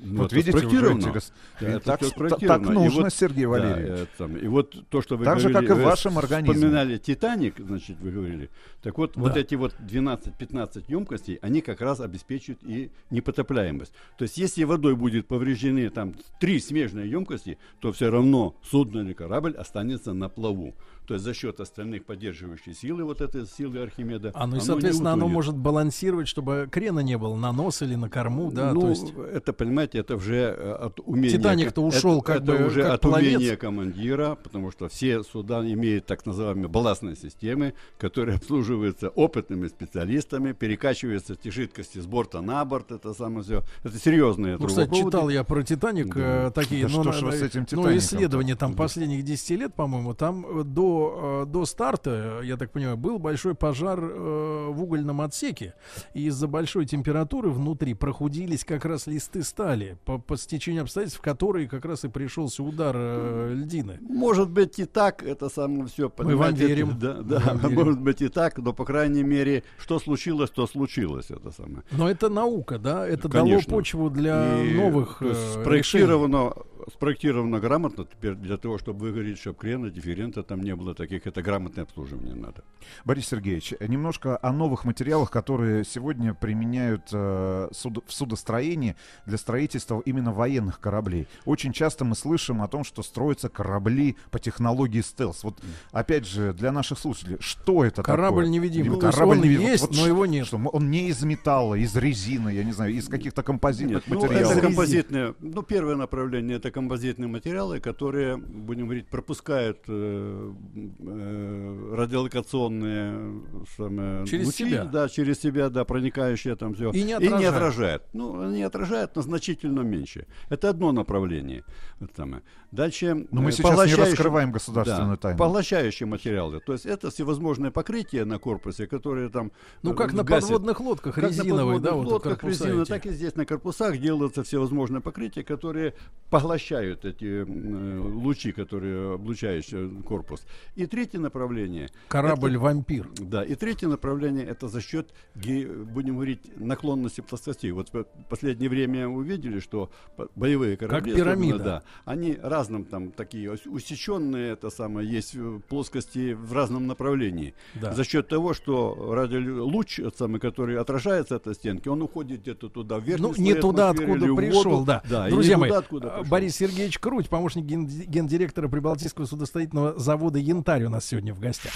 Ну, 0.00 0.18
Вот 0.22 0.26
это 0.32 0.36
видите, 0.36 0.56
уже 0.66 0.92
интерес- 0.92 1.32
Да, 1.60 1.66
это 1.68 1.80
так 1.80 2.00
так 2.40 2.60
нужно, 2.62 3.02
вот- 3.02 3.12
Сергей 3.12 3.44
да, 3.44 3.48
Валерьевич. 3.50 3.90
это 4.02 4.10
самое. 4.16 4.44
и 4.44 4.46
вот 4.48 4.88
то, 4.90 5.02
что 5.02 5.16
вы 5.16 5.24
Так 5.24 5.40
же, 5.40 5.48
говорили, 5.48 5.68
как 5.68 5.76
и 5.76 5.80
в 5.80 5.84
вашем 5.84 6.18
организме. 6.18 6.54
Вспоминали 6.54 6.98
Титаник, 6.98 7.54
значит, 7.58 7.98
вы 8.00 8.10
говорили. 8.12 8.48
Так 8.82 8.96
вот, 8.96 9.16
вот 9.16 9.34
Да. 9.34 9.40
эти 9.40 9.56
вот 9.56 9.74
12-15 9.80 10.84
емкостей, 10.88 11.38
они 11.42 11.60
как 11.62 11.80
раз 11.80 12.00
обеспечивают 12.00 12.60
и 12.62 12.90
непотопляемость. 13.10 13.92
То 14.16 14.22
есть, 14.22 14.38
если 14.38 14.64
водой 14.64 14.94
будет 14.94 15.26
повреждены 15.26 15.90
там 15.90 16.14
три 16.40 16.60
смежные 16.60 17.10
емкости, 17.10 17.58
то 17.80 17.92
все 17.92 18.10
равно 18.10 18.56
судно 18.62 19.00
или 19.00 19.12
корабль 19.14 19.52
останется 19.56 20.12
на 20.12 20.28
плаву. 20.28 20.74
То 21.08 21.14
есть 21.14 21.24
за 21.24 21.32
счет 21.32 21.58
остальных 21.58 22.04
поддерживающих 22.04 22.76
силы, 22.76 23.02
вот 23.02 23.22
этой 23.22 23.46
силы 23.46 23.78
Архимеда, 23.78 24.30
А 24.34 24.46
ну 24.46 24.58
и, 24.58 24.60
соответственно, 24.60 25.14
оно 25.14 25.26
может 25.26 25.56
балансировать, 25.56 26.28
чтобы 26.28 26.68
крена 26.70 27.00
не 27.00 27.16
было 27.16 27.34
на 27.34 27.50
нос 27.50 27.80
или 27.80 27.94
на 27.94 28.10
корму, 28.10 28.52
да, 28.52 28.74
ну, 28.74 28.82
то 28.82 28.88
есть... 28.90 29.14
это, 29.32 29.54
понимаете, 29.54 30.00
это 30.00 30.16
уже 30.16 30.54
э, 30.54 30.72
от 30.72 31.00
умения... 31.00 31.38
Титаник-то 31.38 31.80
ушел 31.80 32.18
это, 32.18 32.26
как 32.26 32.36
это 32.42 32.44
бы 32.44 32.66
уже 32.66 32.82
как 32.82 32.92
от 32.92 33.00
пловец. 33.00 33.36
умения 33.36 33.56
командира, 33.56 34.34
потому 34.34 34.70
что 34.70 34.90
все 34.90 35.22
суда 35.22 35.60
имеют 35.60 36.04
так 36.04 36.26
называемые 36.26 36.68
балластные 36.68 37.16
системы, 37.16 37.72
которые 37.96 38.36
обслуживаются 38.36 39.08
опытными 39.08 39.66
специалистами, 39.68 40.52
перекачиваются 40.52 41.32
эти 41.32 41.48
жидкости 41.48 42.00
с 42.00 42.04
борта 42.04 42.42
на 42.42 42.62
борт, 42.66 42.92
это 42.92 43.14
самое 43.14 43.44
все. 43.44 43.62
Это 43.82 43.98
серьезные 43.98 44.58
Ну, 44.58 44.66
кстати, 44.66 44.94
читал 44.94 45.30
я 45.30 45.42
про 45.42 45.62
Титаник 45.62 46.14
Да. 46.14 46.48
э, 46.48 46.50
такие, 46.50 46.86
Да 46.86 46.92
ну, 46.94 47.02
что 47.02 47.30
ж 47.30 47.34
с 47.34 47.42
этим 47.42 47.60
ну, 47.60 47.66
«Титаником»-то? 47.66 47.96
исследования 47.96 48.56
там 48.56 48.74
последних 48.74 49.24
10 49.24 49.50
лет, 49.58 49.74
по-моему, 49.74 50.12
там 50.12 50.44
э, 50.44 50.64
до, 50.98 51.42
э, 51.42 51.46
до 51.46 51.66
старта, 51.66 52.40
я 52.42 52.56
так 52.56 52.70
понимаю, 52.70 52.96
был 52.96 53.18
большой 53.18 53.54
пожар 53.54 54.00
э, 54.02 54.68
в 54.70 54.82
угольном 54.82 55.20
отсеке, 55.20 55.74
и 56.14 56.26
из-за 56.26 56.48
большой 56.48 56.86
температуры 56.86 57.50
внутри 57.50 57.94
прохудились 57.94 58.64
как 58.64 58.84
раз 58.84 59.06
листы 59.06 59.42
стали, 59.42 59.98
по, 60.04 60.18
по 60.18 60.36
стечению 60.36 60.82
обстоятельств, 60.82 61.18
в 61.18 61.22
которые 61.22 61.68
как 61.68 61.84
раз 61.84 62.04
и 62.04 62.08
пришелся 62.08 62.62
удар 62.62 62.94
э, 62.96 63.52
льдины. 63.54 63.98
Может 64.00 64.50
быть 64.50 64.78
и 64.78 64.84
так, 64.84 65.22
это 65.22 65.48
самое 65.48 65.86
все. 65.86 66.12
Мы 66.18 66.36
вам 66.36 66.54
верим. 66.54 66.98
Да, 66.98 67.14
да, 67.22 67.40
вам 67.40 67.58
верим. 67.58 67.74
может 67.74 68.00
быть 68.00 68.22
и 68.22 68.28
так, 68.28 68.58
но 68.58 68.72
по 68.72 68.84
крайней 68.84 69.22
мере, 69.22 69.62
что 69.78 69.98
случилось, 69.98 70.50
то 70.50 70.66
случилось, 70.66 71.30
это 71.30 71.50
самое. 71.50 71.82
Но 71.90 72.08
это 72.08 72.28
наука, 72.28 72.78
да, 72.78 73.06
это 73.06 73.28
Конечно. 73.28 73.70
дало 73.70 73.78
почву 73.78 74.10
для 74.10 74.62
И, 74.62 74.74
новых 74.74 75.18
э, 75.20 75.34
решений. 75.66 76.58
Спроектировано, 76.92 77.60
грамотно 77.60 78.04
теперь 78.04 78.34
для 78.34 78.56
того, 78.56 78.78
чтобы 78.78 79.00
вы 79.06 79.12
говорили, 79.12 79.34
чтобы 79.34 79.58
крена, 79.58 79.90
дифферента 79.90 80.42
там 80.42 80.60
не 80.62 80.74
было 80.74 80.94
таких, 80.94 81.26
это 81.26 81.42
грамотное 81.42 81.84
обслуживание 81.84 82.34
надо. 82.34 82.62
Борис 83.04 83.28
Сергеевич, 83.28 83.74
немножко 83.80 84.38
о 84.42 84.52
новых 84.52 84.84
материалах, 84.84 85.30
которые 85.30 85.84
сегодня 85.84 86.34
применяют 86.34 87.02
э, 87.12 87.68
суд- 87.72 88.04
в 88.06 88.12
судостроении 88.12 88.96
для 89.26 89.38
строительства 89.38 90.00
именно 90.04 90.32
военных 90.32 90.80
кораблей. 90.80 91.26
Очень 91.44 91.72
часто 91.72 92.04
мы 92.04 92.14
слышим 92.14 92.62
о 92.62 92.68
том, 92.68 92.84
что 92.84 93.02
строятся 93.02 93.48
корабли 93.48 94.16
по 94.30 94.38
технологии 94.38 95.00
стелс. 95.00 95.44
Вот 95.44 95.60
опять 95.92 96.26
же 96.26 96.52
для 96.52 96.72
наших 96.72 96.98
слушателей, 96.98 97.36
что 97.40 97.84
это 97.84 98.02
Корабль 98.02 98.44
такое? 98.44 98.48
невидимый. 98.52 98.90
Есть 98.90 99.00
корабль 99.16 99.36
он 99.36 99.42
невидимый. 99.42 99.66
есть, 99.72 99.88
но 99.88 99.94
ш- 99.94 100.06
его 100.06 100.26
нет. 100.26 100.46
Что, 100.46 100.56
он 100.58 100.90
не 100.90 101.08
из 101.08 101.22
металла, 101.22 101.74
из 101.74 101.94
резины, 101.96 102.50
я 102.50 102.64
не 102.64 102.72
знаю, 102.72 102.92
из 102.94 103.08
каких-то 103.08 103.42
композитных 103.42 104.06
Нет, 104.06 104.14
ну, 104.14 104.20
материалов. 104.22 104.52
это 104.52 104.60
композитные, 104.66 105.34
ну, 105.40 105.62
первое 105.62 105.96
направление 105.96 106.56
это 106.56 106.70
композитные 106.78 107.28
материалы, 107.28 107.80
которые, 107.80 108.36
будем 108.36 108.84
говорить, 108.84 109.08
пропускают 109.08 109.78
э, 109.88 110.52
э, 111.00 111.94
радиолокационные 111.96 113.42
самые, 113.76 114.26
Через 114.26 114.46
лучи, 114.46 114.68
себя. 114.70 114.84
да, 114.84 115.08
через 115.08 115.40
себя, 115.40 115.70
да, 115.70 115.84
проникающие 115.84 116.54
там 116.54 116.74
все. 116.74 116.90
И 116.90 117.02
не 117.02 117.12
И 117.12 117.28
не 117.28 117.44
отражают. 117.44 117.54
отражают. 117.54 118.02
Ну, 118.12 118.40
они 118.40 118.62
отражают, 118.62 119.16
но 119.16 119.22
значительно 119.22 119.80
меньше. 119.80 120.26
Это 120.50 120.70
одно 120.70 120.92
направление. 120.92 121.64
Вот 121.98 122.10
самое. 122.16 122.42
Дальше. 122.70 123.26
Но 123.30 123.40
мы 123.40 123.48
э, 123.48 123.52
сейчас 123.52 123.86
не 123.86 123.94
раскрываем 123.94 124.52
государственную 124.52 125.16
да, 125.16 125.22
тайну. 125.22 125.38
Поглощающие 125.38 126.06
материалы. 126.06 126.60
То 126.60 126.74
есть 126.74 126.86
это 126.86 127.10
всевозможные 127.10 127.72
покрытия 127.72 128.24
на 128.24 128.38
корпусе, 128.38 128.86
которые 128.86 129.30
там. 129.30 129.50
Ну, 129.82 129.92
э, 129.92 129.94
как 129.94 130.12
на 130.12 130.22
гасят. 130.22 130.42
подводных 130.44 130.80
лодках 130.80 131.14
Как 131.14 131.24
на 131.24 131.28
резиновые, 131.28 131.80
да, 131.80 131.90
подводных 131.90 132.04
вот 132.04 132.12
лодках 132.12 132.40
корпуса 132.40 132.64
резиновые, 132.64 132.86
так 132.86 133.06
и 133.06 133.10
здесь 133.10 133.34
на 133.36 133.46
корпусах 133.46 133.98
делаются 133.98 134.42
всевозможные 134.44 135.00
покрытия, 135.00 135.42
которые 135.42 135.94
поглощают 136.30 136.67
эти 136.76 137.44
э, 137.44 137.98
лучи, 138.00 138.52
которые 138.52 139.14
облучающие 139.14 139.88
корпус. 140.02 140.46
И 140.76 140.86
третье 140.86 141.18
направление. 141.18 141.88
Корабль-вампир. 142.08 143.08
Да, 143.18 143.42
и 143.42 143.54
третье 143.54 143.88
направление 143.88 144.44
это 144.46 144.68
за 144.68 144.80
счет, 144.80 145.12
будем 145.34 146.14
говорить, 146.14 146.40
наклонности 146.56 147.20
плоскостей. 147.20 147.70
Вот 147.70 147.92
в 147.92 148.04
последнее 148.28 148.68
время 148.68 149.08
увидели, 149.08 149.60
что 149.60 149.90
боевые 150.34 150.76
корабли, 150.76 151.12
особенно, 151.12 151.24
пирамида. 151.24 151.58
да, 151.64 151.82
они 152.04 152.38
разным 152.40 152.84
там 152.84 153.10
такие 153.10 153.50
ус- 153.52 153.66
усеченные, 153.66 154.52
это 154.52 154.70
самое, 154.70 155.08
есть 155.08 155.34
э, 155.34 155.60
плоскости 155.68 156.32
в 156.34 156.52
разном 156.52 156.86
направлении. 156.86 157.54
Да. 157.74 157.92
За 157.92 158.04
счет 158.04 158.28
того, 158.28 158.54
что 158.54 159.14
радиолуч, 159.14 160.00
этот 160.00 160.16
самый, 160.16 160.40
который 160.40 160.78
отражается 160.78 161.36
от 161.36 161.42
этой 161.42 161.54
стенки, 161.54 161.88
он 161.88 162.02
уходит 162.02 162.40
где-то 162.42 162.68
туда, 162.68 162.98
в 162.98 163.04
верхний 163.04 163.28
Ну, 163.28 163.34
не 163.36 163.54
туда, 163.54 163.90
откуда 163.90 164.34
пришел, 164.34 164.84
да. 164.84 165.02
Друзья 165.30 165.58
мои, 165.58 165.70
туда, 165.88 166.22
Борис 166.48 166.56
Сергеевич 166.56 166.98
Круть, 166.98 167.28
помощник 167.28 167.66
ген- 167.66 167.86
гендиректора 167.86 168.68
Прибалтийского 168.68 169.26
судостроительного 169.26 169.98
завода 169.98 170.38
«Янтарь» 170.38 170.84
у 170.84 170.88
нас 170.88 171.04
сегодня 171.04 171.34
в 171.34 171.40
гостях. 171.40 171.74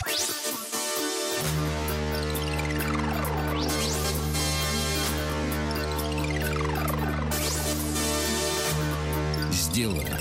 Сделано 9.50 10.18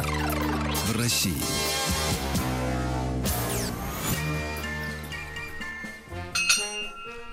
в 0.88 0.98
России. 0.98 1.32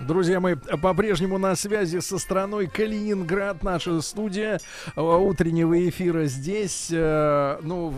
Друзья 0.08 0.40
мои, 0.40 0.54
по-прежнему 0.54 1.36
на 1.36 1.54
связи 1.54 1.98
со 1.98 2.16
страной 2.16 2.66
Калининград, 2.66 3.62
наша 3.62 4.00
студия 4.00 4.58
утреннего 4.96 5.86
эфира 5.86 6.24
здесь. 6.24 6.88
э, 6.90 7.58
Ну, 7.62 7.92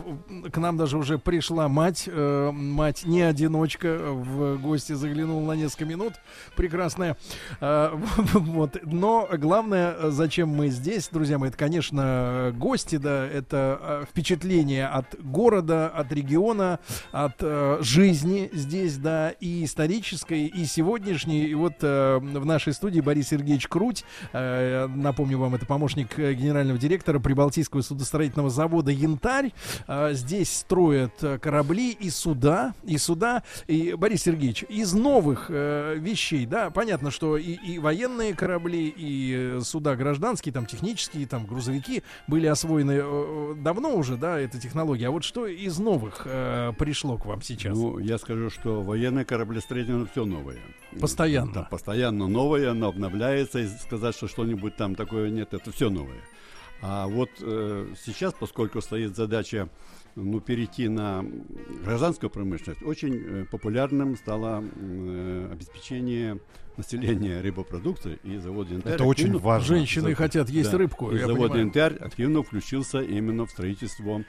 к 0.50 0.56
нам 0.56 0.76
даже 0.76 0.98
уже 0.98 1.20
пришла 1.20 1.68
мать. 1.68 2.08
э, 2.08 2.50
Мать 2.50 3.04
не 3.04 3.22
одиночка, 3.22 3.96
в 4.10 4.56
гости 4.58 4.92
заглянула 4.94 5.52
на 5.52 5.56
несколько 5.56 5.84
минут. 5.84 6.14
Прекрасная. 6.56 7.16
Э, 7.60 7.90
Вот. 8.34 8.78
Но 8.82 9.28
главное, 9.34 10.10
зачем 10.10 10.48
мы 10.48 10.66
здесь, 10.70 11.10
друзья 11.12 11.38
мои, 11.38 11.50
это, 11.50 11.58
конечно, 11.58 12.52
гости, 12.56 12.96
да, 12.96 13.24
это 13.24 14.04
впечатление 14.10 14.88
от 14.88 15.14
города, 15.22 15.86
от 15.86 16.10
региона, 16.12 16.80
от 17.12 17.40
жизни 17.84 18.50
здесь, 18.52 18.96
да, 18.96 19.30
и 19.30 19.62
исторической, 19.64 20.46
и 20.46 20.64
сегодняшней. 20.64 21.44
И 21.44 21.54
вот 21.54 21.74
э, 21.82 21.99
э, 22.00 22.18
в 22.18 22.46
нашей 22.46 22.72
студии 22.72 23.00
Борис 23.00 23.28
Сергеевич 23.28 23.68
Круть. 23.68 24.04
Э, 24.32 24.86
напомню 24.86 25.38
вам, 25.38 25.54
это 25.54 25.66
помощник 25.66 26.18
э, 26.18 26.34
генерального 26.34 26.78
директора 26.78 27.18
Прибалтийского 27.18 27.82
судостроительного 27.82 28.50
завода 28.50 28.90
«Янтарь». 28.90 29.52
Э, 29.86 30.10
здесь 30.12 30.58
строят 30.58 31.12
корабли 31.40 31.92
и 31.92 32.10
суда, 32.10 32.74
и 32.84 32.98
суда. 32.98 33.42
И, 33.66 33.94
Борис 33.94 34.22
Сергеевич, 34.22 34.64
из 34.68 34.92
новых 34.92 35.46
э, 35.48 35.96
вещей, 35.98 36.46
да, 36.46 36.70
понятно, 36.70 37.10
что 37.10 37.36
и, 37.36 37.52
и 37.52 37.78
военные 37.78 38.34
корабли, 38.34 38.92
и 38.96 39.58
суда 39.62 39.96
гражданские, 39.96 40.52
там 40.52 40.66
технические, 40.66 41.26
там 41.26 41.46
грузовики 41.46 42.02
были 42.26 42.46
освоены 42.46 43.00
э, 43.02 43.54
давно 43.58 43.94
уже, 43.94 44.16
да, 44.16 44.38
эта 44.38 44.58
технология. 44.58 45.08
А 45.08 45.10
вот 45.10 45.24
что 45.24 45.46
из 45.46 45.78
новых 45.78 46.22
э, 46.24 46.72
пришло 46.78 47.18
к 47.18 47.26
вам 47.26 47.42
сейчас? 47.42 47.76
Ну, 47.76 47.98
я 47.98 48.18
скажу, 48.18 48.50
что 48.50 48.82
военное 48.82 49.24
кораблестроение 49.24 50.06
все 50.10 50.24
новое. 50.24 50.58
Постоянно. 51.00 51.52
Да, 51.52 51.62
постоянно 51.70 51.89
новое, 52.28 52.70
оно 52.70 52.88
обновляется, 52.88 53.60
и 53.60 53.66
сказать, 53.66 54.14
что 54.14 54.28
что-нибудь 54.28 54.76
там 54.76 54.94
такое 54.94 55.30
нет, 55.30 55.54
это 55.54 55.70
все 55.72 55.90
новое. 55.90 56.22
А 56.82 57.06
вот 57.08 57.30
э, 57.40 57.88
сейчас, 58.04 58.32
поскольку 58.32 58.80
стоит 58.80 59.14
задача 59.14 59.68
ну, 60.16 60.40
перейти 60.40 60.88
на 60.88 61.24
гражданскую 61.84 62.30
промышленность, 62.30 62.82
очень 62.82 63.14
э, 63.16 63.44
популярным 63.50 64.16
стало 64.16 64.64
э, 64.64 65.48
обеспечение 65.52 66.40
населения 66.76 67.40
рыбопродукцией, 67.40 68.18
и 68.24 68.38
завод 68.38 68.70
«Янтарь» 68.70 68.94
Это 68.94 69.04
очень 69.04 69.36
важно. 69.38 69.76
Женщины 69.76 70.14
хотят 70.14 70.48
есть 70.48 70.72
рыбку, 70.72 71.10
И 71.10 71.18
завод 71.18 71.50
понимаю. 71.50 71.60
«Янтарь» 71.60 71.96
активно 71.96 72.42
включился 72.42 73.00
именно 73.00 73.44
в 73.44 73.50
строительство 73.50 74.24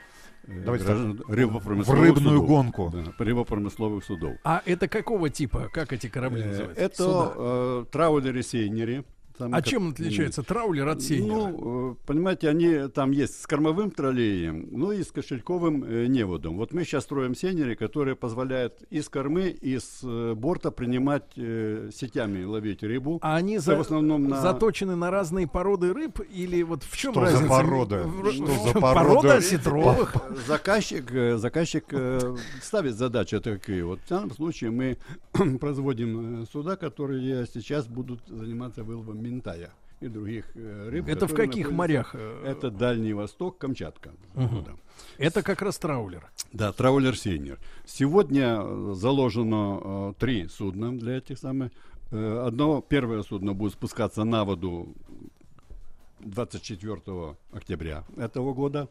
Давайте 0.46 0.84
граждан- 0.86 1.18
так, 1.18 1.28
рыбопромысловых 1.28 1.86
в 2.00 2.02
рыбную 2.02 2.36
судов. 2.38 2.46
гонку. 2.48 2.90
Да, 2.92 3.24
рыбопромысловых 3.24 4.04
судов. 4.04 4.32
А 4.44 4.62
это 4.66 4.88
какого 4.88 5.30
типа? 5.30 5.70
Как 5.72 5.92
эти 5.92 6.08
корабли 6.08 6.42
Э, 6.42 6.46
называются? 6.46 6.82
Это 6.84 7.32
э, 7.36 7.84
траулеры-сейнеры. 7.92 9.04
Там 9.42 9.54
А 9.54 9.56
как- 9.58 9.66
чем 9.66 9.88
отличается 9.90 10.42
траулер 10.44 10.86
от 10.88 11.02
сейнера? 11.02 11.48
Ну, 11.48 11.92
э, 11.92 12.06
понимаете, 12.06 12.48
они 12.48 12.88
там 12.94 13.10
есть 13.10 13.40
с 13.42 13.46
кормовым 13.46 13.90
троллеем, 13.90 14.68
ну 14.70 14.92
и 14.92 15.02
с 15.02 15.10
кошельковым 15.10 15.82
э, 15.84 16.06
неводом. 16.06 16.56
Вот 16.58 16.72
мы 16.72 16.84
сейчас 16.84 17.02
строим 17.04 17.34
сейнеры, 17.34 17.74
которые 17.74 18.14
позволяют 18.14 18.82
из 18.90 19.08
кормы, 19.08 19.48
из 19.48 20.00
э, 20.04 20.34
борта 20.34 20.70
принимать 20.70 21.24
э, 21.36 21.90
сетями 21.92 22.44
ловить 22.44 22.84
рыбу. 22.84 23.18
А 23.20 23.34
они 23.36 23.58
за- 23.58 23.74
в 23.76 23.80
основном 23.80 24.28
на... 24.28 24.40
заточены 24.40 24.94
на 24.94 25.10
разные 25.10 25.48
породы 25.48 25.92
рыб 25.92 26.20
или 26.32 26.62
вот 26.62 26.84
в 26.84 26.96
чем 26.96 27.12
Что 27.12 27.26
за 27.26 27.32
разница? 27.32 27.48
породы? 27.48 28.02
В- 28.04 28.32
Что 28.32 28.44
в- 28.44 28.66
за 28.68 28.72
Порода 28.80 29.04
породы? 29.08 29.28
осетровых. 29.30 30.14
Заказчик, 30.46 31.10
заказчик 31.38 31.84
э, 31.90 32.36
ставит 32.62 32.94
задачи 32.94 33.40
такие. 33.40 33.84
Вот 33.84 33.98
в 34.04 34.08
данном 34.08 34.30
случае 34.30 34.70
мы 34.70 34.98
производим 35.58 36.46
суда, 36.52 36.76
которые 36.76 37.46
сейчас 37.52 37.86
будут 37.86 38.20
заниматься 38.28 38.82
выловом 38.84 39.22
ментая 39.32 39.70
и 40.00 40.08
других 40.08 40.44
э, 40.54 40.88
рыб. 40.90 41.08
Это 41.08 41.26
в 41.26 41.34
каких 41.34 41.70
морях, 41.70 42.14
э, 42.14 42.44
Это 42.46 42.70
Дальний 42.70 43.14
Восток, 43.14 43.58
Камчатка. 43.58 44.10
Мгм. 44.34 44.64
Да. 44.64 44.72
Это 45.18 45.42
как 45.42 45.62
раз 45.62 45.78
траулер. 45.78 46.30
Да, 46.52 46.72
траулер 46.72 47.16
Сейнер. 47.16 47.58
Сегодня 47.86 48.58
э, 48.60 48.94
заложено 48.94 49.80
э, 49.84 50.14
три 50.18 50.48
судна 50.48 50.98
для 50.98 51.18
этих 51.18 51.38
самых. 51.38 51.70
Э, 52.10 52.44
одно, 52.46 52.80
первое 52.80 53.22
судно 53.22 53.54
будет 53.54 53.72
спускаться 53.72 54.24
на 54.24 54.44
воду 54.44 54.94
24 56.20 57.36
октября 57.52 58.04
этого 58.16 58.54
года. 58.54 58.88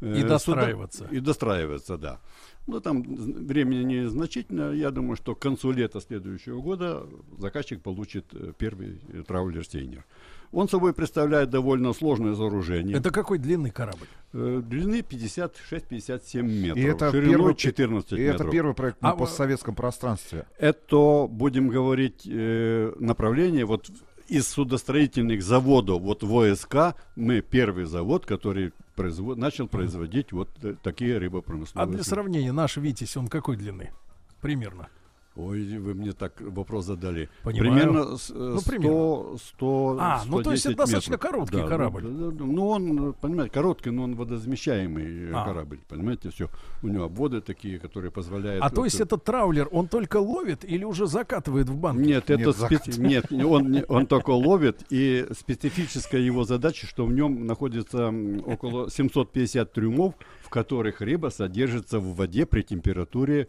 И 0.00 0.22
достраиваться. 0.22 1.06
И 1.10 1.20
достраиваться, 1.20 1.96
да. 1.96 2.20
Ну, 2.66 2.80
там 2.80 3.02
времени 3.02 3.84
незначительно. 3.84 4.72
Я 4.72 4.90
думаю, 4.90 5.16
что 5.16 5.34
к 5.34 5.38
концу 5.38 5.70
лета 5.70 6.00
следующего 6.00 6.60
года 6.62 7.06
заказчик 7.38 7.82
получит 7.82 8.24
э, 8.32 8.52
первый 8.56 9.00
э, 9.12 9.22
траулер 9.26 9.66
Сейнер. 9.66 10.04
Он 10.50 10.68
собой 10.68 10.94
представляет 10.94 11.50
довольно 11.50 11.92
сложное 11.92 12.34
сооружение. 12.34 12.96
Это 12.96 13.10
какой 13.10 13.38
длинный 13.38 13.70
корабль? 13.70 14.06
Э, 14.32 14.62
Длины 14.64 15.00
56-57 15.00 16.42
метров. 16.42 16.76
И 16.78 16.82
это 16.82 17.10
шириной 17.10 17.30
первый, 17.32 17.54
14 17.54 18.12
и 18.12 18.14
метров. 18.16 18.40
это 18.40 18.50
первый 18.50 18.74
проект 18.74 19.02
на 19.02 19.10
А, 19.10 19.16
постсоветском 19.16 19.74
пространстве. 19.74 20.46
Это, 20.58 21.26
будем 21.28 21.68
говорить, 21.68 22.22
направление 22.24 23.66
вот 23.66 23.90
из 24.28 24.48
судостроительных 24.48 25.42
заводов, 25.42 26.00
вот 26.00 26.22
ВСК, 26.22 26.96
мы 27.14 27.42
первый 27.42 27.84
завод, 27.84 28.24
который 28.24 28.72
производ- 28.94 29.36
начал 29.38 29.68
производить 29.68 30.32
вот 30.32 30.48
э, 30.62 30.74
такие 30.82 31.16
А 31.16 31.20
рыбопромысловые. 31.20 31.94
для 31.94 32.02
суда. 32.04 32.16
сравнения, 32.16 32.52
наш 32.52 32.76
Витязь, 32.76 33.16
он 33.16 33.28
какой 33.28 33.56
длины? 33.56 33.92
Примерно. 34.40 34.88
Ой, 35.36 35.78
вы 35.78 35.94
мне 35.94 36.12
так 36.12 36.40
вопрос 36.40 36.84
задали. 36.84 37.28
Понимаю. 37.42 37.72
Примерно, 37.72 38.16
с- 38.16 38.30
э, 38.30 38.34
Ну, 38.34 38.60
100, 38.60 38.70
примерно. 38.70 39.36
100, 39.38 39.96
А, 40.00 40.22
ну, 40.28 40.42
то 40.42 40.52
есть 40.52 40.64
это 40.66 40.74
110 40.74 40.76
достаточно 40.76 41.12
метров. 41.12 41.30
короткий 41.30 41.56
Да, 41.56 41.66
корабль. 41.66 42.02
да, 42.02 42.08
да, 42.08 42.30
да. 42.30 42.44
Ну, 42.44 42.68
он, 42.68 43.12
понимаете, 43.14 43.52
короткий, 43.52 43.90
но 43.90 44.04
он 44.04 44.14
водозамещаемый 44.14 45.30
э, 45.30 45.32
А. 45.34 45.44
корабль. 45.44 45.80
Понимаете, 45.88 46.30
все. 46.30 46.48
У 46.82 46.86
него 46.88 47.04
обводы 47.06 47.40
такие, 47.40 47.80
которые 47.80 48.12
позволяют... 48.12 48.62
А 48.62 48.70
то 48.70 48.84
есть 48.84 48.98
вот, 49.00 49.06
этот 49.06 49.24
траулер, 49.24 49.68
он 49.72 49.88
только 49.88 50.18
ловит 50.18 50.64
или 50.64 50.84
уже 50.84 51.08
закатывает 51.08 51.68
в 51.68 51.76
банк? 51.76 51.98
Нет, 52.00 52.30
это 52.30 52.36
Нет, 52.44 52.56
специ- 52.56 53.00
нет, 53.00 53.32
он, 53.32 53.82
он 53.88 54.06
только 54.06 54.30
ловит, 54.30 54.84
и 54.90 55.26
специфическая 55.36 56.20
его 56.20 56.44
задача, 56.44 56.86
что 56.86 57.06
в 57.06 57.12
нем 57.12 57.44
находится 57.46 58.12
около 58.46 58.88
750 58.88 59.72
трюмов, 59.72 60.14
в 60.42 60.48
которых 60.48 61.00
рыба 61.00 61.30
содержится 61.30 61.98
в 61.98 62.14
воде 62.14 62.46
при 62.46 62.62
температуре 62.62 63.48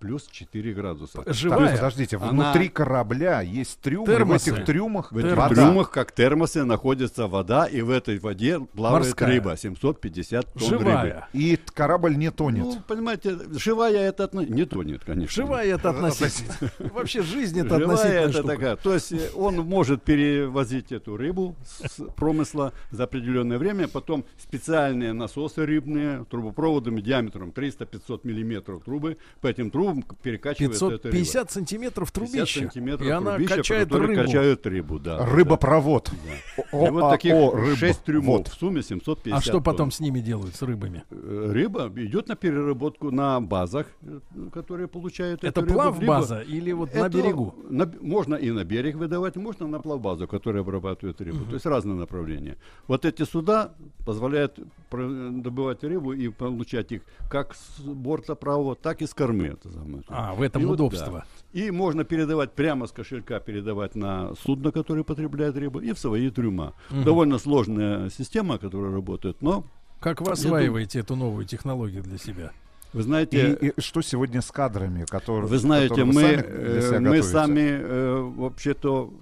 плюс 0.00 0.26
4 0.32 0.72
градуса. 0.74 1.22
Живая? 1.26 1.60
Есть, 1.68 1.74
подождите, 1.76 2.16
Она- 2.16 2.28
внутри 2.30 2.68
корабля 2.68 3.40
есть 3.42 3.78
трюмы, 3.80 4.06
Термосы. 4.06 4.50
в 4.50 4.54
этих 4.54 4.64
трюмах 4.64 5.12
В 5.12 5.18
этих 5.18 5.36
вода. 5.36 5.54
трюмах, 5.54 5.90
как 5.90 6.12
термосы, 6.12 6.64
находится 6.64 7.26
вода, 7.26 7.66
и 7.66 7.82
в 7.82 7.90
этой 7.90 8.18
воде 8.18 8.58
плавает 8.60 9.06
Морская. 9.06 9.28
рыба, 9.28 9.56
750 9.56 10.52
тонн 10.54 10.70
рыбы. 10.70 10.84
Живая. 10.84 11.28
И 11.34 11.56
т- 11.56 11.62
корабль 11.74 12.16
не 12.16 12.30
тонет. 12.30 12.64
Ну, 12.64 12.76
понимаете, 12.88 13.36
живая 13.52 14.08
это 14.08 14.24
отно- 14.24 14.44
не 14.46 14.64
тонет, 14.64 15.04
конечно. 15.04 15.30
Живая 15.42 15.74
это 15.74 15.90
относительно. 15.90 16.54
Вообще 16.94 17.22
жизнь 17.22 17.60
это 17.60 17.78
Живая 17.78 17.84
относительная 17.94 18.28
это 18.28 18.42
такая. 18.42 18.76
То 18.76 18.94
есть 18.94 19.12
э, 19.12 19.30
он 19.36 19.56
может 19.56 20.02
перевозить 20.02 20.92
эту 20.92 21.16
рыбу 21.16 21.54
с 21.86 22.02
промысла 22.16 22.72
за 22.90 23.04
определенное 23.04 23.58
время, 23.58 23.86
потом 23.86 24.24
специальные 24.38 25.12
насосы 25.12 25.66
рыбные 25.66 26.24
трубопроводами 26.30 27.00
диаметром 27.02 27.50
300-500 27.50 28.20
миллиметров 28.24 28.82
трубы 28.84 29.18
по 29.42 29.46
этим 29.46 29.70
трубам 29.70 29.89
эта 29.98 30.08
рыба. 30.28 31.10
550 31.10 31.50
сантиметров 31.50 32.12
50 32.12 32.32
трубища. 32.34 32.60
сантиметров 32.60 33.06
И 33.06 33.10
она 33.10 33.34
трубища, 33.34 33.56
качает 33.56 33.92
рыбу. 33.92 34.14
качают 34.14 34.66
рыбу, 34.66 34.98
да. 34.98 35.26
Рыбопровод. 35.26 36.10
Да. 36.10 36.62
О- 36.72 36.86
И 36.86 36.90
вот 36.90 37.10
таких 37.10 37.34
о, 37.34 37.52
рыб- 37.56 37.76
6 37.76 38.04
трюмов, 38.04 38.38
вот. 38.38 38.48
в 38.48 38.54
сумме 38.54 38.82
750 38.82 39.38
А 39.38 39.40
что 39.42 39.60
потом 39.60 39.76
тонн. 39.76 39.90
с 39.92 40.00
ними 40.00 40.20
делают, 40.20 40.54
с 40.54 40.62
рыбами? 40.62 41.04
Э, 41.10 41.50
Рыба 41.52 41.90
идет 41.96 42.28
на 42.28 42.36
переработку 42.36 43.10
на 43.10 43.40
базах, 43.40 43.86
э, 44.02 44.20
которые 44.52 44.88
получают 44.88 45.40
Это 45.44 45.48
эту 45.60 45.60
рыбу, 45.62 45.74
плавбаза 45.74 46.40
либо- 46.42 46.50
или 46.52 46.72
вот 46.72 46.94
на 46.94 46.98
Это 47.06 47.16
берегу? 47.18 47.54
на 47.68 47.90
можно 48.00 48.34
и 48.34 48.50
на 48.50 48.64
берег 48.64 48.96
выдавать, 48.96 49.36
можно 49.36 49.66
на 49.66 49.80
плавбазу, 49.80 50.26
которая 50.28 50.62
обрабатывает 50.62 51.20
рыбу. 51.20 51.44
То 51.46 51.54
есть 51.54 51.66
разные 51.66 51.96
направления. 51.96 52.56
Вот 52.86 53.04
эти 53.04 53.22
суда 53.24 53.72
позволяют 54.06 54.58
добывать 54.90 55.84
рыбу 55.84 56.12
и 56.12 56.28
получать 56.28 56.92
их 56.92 57.02
как 57.28 57.54
с 57.54 57.80
борта 57.80 58.34
правого, 58.34 58.74
так 58.74 59.02
и 59.02 59.06
с 59.06 59.14
кормы. 59.14 59.46
Это 59.48 59.70
самое. 59.70 60.02
А, 60.08 60.34
в 60.34 60.42
этом 60.42 60.62
И 60.62 60.64
вот, 60.64 60.74
удобство. 60.74 61.24
да. 61.52 61.58
И 61.58 61.70
можно 61.70 62.04
передавать 62.04 62.52
прямо 62.52 62.86
с 62.86 62.92
кошелька, 62.92 63.40
передавать 63.40 63.94
на 63.94 64.34
судно, 64.42 64.72
которое 64.72 65.04
потребляет 65.04 65.56
рыбу, 65.56 65.80
и 65.80 65.92
в 65.92 65.98
свои 65.98 66.30
трюма. 66.30 66.74
Мгм. 66.90 67.04
Довольно 67.04 67.38
сложная 67.38 68.10
система, 68.10 68.58
которая 68.58 68.92
работает, 68.92 69.40
но 69.40 69.64
Как 70.00 70.20
вы 70.20 70.32
осваиваете 70.32 71.00
эту 71.00 71.16
новую 71.16 71.44
технологию 71.46 72.02
для 72.02 72.18
себя? 72.18 72.52
вы 72.92 73.02
знаете, 73.02 73.56
И, 73.60 73.68
и 73.68 73.80
что 73.80 74.02
сегодня 74.02 74.42
с 74.42 74.50
кадрами, 74.50 75.04
которые 75.04 75.46
Вы 75.46 75.58
знаете, 75.58 75.90
которые 75.90 76.12
мы, 76.12 76.22
сами 76.22 76.42
для 76.42 76.78
э, 76.78 76.82
себя 76.82 77.00
мы 77.00 77.22
сами 77.22 77.60
э, 77.60 78.32
вообще-то 78.36 79.12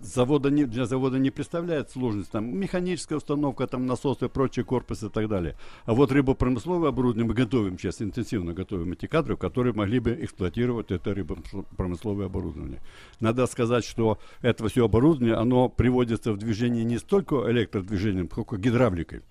завода 0.00 0.50
не, 0.50 0.64
для 0.64 0.86
завода 0.86 1.18
не 1.18 1.30
представляет 1.30 1.90
сложность. 1.90 2.30
Там 2.30 2.56
механическая 2.56 3.18
установка, 3.18 3.66
там 3.66 3.86
насосы, 3.86 4.28
прочие 4.28 4.64
корпусы 4.64 5.06
и 5.06 5.10
так 5.10 5.28
далее. 5.28 5.56
А 5.84 5.94
вот 5.94 6.12
рыбопромысловое 6.12 6.90
оборудование 6.90 7.26
мы 7.26 7.34
готовим 7.34 7.78
сейчас, 7.78 8.02
интенсивно 8.02 8.52
готовим 8.52 8.92
эти 8.92 9.06
кадры, 9.06 9.36
которые 9.36 9.72
могли 9.74 9.98
бы 9.98 10.18
эксплуатировать 10.20 10.90
это 10.90 11.14
рыбопромысловое 11.14 12.26
оборудование. 12.26 12.80
Надо 13.20 13.46
сказать, 13.46 13.84
что 13.84 14.18
это 14.42 14.68
все 14.68 14.84
оборудование, 14.84 15.34
оно 15.34 15.68
приводится 15.68 16.32
в 16.32 16.38
движение 16.38 16.84
не 16.84 16.98
столько 16.98 17.50
электродвижением, 17.50 18.28
сколько 18.30 18.56
гидравликой. 18.56 19.22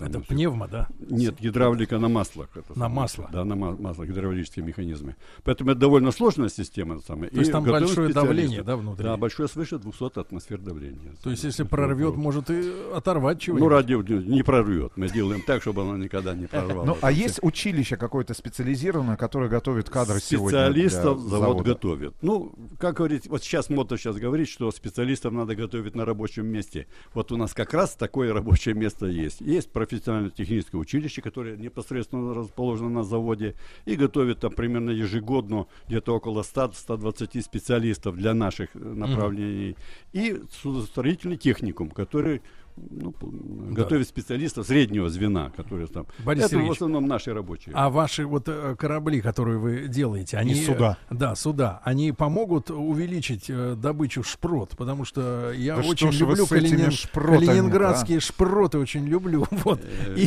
Это 0.00 0.20
пневмо, 0.20 0.66
да? 0.66 0.88
Нет, 0.98 1.40
гидравлика 1.40 1.98
на 1.98 2.08
маслах. 2.08 2.48
это 2.54 2.78
На 2.78 2.88
масло. 2.88 3.28
Да, 3.32 3.44
на 3.44 3.54
ма- 3.54 3.76
маслах, 3.78 4.08
гидравлические 4.08 4.64
механизмы. 4.64 5.16
Поэтому 5.44 5.70
это 5.70 5.80
довольно 5.80 6.10
сложная 6.10 6.48
система. 6.48 6.96
это 6.96 7.06
самое. 7.06 7.30
То 7.30 7.38
есть 7.38 7.52
там 7.52 7.64
большое 7.64 8.12
давление, 8.12 8.62
да, 8.62 8.76
внутри? 8.76 9.04
Да, 9.04 9.16
большое 9.16 9.48
свыше 9.48 9.78
200 9.78 10.18
атмосфер 10.18 10.58
давления. 10.58 11.14
То 11.22 11.30
есть, 11.30 11.44
если 11.44 11.62
прорвет, 11.64 12.16
может 12.16 12.50
и 12.50 12.72
оторвать 12.94 13.40
чего-нибудь. 13.40 13.68
Ну, 13.70 13.74
радио 13.74 14.02
не 14.02 14.42
прорвет. 14.42 14.92
Мы 14.96 15.08
делаем 15.08 15.42
так, 15.42 15.62
чтобы 15.62 15.82
оно 15.82 15.96
никогда 15.96 16.34
не 16.34 16.46
прорвало. 16.46 16.84
Ну, 16.84 16.98
а 17.00 17.12
есть 17.12 17.38
училище 17.42 17.96
какое-то 17.96 18.34
специализированное, 18.34 19.16
которое 19.16 19.48
готовит 19.48 19.90
кадры 19.90 20.20
сегодня 20.20 20.48
Специалистов 20.48 21.20
завод 21.20 21.62
готовит. 21.62 22.14
Ну, 22.22 22.54
как 22.78 22.96
говорить, 22.96 23.26
вот 23.28 23.42
сейчас 23.42 23.70
модно 23.70 23.96
сейчас 23.96 24.16
говорить, 24.16 24.48
что 24.48 24.70
специалистов 24.70 25.32
надо 25.32 25.54
готовить 25.54 25.94
на 25.94 26.04
рабочем 26.04 26.46
месте. 26.46 26.86
Вот 27.12 27.32
у 27.32 27.36
нас 27.36 27.52
как 27.54 27.74
раз 27.74 27.94
такое 27.94 28.32
рабочее 28.32 28.74
место 28.74 29.06
есть. 29.06 29.40
Есть 29.40 29.70
профессионально-техническое 29.86 30.78
училище, 30.78 31.22
которое 31.22 31.56
непосредственно 31.56 32.34
расположено 32.34 32.90
на 32.90 33.04
заводе, 33.04 33.54
и 33.84 33.96
готовит 33.96 34.40
там 34.40 34.52
примерно 34.52 34.90
ежегодно 34.90 35.66
где-то 35.88 36.14
около 36.14 36.42
100-120 36.42 37.42
специалистов 37.42 38.16
для 38.16 38.34
наших 38.34 38.70
э, 38.74 38.78
направлений. 38.78 39.76
И 40.12 40.40
судостроительный 40.50 41.36
техникум, 41.36 41.90
который 41.90 42.42
ну, 42.76 43.12
п- 43.12 43.26
готовит 43.72 44.08
специалистов 44.08 44.66
среднего 44.66 45.08
звена, 45.08 45.50
которые 45.56 45.86
там. 45.86 46.06
Борис 46.24 46.44
Это 46.44 46.58
в 46.58 46.70
основном 46.70 47.06
наши 47.06 47.32
рабочие. 47.32 47.72
А 47.76 47.88
ваши 47.90 48.26
вот 48.26 48.44
э, 48.48 48.74
корабли, 48.78 49.20
которые 49.20 49.58
вы 49.58 49.88
делаете, 49.88 50.36
они... 50.38 50.54
суда. 50.54 50.98
Да, 51.10 51.34
суда. 51.36 51.80
Они 51.84 52.12
помогут 52.12 52.70
увеличить 52.70 53.46
э, 53.48 53.74
добычу 53.76 54.22
шпрот, 54.24 54.70
потому 54.76 55.04
что 55.04 55.52
я 55.52 55.76
Да 55.76 55.82
что 55.82 55.90
очень 55.92 56.08
вы 56.08 56.14
люблю 56.14 56.46
калинин- 56.46 56.90
шпротами-то, 56.90 57.46
калининградские 57.46 58.20
шпроты, 58.20 58.78
очень 58.78 59.06
люблю. 59.06 59.46
Вот. 59.64 59.80
И, 60.16 60.24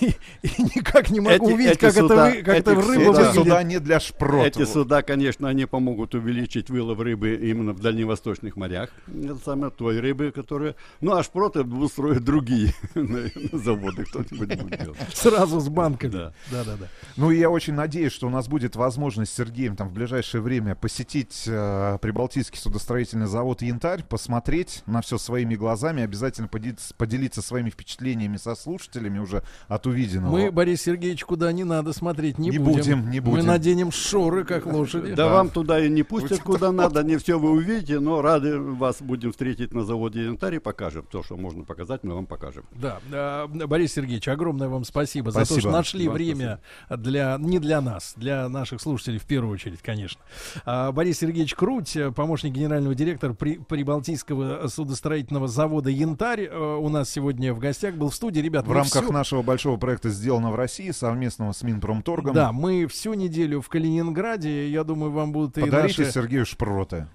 и- 0.00 0.14
и 0.42 0.62
никак 0.76 1.10
не 1.10 1.20
могу 1.20 1.46
Эти- 1.48 1.52
увидеть, 1.54 1.72
эти 1.72 1.80
как 1.80 1.92
суда- 1.94 2.28
это, 2.28 2.36
вы, 2.38 2.42
как 2.44 2.56
это 2.56 2.72
эти 2.72 2.78
рыба 2.78 3.10
выглядит. 3.12 3.34
Суда 3.34 3.62
не 3.62 3.80
для 3.80 4.00
шпрота. 4.00 4.46
Эти 4.46 4.64
суда, 4.64 5.02
конечно, 5.02 5.48
они 5.48 5.66
помогут 5.66 6.14
увеличить 6.14 6.70
вылов 6.70 6.98
рыбы 7.00 7.34
именно 7.34 7.72
в 7.72 7.80
дальневосточных 7.80 8.56
морях. 8.56 8.90
Это 9.08 9.36
самое 9.44 9.70
той 9.72 10.00
рыбы, 10.00 10.30
которая... 10.30 10.76
Ну, 11.00 11.12
а 11.14 11.22
шпроты 11.22 11.64
устроят 11.82 12.24
другие 12.24 12.74
заводы, 13.52 14.04
кто-нибудь 14.04 14.62
будет 14.62 14.80
делать. 14.82 14.98
Сразу 15.12 15.60
с 15.60 15.68
банками. 15.68 16.10
Да. 16.12 16.32
Да, 16.50 16.64
да, 16.64 16.76
да. 16.76 16.86
Ну 17.16 17.30
и 17.30 17.38
я 17.38 17.50
очень 17.50 17.74
надеюсь, 17.74 18.12
что 18.12 18.26
у 18.26 18.30
нас 18.30 18.48
будет 18.48 18.76
возможность 18.76 19.32
с 19.32 19.36
Сергеем 19.36 19.76
там 19.76 19.88
в 19.88 19.92
ближайшее 19.92 20.40
время 20.40 20.74
посетить 20.74 21.44
э, 21.46 21.98
Прибалтийский 22.00 22.58
судостроительный 22.58 23.26
завод 23.26 23.62
«Янтарь», 23.62 24.02
посмотреть 24.04 24.82
на 24.86 25.00
все 25.02 25.18
своими 25.18 25.54
глазами, 25.54 26.02
обязательно 26.02 26.48
поделиться, 26.48 26.94
поделиться 26.94 27.42
своими 27.42 27.70
впечатлениями 27.70 28.36
со 28.36 28.54
слушателями 28.54 29.18
уже 29.18 29.42
от 29.68 29.86
увиденного. 29.86 30.32
Мы, 30.32 30.50
Борис 30.50 30.82
Сергеевич, 30.82 31.24
куда 31.24 31.52
не 31.52 31.64
надо 31.64 31.92
смотреть 31.92 32.38
не, 32.38 32.50
Не 32.50 32.58
будем. 32.58 32.76
будем, 32.78 33.10
не 33.10 33.20
Мы 33.20 33.30
будем. 33.32 33.46
наденем 33.46 33.90
шоры, 33.92 34.44
как 34.44 34.66
лошади. 34.66 35.14
Да, 35.14 35.28
вам 35.28 35.50
туда 35.50 35.78
и 35.84 35.88
не 35.88 36.02
пустят 36.02 36.40
куда 36.40 36.72
надо, 36.72 37.02
не 37.02 37.16
все 37.18 37.38
вы 37.38 37.50
увидите, 37.50 38.00
но 38.00 38.22
рады 38.22 38.58
вас 38.58 38.96
будем 39.00 39.32
встретить 39.32 39.72
на 39.74 39.84
заводе 39.84 40.24
«Янтарь» 40.24 40.56
и 40.56 40.58
покажем. 40.58 41.06
То, 41.10 41.22
что 41.22 41.36
можно 41.36 41.64
показать, 41.70 42.02
мы 42.02 42.14
вам 42.14 42.26
покажем. 42.26 42.64
Да, 42.72 42.98
э, 43.12 43.46
Борис 43.46 43.92
Сергеевич, 43.92 44.26
огромное 44.26 44.66
вам 44.68 44.82
спасибо, 44.82 45.30
за 45.30 45.40
то, 45.40 45.44
Спасибо. 45.44 45.60
что 45.60 45.70
нашли 45.70 46.08
Вам 46.08 46.14
время 46.16 46.60
для 46.90 47.36
не 47.38 47.60
для 47.60 47.80
нас, 47.80 48.14
для 48.16 48.48
наших 48.48 48.80
слушателей 48.80 49.18
в 49.20 49.24
первую 49.24 49.54
очередь, 49.54 49.80
конечно. 49.80 50.20
А, 50.64 50.90
Борис 50.90 51.18
Сергеевич 51.20 51.54
Круть, 51.54 51.94
э, 51.94 52.10
помощник 52.10 52.52
генерального 52.52 52.96
директора 52.96 53.34
При- 53.34 53.58
Прибалтийского 53.58 54.66
судостроительного 54.66 55.46
завода 55.46 55.90
Янтарь, 55.90 56.48
э, 56.50 56.76
у 56.76 56.88
нас 56.88 57.08
сегодня 57.08 57.54
в 57.54 57.60
гостях 57.60 57.94
был 57.94 58.10
в 58.10 58.14
студии, 58.16 58.40
ребят. 58.40 58.66
В 58.66 58.72
рамках 58.72 59.04
всю- 59.04 59.12
нашего 59.12 59.42
большого 59.42 59.76
проекта 59.76 60.10
«Сделано 60.10 60.50
в 60.50 60.56
России» 60.56 60.90
совместного 60.90 61.52
с 61.52 61.62
Минпромторгом. 61.62 62.34
Да, 62.34 62.50
мы 62.50 62.88
всю 62.88 63.14
неделю 63.14 63.60
в 63.60 63.68
Калининграде. 63.68 64.68
Я 64.70 64.82
думаю, 64.82 65.12
вам 65.12 65.30
будут 65.30 65.56
и 65.56 65.60
Подарите 65.60 66.02
наши... 66.02 66.12
Сергею 66.12 66.44
шпроты. 66.44 67.06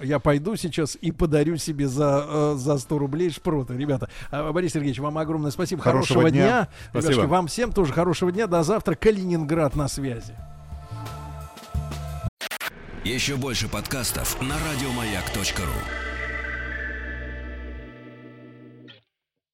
Я 0.00 0.18
пойду 0.18 0.56
сейчас 0.56 0.96
и 1.00 1.12
подарю 1.12 1.56
себе 1.56 1.88
за, 1.88 2.24
э, 2.26 2.54
за 2.56 2.78
100 2.78 2.98
рублей 2.98 3.30
шпроты. 3.30 3.74
Ребята, 3.74 4.08
а, 4.30 4.52
Борис 4.52 4.72
Сергеевич, 4.72 4.98
вам 4.98 5.18
огромное 5.18 5.50
спасибо. 5.50 5.82
Хорошего 5.82 6.22
Хорошего 6.22 6.30
дня. 6.30 6.46
дня. 6.46 6.68
Спасибо. 6.90 7.12
Ребятушки, 7.12 7.30
вам 7.30 7.46
всем 7.46 7.72
тоже 7.72 7.92
хорошего 7.92 8.32
дня. 8.32 8.46
До 8.46 8.62
завтра. 8.62 8.94
Калининград 8.94 9.76
на 9.76 9.88
связи. 9.88 10.34
Еще 13.04 13.36
больше 13.36 13.68
подкастов 13.68 14.40
на 14.40 14.54
радиомаяк.ру. 14.58 16.13